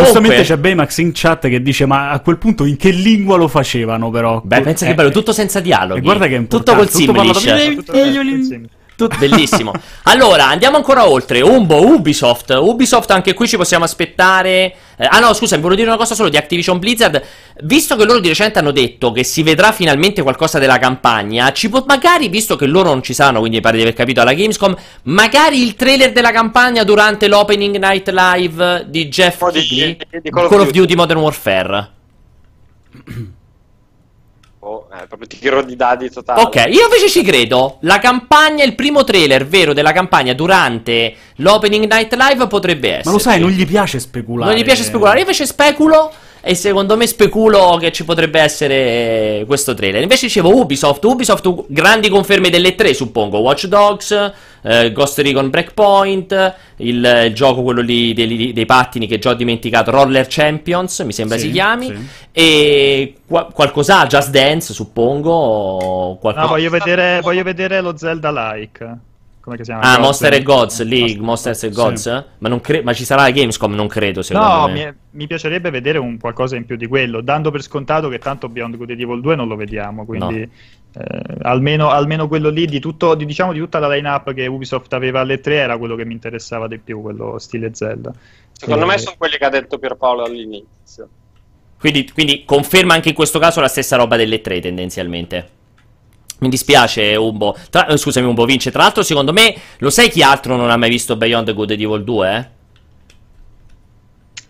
Giustamente 0.00 0.36
Comunque, 0.36 0.42
c'è 0.44 0.56
Baymax 0.56 0.98
in 0.98 1.10
chat 1.12 1.48
che 1.48 1.60
dice: 1.60 1.84
Ma 1.86 2.10
a 2.10 2.20
quel 2.20 2.38
punto 2.38 2.64
in 2.64 2.76
che 2.76 2.90
lingua 2.90 3.36
lo 3.36 3.46
facevano, 3.48 4.10
però? 4.10 4.40
beh, 4.42 4.60
pensa 4.62 4.86
che 4.86 4.92
Eh, 4.92 4.94
bello, 4.94 5.10
tutto 5.10 5.32
senza 5.32 5.60
dialoghi. 5.60 5.98
E 5.98 6.02
guarda 6.02 6.26
che 6.28 6.36
è 6.36 6.38
Tutto 6.46 6.56
importante, 6.72 6.90
col 6.90 7.00
tutto 7.00 7.12
parlato- 7.12 7.38
Simlish. 7.40 7.74
Tutto- 7.76 7.96
insieme. 7.98 8.62
Tutto 8.64 8.76
bellissimo. 9.08 9.72
Allora, 10.04 10.48
andiamo 10.48 10.76
ancora 10.76 11.08
oltre. 11.08 11.40
Umbo, 11.40 11.80
Ubisoft. 11.86 12.50
Ubisoft, 12.50 13.10
anche 13.12 13.32
qui 13.34 13.46
ci 13.46 13.56
possiamo 13.56 13.84
aspettare. 13.84 14.74
eh, 14.98 15.06
ah, 15.08 15.20
no, 15.20 15.32
scusa, 15.32 15.54
mi 15.56 15.62
volevo 15.62 15.78
dire 15.80 15.90
una 15.90 15.98
cosa 15.98 16.14
solo 16.14 16.28
di 16.28 16.36
Activision 16.36 16.78
Blizzard. 16.78 17.22
Visto 17.62 17.96
che 17.96 18.04
loro 18.04 18.18
di 18.20 18.28
recente 18.28 18.58
hanno 18.58 18.72
detto 18.72 19.12
che 19.12 19.22
si 19.24 19.42
vedrà 19.42 19.72
finalmente 19.72 20.22
qualcosa 20.22 20.58
della 20.58 20.78
campagna, 20.78 21.52
ci 21.52 21.68
può 21.70 21.84
magari, 21.86 22.28
visto 22.28 22.56
che 22.56 22.66
loro 22.66 22.88
non 22.90 23.02
ci 23.02 23.14
saranno, 23.14 23.38
quindi 23.38 23.56
mi 23.58 23.62
pare 23.62 23.76
di 23.76 23.82
aver 23.82 23.94
capito 23.94 24.20
alla 24.20 24.34
Gamescom, 24.34 24.76
magari 25.04 25.62
il 25.62 25.76
trailer 25.76 26.12
della 26.12 26.32
campagna 26.32 26.82
durante 26.84 27.28
l'opening 27.28 27.76
night 27.78 28.08
live 28.10 28.84
di 28.88 29.08
Jeff 29.08 29.40
Oh, 29.42 29.50
di- 29.50 29.60
Keighley? 29.60 29.96
di- 30.10 30.20
di 30.22 30.30
Call, 30.30 30.48
Call 30.48 30.60
of 30.60 30.66
of 30.66 30.72
Duty 30.72 30.94
Modern 30.94 31.20
Warfare. 31.20 31.90
Oh, 34.64 34.86
eh, 34.92 35.08
proprio 35.08 35.26
tiro 35.26 35.60
di 35.64 35.74
dadi 35.74 36.08
totale. 36.08 36.40
Ok, 36.40 36.54
io 36.68 36.84
invece 36.84 37.08
ci 37.08 37.24
credo. 37.24 37.78
La 37.80 37.98
campagna, 37.98 38.62
il 38.62 38.76
primo 38.76 39.02
trailer 39.02 39.44
vero 39.44 39.72
della 39.72 39.90
campagna 39.90 40.34
durante 40.34 41.14
l'opening 41.36 41.92
night 41.92 42.14
live 42.14 42.46
potrebbe 42.46 42.88
essere. 42.90 43.04
Ma 43.06 43.10
lo 43.10 43.18
sai, 43.18 43.40
non 43.40 43.50
gli 43.50 43.66
piace 43.66 43.98
speculare. 43.98 44.52
Non 44.52 44.60
gli 44.60 44.64
piace 44.64 44.84
speculare. 44.84 45.16
Io 45.16 45.22
invece 45.22 45.46
speculo. 45.46 46.12
E 46.44 46.56
secondo 46.56 46.96
me 46.96 47.06
speculo 47.06 47.76
che 47.78 47.92
ci 47.92 48.04
potrebbe 48.04 48.40
essere 48.40 49.44
questo 49.46 49.74
trailer. 49.74 50.02
Invece 50.02 50.26
dicevo 50.26 50.52
Ubisoft. 50.56 51.04
Ubisoft, 51.04 51.66
grandi 51.68 52.08
conferme 52.08 52.50
delle 52.50 52.74
tre, 52.74 52.94
suppongo. 52.94 53.38
Watch 53.38 53.66
Dogs, 53.66 54.32
eh, 54.62 54.90
Ghost 54.90 55.18
Recon 55.20 55.50
Breakpoint, 55.50 56.54
il, 56.78 57.22
il 57.26 57.32
gioco 57.32 57.62
quello 57.62 57.80
lì 57.80 58.12
dei, 58.12 58.52
dei 58.52 58.66
pattini 58.66 59.06
che 59.06 59.20
già 59.20 59.30
ho 59.30 59.34
dimenticato, 59.34 59.92
Roller 59.92 60.26
Champions, 60.28 60.98
mi 61.00 61.12
sembra 61.12 61.38
Sì, 61.38 61.46
si 61.46 61.52
chiami. 61.52 61.86
sì. 61.86 62.06
E 62.32 63.14
qua- 63.24 63.46
qualcos'ha, 63.46 64.06
Just 64.08 64.30
Dance, 64.30 64.72
suppongo. 64.74 66.18
qualcosa. 66.20 66.46
No, 66.46 66.52
voglio 66.52 66.70
vedere, 66.70 67.20
voglio 67.22 67.44
vedere 67.44 67.80
lo 67.80 67.96
Zelda-like. 67.96 68.96
Come 69.42 69.56
che 69.56 69.64
si 69.64 69.70
chiama? 69.72 69.84
Ah, 69.84 69.96
Gods 69.96 70.04
Monster 70.04 70.32
e 70.34 70.42
Gods, 70.42 70.56
Monster- 70.78 70.86
League, 70.86 71.20
Monsters 71.20 71.62
e 71.64 71.68
Sì. 71.68 71.74
Gods? 71.74 72.24
Ma, 72.38 72.48
non 72.48 72.60
cre- 72.60 72.82
ma 72.82 72.92
ci 72.92 73.04
sarà 73.04 73.22
la 73.22 73.30
Gamescom? 73.32 73.74
Non 73.74 73.88
credo, 73.88 74.22
secondo 74.22 74.48
No, 74.48 74.66
me. 74.68 74.72
mi, 74.72 74.94
mi 75.18 75.26
piacerebbe 75.26 75.70
vedere 75.70 75.98
un 75.98 76.16
qualcosa 76.18 76.54
in 76.54 76.64
più 76.64 76.76
di 76.76 76.86
quello, 76.86 77.20
dando 77.22 77.50
per 77.50 77.60
scontato 77.62 78.08
che 78.08 78.18
tanto 78.20 78.48
Beyond 78.48 78.76
Good 78.76 78.90
and 78.90 79.00
Evil 79.00 79.20
2 79.20 79.34
non 79.34 79.48
lo 79.48 79.56
vediamo, 79.56 80.04
quindi 80.04 80.42
eh, 80.94 81.20
almeno, 81.42 81.90
almeno 81.90 82.28
quello 82.28 82.50
lì 82.50 82.66
di, 82.66 82.78
tutto, 82.78 83.16
di, 83.16 83.26
diciamo, 83.26 83.52
di 83.52 83.58
tutta 83.58 83.80
la 83.80 83.88
line-up 83.88 84.32
che 84.32 84.46
Ubisoft 84.46 84.92
aveva 84.92 85.20
alle 85.20 85.40
3 85.40 85.56
era 85.56 85.76
quello 85.76 85.96
che 85.96 86.04
mi 86.04 86.12
interessava 86.12 86.68
di 86.68 86.78
più, 86.78 87.00
quello 87.02 87.36
stile 87.40 87.74
Zelda. 87.74 88.12
Secondo 88.52 88.84
Eh, 88.84 88.86
me 88.86 88.98
sono 88.98 89.16
quelli 89.18 89.38
che 89.38 89.44
ha 89.44 89.48
detto 89.50 89.76
Pierpaolo 89.78 90.22
all'inizio. 90.22 91.08
Quindi, 91.80 92.08
quindi 92.12 92.44
conferma 92.44 92.94
anche 92.94 93.08
in 93.08 93.14
questo 93.16 93.40
caso 93.40 93.60
la 93.60 93.66
stessa 93.66 93.96
roba 93.96 94.14
delle 94.16 94.40
tre, 94.40 94.60
tendenzialmente. 94.60 95.48
Mi 96.42 96.48
dispiace, 96.48 97.14
Umbo. 97.14 97.56
Tra- 97.70 97.86
eh, 97.86 97.96
scusami, 97.96 98.26
Umbo, 98.26 98.44
vince. 98.44 98.72
Tra 98.72 98.82
l'altro, 98.82 99.04
secondo 99.04 99.32
me, 99.32 99.54
lo 99.78 99.90
sai 99.90 100.10
chi 100.10 100.22
altro 100.22 100.56
non 100.56 100.70
ha 100.70 100.76
mai 100.76 100.90
visto 100.90 101.14
Beyond 101.14 101.54
Good 101.54 101.70
and 101.70 101.80
Evil 101.80 102.02
2? 102.02 102.36
Eh? 102.36 102.60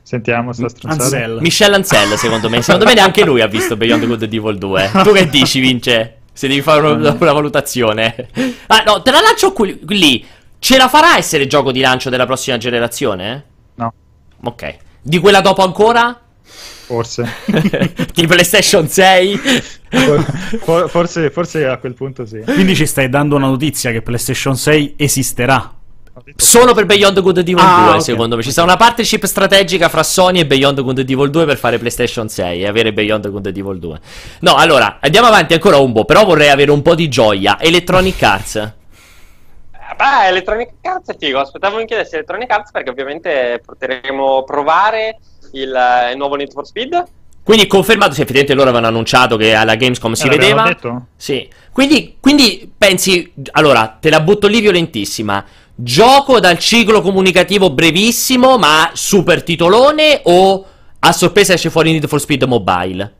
Sentiamo 0.02 0.52
sta 0.54 0.68
stronzata. 0.70 1.04
Ansel. 1.04 1.38
Michel 1.40 1.74
Ancel, 1.74 2.16
secondo 2.16 2.48
me. 2.48 2.62
Secondo 2.62 2.86
me 2.86 2.94
neanche 2.94 3.24
lui 3.24 3.42
ha 3.42 3.46
visto 3.46 3.76
Beyond 3.76 4.06
Good 4.06 4.22
and 4.22 4.32
Evil 4.32 4.56
2. 4.58 4.90
Tu 5.04 5.12
che 5.12 5.28
dici, 5.28 5.60
Vince? 5.60 6.16
Se 6.32 6.48
devi 6.48 6.62
fare 6.62 6.86
una, 6.86 7.12
una 7.18 7.32
valutazione. 7.32 8.28
Ah, 8.68 8.82
no, 8.86 9.02
te 9.02 9.10
la 9.10 9.20
lancio 9.20 9.52
qui, 9.52 9.78
lì. 9.88 10.24
Ce 10.58 10.78
la 10.78 10.88
farà 10.88 11.18
essere 11.18 11.46
gioco 11.46 11.72
di 11.72 11.80
lancio 11.80 12.08
della 12.08 12.24
prossima 12.24 12.56
generazione? 12.56 13.44
No, 13.74 13.92
Ok. 14.44 14.76
Di 15.02 15.18
quella 15.18 15.42
dopo 15.42 15.62
ancora? 15.62 16.21
Forse. 16.86 17.26
di 18.14 18.26
PlayStation 18.26 18.88
6? 18.88 19.38
For- 19.88 20.24
for- 20.62 20.88
forse. 20.90 21.30
Forse 21.30 21.66
a 21.66 21.76
quel 21.78 21.94
punto 21.94 22.26
sì. 22.26 22.40
Quindi 22.44 22.74
ci 22.74 22.86
stai 22.86 23.08
dando 23.08 23.36
una 23.36 23.46
notizia 23.46 23.90
che 23.90 24.02
PlayStation 24.02 24.56
6 24.56 24.94
esisterà. 24.96 25.74
Solo 26.36 26.74
per 26.74 26.84
Beyond 26.84 27.20
Good 27.22 27.38
and 27.38 27.48
Evil 27.48 27.64
Ah, 27.64 27.84
2, 27.86 27.94
ok. 27.94 28.02
secondo 28.02 28.36
me. 28.36 28.42
Ci 28.42 28.52
sarà 28.52 28.66
una 28.66 28.76
partnership 28.76 29.24
strategica 29.24 29.88
fra 29.88 30.02
Sony 30.02 30.40
e 30.40 30.46
Beyond 30.46 30.82
Good 30.82 30.98
and 30.98 31.10
Evil 31.10 31.30
2 31.30 31.46
per 31.46 31.56
fare 31.56 31.78
PlayStation 31.78 32.28
6 32.28 32.62
e 32.62 32.66
avere 32.66 32.92
Beyond 32.92 33.30
Good 33.30 33.46
and 33.46 33.56
Evil 33.56 33.78
2. 33.78 34.00
No, 34.40 34.54
allora, 34.56 34.98
andiamo 35.00 35.26
avanti 35.28 35.54
ancora 35.54 35.78
un 35.78 35.92
po', 35.92 36.04
però 36.04 36.24
vorrei 36.24 36.50
avere 36.50 36.70
un 36.70 36.82
po' 36.82 36.94
di 36.94 37.08
gioia. 37.08 37.58
Electronic 37.58 38.22
Arts. 38.22 38.56
Eh, 38.56 38.72
Beh, 39.96 40.28
Electronic 40.28 40.70
Arts 40.82 41.08
è 41.10 41.16
figo. 41.18 41.40
Aspettavo 41.40 41.78
mi 41.78 41.86
chiedessi 41.86 42.14
Electronic 42.14 42.50
Arts 42.50 42.70
perché 42.70 42.90
ovviamente 42.90 43.60
potremo 43.64 44.44
provare 44.44 45.18
il, 45.52 45.74
eh, 45.74 46.10
il 46.12 46.16
nuovo 46.16 46.34
Need 46.36 46.52
for 46.52 46.66
Speed. 46.66 47.04
Quindi 47.44 47.66
confermato, 47.66 48.12
se 48.12 48.22
effettivamente 48.22 48.54
loro 48.54 48.68
avevano 48.68 48.86
annunciato 48.88 49.36
che 49.36 49.52
alla 49.54 49.74
Gamescom 49.74 50.12
si 50.12 50.26
Eh, 50.26 50.30
vedeva. 50.30 50.62
detto? 50.62 51.06
Sì. 51.16 51.48
Quindi, 51.72 52.16
quindi 52.20 52.70
pensi, 52.76 53.32
allora, 53.52 53.96
te 54.00 54.10
la 54.10 54.20
butto 54.20 54.46
lì 54.46 54.60
violentissima. 54.60 55.44
Gioco 55.74 56.38
dal 56.38 56.58
ciclo 56.58 57.00
comunicativo 57.00 57.70
brevissimo, 57.70 58.58
ma 58.58 58.90
super 58.92 59.42
titolone 59.42 60.20
o 60.24 60.64
a 61.00 61.12
sorpresa 61.12 61.54
esce 61.54 61.70
fuori 61.70 61.90
Need 61.90 62.06
for 62.06 62.20
Speed 62.20 62.44
Mobile? 62.44 63.12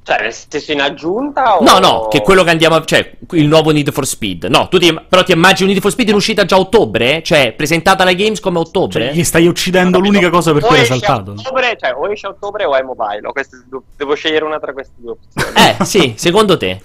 No. 0.00 0.16
Cioè, 0.16 0.22
nel 0.22 0.32
senso 0.32 0.72
in 0.72 0.80
aggiunta 0.80 1.58
o... 1.58 1.62
No, 1.62 1.78
no, 1.78 2.08
che 2.08 2.22
quello 2.22 2.42
che 2.42 2.50
andiamo 2.50 2.76
a... 2.76 2.84
cioè, 2.84 3.16
il 3.32 3.46
nuovo 3.46 3.70
Need 3.70 3.92
for 3.92 4.06
Speed. 4.06 4.44
No, 4.44 4.68
tu 4.68 4.78
ti, 4.78 4.92
però 5.08 5.22
ti 5.22 5.32
immagini 5.32 5.70
Need 5.70 5.82
for 5.82 5.90
Speed 5.90 6.08
in 6.08 6.14
uscita 6.14 6.44
già 6.44 6.56
a 6.56 6.60
ottobre? 6.60 7.22
Cioè, 7.22 7.52
presentata 7.52 8.02
alla 8.02 8.14
Games 8.14 8.40
come 8.40 8.58
a 8.58 8.62
ottobre? 8.62 9.06
Cioè, 9.06 9.12
gli 9.12 9.24
stai 9.24 9.46
uccidendo 9.46 9.98
Capito? 9.98 10.12
l'unica 10.12 10.30
cosa 10.30 10.52
per 10.52 10.62
cui 10.62 10.78
hai 10.78 10.86
saltato. 10.86 11.32
Ottobre, 11.32 11.76
cioè, 11.78 11.94
o 11.94 12.10
esce 12.10 12.26
a 12.26 12.30
ottobre 12.30 12.64
o 12.64 12.74
è 12.74 12.82
mobile. 12.82 13.26
o 13.26 13.32
queste 13.32 13.62
devo 13.96 14.14
scegliere 14.14 14.44
una 14.44 14.58
tra 14.58 14.72
queste 14.72 14.94
due 14.96 15.12
opzioni. 15.12 15.56
Eh, 15.56 15.84
sì, 15.84 16.14
secondo 16.16 16.56
te? 16.56 16.80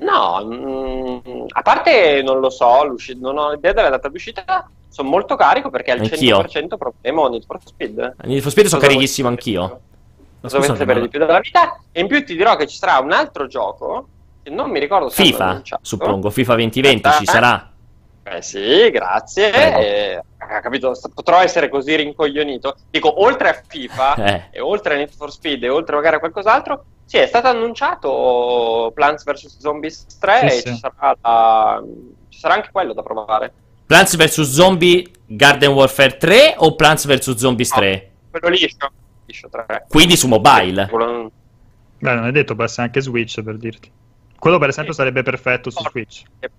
No, 0.00 0.42
mm, 0.42 1.44
a 1.48 1.62
parte 1.62 2.22
non 2.22 2.40
lo 2.40 2.48
so, 2.48 2.96
non 3.18 3.36
ho 3.36 3.52
idea 3.52 3.72
della 3.72 3.90
data 3.90 4.08
d'uscita. 4.08 4.68
Sono 4.88 5.08
molto 5.08 5.36
carico 5.36 5.70
perché 5.70 5.92
al 5.92 6.00
Anch'io. 6.00 6.38
100% 6.38 6.76
proviamo 6.76 7.28
Need 7.28 7.44
for 7.44 7.58
Speed. 7.62 8.16
Need 8.24 8.40
for 8.40 8.50
Speed 8.50 8.66
sono 8.66 8.80
carichissimo 8.80 9.28
anch'io. 9.28 9.80
Vuoi 10.40 10.50
scusate, 10.62 10.78
sapere 10.78 10.98
ma- 11.00 11.04
di 11.04 11.08
più 11.10 11.18
della 11.18 11.40
vita? 11.40 11.78
E 11.92 12.00
in 12.00 12.06
più 12.06 12.24
ti 12.24 12.34
dirò 12.36 12.56
che 12.56 12.66
ci 12.66 12.76
sarà 12.76 12.98
un 12.98 13.12
altro 13.12 13.46
gioco 13.46 14.08
che 14.42 14.50
non 14.50 14.70
mi 14.70 14.78
ricordo 14.78 15.08
se 15.10 15.22
FIFA, 15.22 15.62
suppongo, 15.82 16.30
FIFA 16.30 16.54
2020 16.54 17.00
ci 17.02 17.08
Aspetta. 17.08 17.30
sarà. 17.32 17.70
Eh 18.22 18.42
sì, 18.42 18.90
grazie. 18.90 19.52
Eh, 19.52 20.22
ha 20.38 20.60
capito, 20.60 20.94
st- 20.94 21.10
potrò 21.12 21.38
essere 21.40 21.68
così 21.68 21.94
rincoglionito. 21.96 22.76
Dico, 22.90 23.22
oltre 23.22 23.48
a 23.48 23.62
FIFA 23.66 24.14
Eh. 24.24 24.42
e 24.52 24.60
oltre 24.60 24.94
a 24.94 24.96
Need 24.98 25.10
for 25.14 25.30
Speed 25.32 25.64
e 25.64 25.68
oltre 25.68 25.96
magari 25.96 26.16
a 26.16 26.18
qualcos'altro, 26.20 26.84
sì, 27.04 27.16
è 27.18 27.26
stato 27.26 27.48
annunciato 27.48 28.92
Plants 28.94 29.24
vs 29.24 29.58
Zombies 29.58 30.06
3 30.18 30.38
Sì, 30.38 30.44
e 30.46 30.50
sì. 30.50 30.68
Ci, 30.74 30.78
sarà 30.78 31.16
la- 31.20 31.82
ci 32.28 32.38
sarà 32.38 32.54
anche 32.54 32.68
quello 32.72 32.92
da 32.92 33.02
provare. 33.02 33.52
Plants 33.86 34.16
vs 34.16 34.42
Zombie 34.42 35.04
Garden 35.26 35.70
Warfare 35.72 36.16
3 36.16 36.54
o 36.58 36.74
Plants 36.76 37.06
vs 37.06 37.34
Zombies 37.34 37.70
3? 37.70 38.10
Quello 38.30 38.48
liscio, 38.48 38.68
liscio 39.30 39.48
3. 39.48 39.86
Quindi 39.88 40.16
su 40.16 40.28
mobile. 40.28 40.88
Beh, 41.98 42.14
non 42.14 42.26
è 42.26 42.32
detto, 42.32 42.54
può 42.54 42.64
essere 42.64 42.86
anche 42.86 43.00
Switch 43.00 43.42
per 43.42 43.56
dirti. 43.56 43.90
Quello 44.38 44.58
per 44.58 44.70
esempio 44.70 44.92
sarebbe 44.92 45.22
perfetto 45.22 45.70
su 45.70 45.82
Switch. 45.82 46.24
che 46.38 46.50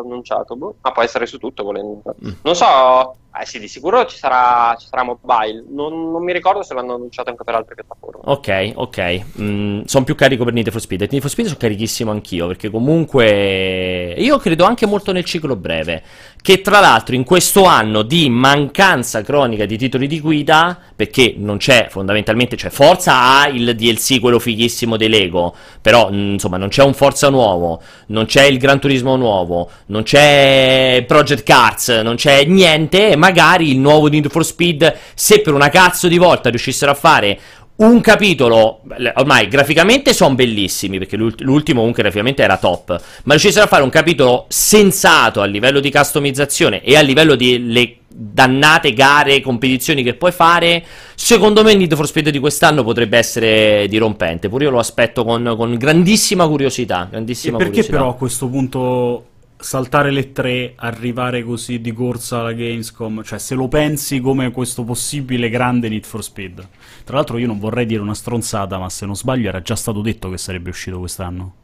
annunciato, 0.00 0.56
boh. 0.56 0.76
ma 0.80 0.92
può 0.92 1.02
essere 1.02 1.26
su 1.26 1.38
tutto 1.38 1.62
volendo. 1.62 2.02
Mm. 2.24 2.32
Non 2.42 2.54
so, 2.54 3.16
eh 3.36 3.46
sì, 3.46 3.58
di 3.58 3.66
sicuro 3.66 4.06
ci 4.06 4.16
sarà, 4.16 4.76
ci 4.78 4.86
sarà 4.86 5.02
mobile. 5.02 5.64
Non, 5.68 6.12
non 6.12 6.22
mi 6.22 6.32
ricordo 6.32 6.62
se 6.62 6.72
l'hanno 6.72 6.94
annunciato 6.94 7.30
anche 7.30 7.42
per 7.42 7.56
altre 7.56 7.74
piattaforme. 7.74 8.20
Ok, 8.26 8.72
ok. 8.76 9.86
sono 9.86 10.04
più 10.04 10.14
carico 10.14 10.44
per 10.44 10.52
Need 10.52 10.70
for 10.70 10.80
Speed. 10.80 11.08
Need 11.10 11.20
for 11.20 11.30
Speed 11.30 11.48
sono 11.48 11.58
carichissimo 11.58 12.12
anch'io. 12.12 12.46
Perché 12.46 12.70
comunque. 12.70 14.14
Io 14.18 14.38
credo 14.38 14.64
anche 14.64 14.86
molto 14.86 15.10
nel 15.10 15.24
ciclo 15.24 15.56
breve. 15.56 16.02
Che 16.40 16.60
tra 16.60 16.78
l'altro 16.78 17.16
in 17.16 17.24
questo 17.24 17.64
anno 17.64 18.02
di 18.02 18.28
mancanza 18.30 19.22
cronica 19.22 19.66
di 19.66 19.78
titoli 19.78 20.06
di 20.06 20.20
guida. 20.20 20.78
Perché 20.94 21.34
non 21.36 21.56
c'è 21.56 21.88
fondamentalmente. 21.90 22.56
Cioè, 22.56 22.70
Forza 22.70 23.20
ha 23.20 23.48
il 23.48 23.74
DLC, 23.74 24.20
quello 24.20 24.38
fighissimo 24.38 24.96
dei 24.96 25.08
Lego. 25.08 25.52
Però, 25.80 26.08
mh, 26.08 26.34
insomma, 26.34 26.56
non 26.56 26.68
c'è 26.68 26.84
un 26.84 26.94
Forza 26.94 27.30
nuovo. 27.30 27.82
Non 28.06 28.26
c'è 28.26 28.44
il 28.44 28.58
Gran 28.58 28.78
Turismo 28.78 29.16
nuovo. 29.16 29.68
Non 29.86 30.02
c'è 30.02 31.04
Project 31.06 31.42
Cars. 31.42 31.88
Non 32.02 32.16
c'è 32.16 32.44
niente. 32.44 33.10
e 33.10 33.16
Magari 33.16 33.70
il 33.70 33.78
nuovo 33.78 34.08
Need 34.08 34.30
for 34.30 34.44
Speed. 34.44 34.94
Se 35.14 35.40
per 35.40 35.54
una 35.54 35.68
cazzo 35.68 36.08
di 36.08 36.18
volta 36.18 36.48
riuscissero 36.48 36.90
a 36.90 36.94
fare 36.94 37.38
un 37.76 38.00
capitolo, 38.00 38.82
ormai 39.16 39.48
graficamente 39.48 40.12
sono 40.14 40.36
bellissimi, 40.36 40.98
perché 40.98 41.16
l'ult- 41.16 41.40
l'ultimo 41.40 41.78
comunque 41.80 42.02
graficamente 42.04 42.40
era 42.42 42.56
top, 42.56 42.90
ma 43.24 43.32
riuscissero 43.32 43.64
a 43.64 43.66
fare 43.66 43.82
un 43.82 43.90
capitolo 43.90 44.44
sensato 44.48 45.40
a 45.40 45.44
livello 45.44 45.80
di 45.80 45.90
customizzazione 45.90 46.84
e 46.84 46.96
a 46.96 47.00
livello 47.00 47.34
di 47.34 47.72
le 47.72 47.96
dannate 48.16 48.92
gare, 48.92 49.40
competizioni 49.40 50.04
che 50.04 50.14
puoi 50.14 50.30
fare, 50.30 50.84
secondo 51.16 51.64
me 51.64 51.72
il 51.72 51.78
Need 51.78 51.96
for 51.96 52.06
Speed 52.06 52.28
di 52.28 52.38
quest'anno 52.38 52.84
potrebbe 52.84 53.18
essere 53.18 53.88
dirompente, 53.88 54.48
pure 54.48 54.66
io 54.66 54.70
lo 54.70 54.78
aspetto 54.78 55.24
con, 55.24 55.54
con 55.56 55.74
grandissima 55.74 56.46
curiosità, 56.46 57.06
E 57.06 57.10
grandissima 57.10 57.56
perché 57.56 57.72
curiosità. 57.72 57.96
però 57.96 58.10
a 58.10 58.14
questo 58.14 58.46
punto 58.46 59.24
saltare 59.56 60.10
le 60.10 60.32
tre, 60.32 60.74
arrivare 60.76 61.42
così 61.42 61.80
di 61.80 61.92
corsa 61.92 62.40
alla 62.40 62.52
Gamescom, 62.52 63.22
cioè 63.22 63.38
se 63.38 63.54
lo 63.54 63.68
pensi 63.68 64.20
come 64.20 64.50
questo 64.50 64.84
possibile 64.84 65.48
grande 65.48 65.88
Need 65.88 66.04
for 66.04 66.22
Speed. 66.22 66.66
Tra 67.04 67.16
l'altro 67.16 67.38
io 67.38 67.46
non 67.46 67.58
vorrei 67.58 67.86
dire 67.86 68.00
una 68.02 68.14
stronzata, 68.14 68.78
ma 68.78 68.88
se 68.90 69.06
non 69.06 69.16
sbaglio 69.16 69.48
era 69.48 69.62
già 69.62 69.76
stato 69.76 70.00
detto 70.00 70.28
che 70.30 70.38
sarebbe 70.38 70.70
uscito 70.70 70.98
quest'anno. 70.98 71.54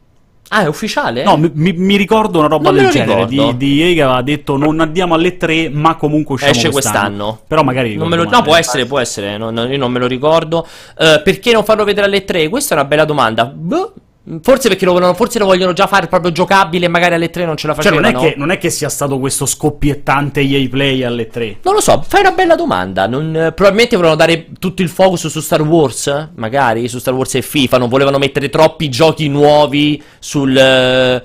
Ah, 0.53 0.63
è 0.63 0.67
ufficiale? 0.67 1.23
No, 1.23 1.37
mi, 1.37 1.49
mi- 1.53 1.95
ricordo 1.95 2.39
una 2.39 2.49
roba 2.49 2.71
Non 2.71 2.81
del 2.81 2.89
genere 2.91 3.25
ricordo. 3.25 3.51
di, 3.53 3.75
di 3.77 3.81
EA 3.83 3.93
che 3.93 4.01
aveva 4.01 4.21
detto 4.21 4.57
non 4.57 4.81
andiamo 4.81 5.13
alle 5.13 5.37
tre, 5.37 5.69
ma 5.69 5.95
comunque 5.95 6.33
usciamo 6.35 6.51
Esce 6.51 6.69
quest'anno. 6.71 6.99
quest'anno. 7.07 7.41
Però 7.47 7.63
magari 7.63 7.95
Non 7.95 8.09
me 8.09 8.17
lo- 8.17 8.25
no, 8.25 8.41
può 8.41 8.57
essere, 8.57 8.85
può 8.85 8.99
essere. 8.99 9.37
non- 9.37 9.53
non- 9.53 9.71
io 9.71 9.77
non 9.77 9.89
me 9.93 9.99
lo 9.99 10.07
ricordo. 10.07 10.67
Eh, 10.97 11.21
perché 11.23 11.53
non 11.53 11.63
farlo 11.63 11.85
vedere 11.85 12.07
alle 12.07 12.25
3? 12.25 12.49
Questa 12.49 12.75
è 12.75 12.77
una 12.79 12.85
bella 12.87 13.05
domanda. 13.05 13.45
Boh, 13.45 13.93
forse 14.41 14.67
perché 14.67 14.85
lo, 14.85 14.93
vogliono- 14.93 15.13
forse 15.15 15.39
lo 15.39 15.45
vogliono 15.45 15.73
già 15.73 15.87
fare 15.87 16.07
proprio 16.07 16.31
giocabile 16.31 16.85
e 16.85 16.89
magari 16.89 17.15
alle 17.15 17.29
3 17.29 17.45
non 17.45 17.57
ce 17.57 17.67
la 17.67 17.73
Cioè, 17.73 17.83
facevano. 17.83 18.11
non 18.11 18.21
è, 18.23 18.29
che, 18.29 18.37
non 18.37 18.51
è 18.51 18.57
che 18.57 18.69
sia 18.69 18.87
stato 18.89 19.17
questo 19.19 19.45
scoppiettante 19.45 20.41
EA 20.41 20.67
Play 20.69 21.03
alle 21.03 21.27
tre. 21.27 21.57
Non 21.63 21.73
lo 21.73 21.81
so, 21.81 22.03
fai 22.07 22.21
una 22.21 22.31
bella 22.31 22.55
domanda. 22.55 23.07
Non- 23.07 23.35
eh, 23.35 23.51
probabilmente 23.51 23.95
volevano 23.95 24.19
dare 24.19 24.47
tutto 24.59 24.81
il 24.81 24.89
focus 24.89 25.27
su 25.27 25.39
Star 25.41 25.61
Wars, 25.61 26.07
eh? 26.07 26.29
magari 26.35 26.87
su 26.87 26.99
Star 26.99 27.13
Wars 27.13 27.33
e 27.35 27.41
FIFA. 27.41 27.77
Non 27.79 27.89
volevano 27.89 28.17
mettere 28.19 28.49
troppi 28.49 28.89
giochi 28.89 29.27
nuovi 29.27 30.01
sul 30.19 30.55
eh, 30.55 31.23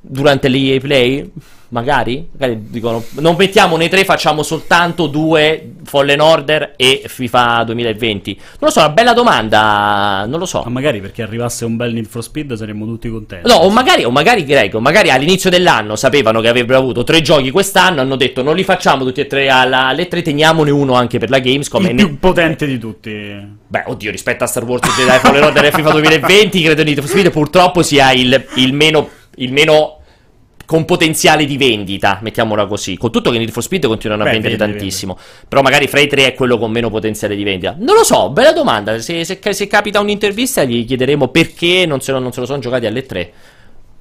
durante 0.00 0.48
l'EA 0.48 0.80
Play. 0.80 1.30
Magari, 1.72 2.28
magari 2.36 2.66
dicono 2.68 3.02
non 3.20 3.34
mettiamo 3.38 3.78
nei 3.78 3.88
tre, 3.88 4.04
facciamo 4.04 4.42
soltanto 4.42 5.06
due 5.06 5.72
Fallen 5.84 6.20
Order 6.20 6.74
e 6.76 7.04
FIFA 7.06 7.64
2020. 7.64 8.34
Non 8.36 8.44
lo 8.60 8.70
so, 8.70 8.80
una 8.80 8.90
bella 8.90 9.14
domanda. 9.14 10.26
Non 10.26 10.38
lo 10.38 10.44
so. 10.44 10.60
Ma 10.66 10.70
magari 10.70 11.00
perché 11.00 11.22
arrivasse 11.22 11.64
un 11.64 11.76
bel 11.76 11.94
Need 11.94 12.06
for 12.06 12.22
Speed 12.22 12.52
saremmo 12.52 12.84
tutti 12.84 13.08
contenti. 13.08 13.48
No, 13.48 13.54
o 13.54 13.70
magari, 13.70 14.04
o 14.04 14.10
magari 14.10 14.44
Greco, 14.44 14.80
magari 14.80 15.10
all'inizio 15.10 15.48
dell'anno 15.48 15.96
sapevano 15.96 16.42
che 16.42 16.48
avrebbero 16.48 16.78
avuto 16.78 17.04
tre 17.04 17.22
giochi 17.22 17.50
quest'anno, 17.50 18.02
hanno 18.02 18.16
detto 18.16 18.42
non 18.42 18.54
li 18.54 18.64
facciamo 18.64 19.02
tutti 19.06 19.22
e 19.22 19.26
tre 19.26 19.48
alla- 19.48 19.86
alle 19.86 20.08
tre, 20.08 20.20
teniamone 20.20 20.70
uno 20.70 20.92
anche 20.92 21.18
per 21.18 21.30
la 21.30 21.38
Gamescom. 21.38 21.86
Il 21.86 21.94
ne- 21.94 22.04
più 22.04 22.18
potente 22.18 22.66
di 22.66 22.78
tutti. 22.78 23.10
Beh, 23.66 23.84
oddio, 23.86 24.10
rispetto 24.10 24.44
a 24.44 24.46
Star 24.46 24.64
Wars 24.64 24.86
Jedi 24.94 25.18
Fallen 25.20 25.44
Order 25.44 25.64
e 25.64 25.72
FIFA 25.72 25.90
2020, 25.92 26.62
credo 26.62 26.82
Need 26.82 27.00
for 27.00 27.08
Speed 27.08 27.30
purtroppo 27.30 27.82
sia 27.82 28.12
il, 28.12 28.44
il 28.56 28.74
meno... 28.74 29.08
Il 29.36 29.50
meno 29.50 30.00
con 30.66 30.84
potenziale 30.84 31.44
di 31.44 31.56
vendita, 31.56 32.18
mettiamola 32.22 32.66
così. 32.66 32.96
Con 32.96 33.10
tutto 33.10 33.30
che 33.30 33.38
Need 33.38 33.50
for 33.50 33.62
Speed 33.62 33.86
continuano 33.86 34.22
a 34.22 34.26
Beh, 34.26 34.32
vendere 34.32 34.56
vende, 34.56 34.72
tantissimo. 34.74 35.18
Però 35.48 35.62
magari 35.62 35.86
fra 35.86 36.00
i 36.00 36.06
tre 36.06 36.26
è 36.26 36.34
quello 36.34 36.58
con 36.58 36.70
meno 36.70 36.90
potenziale 36.90 37.36
di 37.36 37.44
vendita. 37.44 37.74
Non 37.78 37.96
lo 37.96 38.04
so, 38.04 38.30
bella 38.30 38.52
domanda. 38.52 38.98
Se, 38.98 39.24
se- 39.24 39.40
se 39.52 39.66
capita 39.66 40.00
un'intervista 40.00 40.64
gli 40.64 40.84
chiederemo 40.84 41.28
perché 41.28 41.86
non 41.86 42.00
se 42.00 42.12
lo, 42.12 42.18
non 42.18 42.32
se 42.32 42.40
lo 42.40 42.46
sono 42.46 42.58
giocati 42.58 42.86
alle 42.86 43.06
tre. 43.06 43.32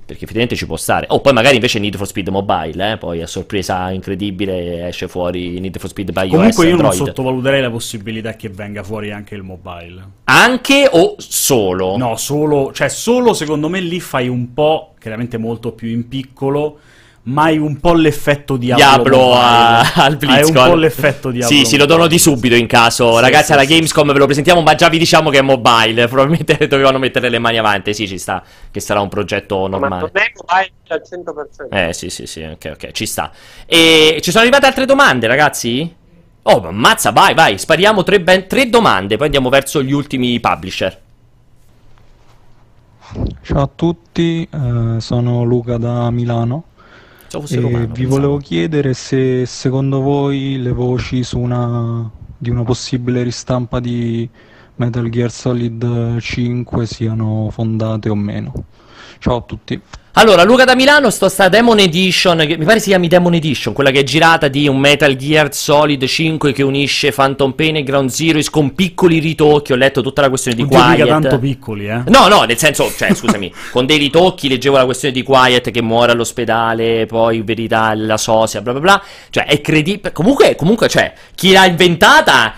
Perché 0.05 0.25
effettivamente 0.25 0.55
ci 0.55 0.65
può 0.65 0.75
stare. 0.75 1.05
Oh, 1.09 1.21
poi 1.21 1.31
magari 1.31 1.55
invece 1.55 1.79
Need 1.79 1.95
for 1.95 2.05
Speed 2.05 2.27
Mobile, 2.29 2.91
eh? 2.91 2.97
Poi 2.97 3.21
a 3.21 3.27
sorpresa 3.27 3.89
incredibile 3.91 4.87
esce 4.87 5.07
fuori 5.07 5.59
Need 5.59 5.79
for 5.79 5.89
Speed 5.89 6.11
by 6.11 6.27
Comunque 6.27 6.65
iOS 6.65 6.71
io 6.71 6.75
non 6.75 6.85
Android. 6.85 7.07
sottovaluterei 7.07 7.61
la 7.61 7.69
possibilità 7.71 8.35
che 8.35 8.49
venga 8.49 8.83
fuori 8.83 9.11
anche 9.11 9.35
il 9.35 9.43
mobile. 9.43 10.03
Anche 10.25 10.89
o 10.91 11.15
solo? 11.17 11.95
No, 11.97 12.17
solo, 12.17 12.73
cioè 12.73 12.89
solo 12.89 13.33
secondo 13.33 13.69
me 13.69 13.79
lì 13.79 13.99
fai 13.99 14.27
un 14.27 14.53
po', 14.53 14.95
chiaramente 14.99 15.37
molto 15.37 15.71
più 15.71 15.89
in 15.89 16.07
piccolo, 16.07 16.79
ma 17.23 17.43
hai 17.45 17.57
un 17.57 17.79
po' 17.79 17.93
l'effetto 17.93 18.57
Diablo, 18.57 18.83
Diablo 18.83 19.33
a- 19.35 19.79
al 19.93 20.11
Hai 20.13 20.17
BlizzCon. 20.17 20.63
un 20.63 20.69
po' 20.69 20.75
l'effetto 20.75 21.31
Diablo. 21.31 21.55
Sì, 21.55 21.65
sì, 21.65 21.77
lo 21.77 21.85
dono 21.85 22.07
di 22.07 22.17
subito 22.17 22.55
in 22.55 22.67
caso. 22.67 23.15
Sì, 23.15 23.21
Ragazzi, 23.21 23.45
sì, 23.47 23.51
alla 23.53 23.61
sì, 23.63 23.67
Gamescom 23.73 24.11
ve 24.11 24.19
lo 24.19 24.25
presentiamo, 24.25 24.61
ma 24.61 24.75
già 24.75 24.89
vi 24.89 24.97
diciamo 24.97 25.29
che 25.29 25.39
è 25.39 25.41
mobile. 25.41 26.07
Probabilmente 26.09 26.67
dovevano 26.67 26.97
mettere 26.97 27.29
le 27.29 27.39
mani 27.39 27.57
avanti. 27.57 27.93
Sì, 27.93 28.07
ci 28.07 28.17
sta. 28.17 28.43
Che 28.71 28.79
sarà 28.79 29.01
un 29.01 29.09
progetto 29.09 29.59
Ma 29.61 29.67
normale. 29.69 30.01
non 30.01 30.11
è 30.13 30.31
mobile 30.35 30.71
al 30.87 31.01
100%. 31.69 31.89
Eh, 31.89 31.93
sì, 31.93 32.09
sì, 32.09 32.25
sì. 32.25 32.41
Ok, 32.43 32.71
ok, 32.73 32.91
ci 32.91 33.05
sta. 33.05 33.31
E 33.65 34.19
ci 34.21 34.31
sono 34.31 34.43
arrivate 34.43 34.65
altre 34.65 34.85
domande, 34.85 35.27
ragazzi? 35.27 35.95
Oh, 36.43 36.59
ma 36.59 36.69
ammazza, 36.69 37.11
vai, 37.11 37.33
vai. 37.35 37.57
Spariamo 37.59 38.03
tre, 38.03 38.19
ben- 38.19 38.47
tre 38.47 38.67
domande, 38.69 39.15
poi 39.15 39.25
andiamo 39.27 39.49
verso 39.49 39.83
gli 39.83 39.91
ultimi 39.91 40.39
publisher. 40.39 40.99
Ciao 43.41 43.61
a 43.63 43.69
tutti, 43.75 44.47
eh, 44.49 44.99
sono 45.01 45.43
Luca 45.43 45.77
da 45.77 46.09
Milano 46.11 46.63
Romano, 47.31 47.87
vi 47.93 48.05
volevo 48.05 48.37
chiedere 48.37 48.93
se 48.93 49.45
secondo 49.45 50.01
voi 50.01 50.57
le 50.61 50.71
voci 50.73 51.23
su 51.23 51.39
una, 51.39 52.09
di 52.37 52.49
una 52.49 52.63
possibile 52.63 53.23
ristampa 53.23 53.79
di 53.79 54.29
Metal 54.75 55.07
Gear 55.09 55.31
Solid 55.31 56.19
5 56.19 56.85
siano 56.85 57.49
fondate 57.49 58.09
o 58.09 58.15
meno. 58.15 58.51
Ciao 59.19 59.37
a 59.37 59.41
tutti. 59.43 59.79
Allora, 60.15 60.43
Luca 60.43 60.65
da 60.65 60.75
Milano, 60.75 61.09
sto 61.09 61.29
sta 61.29 61.47
Demon 61.47 61.79
Edition, 61.79 62.39
che 62.39 62.57
mi 62.57 62.65
pare 62.65 62.81
si 62.81 62.89
chiami 62.89 63.07
Demon 63.07 63.33
Edition, 63.33 63.73
quella 63.73 63.91
che 63.91 64.01
è 64.01 64.03
girata 64.03 64.49
di 64.49 64.67
un 64.67 64.77
Metal 64.77 65.15
Gear 65.15 65.53
Solid 65.53 66.05
5 66.05 66.51
che 66.51 66.63
unisce 66.63 67.13
Phantom 67.13 67.53
Pain 67.53 67.77
e 67.77 67.83
Ground 67.83 68.09
Zeroes 68.09 68.49
con 68.49 68.75
piccoli 68.75 69.19
ritocchi, 69.19 69.71
ho 69.71 69.77
letto 69.77 70.01
tutta 70.01 70.19
la 70.19 70.27
questione 70.27 70.57
di 70.57 70.63
mica 70.63 70.93
Quiet. 70.93 71.07
tanto 71.07 71.39
piccoli, 71.39 71.87
eh. 71.87 72.03
No, 72.07 72.27
no, 72.27 72.43
nel 72.43 72.57
senso, 72.57 72.91
cioè, 72.93 73.13
scusami, 73.13 73.53
con 73.71 73.85
dei 73.85 73.97
ritocchi 73.97 74.49
leggevo 74.49 74.75
la 74.75 74.85
questione 74.85 75.13
di 75.13 75.23
Quiet 75.23 75.71
che 75.71 75.81
muore 75.81 76.11
all'ospedale, 76.11 77.05
poi 77.05 77.41
verità 77.41 77.93
la 77.93 78.17
sosia, 78.17 78.61
bla 78.61 78.73
bla 78.73 78.81
bla. 78.81 79.03
Cioè, 79.29 79.45
è 79.45 79.61
credibile. 79.61 80.11
Comunque, 80.11 80.55
comunque, 80.55 80.89
cioè, 80.89 81.13
chi 81.35 81.53
l'ha 81.53 81.65
inventata 81.65 82.53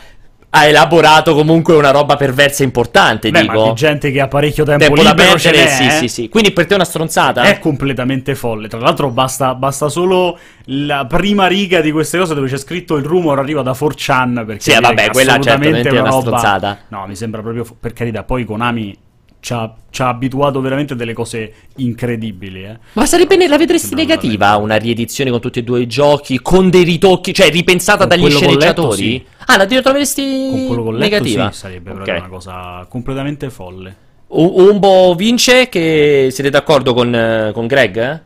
ha 0.56 0.66
elaborato 0.68 1.34
comunque 1.34 1.74
una 1.76 1.90
roba 1.90 2.16
perversa 2.16 2.62
importante, 2.62 3.32
Beh, 3.32 3.42
dico. 3.42 3.54
ma 3.60 3.64
di 3.70 3.74
gente 3.74 4.12
che 4.12 4.22
ha 4.22 4.28
parecchio 4.28 4.64
tempo, 4.64 4.84
Tempo 4.84 5.02
da 5.02 5.10
libero 5.10 5.40
ce 5.40 5.50
perdere, 5.50 5.72
sì, 5.72 5.86
eh. 5.88 5.90
sì, 5.90 6.08
sì. 6.08 6.30
Quindi 6.30 6.52
per 6.52 6.68
te 6.68 6.74
è 6.74 6.76
una 6.76 6.86
stronzata? 6.86 7.42
È 7.42 7.58
completamente 7.58 8.36
folle. 8.36 8.68
Tra 8.68 8.80
l'altro, 8.80 9.10
basta, 9.10 9.56
basta 9.56 9.90
solo 9.90 10.38
la 10.66 11.06
prima 11.08 11.48
riga 11.48 11.82
di 11.82 11.92
queste 11.92 12.20
cose 12.20 12.36
dove 12.36 12.48
c'è 12.48 12.58
scritto 12.58 12.98
il 12.98 13.04
rumor 13.04 13.40
arriva 13.40 13.64
da 13.64 13.72
4chan. 13.72 14.46
Perché 14.46 14.62
Sì, 14.62 14.70
dire 14.70 14.82
vabbè, 14.82 15.10
quella 15.10 15.40
certamente 15.40 15.90
è 15.90 15.92
una 15.92 16.10
roba- 16.10 16.22
stronzata. 16.22 16.78
No, 16.90 17.06
mi 17.08 17.16
sembra 17.16 17.42
proprio. 17.42 17.66
Per 17.80 17.94
carità, 17.94 18.24
poi 18.24 18.46
Konami 18.46 18.96
ci 19.44 19.52
ha, 19.52 19.74
ci 19.90 20.02
ha 20.02 20.08
abituato 20.08 20.62
veramente 20.62 20.94
a 20.94 20.96
delle 20.96 21.12
cose 21.12 21.54
incredibili. 21.76 22.64
Eh. 22.64 22.78
Ma 22.94 23.06
sarebbe 23.06 23.36
ne- 23.36 23.50
la 23.50 23.58
vedresti 23.58 23.94
negativa 23.94 24.56
una 24.56 24.78
riedizione 24.78 25.32
con 25.32 25.42
tutti 25.42 25.60
e 25.60 25.64
due 25.64 25.82
i 25.82 25.86
giochi, 25.88 26.40
con 26.42 26.70
dei 26.70 26.84
ritocchi, 26.84 27.34
cioè 27.34 27.50
ripensata 27.52 28.08
Con 28.08 28.08
dagli 28.08 28.22
quello 28.22 28.40
con 28.40 28.48
letto, 28.48 28.92
sceneggiatori? 28.92 28.98
sì. 28.98 29.26
Ah, 29.48 29.58
la 29.58 29.66
la 29.70 29.82
vedresti 29.92 30.48
Con 30.50 30.68
quello 30.68 30.84
con 30.84 30.94
letto 30.96 31.04
negativa? 31.04 31.52
sì, 31.52 31.58
sarebbe 31.60 31.90
Ok. 31.90 31.96
proprio 31.98 32.16
una 32.20 32.28
cosa 32.30 32.86
completamente 32.90 33.50
folle. 33.50 33.96
U- 34.28 34.62
Umbo 34.70 35.14
vince 35.16 35.68
che 35.68 36.30
siete 36.32 36.50
d'accordo 36.50 36.94
con, 36.94 37.14
eh, 37.14 37.52
con 37.54 37.68
Greg? 37.68 37.98
eh? 37.98 38.22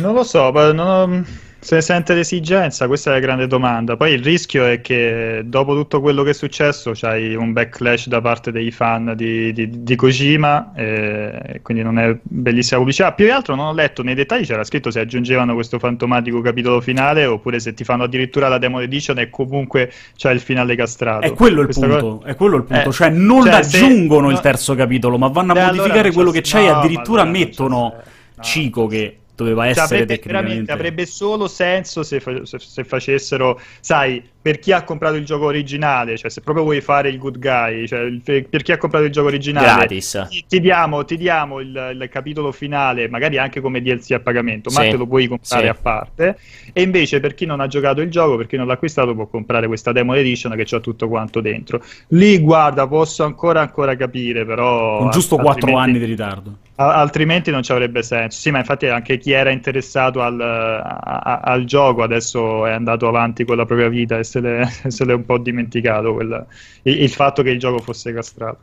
Non 0.00 0.14
lo 0.14 0.22
so, 0.22 0.52
ma 0.52 0.70
non 0.70 0.86
ho- 0.86 1.24
se 1.62 1.80
sente 1.82 2.14
l'esigenza, 2.14 2.86
questa 2.86 3.10
è 3.10 3.12
la 3.12 3.18
grande 3.20 3.46
domanda. 3.46 3.96
Poi 3.96 4.12
il 4.14 4.22
rischio 4.22 4.64
è 4.64 4.80
che 4.80 5.42
dopo 5.44 5.74
tutto 5.74 6.00
quello 6.00 6.22
che 6.22 6.30
è 6.30 6.32
successo 6.32 6.92
c'hai 6.94 7.34
un 7.34 7.52
backlash 7.52 8.08
da 8.08 8.20
parte 8.22 8.50
dei 8.50 8.70
fan 8.70 9.12
di, 9.14 9.52
di- 9.52 9.82
di 9.82 9.94
Kojima, 9.94 10.72
e 10.74 11.60
quindi 11.62 11.82
non 11.82 11.98
è 11.98 12.16
bellissima 12.22 12.78
pubblicità. 12.78 13.12
Più 13.12 13.26
che 13.26 13.32
altro 13.32 13.54
non 13.54 13.66
ho 13.66 13.72
letto 13.74 14.02
nei 14.02 14.14
dettagli, 14.14 14.46
c'era 14.46 14.64
scritto 14.64 14.90
se 14.90 15.00
aggiungevano 15.00 15.52
questo 15.54 15.78
fantomatico 15.78 16.40
capitolo 16.40 16.80
finale 16.80 17.26
oppure 17.26 17.60
se 17.60 17.74
ti 17.74 17.84
fanno 17.84 18.04
addirittura 18.04 18.48
la 18.48 18.58
demo 18.58 18.80
edition 18.80 19.18
e 19.18 19.28
comunque 19.28 19.92
c'è 20.16 20.32
il 20.32 20.40
finale 20.40 20.74
castrato. 20.74 21.26
È 21.26 21.34
quello 21.34 21.60
il 21.60 21.66
Questa 21.66 21.86
punto, 21.86 22.16
cosa- 22.18 22.26
è 22.30 22.34
quello 22.36 22.56
il 22.56 22.64
punto, 22.64 22.88
Eh, 22.88 22.92
cioè 22.92 23.10
non 23.10 23.42
cioè, 23.44 23.62
se- 23.62 23.76
aggiungono 23.84 24.28
il 24.28 24.34
no- 24.36 24.40
terzo 24.40 24.74
capitolo, 24.74 25.18
ma 25.18 25.28
vanno 25.28 25.52
a 25.52 25.56
Eh, 25.56 25.58
allora 25.60 25.74
modificare 25.76 26.04
non 26.08 26.14
quello 26.14 26.30
che 26.30 26.40
c'hai, 26.42 26.64
no, 26.66 26.72
ma 26.72 26.78
addirittura 26.78 27.20
allora 27.22 27.38
mettono 27.38 27.94
Cico 28.40 28.86
che 28.86 29.16
doveva 29.44 29.62
Cioè, 29.62 29.70
essere 29.70 29.84
avrebbe, 30.02 30.14
tecnicamente 30.14 30.72
avrebbe 30.72 31.06
solo 31.06 31.48
senso 31.48 32.02
se, 32.02 32.20
fa- 32.20 32.44
se- 32.44 32.58
se 32.58 32.84
facessero, 32.84 33.60
sai, 33.80 34.22
per 34.42 34.58
chi 34.58 34.72
ha 34.72 34.82
comprato 34.84 35.16
il 35.16 35.24
gioco 35.24 35.44
originale, 35.46 36.16
cioè 36.16 36.30
se 36.30 36.40
proprio 36.40 36.64
vuoi 36.64 36.80
fare 36.80 37.08
il 37.10 37.18
good 37.18 37.38
guy, 37.38 37.86
cioè 37.86 38.10
per 38.48 38.62
chi 38.62 38.72
ha 38.72 38.78
comprato 38.78 39.04
il 39.04 39.12
gioco 39.12 39.26
originale, 39.26 39.66
Gratis. 39.66 40.26
Ti, 40.30 40.44
ti 40.48 40.60
diamo, 40.60 41.04
ti 41.04 41.16
diamo 41.18 41.60
il, 41.60 41.96
il 42.00 42.08
capitolo 42.10 42.50
finale, 42.50 43.08
magari 43.08 43.36
anche 43.38 43.60
come 43.60 43.82
DLC 43.82 44.12
a 44.12 44.20
pagamento, 44.20 44.70
ma 44.70 44.82
Sì, 44.82 44.90
te 44.90 44.96
lo 44.96 45.06
puoi 45.06 45.26
comprare 45.26 45.62
sì. 45.64 45.68
a 45.68 45.74
parte. 45.74 46.38
E 46.72 46.82
invece 46.82 47.20
per 47.20 47.34
chi 47.34 47.44
non 47.44 47.60
ha 47.60 47.66
giocato 47.66 48.00
il 48.00 48.10
gioco, 48.10 48.36
per 48.36 48.46
chi 48.46 48.56
non 48.56 48.66
l'ha 48.66 48.72
acquistato, 48.74 49.14
può 49.14 49.26
comprare 49.26 49.66
questa 49.66 49.92
demo 49.92 50.14
edition 50.14 50.52
che 50.56 50.64
c'ha 50.64 50.80
tutto 50.80 51.08
quanto 51.08 51.40
dentro. 51.40 51.82
Lì, 52.08 52.38
guarda, 52.38 52.86
posso 52.86 53.24
ancora 53.24 53.60
ancora 53.60 53.94
capire, 53.96 54.44
però... 54.46 54.98
con 54.98 55.10
giusto 55.10 55.34
alt- 55.36 55.44
4 55.44 55.66
altrimenti- 55.66 55.90
anni 55.90 55.98
di 55.98 56.10
ritardo. 56.10 56.56
altrimenti 56.76 57.50
non 57.50 57.62
ci 57.62 57.72
avrebbe 57.72 58.02
senso. 58.02 58.38
Sì, 58.40 58.50
ma 58.50 58.58
infatti 58.58 58.86
anche 58.86 59.18
chi 59.18 59.32
era 59.32 59.50
interessato 59.50 60.22
al, 60.22 60.40
a- 60.40 60.82
a- 61.02 61.40
al 61.42 61.64
gioco 61.64 62.02
adesso 62.02 62.64
è 62.66 62.70
andato 62.72 63.06
avanti 63.06 63.44
con 63.44 63.56
la 63.56 63.66
propria 63.66 63.88
vita 63.88 64.18
e 64.18 64.24
se 64.30 64.40
l'è, 64.40 64.64
se 64.86 65.04
l'è 65.04 65.12
un 65.12 65.24
po' 65.24 65.38
dimenticato 65.38 66.14
quel- 66.14 66.46
il, 66.82 67.02
il 67.02 67.10
fatto 67.10 67.42
che 67.42 67.50
il 67.50 67.58
gioco 67.58 67.78
fosse 67.78 68.12
castrato. 68.12 68.58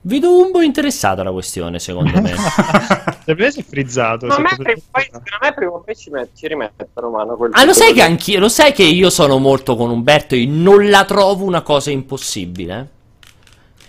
Vedo 0.00 0.36
Umbo 0.40 0.60
interessato 0.60 1.20
alla 1.20 1.32
questione, 1.32 1.78
secondo 1.78 2.20
me. 2.20 2.32
Se 3.28 3.50
si 3.50 3.60
è 3.60 3.62
frizzato. 3.62 4.30
Secondo 4.30 4.42
me, 4.42 4.48
se- 4.56 4.62
prima 4.62 4.78
o 4.78 4.90
poi, 4.90 5.02
secondo 5.02 5.38
me 5.42 5.54
prima 5.54 5.70
o 5.72 5.80
poi 5.80 5.96
ci, 5.96 6.10
met- 6.10 6.30
ci 6.34 6.48
rimettono 6.48 7.10
mano 7.10 7.32
a 7.32 7.36
quel 7.36 7.50
ah, 7.52 7.64
lo 7.64 7.72
sai 7.74 8.00
anch'io, 8.00 8.40
lo 8.40 8.48
sai 8.48 8.72
che 8.72 8.84
io 8.84 9.10
sono 9.10 9.38
molto 9.38 9.76
con 9.76 9.90
Umberto 9.90 10.34
e 10.34 10.46
non 10.46 10.88
la 10.88 11.04
trovo 11.04 11.44
una 11.44 11.60
cosa 11.60 11.90
impossibile? 11.90 12.88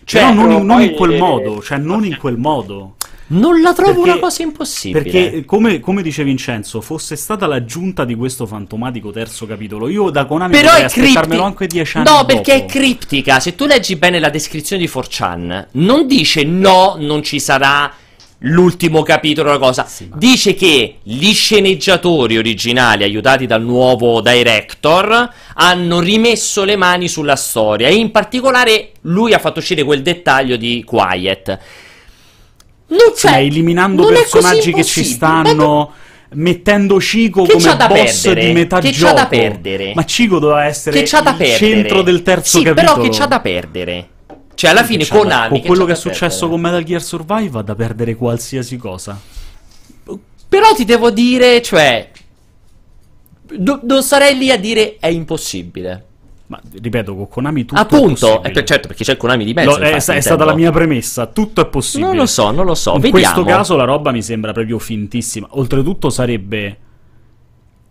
Cioè, 0.04 0.34
no, 0.34 0.46
non, 0.46 0.66
non 0.66 0.82
in 0.82 0.94
quel 0.96 1.18
modo, 1.18 1.62
cioè 1.62 1.78
non 1.78 2.04
in 2.04 2.18
quel 2.18 2.38
modo. 2.38 2.96
Non 3.32 3.62
la 3.62 3.74
trovo 3.74 3.94
Perché- 4.02 4.10
una 4.10 4.20
cosa 4.20 4.42
impossibile. 4.44 5.04
Perché, 5.04 5.46
come, 5.46 5.80
come 5.80 6.02
dice 6.02 6.24
Vincenzo, 6.24 6.82
fosse 6.82 7.16
stata 7.16 7.46
l'aggiunta 7.46 8.04
di 8.06 8.16
questo 8.16 8.46
fantomatico 8.46 9.12
terzo 9.12 9.46
capitolo, 9.46 9.88
io 9.88 10.10
da 10.10 10.26
Konami 10.26 10.52
Però 10.52 10.66
potrei 10.68 10.82
è 10.82 10.86
aspettarmelo 10.86 11.44
criptica. 11.44 11.46
anche 11.46 11.68
10 11.68 11.98
anni 11.98 12.10
No, 12.10 12.26
perché 12.26 12.54
è 12.54 12.60
dopo. 12.62 12.72
criptica. 12.72 13.40
Se 13.40 13.56
tu 13.56 13.66
leggi 13.66 13.96
bene 13.98 14.20
la 14.20 14.30
descrizione 14.30 14.82
di 14.82 14.90
4chan, 14.92 15.68
non 15.74 16.08
dice 16.08 16.44
no, 16.44 16.96
non 17.00 17.22
ci 17.22 17.40
sarà 17.40 17.94
l'ultimo 18.44 19.04
capitolo, 19.04 19.50
una 19.50 19.60
cosa. 19.60 19.86
Dice 20.16 20.56
che 20.56 20.96
gli 21.04 21.32
sceneggiatori 21.34 22.38
originali, 22.38 23.04
aiutati 23.04 23.46
dal 23.46 23.62
nuovo 23.62 24.22
director, 24.22 25.30
hanno 25.56 26.00
rimesso 26.00 26.64
le 26.64 26.76
mani 26.78 27.08
sulla 27.08 27.36
storia. 27.36 27.90
E 27.90 27.96
in 27.96 28.10
particolare 28.12 28.92
lui 29.02 29.34
ha 29.34 29.40
fatto 29.40 29.60
uscire 29.60 29.84
quel 29.84 30.02
dettaglio 30.02 30.56
di 30.56 30.84
Quiet. 30.86 31.60
Non 32.90 33.14
Sì, 33.16 33.28
c'è. 33.28 33.38
eliminando 33.40 34.04
non 34.04 34.14
personaggi 34.14 34.74
che 34.74 34.84
ci 34.84 35.04
stanno 35.04 35.92
mettendo 36.34 37.00
Cico 37.02 37.44
Che 37.44 37.54
come 37.54 37.64
c'ha 37.64 37.88
boss 37.88 38.22
perdere? 38.24 38.46
di 38.48 38.54
metà 38.54 38.80
Che 38.80 38.90
c'ha 38.92 38.98
gioco. 38.98 39.14
da 39.14 39.28
perdere? 39.28 39.92
Ma 39.96 40.06
Cico 40.06 40.40
doveva 40.40 40.66
essere 40.66 41.00
che 41.02 41.08
c'ha 41.08 41.36
il 41.40 41.46
centro 41.56 42.02
del 42.02 42.22
terzo 42.24 42.58
sì, 42.60 42.64
capitolo. 42.64 42.94
però 42.98 43.10
che 43.10 43.16
c'ha 43.18 43.26
da 43.26 43.40
perdere. 43.40 44.08
Cioè, 44.56 44.72
alla 44.72 44.84
fine 44.84 45.04
Che 45.04 45.10
c'ha 45.10 45.16
da- 45.16 45.22
Konami 45.22 45.50
con 45.60 45.62
quello 45.68 45.82
c'ha 45.82 45.88
che 45.88 45.94
è 45.94 45.96
successo 46.02 46.48
perdere? 46.48 46.50
con 46.50 46.62
Metal 46.62 46.84
Gear 46.84 47.02
Survive 47.02 47.60
ha 47.60 47.62
da 47.62 47.76
perdere 47.76 48.16
qualsiasi 48.16 48.78
cosa. 48.78 49.20
Però 50.50 50.74
ti 50.76 50.84
devo 50.86 51.12
dire, 51.12 51.62
cioè. 51.62 52.10
do- 53.52 53.80
non 53.84 54.04
sarei 54.04 54.38
lì 54.38 54.52
a 54.52 54.58
dire 54.58 54.98
è 55.00 55.08
impossibile. 55.08 56.06
Ma 56.50 56.60
ripeto, 56.82 57.16
con 57.16 57.28
Konami 57.28 57.64
tutto 57.66 57.80
è 57.80 57.84
Appunto, 57.84 58.08
possibile. 58.28 58.42
è 58.42 58.52
per- 58.52 58.64
certo, 58.64 58.88
perché 58.88 59.04
c'è 59.04 59.18
Konami 59.18 59.46
di 59.46 59.54
mezzo. 59.54 59.70
Lo- 59.78 59.84
è, 59.86 59.94
infatti, 59.94 60.18
è 60.18 60.22
stata 60.22 60.46
la 60.46 60.56
mia 60.56 60.72
premessa, 60.72 61.28
tutto 61.28 61.62
è 61.62 61.68
possibile. 61.68 62.08
Non 62.10 62.18
lo 62.18 62.26
so, 62.26 62.50
non 62.50 62.66
lo 62.66 62.74
so. 62.74 62.96
In 62.96 63.02
Vediamo. 63.02 63.34
questo 63.34 63.44
caso 63.44 63.76
la 63.76 63.84
roba 63.84 64.12
mi 64.12 64.24
sembra 64.24 64.52
proprio 64.52 64.80
fintissima. 64.80 65.48
Oltretutto 65.52 66.10
sarebbe 66.10 66.78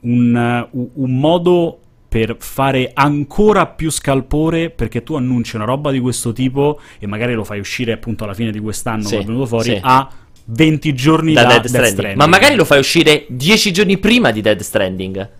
un, 0.01 0.67
u- 0.73 0.91
un 0.95 1.19
modo 1.19 1.79
per 2.09 2.37
fare 2.39 2.91
ancora 2.95 3.67
più 3.67 3.91
scalpore 3.91 4.71
perché 4.71 5.03
tu 5.03 5.15
annunci 5.15 5.57
una 5.57 5.65
roba 5.67 5.91
di 5.91 6.01
questo 6.01 6.33
tipo 6.33 6.81
e 6.99 7.07
magari 7.07 7.35
lo 7.35 7.45
fai 7.45 7.59
uscire 7.61 7.93
appunto 7.93 8.25
alla 8.25 8.33
fine 8.35 8.51
di 8.51 8.59
quest'anno 8.61 9.03
Sì, 9.07 9.17
è 9.17 9.23
venuto 9.25 9.47
fuori 9.47 9.71
sì. 9.75 9.79
a 9.83 10.09
20 10.47 10.95
giorni 10.95 11.35
da 11.35 11.43
da, 11.43 11.49
Dead 11.49 11.57
Death 11.61 11.69
Stranding. 11.69 11.93
Stranding. 11.99 12.19
Ma 12.23 12.27
magari 12.27 12.55
lo 12.55 12.65
fai 12.65 12.79
uscire 12.79 13.27
dieci 13.29 13.73
giorni 13.73 13.99
prima 13.99 14.31
di 14.31 14.41
Dead 14.41 14.59
Stranding. 14.61 15.31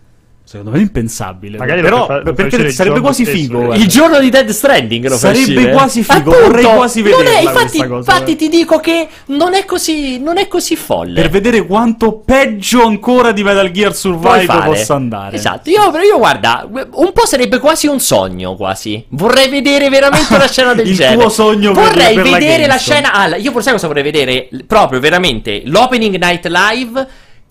Secondo 0.49 0.71
me 0.71 0.79
è 0.79 0.81
impensabile. 0.81 1.59
Magari 1.59 1.83
Però 1.83 2.07
per 2.07 2.47
il 2.55 2.73
sarebbe 2.73 3.01
quasi 3.01 3.25
stesso, 3.25 3.37
figo. 3.39 3.61
eh. 3.61 3.65
guarda. 3.67 3.83
Il 3.85 3.89
giorno 3.91 4.19
di 4.19 4.31
Dead 4.31 4.49
Stranding 4.49 5.07
lo 5.07 5.17
Sarebbe 5.19 5.41
uscire. 5.41 5.73
quasi 5.73 6.03
figo, 6.03 6.31
Appunto, 6.31 6.41
vorrei 6.49 6.65
quasi 6.65 7.03
non 7.03 7.11
è- 7.11 7.17
vederla 7.17 7.41
infatti, 7.51 7.79
cosa, 7.87 7.97
infatti 8.13 8.33
eh. 8.33 8.37
ti 8.37 8.49
dico 8.49 8.81
che 8.81 9.09
non 9.27 9.53
è 9.53 9.67
così, 9.67 10.19
non 10.19 10.39
è 10.39 10.49
così 10.49 10.75
folle. 10.75 11.21
Per 11.21 11.29
vedere 11.31 11.67
quanto 11.67 12.21
peggio 12.25 12.83
ancora 12.87 13.33
di 13.33 13.43
Metal 13.43 13.71
Gear 13.71 13.95
Survive 13.95 14.47
possa 14.65 14.95
andare. 14.95 15.37
Esatto, 15.37 15.69
io, 15.69 15.83
io 15.99 16.17
guarda, 16.17 16.67
un 16.93 17.13
po' 17.13 17.27
sarebbe 17.27 17.59
quasi 17.59 17.87
un 17.87 18.01
sogno, 18.01 18.57
quasi. 18.57 19.05
Vorrei 19.11 19.51
vedere 19.51 19.91
veramente 19.91 20.35
una 20.35 20.49
scena 20.49 20.73
del 20.73 20.87
Il 20.89 20.97
genere. 20.97 21.21
tuo 21.21 21.29
sogno 21.29 21.73
per- 21.73 21.83
Vorrei 21.89 22.15
per 22.15 22.25
la 22.25 22.39
vedere 22.39 22.63
la, 22.67 22.77
Gamescom. 22.77 22.79
scena. 22.95 23.13
Ah, 23.13 23.37
io 23.37 23.53
forse 23.53 23.71
cosa 23.73 23.87
vorrei 23.87 24.03
vedere? 24.03 24.49
Proprio 24.67 24.99
veramente 24.99 25.61
l'opening 25.67 26.17
night 26.17 26.47
live. 26.47 27.07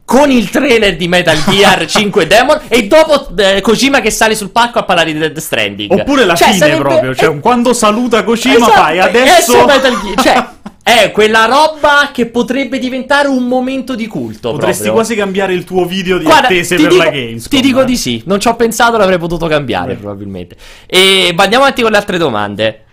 Con 0.07 0.31
il 0.31 0.49
trailer 0.49 0.95
di 0.95 1.09
Metal 1.09 1.37
Gear 1.43 1.83
5 1.85 2.27
Demon 2.27 2.61
e 2.69 2.87
dopo 2.87 3.27
eh, 3.35 3.59
Kojima 3.59 3.99
che 3.99 4.09
sale 4.09 4.35
sul 4.35 4.51
palco 4.51 4.79
a 4.79 4.83
parlare 4.83 5.11
di 5.11 5.19
Dead 5.19 5.37
Stranding. 5.37 5.91
Oppure 5.91 6.23
la 6.23 6.33
Cioè, 6.33 6.47
fine 6.47 6.59
sarebbe- 6.59 6.81
proprio, 6.81 7.13
cioè 7.13 7.35
eh, 7.35 7.39
quando 7.41 7.73
saluta 7.73 8.23
Kojima 8.23 8.55
esatto, 8.55 8.71
fai 8.71 8.99
adesso... 8.99 9.61
è 9.61 9.65
Metal 9.65 10.01
Gear, 10.01 10.21
cioè 10.21 10.47
è 10.81 11.11
quella 11.11 11.43
roba 11.43 12.11
che 12.13 12.27
potrebbe 12.27 12.79
diventare 12.79 13.27
un 13.27 13.49
momento 13.49 13.95
di 13.95 14.07
culto 14.07 14.51
Potresti 14.51 14.83
proprio. 14.83 14.93
quasi 14.93 15.15
cambiare 15.15 15.53
il 15.53 15.65
tuo 15.65 15.83
video 15.83 16.17
di 16.17 16.23
Guarda, 16.23 16.45
attese 16.45 16.77
per 16.77 16.87
dico, 16.87 17.03
la 17.03 17.09
Gamescom. 17.09 17.49
Ti 17.49 17.59
dico 17.67 17.81
eh. 17.81 17.85
di 17.85 17.97
sì, 17.97 18.23
non 18.27 18.39
ci 18.39 18.47
ho 18.47 18.55
pensato, 18.55 18.95
l'avrei 18.95 19.17
potuto 19.17 19.47
cambiare 19.47 19.95
probabilmente. 19.95 20.55
E 20.85 21.33
ma 21.35 21.43
andiamo 21.43 21.65
avanti 21.65 21.81
con 21.81 21.91
le 21.91 21.97
altre 21.97 22.17
domande. 22.17 22.85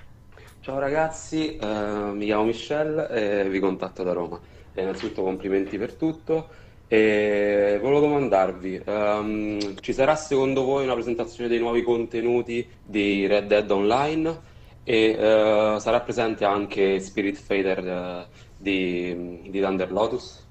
Ciao 0.63 0.81
ragazzi, 0.81 1.57
eh, 1.59 1.67
mi 2.13 2.25
chiamo 2.25 2.43
Michelle 2.43 3.09
e 3.09 3.49
vi 3.49 3.61
contatto 3.61 4.03
da 4.03 4.13
Roma. 4.13 4.37
E 4.75 4.83
innanzitutto 4.83 5.23
complimenti 5.23 5.79
per 5.79 5.93
tutto. 5.93 6.49
E 6.87 7.79
volevo 7.81 8.01
domandarvi, 8.01 8.83
ehm, 8.85 9.81
ci 9.81 9.93
sarà 9.93 10.17
secondo 10.17 10.65
voi 10.65 10.85
una 10.85 10.93
presentazione 10.95 11.49
dei 11.49 11.59
nuovi 11.59 11.83
contenuti 11.83 12.67
di 12.85 13.27
Red 13.27 13.47
Dead 13.47 13.71
Online? 13.71 14.53
E 14.85 15.17
eh, 15.19 15.77
sarà 15.81 16.01
presente 16.01 16.45
anche 16.45 17.01
Spirit 17.01 17.37
Fader 17.37 17.79
eh, 17.89 18.27
di, 18.57 19.41
di 19.51 19.61
Thunder 19.61 19.91
Lotus? 19.91 20.44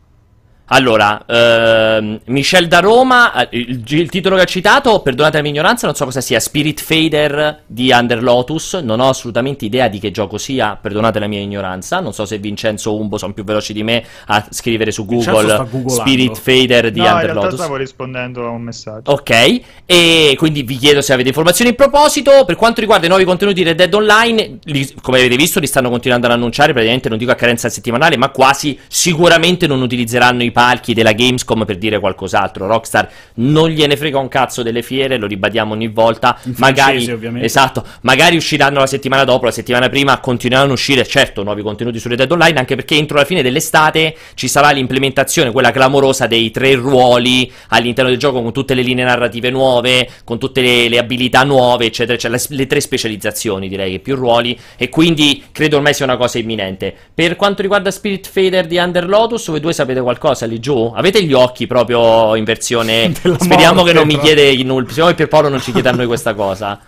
Allora, 0.68 1.23
ehm, 1.27 2.22
Michel 2.26 2.68
da 2.68 2.80
Roma, 2.80 3.48
eh, 3.48 3.57
il, 3.57 3.84
il 3.85 4.10
titolo 4.10 4.38
che 4.38 4.44
ha 4.44 4.45
citato, 4.45 5.02
perdonate 5.02 5.38
la 5.38 5.44
mia 5.44 5.52
ignoranza, 5.52 5.85
non 5.85 5.95
so 5.95 6.06
cosa 6.06 6.22
sia, 6.22 6.40
Spirit 6.40 6.81
Fader 6.81 7.64
di 7.68 7.91
Under 7.91 8.23
Lotus, 8.23 8.76
non 8.76 8.99
ho 8.99 9.10
assolutamente 9.10 9.65
idea 9.65 9.88
di 9.90 9.99
che 9.99 10.10
gioco 10.10 10.38
sia, 10.38 10.77
perdonate 10.80 11.19
la 11.19 11.27
mia 11.27 11.41
ignoranza, 11.41 11.99
non 11.99 12.14
so 12.14 12.26
se 12.26 12.38
Vincenzo 12.38 12.91
o 12.91 12.98
Umbo 12.98 13.18
sono 13.18 13.34
più 13.34 13.44
veloci 13.44 13.73
di 13.73 13.84
me 13.84 14.03
a 14.27 14.45
scrivere 14.49 14.91
su 14.91 15.06
Google. 15.06 15.68
Spirit 15.88 16.38
Fader 16.38 16.91
di 16.91 16.99
no, 16.99 17.06
in 17.06 17.11
Under 17.11 17.26
realtà 17.26 17.44
Lotus. 17.44 17.60
stavo 17.60 17.76
rispondendo 17.76 18.45
a 18.45 18.49
un 18.49 18.61
messaggio. 18.61 19.11
Ok, 19.11 19.61
e 19.85 20.34
quindi 20.38 20.64
vi 20.64 20.77
chiedo 20.77 21.02
se 21.02 21.11
avete 21.14 21.27
informazioni 21.27 21.72
in 21.72 21.76
proposito. 21.76 22.45
Per 22.45 22.56
quanto 22.56 22.80
riguarda 22.80 23.06
i 23.06 23.10
nuovi 23.10 23.26
contenuti 23.26 23.61
di 23.61 23.68
Red 23.68 23.77
Dead 23.77 23.94
Online, 23.94 24.60
li- 24.64 24.94
come 25.02 25.19
avete 25.19 25.35
visto, 25.35 25.60
li 25.60 25.68
stanno 25.68 25.90
continuando 25.90 26.27
ad 26.27 26.34
annunciare. 26.34 26.72
Praticamente 26.72 27.10
non 27.10 27.18
dico 27.18 27.31
a 27.31 27.35
carenza 27.35 27.68
settimanale, 27.68 28.15
ma 28.18 28.30
quasi 28.30 28.80
sicuramente 28.88 29.68
non 29.68 29.81
utilizzeranno 29.81 30.41
i 30.41 30.52
palchi 30.54 30.94
della 30.94 31.12
Gamescom 31.12 31.66
per 31.66 31.78
dire 31.78 32.00
qualcos'altro. 32.00 32.68
Rockstar 32.68 33.10
non 33.36 33.68
gliene 33.70 33.98
frega 33.98 34.18
un 34.18 34.30
cazzo 34.30 34.64
delle 34.64 34.82
fiere, 34.82 35.18
lo 35.18 35.28
ribadiamo 35.28 35.74
ogni 35.74 35.90
volta. 35.90 36.40
In 36.44 36.54
magari, 36.58 37.04
francese, 37.04 37.44
esatto, 37.44 37.86
magari 38.04 38.38
usciranno 38.38 38.80
la 38.80 38.88
settimana 38.88 39.26
dopo, 39.26 39.44
la 39.44 39.52
settimana 39.52 39.90
prima 39.90 40.20
continueranno 40.20 40.72
a 40.72 40.74
uscire, 40.76 41.06
certo, 41.06 41.44
nuovi 41.44 41.62
contenuti 41.62 42.00
su 42.00 42.08
Red 42.08 42.20
Dead 42.20 42.32
Online, 42.32 42.60
anche 42.60 42.76
perché 42.76 42.96
entro 42.96 43.18
la 43.18 43.26
fine 43.26 43.42
dell'estate 43.42 44.16
ci 44.36 44.48
sarà 44.48 44.72
l'implementazione, 44.72 45.52
quella 45.52 45.72
clamorosa 45.72 46.28
dei 46.28 46.52
tre 46.52 46.76
ruoli 46.76 47.52
all'interno 47.70 48.10
del 48.10 48.20
gioco 48.20 48.42
con 48.42 48.54
tutte 48.54 48.76
le 48.76 48.84
linee 48.84 49.04
narrative 49.04 49.50
nuove, 49.50 50.08
con 50.24 50.38
tutte 50.38 50.62
le, 50.62 50.88
le 50.88 51.00
abilità 51.00 51.44
nuove, 51.44 51.88
eccetera, 51.88 52.18
cioè 52.18 52.32
le, 52.32 52.42
le 52.50 52.68
tre 52.68 52.80
specializzazioni, 52.80 53.68
direi 53.68 53.94
che 53.94 54.00
più 54.00 54.16
ruoli, 54.16 54.58
e 54.78 54.90
quindi 54.90 55.44
credo 55.52 55.78
ormai 55.78 55.94
sia 55.94 56.06
una 56.06 56.18
cosa 56.18 56.38
imminente. 56.38 56.96
Per 57.14 57.36
quanto 57.36 57.64
riguarda 57.64 57.90
Spirit 57.90 58.28
Fader 58.28 58.68
di 58.68 58.78
Under 58.78 59.08
Lotus, 59.08 59.50
voi 59.50 59.60
due 59.60 59.74
sapete 59.74 60.02
qualcosa 60.02 60.43
lì 60.45 60.60
giù? 60.60 60.91
Avete 60.95 61.24
gli 61.24 61.34
occhi 61.34 61.68
proprio 61.68 62.36
in 62.36 62.44
versione... 62.44 63.11
Della 63.22 63.38
Speriamo 63.40 63.76
morte, 63.76 63.91
che 63.91 63.98
non 63.98 64.07
mi 64.07 64.14
però. 64.15 64.26
chiede 64.26 64.64
nulla, 64.64 64.84
speriamo 64.86 65.10
che 65.10 65.15
Pierpaolo 65.15 65.49
non 65.49 65.60
ci 65.61 65.72
chieda 65.72 65.90
a 65.90 65.94
noi 65.94 66.06
questa 66.07 66.34
cosa. 66.34 66.80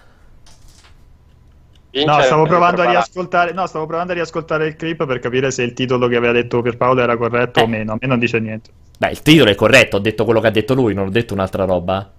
No, 1.91 2.22
stavo 2.23 2.45
provando 2.45 2.82
a 2.82 2.86
riascoltare, 2.86 3.53
no, 3.53 3.65
stavo 3.68 3.86
provando 3.86 4.11
a 4.11 4.15
riascoltare 4.15 4.68
il 4.68 4.76
clip 4.76 5.06
per 5.06 5.19
capire 5.19 5.49
se 5.52 5.64
il 5.64 5.73
titolo 5.73 6.07
che 6.10 6.18
aveva 6.18 6.34
detto 6.34 6.61
Pierpaolo 6.61 7.02
era 7.02 7.15
corretto 7.15 7.60
Eh. 7.60 7.64
o 7.64 7.68
meno. 7.68 7.94
A 7.94 7.98
me 7.99 8.07
non 8.07 8.19
dice 8.19 8.40
niente. 8.40 8.69
Beh, 8.98 9.11
il 9.11 9.22
titolo 9.22 9.49
è 9.49 9.56
corretto, 9.56 9.98
ho 9.98 9.99
detto 9.99 10.26
quello 10.26 10.41
che 10.41 10.48
ha 10.48 10.52
detto 10.52 10.73
lui, 10.73 10.94
non 10.94 11.07
ho 11.07 11.10
detto 11.10 11.34
un'altra 11.34 11.64
roba. 11.64 12.11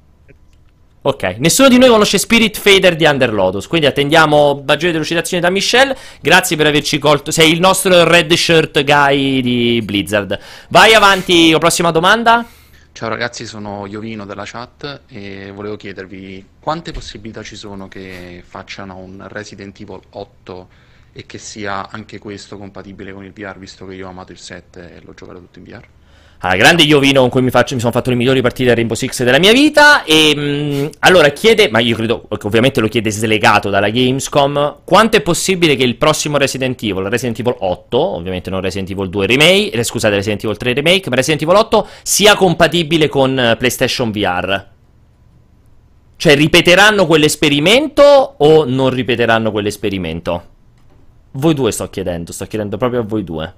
Ok, 1.07 1.37
nessuno 1.39 1.69
di 1.69 1.79
noi 1.79 1.89
conosce 1.89 2.19
Spirit 2.19 2.59
Fader 2.59 2.97
di 2.97 3.05
Under 3.05 3.33
Lotus, 3.33 3.69
quindi 3.69 3.87
attendiamo 3.87 4.65
maggiore 4.67 4.91
delucidazione 4.91 5.41
da 5.41 5.51
Michelle. 5.51 5.97
Grazie 6.21 6.57
per 6.57 6.67
averci 6.67 6.99
colto. 6.99 7.31
Sei 7.31 7.53
il 7.53 7.61
nostro 7.61 8.03
red 8.03 8.33
shirt 8.33 8.83
guy 8.83 9.41
di 9.41 9.81
Blizzard. 9.85 10.37
Vai 10.69 10.95
avanti, 10.95 11.55
prossima 11.61 11.93
domanda. 11.93 12.45
Ciao 12.91 13.09
ragazzi, 13.09 13.47
sono 13.47 13.87
Iovino 13.87 14.27
della 14.27 14.43
chat 14.45 15.03
e 15.07 15.53
volevo 15.55 15.77
chiedervi 15.77 16.45
quante 16.59 16.91
possibilità 16.91 17.45
ci 17.45 17.55
sono 17.55 17.87
che 17.87 18.43
facciano 18.45 18.97
un 18.97 19.29
Resident 19.29 19.81
Evil 19.81 20.01
8 20.11 20.69
e 21.13 21.25
che 21.25 21.39
sia 21.39 21.89
anche 21.89 22.19
questo 22.19 22.59
compatibile 22.59 23.13
con 23.13 23.25
il 23.25 23.33
VR, 23.33 23.59
visto 23.59 23.87
che 23.87 23.95
io 23.95 24.09
ho 24.09 24.11
amato 24.11 24.33
il 24.33 24.39
7 24.39 24.97
e 24.97 25.01
l'ho 25.05 25.15
giocato 25.15 25.39
tutto 25.39 25.61
in 25.61 25.65
VR. 25.67 25.87
Ah, 26.41 26.55
grande 26.55 26.83
Iovino 26.83 27.21
con 27.23 27.31
cui 27.31 27.41
mi, 27.41 27.51
faccio- 27.51 27.75
mi 27.75 27.81
sono 27.81 27.93
fatto 27.93 28.11
le 28.11 28.17
migliori 28.17 28.43
partite 28.43 28.71
a 28.71 28.75
Rainbow 28.75 28.95
Six 28.95 29.25
della 29.25 29.39
mia 29.39 29.53
vita. 29.53 30.05
E 30.05 30.37
mh, 30.37 30.91
allora 31.01 31.31
chiede, 31.31 31.71
ma 31.71 31.79
io 31.79 31.97
credo 31.97 32.29
ovviamente 32.29 32.81
lo 32.81 32.89
chiede 32.89 33.11
slegato 33.11 33.71
dalla 33.71 33.89
Gamescom. 33.89 34.81
Quanto 34.85 35.17
è 35.17 35.23
possibile 35.23 35.77
che 35.77 35.83
il 35.83 35.97
prossimo 35.97 36.37
Resident 36.37 36.81
Evil, 36.83 37.05
Resident 37.05 37.39
Evil 37.39 37.57
8, 37.59 37.99
ovviamente 37.99 38.51
non 38.51 38.61
Resident 38.61 38.91
Evil 38.91 39.09
2 39.09 39.27
Remake, 39.27 39.71
eh, 39.71 39.83
scusate, 39.83 40.15
Resident 40.15 40.45
Evil 40.45 40.57
3 40.59 40.75
Remake, 40.75 41.09
ma 41.09 41.17
Resident 41.17 41.43
Evil 41.43 41.57
8 41.57 41.89
sia 42.03 42.35
compatibile 42.35 43.09
con 43.09 43.39
eh, 43.39 43.57
PlayStation 43.57 44.11
VR? 44.11 44.65
Cioè, 46.19 46.35
ripeteranno 46.35 47.07
quell'esperimento 47.07 48.03
o 48.37 48.65
non 48.65 48.91
ripeteranno 48.91 49.51
quell'esperimento? 49.51 50.43
Voi 51.33 51.55
due 51.55 51.73
sto 51.73 51.89
chiedendo, 51.89 52.33
sto 52.33 52.47
chiedendo 52.47 52.77
proprio 52.77 53.01
a 53.01 53.05
voi 53.05 53.25
due. 53.25 53.55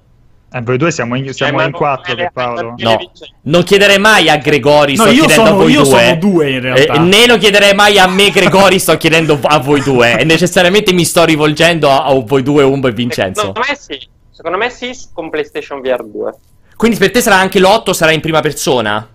Eh, 0.51 0.61
voi 0.61 0.77
due 0.77 0.89
siamo 0.91 1.15
in, 1.15 1.31
siamo 1.31 1.57
ma 1.57 1.63
in 1.65 1.69
non 1.71 1.79
quattro, 1.79 2.15
me 2.15 2.21
le- 2.23 2.31
Pierpaolo. 2.33 2.73
No, 2.77 2.97
non 3.43 3.63
chiederei 3.63 3.99
mai 3.99 4.29
a 4.29 4.37
Gregori, 4.37 4.95
No, 4.95 5.03
sto 5.03 5.11
io 5.11 5.25
chiedendo 5.25 5.43
sono- 5.45 5.55
a 5.59 5.61
voi 5.63 5.71
io 5.71 5.83
due. 5.83 5.89
sono 5.99 6.15
due 6.15 6.49
in 6.51 6.59
realtà. 6.61 6.93
Eh, 6.93 6.99
né 6.99 7.27
lo 7.27 7.37
chiederei 7.37 7.73
mai 7.75 7.99
a 7.99 8.07
me, 8.07 8.29
Gregori, 8.31 8.79
sto 8.79 8.97
chiedendo 8.97 9.37
a 9.43 9.59
voi 9.59 9.81
due. 9.81 10.17
E 10.19 10.23
necessariamente 10.23 10.91
mi 10.93 11.05
sto 11.05 11.23
rivolgendo 11.23 11.89
a, 11.91 12.05
a 12.05 12.13
voi 12.19 12.41
due, 12.41 12.63
Umbo 12.63 12.87
e 12.87 12.91
Vincenzo. 12.93 13.41
Secondo 13.41 13.59
me 13.67 13.75
sì. 13.79 14.07
Secondo 14.31 14.57
me 14.57 14.69
sì 14.69 14.91
con 15.13 15.29
PlayStation 15.29 15.81
VR 15.81 16.03
2. 16.03 16.33
Quindi 16.75 16.97
per 16.97 17.11
te 17.11 17.21
sarà 17.21 17.35
anche 17.35 17.59
l'8, 17.59 17.91
sarà 17.91 18.11
in 18.11 18.21
prima 18.21 18.39
persona? 18.41 19.07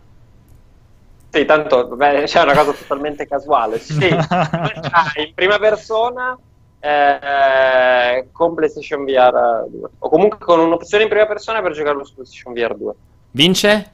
Sì, 1.30 1.44
tanto 1.46 1.88
vabbè, 1.88 2.24
c'è 2.24 2.42
una 2.42 2.52
cosa 2.54 2.72
totalmente 2.72 3.26
casuale. 3.26 3.80
Sì, 3.80 4.06
Ah, 4.28 5.10
in 5.16 5.32
prima 5.34 5.58
persona 5.58 6.38
eh, 6.84 8.28
con 8.30 8.54
PlayStation 8.54 9.04
VR 9.04 9.66
2. 9.70 9.88
O 10.00 10.08
comunque 10.10 10.38
con 10.38 10.60
un'opzione 10.60 11.04
in 11.04 11.08
prima 11.08 11.26
persona 11.26 11.62
per 11.62 11.72
giocarlo 11.72 12.04
su 12.04 12.14
PlayStation 12.14 12.52
VR 12.52 12.76
2. 12.76 12.94
Vince? 13.30 13.92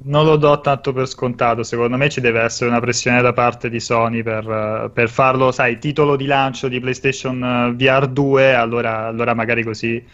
Non 0.00 0.24
lo 0.24 0.36
do 0.36 0.60
tanto 0.60 0.92
per 0.92 1.08
scontato, 1.08 1.64
secondo 1.64 1.96
me 1.96 2.08
ci 2.08 2.20
deve 2.20 2.40
essere 2.40 2.70
una 2.70 2.78
pressione 2.78 3.20
da 3.20 3.32
parte 3.32 3.68
di 3.68 3.80
Sony 3.80 4.22
per, 4.22 4.48
eh, 4.48 4.90
per 4.90 5.08
farlo, 5.08 5.50
sai, 5.50 5.80
titolo 5.80 6.14
di 6.14 6.26
lancio 6.26 6.68
di 6.68 6.78
PlayStation 6.78 7.42
eh, 7.42 7.72
VR 7.72 8.06
2, 8.06 8.54
allora, 8.54 9.06
allora 9.06 9.34
magari 9.34 9.64
così 9.64 10.06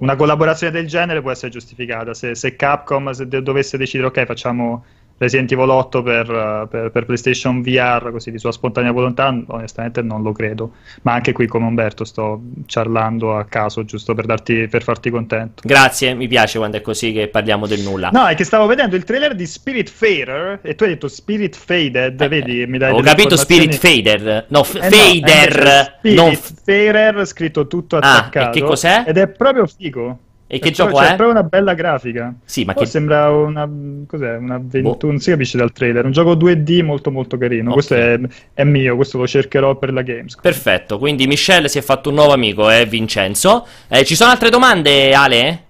una 0.00 0.16
collaborazione 0.16 0.72
del 0.72 0.86
genere 0.86 1.22
può 1.22 1.30
essere 1.30 1.50
giustificata. 1.50 2.12
Se, 2.12 2.34
se 2.34 2.56
Capcom 2.56 3.10
se 3.12 3.26
dovesse 3.26 3.78
decidere, 3.78 4.08
ok, 4.08 4.26
facciamo 4.26 4.84
Resident 5.20 5.52
Evil 5.52 5.68
8 5.68 6.02
per, 6.02 6.30
eh, 6.30 6.66
per- 6.70 6.90
per 6.90 7.04
PlayStation 7.04 7.60
VR, 7.60 8.08
così 8.10 8.30
di 8.30 8.38
sua 8.38 8.52
spontanea 8.52 8.90
volontà, 8.90 9.26
onestamente 9.48 10.00
non 10.00 10.22
lo 10.22 10.32
credo. 10.32 10.72
Ma 11.02 11.12
anche 11.12 11.32
qui 11.32 11.46
come 11.46 11.66
Umberto 11.66 12.04
sto 12.04 12.40
ciarlando 12.64 13.36
a 13.36 13.44
caso, 13.44 13.84
giusto 13.84 14.14
per, 14.14 14.24
darti, 14.24 14.66
per 14.68 14.82
farti 14.82 15.10
contento. 15.10 15.60
Grazie, 15.62 16.14
mi 16.14 16.26
piace 16.26 16.56
quando 16.56 16.78
è 16.78 16.80
così 16.80 17.12
che 17.12 17.28
parliamo 17.28 17.66
del 17.66 17.80
nulla. 17.80 18.08
No, 18.10 18.26
è 18.28 18.34
che 18.34 18.44
stavo 18.44 18.64
vedendo 18.64 18.96
il 18.96 19.04
trailer 19.04 19.34
di 19.34 19.44
Spirit 19.44 19.90
Fader 19.90 20.60
e 20.62 20.74
tu 20.74 20.84
hai 20.84 20.88
detto 20.90 21.06
Spirit 21.08 21.54
Faded, 21.54 22.26
vedi? 22.26 22.64
Mi 22.66 22.78
dai 22.78 22.94
Eh, 22.94 22.98
Ho 22.98 23.02
capito 23.02 23.36
Spirit 23.36 23.74
Fader. 23.74 24.46
No, 24.48 24.64
f- 24.64 24.76
Eh 24.76 24.88
no, 24.88 24.88
Fader. 24.88 25.20
invece 25.22 25.92
Spirit 25.98 26.16
non 26.16 26.34
Fader 26.34 27.26
scritto 27.26 27.66
tutto 27.66 27.96
Ah, 27.96 27.98
attaccato. 27.98 28.56
e 28.56 28.60
che 28.62 28.66
cos'è? 28.66 29.04
Ed 29.06 29.18
è 29.18 29.28
proprio 29.28 29.66
figo. 29.66 30.18
E 30.52 30.58
che 30.58 30.70
È 30.70 30.72
gioco 30.72 30.88
proprio- 30.90 31.06
è? 31.06 31.10
C'è 31.12 31.16
proprio 31.16 31.38
una 31.38 31.48
bella 31.48 31.74
grafica. 31.74 32.34
Sì, 32.44 32.64
ma 32.64 32.72
Oh, 32.76 32.80
che... 32.80 32.86
sembra 32.86 33.30
una 33.30 33.70
cos'è? 34.04 34.36
Una 34.36 34.58
21, 34.60 34.82
Boh. 34.82 35.06
non 35.06 35.20
si 35.20 35.30
capisce 35.30 35.56
dal 35.56 35.70
trailer, 35.70 36.04
un 36.04 36.10
gioco 36.10 36.34
2D 36.34 36.82
molto 36.82 37.12
molto 37.12 37.38
carino. 37.38 37.68
Ok. 37.68 37.74
Questo 37.74 37.94
è, 37.94 38.18
è 38.54 38.64
mio, 38.64 38.96
questo 38.96 39.16
lo 39.18 39.28
cercherò 39.28 39.76
per 39.76 39.92
la 39.92 40.02
Games. 40.02 40.34
Perfetto, 40.40 40.98
quindi 40.98 41.28
Michelle 41.28 41.68
si 41.68 41.78
è 41.78 41.82
fatto 41.82 42.08
un 42.08 42.16
nuovo 42.16 42.32
amico, 42.32 42.68
è 42.68 42.84
Vincenzo. 42.84 43.64
Eh, 43.86 44.04
ci 44.04 44.16
sono 44.16 44.32
altre 44.32 44.50
domande, 44.50 45.14
Ale? 45.14 45.62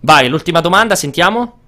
Vai, 0.00 0.28
l'ultima 0.28 0.62
domanda, 0.62 0.94
sentiamo. 0.94 1.58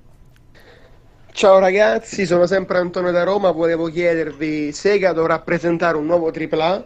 Ciao 1.32 1.58
ragazzi, 1.58 2.24
sono 2.26 2.46
sempre 2.46 2.78
Antonio 2.78 3.10
da 3.10 3.24
Roma, 3.24 3.50
volevo 3.50 3.88
chiedervi, 3.90 4.72
Sega 4.72 5.12
dovrà 5.12 5.38
presentare 5.40 5.96
un 5.96 6.06
nuovo 6.06 6.30
AAA 6.32 6.84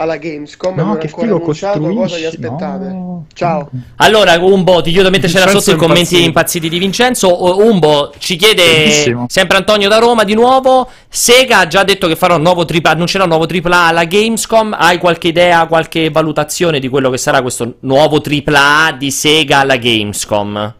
alla 0.00 0.16
Gamescom, 0.16 0.74
No, 0.76 0.84
non 0.84 0.98
che 0.98 1.06
ancora 1.06 1.26
annunciato, 1.26 1.78
cosa 1.78 1.90
costruisci, 1.94 2.24
aspettate? 2.26 2.84
no. 2.88 3.24
Ciao. 3.34 3.68
Allora, 3.96 4.38
Umbo, 4.40 4.80
ti 4.80 4.90
chiedo 4.92 5.10
mentre 5.10 5.28
c'era 5.28 5.48
sotto 5.50 5.72
i 5.72 5.76
commenti 5.76 6.22
impazziti 6.24 6.68
di 6.68 6.78
Vincenzo. 6.78 7.60
Umbo 7.64 8.12
ci 8.18 8.36
chiede 8.36 8.62
Bellissimo. 8.62 9.26
sempre 9.28 9.58
Antonio 9.58 9.88
da 9.88 9.98
Roma 9.98 10.24
di 10.24 10.34
nuovo. 10.34 10.88
Sega 11.08 11.58
ha 11.60 11.66
già 11.66 11.84
detto 11.84 12.06
che 12.08 12.16
farà 12.16 12.34
un 12.34 12.42
nuovo 12.42 12.64
tripla, 12.64 12.90
annuncerà 12.92 13.24
un 13.24 13.30
nuovo 13.30 13.46
AAA 13.46 13.86
alla 13.86 14.04
Gamescom. 14.04 14.74
Hai 14.78 14.98
qualche 14.98 15.28
idea, 15.28 15.66
qualche 15.66 16.10
valutazione 16.10 16.78
di 16.80 16.88
quello 16.88 17.10
che 17.10 17.18
sarà 17.18 17.42
questo 17.42 17.74
nuovo 17.80 18.20
AAA 18.20 18.92
di 18.98 19.10
Sega 19.10 19.58
alla 19.60 19.76
Gamescom? 19.76 20.74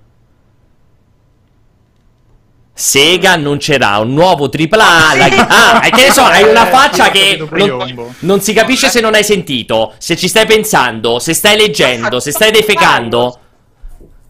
Sega 2.81 3.32
annuncerà 3.32 3.98
un 3.98 4.15
nuovo 4.15 4.48
AAA 4.48 5.11
alla 5.11 5.47
Ah, 5.48 5.81
e 5.85 5.90
che 5.90 6.07
ne 6.07 6.12
so, 6.12 6.23
hai 6.23 6.44
una 6.44 6.65
faccia 6.65 7.11
che 7.11 7.36
non, 7.51 8.15
non 8.20 8.40
si 8.40 8.55
capisce 8.55 8.89
se 8.89 9.01
non 9.02 9.12
hai 9.12 9.23
sentito, 9.23 9.93
se 9.98 10.16
ci 10.16 10.28
stai 10.28 10.47
pensando, 10.47 11.19
se 11.19 11.35
stai 11.35 11.59
leggendo, 11.59 12.20
se 12.20 12.31
stai 12.31 12.51
defecando. 12.51 13.39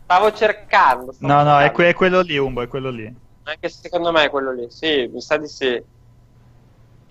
Stavo 0.02 0.32
cercando. 0.32 1.12
stavo 1.12 1.32
No, 1.32 1.44
no, 1.44 1.60
è, 1.60 1.70
que- 1.70 1.90
è 1.90 1.94
quello 1.94 2.22
lì, 2.22 2.36
Umbo, 2.39 2.62
è 2.62 2.66
quello 2.66 2.90
lì. 2.90 3.14
Anche 3.44 3.68
secondo 3.68 4.10
me 4.10 4.24
è 4.24 4.31
quello 4.31 4.52
lì. 4.52 4.66
Sì, 4.68 5.09
mi 5.12 5.20
sa 5.20 5.36
di 5.36 5.47
sì. 5.47 5.81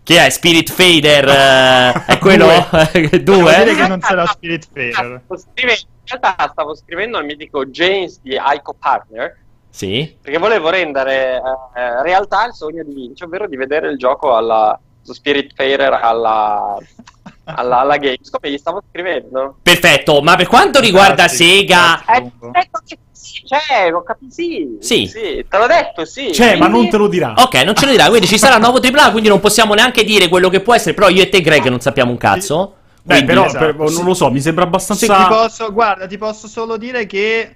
Chi 0.03 0.15
è? 0.15 0.29
Spirit 0.29 0.69
Fader? 0.69 1.29
eh, 1.29 2.05
è 2.05 2.17
quello? 2.19 2.47
Devo 2.91 3.17
Due? 3.17 3.55
dire 3.63 3.75
che 3.75 3.87
non 3.87 4.01
sarà 4.01 4.25
Spirit 4.25 4.67
Fader. 4.73 5.21
Stavo 5.23 5.39
scrivendo- 5.39 5.83
in 6.03 6.17
realtà 6.19 6.49
stavo 6.51 6.75
scrivendo 6.75 7.17
al 7.17 7.23
mitico 7.23 7.65
James 7.65 8.19
di 8.21 8.37
Ico 8.55 8.75
Partner 8.77 9.37
Sì. 9.71 10.15
perché 10.21 10.37
volevo 10.39 10.69
rendere 10.69 11.41
eh, 11.75 12.01
realtà 12.03 12.45
il 12.47 12.53
sogno 12.53 12.83
di 12.83 12.93
Vinci, 12.93 13.23
ovvero 13.23 13.47
di 13.47 13.55
vedere 13.55 13.89
il 13.89 13.97
gioco 13.97 14.35
alla, 14.35 14.77
Spirit 15.03 15.53
Fader 15.55 15.93
alla, 15.93 16.75
alla, 17.45 17.79
alla 17.79 17.97
Gamescom 17.97 18.39
e 18.41 18.51
gli 18.51 18.57
stavo 18.57 18.81
scrivendo. 18.89 19.57
Perfetto, 19.61 20.21
ma 20.21 20.35
per 20.35 20.47
quanto 20.47 20.79
riguarda 20.79 21.27
Fantastico, 21.27 21.49
Sega... 21.51 22.03
Ecco 22.51 22.79
sì, 23.11 23.43
cioè, 23.45 23.93
ho 23.93 24.01
capito, 24.03 24.33
sì, 24.33 24.77
Sì. 24.79 25.45
te 25.47 25.57
l'ho 25.57 25.67
detto, 25.67 26.05
sì. 26.05 26.31
Ma 26.37 26.45
Quindi- 26.45 26.67
non 26.69 26.89
te 26.89 26.97
lo 26.97 27.07
dirà. 27.07 27.33
Ok, 27.37 27.55
non 27.63 27.75
ce 27.75 27.85
lo 27.85 27.91
dirà, 27.91 28.07
quindi 28.07 28.27
ci 28.27 28.37
sarà 28.37 28.55
un 28.55 28.61
nuovo 28.69 28.79
AAA, 28.79 29.11
quindi 29.11 29.29
non 29.29 29.39
possiamo 29.39 29.73
neanche 29.75 30.03
dire 30.03 30.27
quello 30.29 30.49
che 30.49 30.61
può 30.61 30.73
essere, 30.73 30.93
però 30.93 31.09
io 31.09 31.21
e 31.21 31.29
te 31.29 31.41
Greg 31.41 31.67
non 31.67 31.79
sappiamo 31.79 32.11
un 32.11 32.17
cazzo. 32.17 32.75
Beh, 33.01 33.13
Quindi- 33.15 33.25
però 33.33 33.45
esatto, 33.45 33.65
per- 33.75 33.91
non 33.91 34.03
lo 34.03 34.13
so, 34.13 34.29
mi 34.31 34.41
sembra 34.41 34.63
Sì, 34.63 34.67
abbastanza... 34.69 35.15
ti 35.15 35.27
posso, 35.29 35.71
guarda, 35.71 36.07
ti 36.07 36.17
posso 36.17 36.47
solo 36.47 36.77
dire 36.77 37.05
che... 37.05 37.55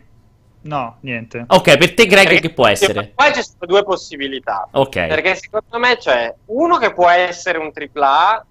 No, 0.63 0.97
niente. 1.01 1.43
Ok, 1.47 1.77
per 1.77 1.93
te 1.93 2.05
Greg 2.05 2.25
Perché- 2.25 2.39
che 2.47 2.53
può 2.53 2.67
essere? 2.67 3.11
Qua 3.13 3.31
ci 3.31 3.43
sono 3.43 3.65
due 3.65 3.83
possibilità. 3.83 4.67
Ok. 4.71 5.07
Perché 5.07 5.35
secondo 5.35 5.77
me 5.77 5.97
c'è 5.97 6.33
uno 6.45 6.77
che 6.77 6.93
può 6.93 7.09
essere 7.09 7.57
un 7.57 7.71
AAA, 7.73 8.45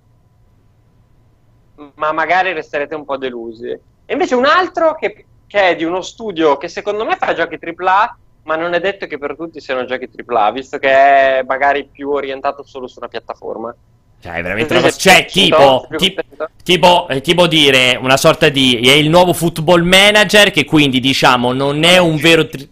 ma 1.94 2.12
magari 2.12 2.52
resterete 2.52 2.94
un 2.94 3.04
po' 3.04 3.16
delusi. 3.16 3.70
E 3.70 4.12
invece 4.12 4.34
un 4.34 4.44
altro 4.44 4.94
che, 4.94 5.24
che 5.46 5.60
è 5.70 5.76
di 5.76 5.84
uno 5.84 6.02
studio 6.02 6.56
che 6.58 6.68
secondo 6.68 7.04
me 7.04 7.16
fa 7.16 7.32
giochi 7.32 7.58
AAA, 7.58 8.16
ma 8.44 8.56
non 8.56 8.74
è 8.74 8.80
detto 8.80 9.06
che 9.06 9.18
per 9.18 9.34
tutti 9.36 9.60
siano 9.60 9.84
giochi 9.84 10.10
AAA, 10.14 10.50
visto 10.50 10.78
che 10.78 10.90
è 10.90 11.42
magari 11.46 11.86
più 11.90 12.10
orientato 12.10 12.62
solo 12.62 12.86
su 12.88 12.98
una 12.98 13.08
piattaforma. 13.08 13.74
Cioè, 14.22 14.34
è 14.34 14.42
veramente 14.42 14.72
una 14.72 14.82
cosa- 14.82 14.96
Cioè, 14.96 15.24
tipo, 15.26 15.86
ti- 15.96 16.16
tipo, 16.62 17.08
eh, 17.08 17.20
tipo 17.20 17.46
dire 17.48 17.98
una 18.00 18.16
sorta 18.16 18.48
di. 18.48 18.76
È 18.80 18.92
il 18.92 19.10
nuovo 19.10 19.32
football 19.32 19.82
manager, 19.82 20.52
che 20.52 20.64
quindi 20.64 21.00
diciamo 21.00 21.52
non 21.52 21.82
è 21.82 21.98
un 21.98 22.16
vero. 22.16 22.46
tri- 22.46 22.68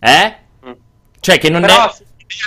eh? 0.00 0.34
Cioè, 1.20 1.38
che 1.38 1.48
non 1.48 1.62
Però 1.62 1.86
è. 1.90 1.92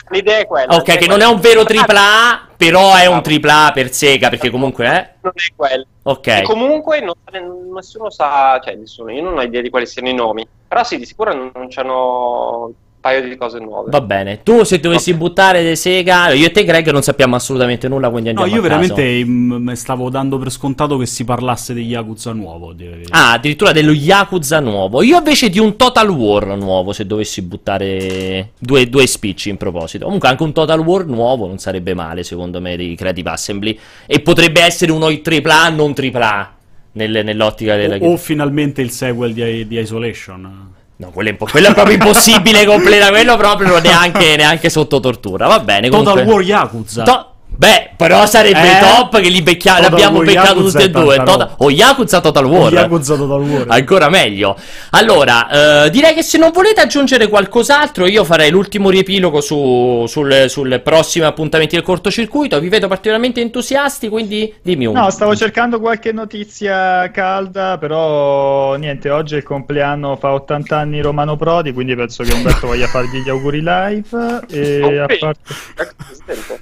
l'idea 0.09 0.37
è 0.39 0.45
quella. 0.45 0.75
Ok, 0.75 0.87
è 0.89 0.97
che 0.97 1.07
non 1.07 1.21
è 1.21 1.25
quella. 1.25 1.29
un 1.29 1.39
vero 1.39 1.61
AAA, 1.61 2.47
però 2.55 2.95
è 2.95 3.05
un 3.07 3.21
AAA 3.23 3.71
per 3.71 3.91
Sega, 3.91 4.29
perché 4.29 4.49
comunque 4.51 4.85
è. 4.85 5.13
Non 5.21 5.31
è 5.35 5.53
quello. 5.55 5.85
Ok. 6.03 6.27
E 6.27 6.41
comunque 6.43 6.99
non- 6.99 7.71
nessuno 7.73 8.09
sa, 8.11 8.59
cioè 8.63 8.75
nessuno, 8.75 9.11
io 9.11 9.23
non 9.23 9.37
ho 9.37 9.41
idea 9.41 9.61
di 9.61 9.69
quali 9.71 9.87
siano 9.87 10.09
i 10.09 10.13
nomi, 10.13 10.45
però 10.67 10.83
sì, 10.83 10.97
di 10.99 11.05
sicuro 11.05 11.33
non, 11.33 11.51
non 11.55 11.67
c'hanno 11.69 12.71
paio 13.03 13.27
di 13.27 13.35
cose 13.35 13.59
nuove. 13.59 13.91
Va 13.91 13.99
bene. 13.99 14.43
Tu, 14.43 14.63
se 14.63 14.79
dovessi 14.79 15.13
buttare 15.13 15.61
de 15.61 15.75
Sega. 15.75 16.29
Io 16.31 16.45
e 16.45 16.51
te, 16.51 16.63
Greg, 16.63 16.89
non 16.89 17.01
sappiamo 17.01 17.35
assolutamente 17.35 17.89
nulla, 17.89 18.09
quindi 18.09 18.31
No, 18.31 18.43
andiamo 18.43 18.61
io 18.61 18.65
a 18.65 18.77
caso. 18.77 18.93
veramente 18.95 19.25
mm, 19.29 19.71
stavo 19.73 20.09
dando 20.09 20.37
per 20.37 20.49
scontato 20.49 20.95
che 20.95 21.05
si 21.05 21.25
parlasse 21.25 21.73
degli 21.73 21.89
Yakuza 21.89 22.31
nuovo. 22.31 22.73
Ah, 23.09 23.33
addirittura 23.33 23.73
dello 23.73 23.91
Yakuza 23.91 24.61
nuovo. 24.61 25.01
Io 25.03 25.17
invece 25.17 25.49
di 25.49 25.59
un 25.59 25.75
Total 25.75 26.07
War 26.07 26.55
nuovo, 26.55 26.93
se 26.93 27.05
dovessi 27.05 27.41
buttare 27.41 28.51
due, 28.57 28.87
due 28.87 29.05
spicci 29.05 29.49
in 29.49 29.57
proposito. 29.57 30.05
Comunque 30.05 30.29
anche 30.29 30.43
un 30.43 30.53
Total 30.53 30.79
War 30.79 31.05
nuovo 31.05 31.45
non 31.45 31.57
sarebbe 31.57 31.93
male, 31.93 32.23
secondo 32.23 32.61
me, 32.61 32.77
di 32.77 32.95
Creative 32.95 33.29
Assembly. 33.31 33.77
E 34.05 34.21
potrebbe 34.21 34.61
essere 34.61 34.93
uno 34.93 35.07
AAA, 35.07 35.69
non 35.71 35.93
AAA, 35.93 36.55
nel- 36.93 37.21
nell'ottica 37.25 37.75
della... 37.75 37.97
O, 37.97 38.13
o 38.13 38.17
finalmente 38.17 38.81
il 38.81 38.91
sequel 38.91 39.33
di, 39.33 39.67
di 39.67 39.77
Isolation. 39.77 40.71
No, 40.95 41.09
quello 41.09 41.29
è, 41.29 41.37
quello 41.37 41.67
è 41.67 41.73
proprio 41.73 41.95
impossibile 41.95 42.63
completa, 42.67 43.09
quello 43.09 43.35
proprio 43.35 43.79
neanche, 43.79 44.35
neanche 44.35 44.69
sotto 44.69 44.99
tortura. 44.99 45.47
Va 45.47 45.59
bene, 45.59 45.89
comunque... 45.89 46.13
Total 46.13 46.27
War 46.27 46.41
Yakuza. 46.43 47.03
To- 47.03 47.32
Beh, 47.55 47.91
però 47.95 48.25
sarebbe 48.25 48.77
Eh? 48.77 48.79
top 48.81 49.19
che 49.21 49.29
li 49.29 49.41
becchia- 49.41 49.75
Total 49.75 49.89
l'abbiamo 49.91 50.19
beccato 50.21 50.47
Yakuza 50.55 50.79
tutti 50.79 50.83
e 50.83 50.89
due. 50.89 51.15
roba. 51.17 51.53
o 51.57 51.69
Yakuza 51.71 52.19
Total 52.21 52.45
War. 52.45 52.73
Yakuza 52.73 53.15
Total 53.15 53.41
War. 53.41 53.65
Ancora 53.67 54.09
meglio. 54.09 54.57
Allora, 54.91 55.85
eh, 55.85 55.89
direi 55.89 56.13
che 56.13 56.23
se 56.23 56.37
non 56.37 56.51
volete 56.51 56.81
aggiungere 56.81 57.27
qualcos'altro, 57.27 58.05
io 58.07 58.23
farei 58.23 58.49
l'ultimo 58.49 58.89
riepilogo 58.89 59.39
su, 59.41 60.05
sul, 60.07 60.45
sul 60.49 60.81
prossimo 60.83 61.25
appuntamento 61.27 61.75
del 61.75 61.83
cortocircuito. 61.83 62.59
Vi 62.59 62.69
vedo 62.69 62.87
particolarmente 62.87 63.39
entusiasti, 63.41 64.09
quindi 64.09 64.53
dimmi 64.61 64.85
un. 64.85 64.95
No, 64.95 65.09
stavo 65.09 65.35
cercando 65.35 65.79
qualche 65.79 66.11
notizia 66.11 67.09
calda, 67.11 67.77
però 67.77 68.75
niente, 68.75 69.09
oggi 69.09 69.35
è 69.35 69.37
il 69.37 69.43
compleanno, 69.43 70.15
fa 70.17 70.33
80 70.33 70.77
anni 70.77 71.01
Romano 71.01 71.37
Prodi, 71.37 71.71
quindi 71.71 71.95
penso 71.95 72.23
che 72.23 72.33
Umberto 72.33 72.67
voglia 72.67 72.87
fargli 72.87 73.19
gli 73.23 73.29
auguri 73.29 73.59
live. 73.63 74.41
E 74.49 74.99
a 74.99 75.05
parte... 75.19 75.39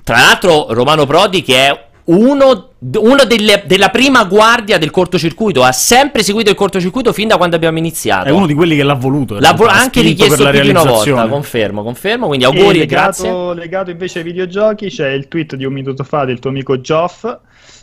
Tra 0.04 0.18
l'altro, 0.18 0.68
Romano 0.84 1.06
Prodi, 1.06 1.42
che 1.44 1.56
è 1.68 1.86
uno, 2.04 2.70
uno 2.80 3.24
delle- 3.26 3.64
della 3.66 3.90
prima 3.90 4.24
guardia 4.24 4.78
del 4.80 4.90
cortocircuito, 4.90 5.64
ha 5.64 5.72
sempre 5.72 6.24
seguito 6.24 6.50
il 6.50 6.56
cortocircuito 6.56 7.14
fin 7.14 7.28
da 7.28 7.38
quando 7.38 7.56
abbiamo 7.56 7.78
iniziato. 7.78 8.28
È 8.28 8.32
uno 8.32 8.48
di 8.48 8.54
quelli 8.56 8.76
che 8.76 8.84
l'ha 8.84 8.96
voluto. 8.96 9.40
L'ha 9.40 9.54
vo- 9.54 9.68
anche 9.68 10.02
richiesto 10.02 10.36
per 10.36 10.46
la 10.46 10.52
più 10.52 10.62
di 10.62 10.70
una 10.70 10.84
volta, 10.84 11.28
confermo, 11.28 11.84
confermo. 11.84 12.28
Quindi 12.28 12.46
auguri 12.46 12.78
e 12.78 12.80
legato, 12.80 13.22
grazie. 13.24 13.54
legato 13.54 13.92
invece 13.92 14.20
ai 14.20 14.26
videogiochi 14.26 14.90
c'è 14.90 15.10
il 15.10 15.28
tweet 15.28 15.56
di 15.56 15.66
un 15.66 15.74
minuto 15.74 16.04
fa 16.04 16.26
del 16.26 16.40
tuo 16.40 16.50
amico 16.50 16.82
Geoff 16.82 17.24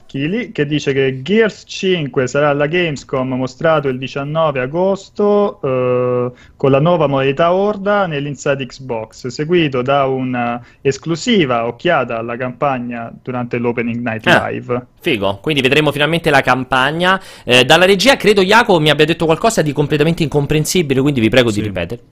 Chili 0.08 0.52
che 0.52 0.64
dice 0.64 0.94
che 0.94 1.20
Gears 1.20 1.64
5 1.66 2.26
sarà 2.26 2.48
alla 2.48 2.66
Gamescom 2.66 3.34
mostrato 3.34 3.88
il 3.88 3.98
19 3.98 4.58
agosto 4.58 5.60
eh, 5.62 6.32
con 6.56 6.70
la 6.70 6.80
nuova 6.80 7.06
modalità 7.06 7.52
Horda 7.52 8.06
nell'Inside 8.06 8.64
Xbox, 8.64 9.26
seguito 9.26 9.82
da 9.82 10.06
una 10.06 10.64
esclusiva 10.80 11.66
occhiata 11.66 12.16
alla 12.16 12.38
campagna 12.38 13.12
durante 13.22 13.58
l'Opening 13.58 14.02
Night 14.02 14.26
Ah. 14.26 14.48
Live. 14.48 14.86
Figo, 14.98 15.40
quindi 15.42 15.60
vedremo 15.60 15.92
finalmente 15.92 16.30
la 16.30 16.40
campagna. 16.40 17.20
Eh, 17.44 17.66
dalla 17.66 17.84
regia 17.84 18.16
credo 18.16 18.40
Jacopo 18.40 18.80
mi 18.80 18.88
abbia 18.88 19.04
detto 19.04 19.26
qualcosa 19.26 19.60
di 19.60 19.74
completamente 19.74 20.22
incomprensibile, 20.22 21.02
quindi 21.02 21.20
vi 21.20 21.28
prego 21.28 21.50
di 21.50 21.60
ripetere. 21.60 22.02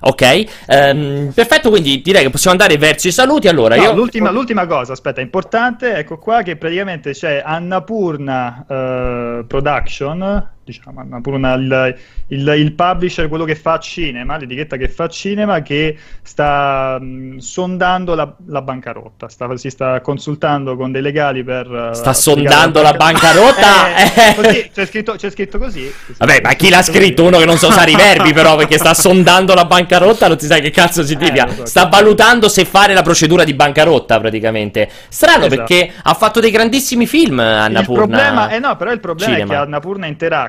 Ok, 0.00 0.44
ehm, 0.66 1.32
perfetto, 1.34 1.70
quindi 1.70 2.02
direi 2.02 2.22
che 2.22 2.30
possiamo 2.30 2.56
andare 2.58 2.78
verso 2.78 3.08
i 3.08 3.12
saluti. 3.12 3.48
Allora, 3.48 3.76
No, 3.76 3.82
io... 3.82 3.94
l'ultima, 3.94 4.30
l'ultima 4.30 4.66
cosa, 4.66 4.92
aspetta, 4.92 5.20
importante, 5.20 5.94
ecco 5.96 6.18
qua 6.18 6.42
che 6.42 6.56
praticamente 6.56 7.12
c'è 7.12 7.42
Annapurna 7.44 8.66
eh, 8.68 9.44
Production, 9.46 10.48
diciamo 10.66 11.00
Annapurna 11.00 11.54
il, 11.54 11.96
il, 12.28 12.54
il 12.58 12.72
publisher, 12.72 13.28
quello 13.28 13.44
che 13.44 13.54
fa 13.54 13.78
cinema, 13.78 14.36
l'etichetta 14.36 14.76
che 14.76 14.88
fa 14.88 15.08
cinema, 15.08 15.62
che 15.62 15.96
sta 16.22 16.98
mh, 17.00 17.38
sondando 17.38 18.14
la, 18.16 18.34
la 18.46 18.62
bancarotta, 18.62 19.28
sta- 19.28 19.56
si 19.56 19.70
sta 19.70 20.00
consultando 20.00 20.76
con 20.76 20.90
dei 20.90 21.02
legali 21.02 21.44
per... 21.44 21.90
eh, 21.92 21.94
Sta 21.94 22.12
sondando 22.12 22.82
la 22.82 22.92
bancarotta? 22.92 23.74
Eh, 24.26 24.34
così, 24.34 24.70
c'è, 24.74 24.86
scritto, 24.86 25.12
c'è 25.14 25.30
scritto 25.30 25.58
così. 25.58 25.92
Vabbè, 26.18 26.40
ma 26.42 26.52
chi 26.54 26.68
l'ha 26.70 26.82
scritto? 26.82 27.24
Uno 27.24 27.38
che 27.38 27.44
non 27.44 27.56
sa 27.58 27.68
usare 27.68 27.90
i 27.92 27.96
verbi, 27.96 28.32
però, 28.32 28.56
perché 28.56 28.78
sta 28.78 28.94
sondando 28.94 29.54
la 29.54 29.64
bancarotta, 29.64 30.26
non 30.28 30.38
si 30.38 30.46
sa 30.46 30.58
che 30.58 30.70
cazzo 30.70 31.04
significa. 31.04 31.46
Eh, 31.46 31.54
so, 31.54 31.66
sta 31.66 31.86
valutando 31.86 32.48
se 32.48 32.64
fare 32.64 32.92
la 32.94 33.02
procedura 33.02 33.44
di 33.44 33.54
bancarotta, 33.54 34.18
praticamente. 34.18 34.88
Strano, 35.08 35.46
Esatto. 35.46 35.54
perché 35.56 35.92
ha 36.02 36.14
fatto 36.14 36.40
dei 36.40 36.50
grandissimi 36.50 37.06
film, 37.06 37.38
Anna 37.38 37.80
Il 37.80 37.86
problema, 37.86 38.48
eh 38.50 38.58
no, 38.58 38.76
però 38.76 38.90
il 38.92 39.00
problema 39.00 39.32
Cinema. 39.34 39.52
è 39.52 39.56
che 39.56 39.62
Annapurna 39.62 40.06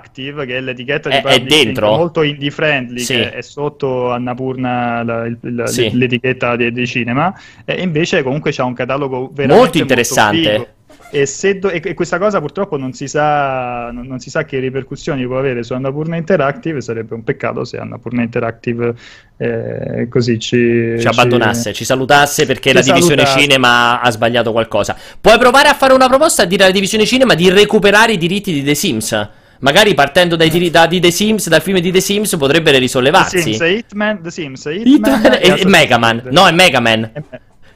Interactive, 0.07 0.45
che 0.45 0.57
è 0.57 0.61
l'etichetta 0.61 1.09
di 1.09 1.15
È- 1.15 1.21
è 1.23 1.39
dentro? 1.41 1.95
molto 1.95 2.21
indie 2.23 2.49
friendly, 2.51 2.99
Sì. 2.99 3.13
che 3.15 3.31
è 3.31 3.41
sotto 3.41 4.11
Annapurna 4.11 5.03
la- 5.03 5.25
il- 5.25 5.63
Sì. 5.65 5.89
l'etichetta 5.93 6.55
di, 6.55 6.87
cinema, 6.87 7.33
e 7.65 7.81
invece 7.81 8.23
comunque 8.23 8.51
c'ha 8.51 8.63
un 8.63 8.73
catalogo 8.73 9.29
veramente 9.33 9.55
Molto 9.55 9.77
interessante. 9.77 10.37
figo. 10.51 10.67
E, 11.09 11.25
se 11.25 11.57
do- 11.57 11.69
e- 11.69 11.93
questa 11.93 12.17
cosa 12.17 12.41
purtroppo 12.41 12.75
non 12.75 12.91
si, 12.91 13.07
sa, 13.07 13.91
non, 13.91 14.05
non 14.07 14.19
si 14.19 14.29
sa 14.29 14.43
che 14.43 14.59
ripercussioni 14.59 15.25
può 15.25 15.37
avere 15.37 15.63
su 15.63 15.71
Annapurna 15.73 16.17
Interactive. 16.17 16.81
Sarebbe 16.81 17.13
un 17.13 17.23
peccato 17.23 17.63
se 17.63 17.77
Annapurna 17.77 18.23
Interactive 18.23 18.93
eh, 19.37 20.07
così 20.09 20.37
ci, 20.37 20.95
ci 20.99 21.07
abbandonasse, 21.07 21.71
ci 21.71 21.85
salutasse 21.85 22.45
perché 22.45 22.69
ci 22.69 22.75
la 22.75 22.81
divisione 22.81 23.21
salutasse. 23.21 23.39
cinema 23.39 24.01
ha 24.01 24.11
sbagliato 24.11 24.51
qualcosa. 24.51 24.97
Puoi 25.21 25.37
provare 25.37 25.69
a 25.69 25.73
fare 25.75 25.93
una 25.93 26.07
proposta 26.07 26.41
a 26.43 26.45
dire 26.45 26.63
alla 26.63 26.73
divisione 26.73 27.05
cinema 27.05 27.35
di 27.35 27.49
recuperare 27.49 28.11
i 28.13 28.17
diritti 28.17 28.51
di 28.51 28.61
The 28.63 28.75
Sims. 28.75 29.29
Magari 29.59 29.93
partendo 29.93 30.35
dai 30.35 30.49
diri- 30.49 30.69
da 30.69 30.85
di 30.87 30.99
The 30.99 31.11
Sims, 31.11 31.47
dal 31.47 31.61
film 31.61 31.79
di 31.79 31.91
The 31.91 31.99
Sims, 32.01 32.35
potrebbero 32.37 32.75
The 32.75 32.79
risollevarsi. 32.79 33.41
Sims, 33.41 33.59
Hitman, 33.59 34.21
The 34.21 34.31
Sims, 34.31 34.65
Hitman, 34.65 35.15
Hitman 35.21 35.37
e, 35.41 35.61
e 35.61 35.65
Mega 35.65 35.97
Man. 35.97 36.21
No, 36.29 36.47
è 36.47 36.51
Mega 36.51 36.79
Man. 36.79 37.11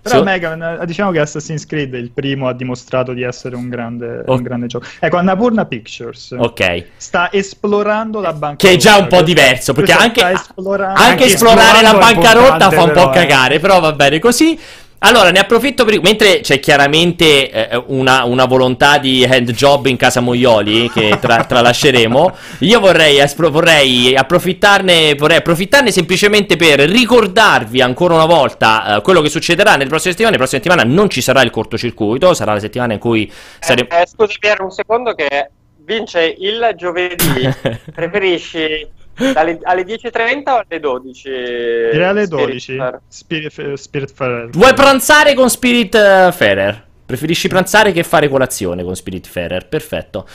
Però 0.03 0.17
Sì. 0.17 0.23
Mega 0.23 0.55
Man, 0.55 0.79
eh, 0.81 0.85
diciamo 0.87 1.11
che 1.11 1.19
Assassin's 1.19 1.63
Creed 1.67 1.93
il 1.93 2.09
primo 2.11 2.47
ha 2.47 2.53
dimostrato 2.53 3.13
di 3.13 3.21
essere 3.21 3.55
un 3.55 3.69
grande, 3.69 4.23
Ok. 4.25 4.29
un 4.29 4.41
grande 4.41 4.65
gioco. 4.65 4.85
Ecco, 4.99 5.17
Annapurna 5.17 5.65
Pictures 5.65 6.35
Ok. 6.35 6.85
sta 6.97 7.31
esplorando 7.31 8.19
la 8.19 8.33
banca. 8.33 8.55
Che 8.67 8.73
è 8.73 8.77
già 8.77 8.97
un 8.97 9.05
po' 9.05 9.21
diverso, 9.21 9.73
perché 9.73 9.91
anche, 9.91 10.21
anche 10.23 11.25
esplorare 11.25 11.83
la 11.83 11.93
bancarotta 11.93 12.71
fa 12.71 12.83
un 12.83 12.91
po' 12.91 13.11
eh. 13.11 13.13
cagare, 13.13 13.59
però 13.59 13.79
va 13.79 13.93
bene 13.93 14.17
così. 14.17 14.59
Allora, 15.03 15.31
ne 15.31 15.39
approfitto 15.39 15.83
per... 15.83 15.99
Mentre 16.01 16.41
c'è 16.41 16.59
chiaramente 16.59 17.49
eh, 17.49 17.83
una, 17.87 18.23
una 18.23 18.45
volontà 18.45 18.99
di 18.99 19.25
hand 19.25 19.51
job 19.51 19.87
in 19.87 19.97
casa 19.97 20.19
Moioli, 20.19 20.91
che 20.91 21.17
tra- 21.19 21.43
tralasceremo, 21.45 22.35
io 22.59 22.79
vorrei, 22.79 23.17
espro- 23.17 23.49
vorrei 23.49 24.15
approfittarne, 24.15 25.15
vorrei 25.15 25.37
approfittarne 25.37 25.91
semplicemente 25.91 26.55
per 26.55 26.81
ricordarvi 26.81 27.81
ancora 27.81 28.13
una 28.13 28.25
volta 28.25 28.97
eh, 28.97 29.01
quello 29.01 29.21
che 29.21 29.29
succederà 29.29 29.75
nelle 29.75 29.89
prossime 29.89 30.11
settimane. 30.11 30.37
La 30.37 30.43
prossima 30.43 30.61
settimana 30.61 30.87
non 30.87 31.09
ci 31.09 31.21
sarà 31.21 31.41
il 31.41 31.49
cortocircuito, 31.49 32.35
sarà 32.35 32.53
la 32.53 32.59
settimana 32.59 32.93
in 32.93 32.99
cui 32.99 33.31
saremo... 33.59 33.89
Eh, 33.89 34.05
scusa 34.05 34.35
Piero, 34.39 34.65
un 34.65 34.71
secondo 34.71 35.15
che 35.15 35.49
vince 35.77 36.35
il 36.37 36.73
giovedì. 36.77 37.49
Preferisci 37.91 38.87
dalle, 39.34 39.60
alle 39.64 39.84
10.30 39.84 40.49
o 40.49 40.64
alle 40.68 40.80
12? 40.80 41.30
Direi 41.30 42.03
alle 42.03 42.26
Spirit 42.26 42.45
12. 42.45 42.76
Fair? 42.76 42.99
Spirit, 43.07 43.73
Spirit 43.73 44.14
Fair. 44.14 44.49
Vuoi 44.52 44.73
pranzare 44.73 45.34
con 45.34 45.49
Spirit 45.49 45.95
eh, 45.95 46.31
Ferrer? 46.31 46.89
Preferisci 47.06 47.48
pranzare 47.49 47.91
che 47.91 48.03
fare 48.03 48.30
colazione 48.30 48.84
con 48.84 48.95
Spiritfarer. 48.95 49.68
Perfetto. 49.68 50.26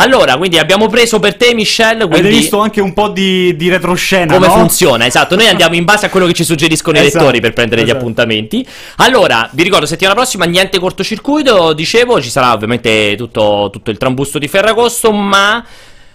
Allora, 0.00 0.36
quindi 0.36 0.58
abbiamo 0.58 0.86
preso 0.88 1.18
per 1.18 1.36
te, 1.36 1.54
Michelle. 1.54 2.06
Quindi... 2.06 2.18
Avete 2.18 2.36
visto 2.36 2.58
anche 2.58 2.80
un 2.80 2.92
po' 2.92 3.08
di, 3.08 3.56
di 3.56 3.68
retroscena, 3.68 4.34
come 4.34 4.46
no? 4.46 4.52
funziona, 4.52 5.06
esatto. 5.06 5.34
Noi 5.34 5.48
andiamo 5.48 5.74
in 5.74 5.84
base 5.84 6.06
a 6.06 6.08
quello 6.08 6.26
che 6.26 6.34
ci 6.34 6.44
suggeriscono 6.44 6.98
i 6.98 7.00
Esatto, 7.00 7.24
lettori 7.24 7.40
per 7.40 7.52
prendere 7.52 7.80
gli 7.80 7.84
esatto. 7.84 8.00
appuntamenti. 8.00 8.66
Allora, 8.96 9.48
vi 9.52 9.64
ricordo, 9.64 9.86
settimana 9.86 10.14
prossima 10.14 10.44
niente 10.44 10.78
cortocircuito. 10.78 11.72
Dicevo, 11.72 12.20
ci 12.20 12.30
sarà 12.30 12.52
ovviamente 12.52 13.16
tutto, 13.16 13.70
tutto 13.72 13.90
il 13.90 13.98
trambusto 13.98 14.38
di 14.38 14.46
Ferragosto, 14.46 15.10
ma. 15.12 15.64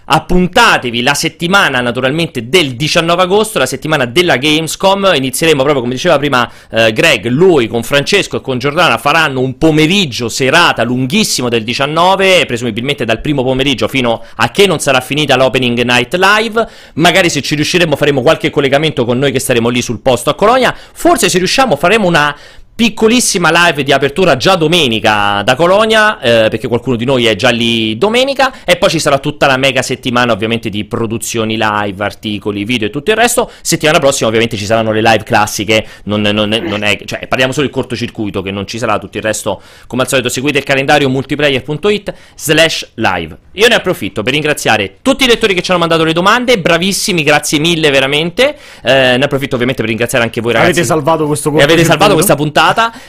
Appuntatevi 0.06 1.02
la 1.02 1.14
settimana 1.14 1.80
naturalmente 1.80 2.48
del 2.48 2.74
19 2.74 3.22
agosto, 3.22 3.58
la 3.58 3.66
settimana 3.66 4.04
della 4.04 4.36
Gamescom. 4.36 5.12
Inizieremo 5.14 5.62
proprio 5.62 5.82
come 5.82 5.94
diceva 5.94 6.18
prima 6.18 6.50
eh, 6.70 6.92
Greg, 6.92 7.26
lui 7.28 7.68
con 7.68 7.82
Francesco 7.82 8.36
e 8.36 8.40
con 8.40 8.58
Giordana 8.58 8.98
faranno 8.98 9.40
un 9.40 9.56
pomeriggio 9.56 10.28
serata 10.28 10.82
lunghissimo 10.82 11.48
del 11.48 11.64
19, 11.64 12.44
presumibilmente 12.46 13.04
dal 13.04 13.20
primo 13.20 13.42
pomeriggio 13.42 13.88
fino 13.88 14.22
a 14.36 14.50
che 14.50 14.66
non 14.66 14.78
sarà 14.78 15.00
finita 15.00 15.36
l'opening 15.36 15.80
night 15.82 16.14
live. 16.14 16.68
Magari 16.94 17.30
se 17.30 17.40
ci 17.40 17.54
riusciremo 17.54 17.96
faremo 17.96 18.22
qualche 18.22 18.50
collegamento 18.50 19.04
con 19.04 19.18
noi 19.18 19.32
che 19.32 19.40
staremo 19.40 19.68
lì 19.68 19.80
sul 19.80 20.00
posto 20.00 20.30
a 20.30 20.34
Colonia. 20.34 20.74
Forse 20.92 21.28
se 21.28 21.38
riusciamo 21.38 21.76
faremo 21.76 22.06
una 22.06 22.36
piccolissima 22.76 23.50
live 23.52 23.84
di 23.84 23.92
apertura 23.92 24.36
già 24.36 24.56
domenica 24.56 25.42
da 25.44 25.54
Colonia, 25.54 26.18
eh, 26.18 26.48
perché 26.48 26.66
qualcuno 26.66 26.96
di 26.96 27.04
noi 27.04 27.26
è 27.26 27.36
già 27.36 27.50
lì 27.50 27.96
domenica, 27.96 28.64
e 28.64 28.76
poi 28.76 28.90
ci 28.90 28.98
sarà 28.98 29.18
tutta 29.18 29.46
la 29.46 29.56
mega 29.56 29.80
settimana 29.80 30.32
ovviamente 30.32 30.70
di 30.70 30.84
produzioni 30.84 31.56
live, 31.56 32.02
articoli, 32.04 32.64
video 32.64 32.88
e 32.88 32.90
tutto 32.90 33.12
il 33.12 33.16
resto. 33.16 33.50
Settimana 33.60 34.00
prossima 34.00 34.26
ovviamente 34.28 34.56
ci 34.56 34.64
saranno 34.66 34.90
le 34.90 35.02
live 35.02 35.22
classiche, 35.22 35.86
non, 36.04 36.20
non 36.20 36.48
non 36.48 36.82
è, 36.82 36.98
cioè, 37.04 37.26
parliamo 37.28 37.52
solo 37.52 37.66
del 37.66 37.74
cortocircuito 37.74 38.42
che 38.42 38.50
non 38.50 38.66
ci 38.66 38.78
sarà, 38.78 38.98
tutto 38.98 39.18
il 39.18 39.22
resto 39.22 39.60
come 39.86 40.02
al 40.02 40.08
solito 40.08 40.28
seguite 40.28 40.58
il 40.58 40.64
calendario 40.64 41.08
multiplayer.it 41.08 42.12
slash 42.34 42.90
live. 42.94 43.38
Io 43.52 43.68
ne 43.68 43.74
approfitto 43.76 44.22
per 44.22 44.32
ringraziare 44.32 44.96
tutti 45.00 45.24
i 45.24 45.26
lettori 45.28 45.54
che 45.54 45.62
ci 45.62 45.70
hanno 45.70 45.78
mandato 45.78 46.02
le 46.02 46.12
domande, 46.12 46.58
bravissimi, 46.58 47.22
grazie 47.22 47.60
mille 47.60 47.90
veramente. 47.90 48.56
Eh, 48.82 49.16
ne 49.16 49.24
approfitto 49.24 49.54
ovviamente 49.54 49.82
per 49.82 49.90
ringraziare 49.90 50.24
anche 50.24 50.40
voi 50.40 50.52
ragazzi. 50.52 50.72
Avete 50.72 50.86
salvato 50.86 51.26
questo 51.26 51.50
E 51.50 51.62
avete 51.62 51.84
salvato 51.84 52.14
cortocircuito? 52.14 52.14
questa 52.14 52.34
puntata. 52.34 52.63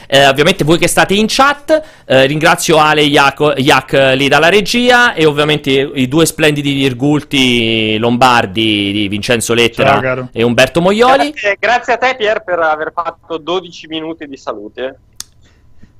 Eh, 0.06 0.26
ovviamente 0.26 0.64
voi 0.64 0.78
che 0.78 0.88
state 0.88 1.14
in 1.14 1.26
chat. 1.28 1.82
eh, 2.04 2.26
ringrazio 2.26 2.78
Ale 2.78 3.02
Iac, 3.02 3.54
Iac 3.56 3.92
eh, 3.92 4.16
lì 4.16 4.28
dalla 4.28 4.48
regia. 4.48 5.14
E 5.14 5.24
ovviamente 5.24 5.70
i 5.70 6.08
due 6.08 6.26
splendidi 6.26 6.72
virgulti 6.74 7.96
lombardi 7.98 8.92
di 8.92 9.08
Vincenzo 9.08 9.54
Lettera 9.54 10.00
Ciao, 10.00 10.28
e 10.32 10.42
Umberto 10.42 10.80
Moioli. 10.80 11.30
Grazie, 11.30 11.56
grazie 11.58 11.92
a 11.94 11.96
te, 11.96 12.16
Pier, 12.16 12.42
per 12.42 12.58
aver 12.58 12.92
fatto 12.94 13.38
12 13.38 13.86
minuti 13.86 14.26
di 14.26 14.36
salute. 14.36 14.98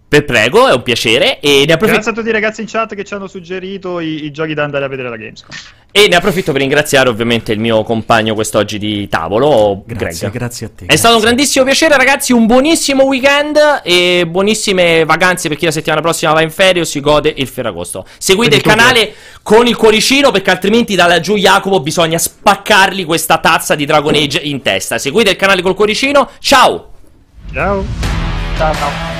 Per 0.08 0.24
prego, 0.24 0.68
è 0.68 0.72
un 0.72 0.82
piacere. 0.82 1.40
E 1.40 1.64
ne 1.66 1.72
approfitto. 1.72 1.86
Grazie 1.86 2.10
a 2.12 2.14
tutti 2.14 2.28
i 2.28 2.32
ragazzi 2.32 2.60
in 2.60 2.68
chat 2.68 2.94
che 2.94 3.02
ci 3.02 3.12
hanno 3.14 3.26
suggerito 3.26 3.98
i, 3.98 4.24
i 4.24 4.30
giochi 4.30 4.54
da 4.54 4.62
andare 4.62 4.84
a 4.84 4.88
vedere 4.88 5.08
alla 5.08 5.16
Gamescom. 5.16 5.48
E 5.90 6.06
ne 6.08 6.14
approfitto 6.14 6.52
per 6.52 6.60
ringraziare 6.60 7.08
ovviamente 7.08 7.52
il 7.52 7.58
mio 7.58 7.82
compagno 7.82 8.34
quest'oggi 8.34 8.78
di 8.78 9.08
tavolo, 9.08 9.82
Grazie, 9.86 10.28
Greg. 10.28 10.32
grazie 10.32 10.66
a 10.66 10.70
te. 10.76 10.84
È 10.86 10.94
stato 10.94 11.16
un 11.16 11.22
grandissimo 11.22 11.64
piacere, 11.64 11.96
ragazzi. 11.96 12.32
Un 12.32 12.46
buonissimo 12.46 13.02
weekend 13.04 13.58
e 13.82 14.26
buonissime 14.28 15.04
vacanze 15.04 15.48
per 15.48 15.56
chi 15.56 15.64
la 15.64 15.70
settimana 15.72 16.02
prossima 16.02 16.32
va 16.32 16.42
in 16.42 16.50
ferie 16.50 16.82
o 16.82 16.84
si 16.84 17.00
gode 17.00 17.32
il 17.34 17.48
Ferragosto. 17.48 18.06
Seguite 18.18 18.56
il 18.56 18.62
canale 18.62 19.12
con 19.42 19.66
il 19.66 19.74
cuoricino 19.74 20.30
perché 20.30 20.50
altrimenti 20.50 20.94
da 20.94 21.06
laggiù 21.06 21.34
Jacopo 21.34 21.80
bisogna 21.80 22.18
spaccargli 22.18 23.04
questa 23.04 23.38
tazza 23.38 23.74
di 23.74 23.84
Dragon 23.86 24.14
Age 24.14 24.38
in 24.38 24.62
testa. 24.62 24.98
Seguite 24.98 25.30
il 25.30 25.36
canale 25.36 25.62
col 25.62 25.74
cuoricino. 25.74 26.30
Ciao! 26.38 26.90
Ciao! 27.52 27.84
Ciao, 28.56 28.74
ciao. 28.74 29.15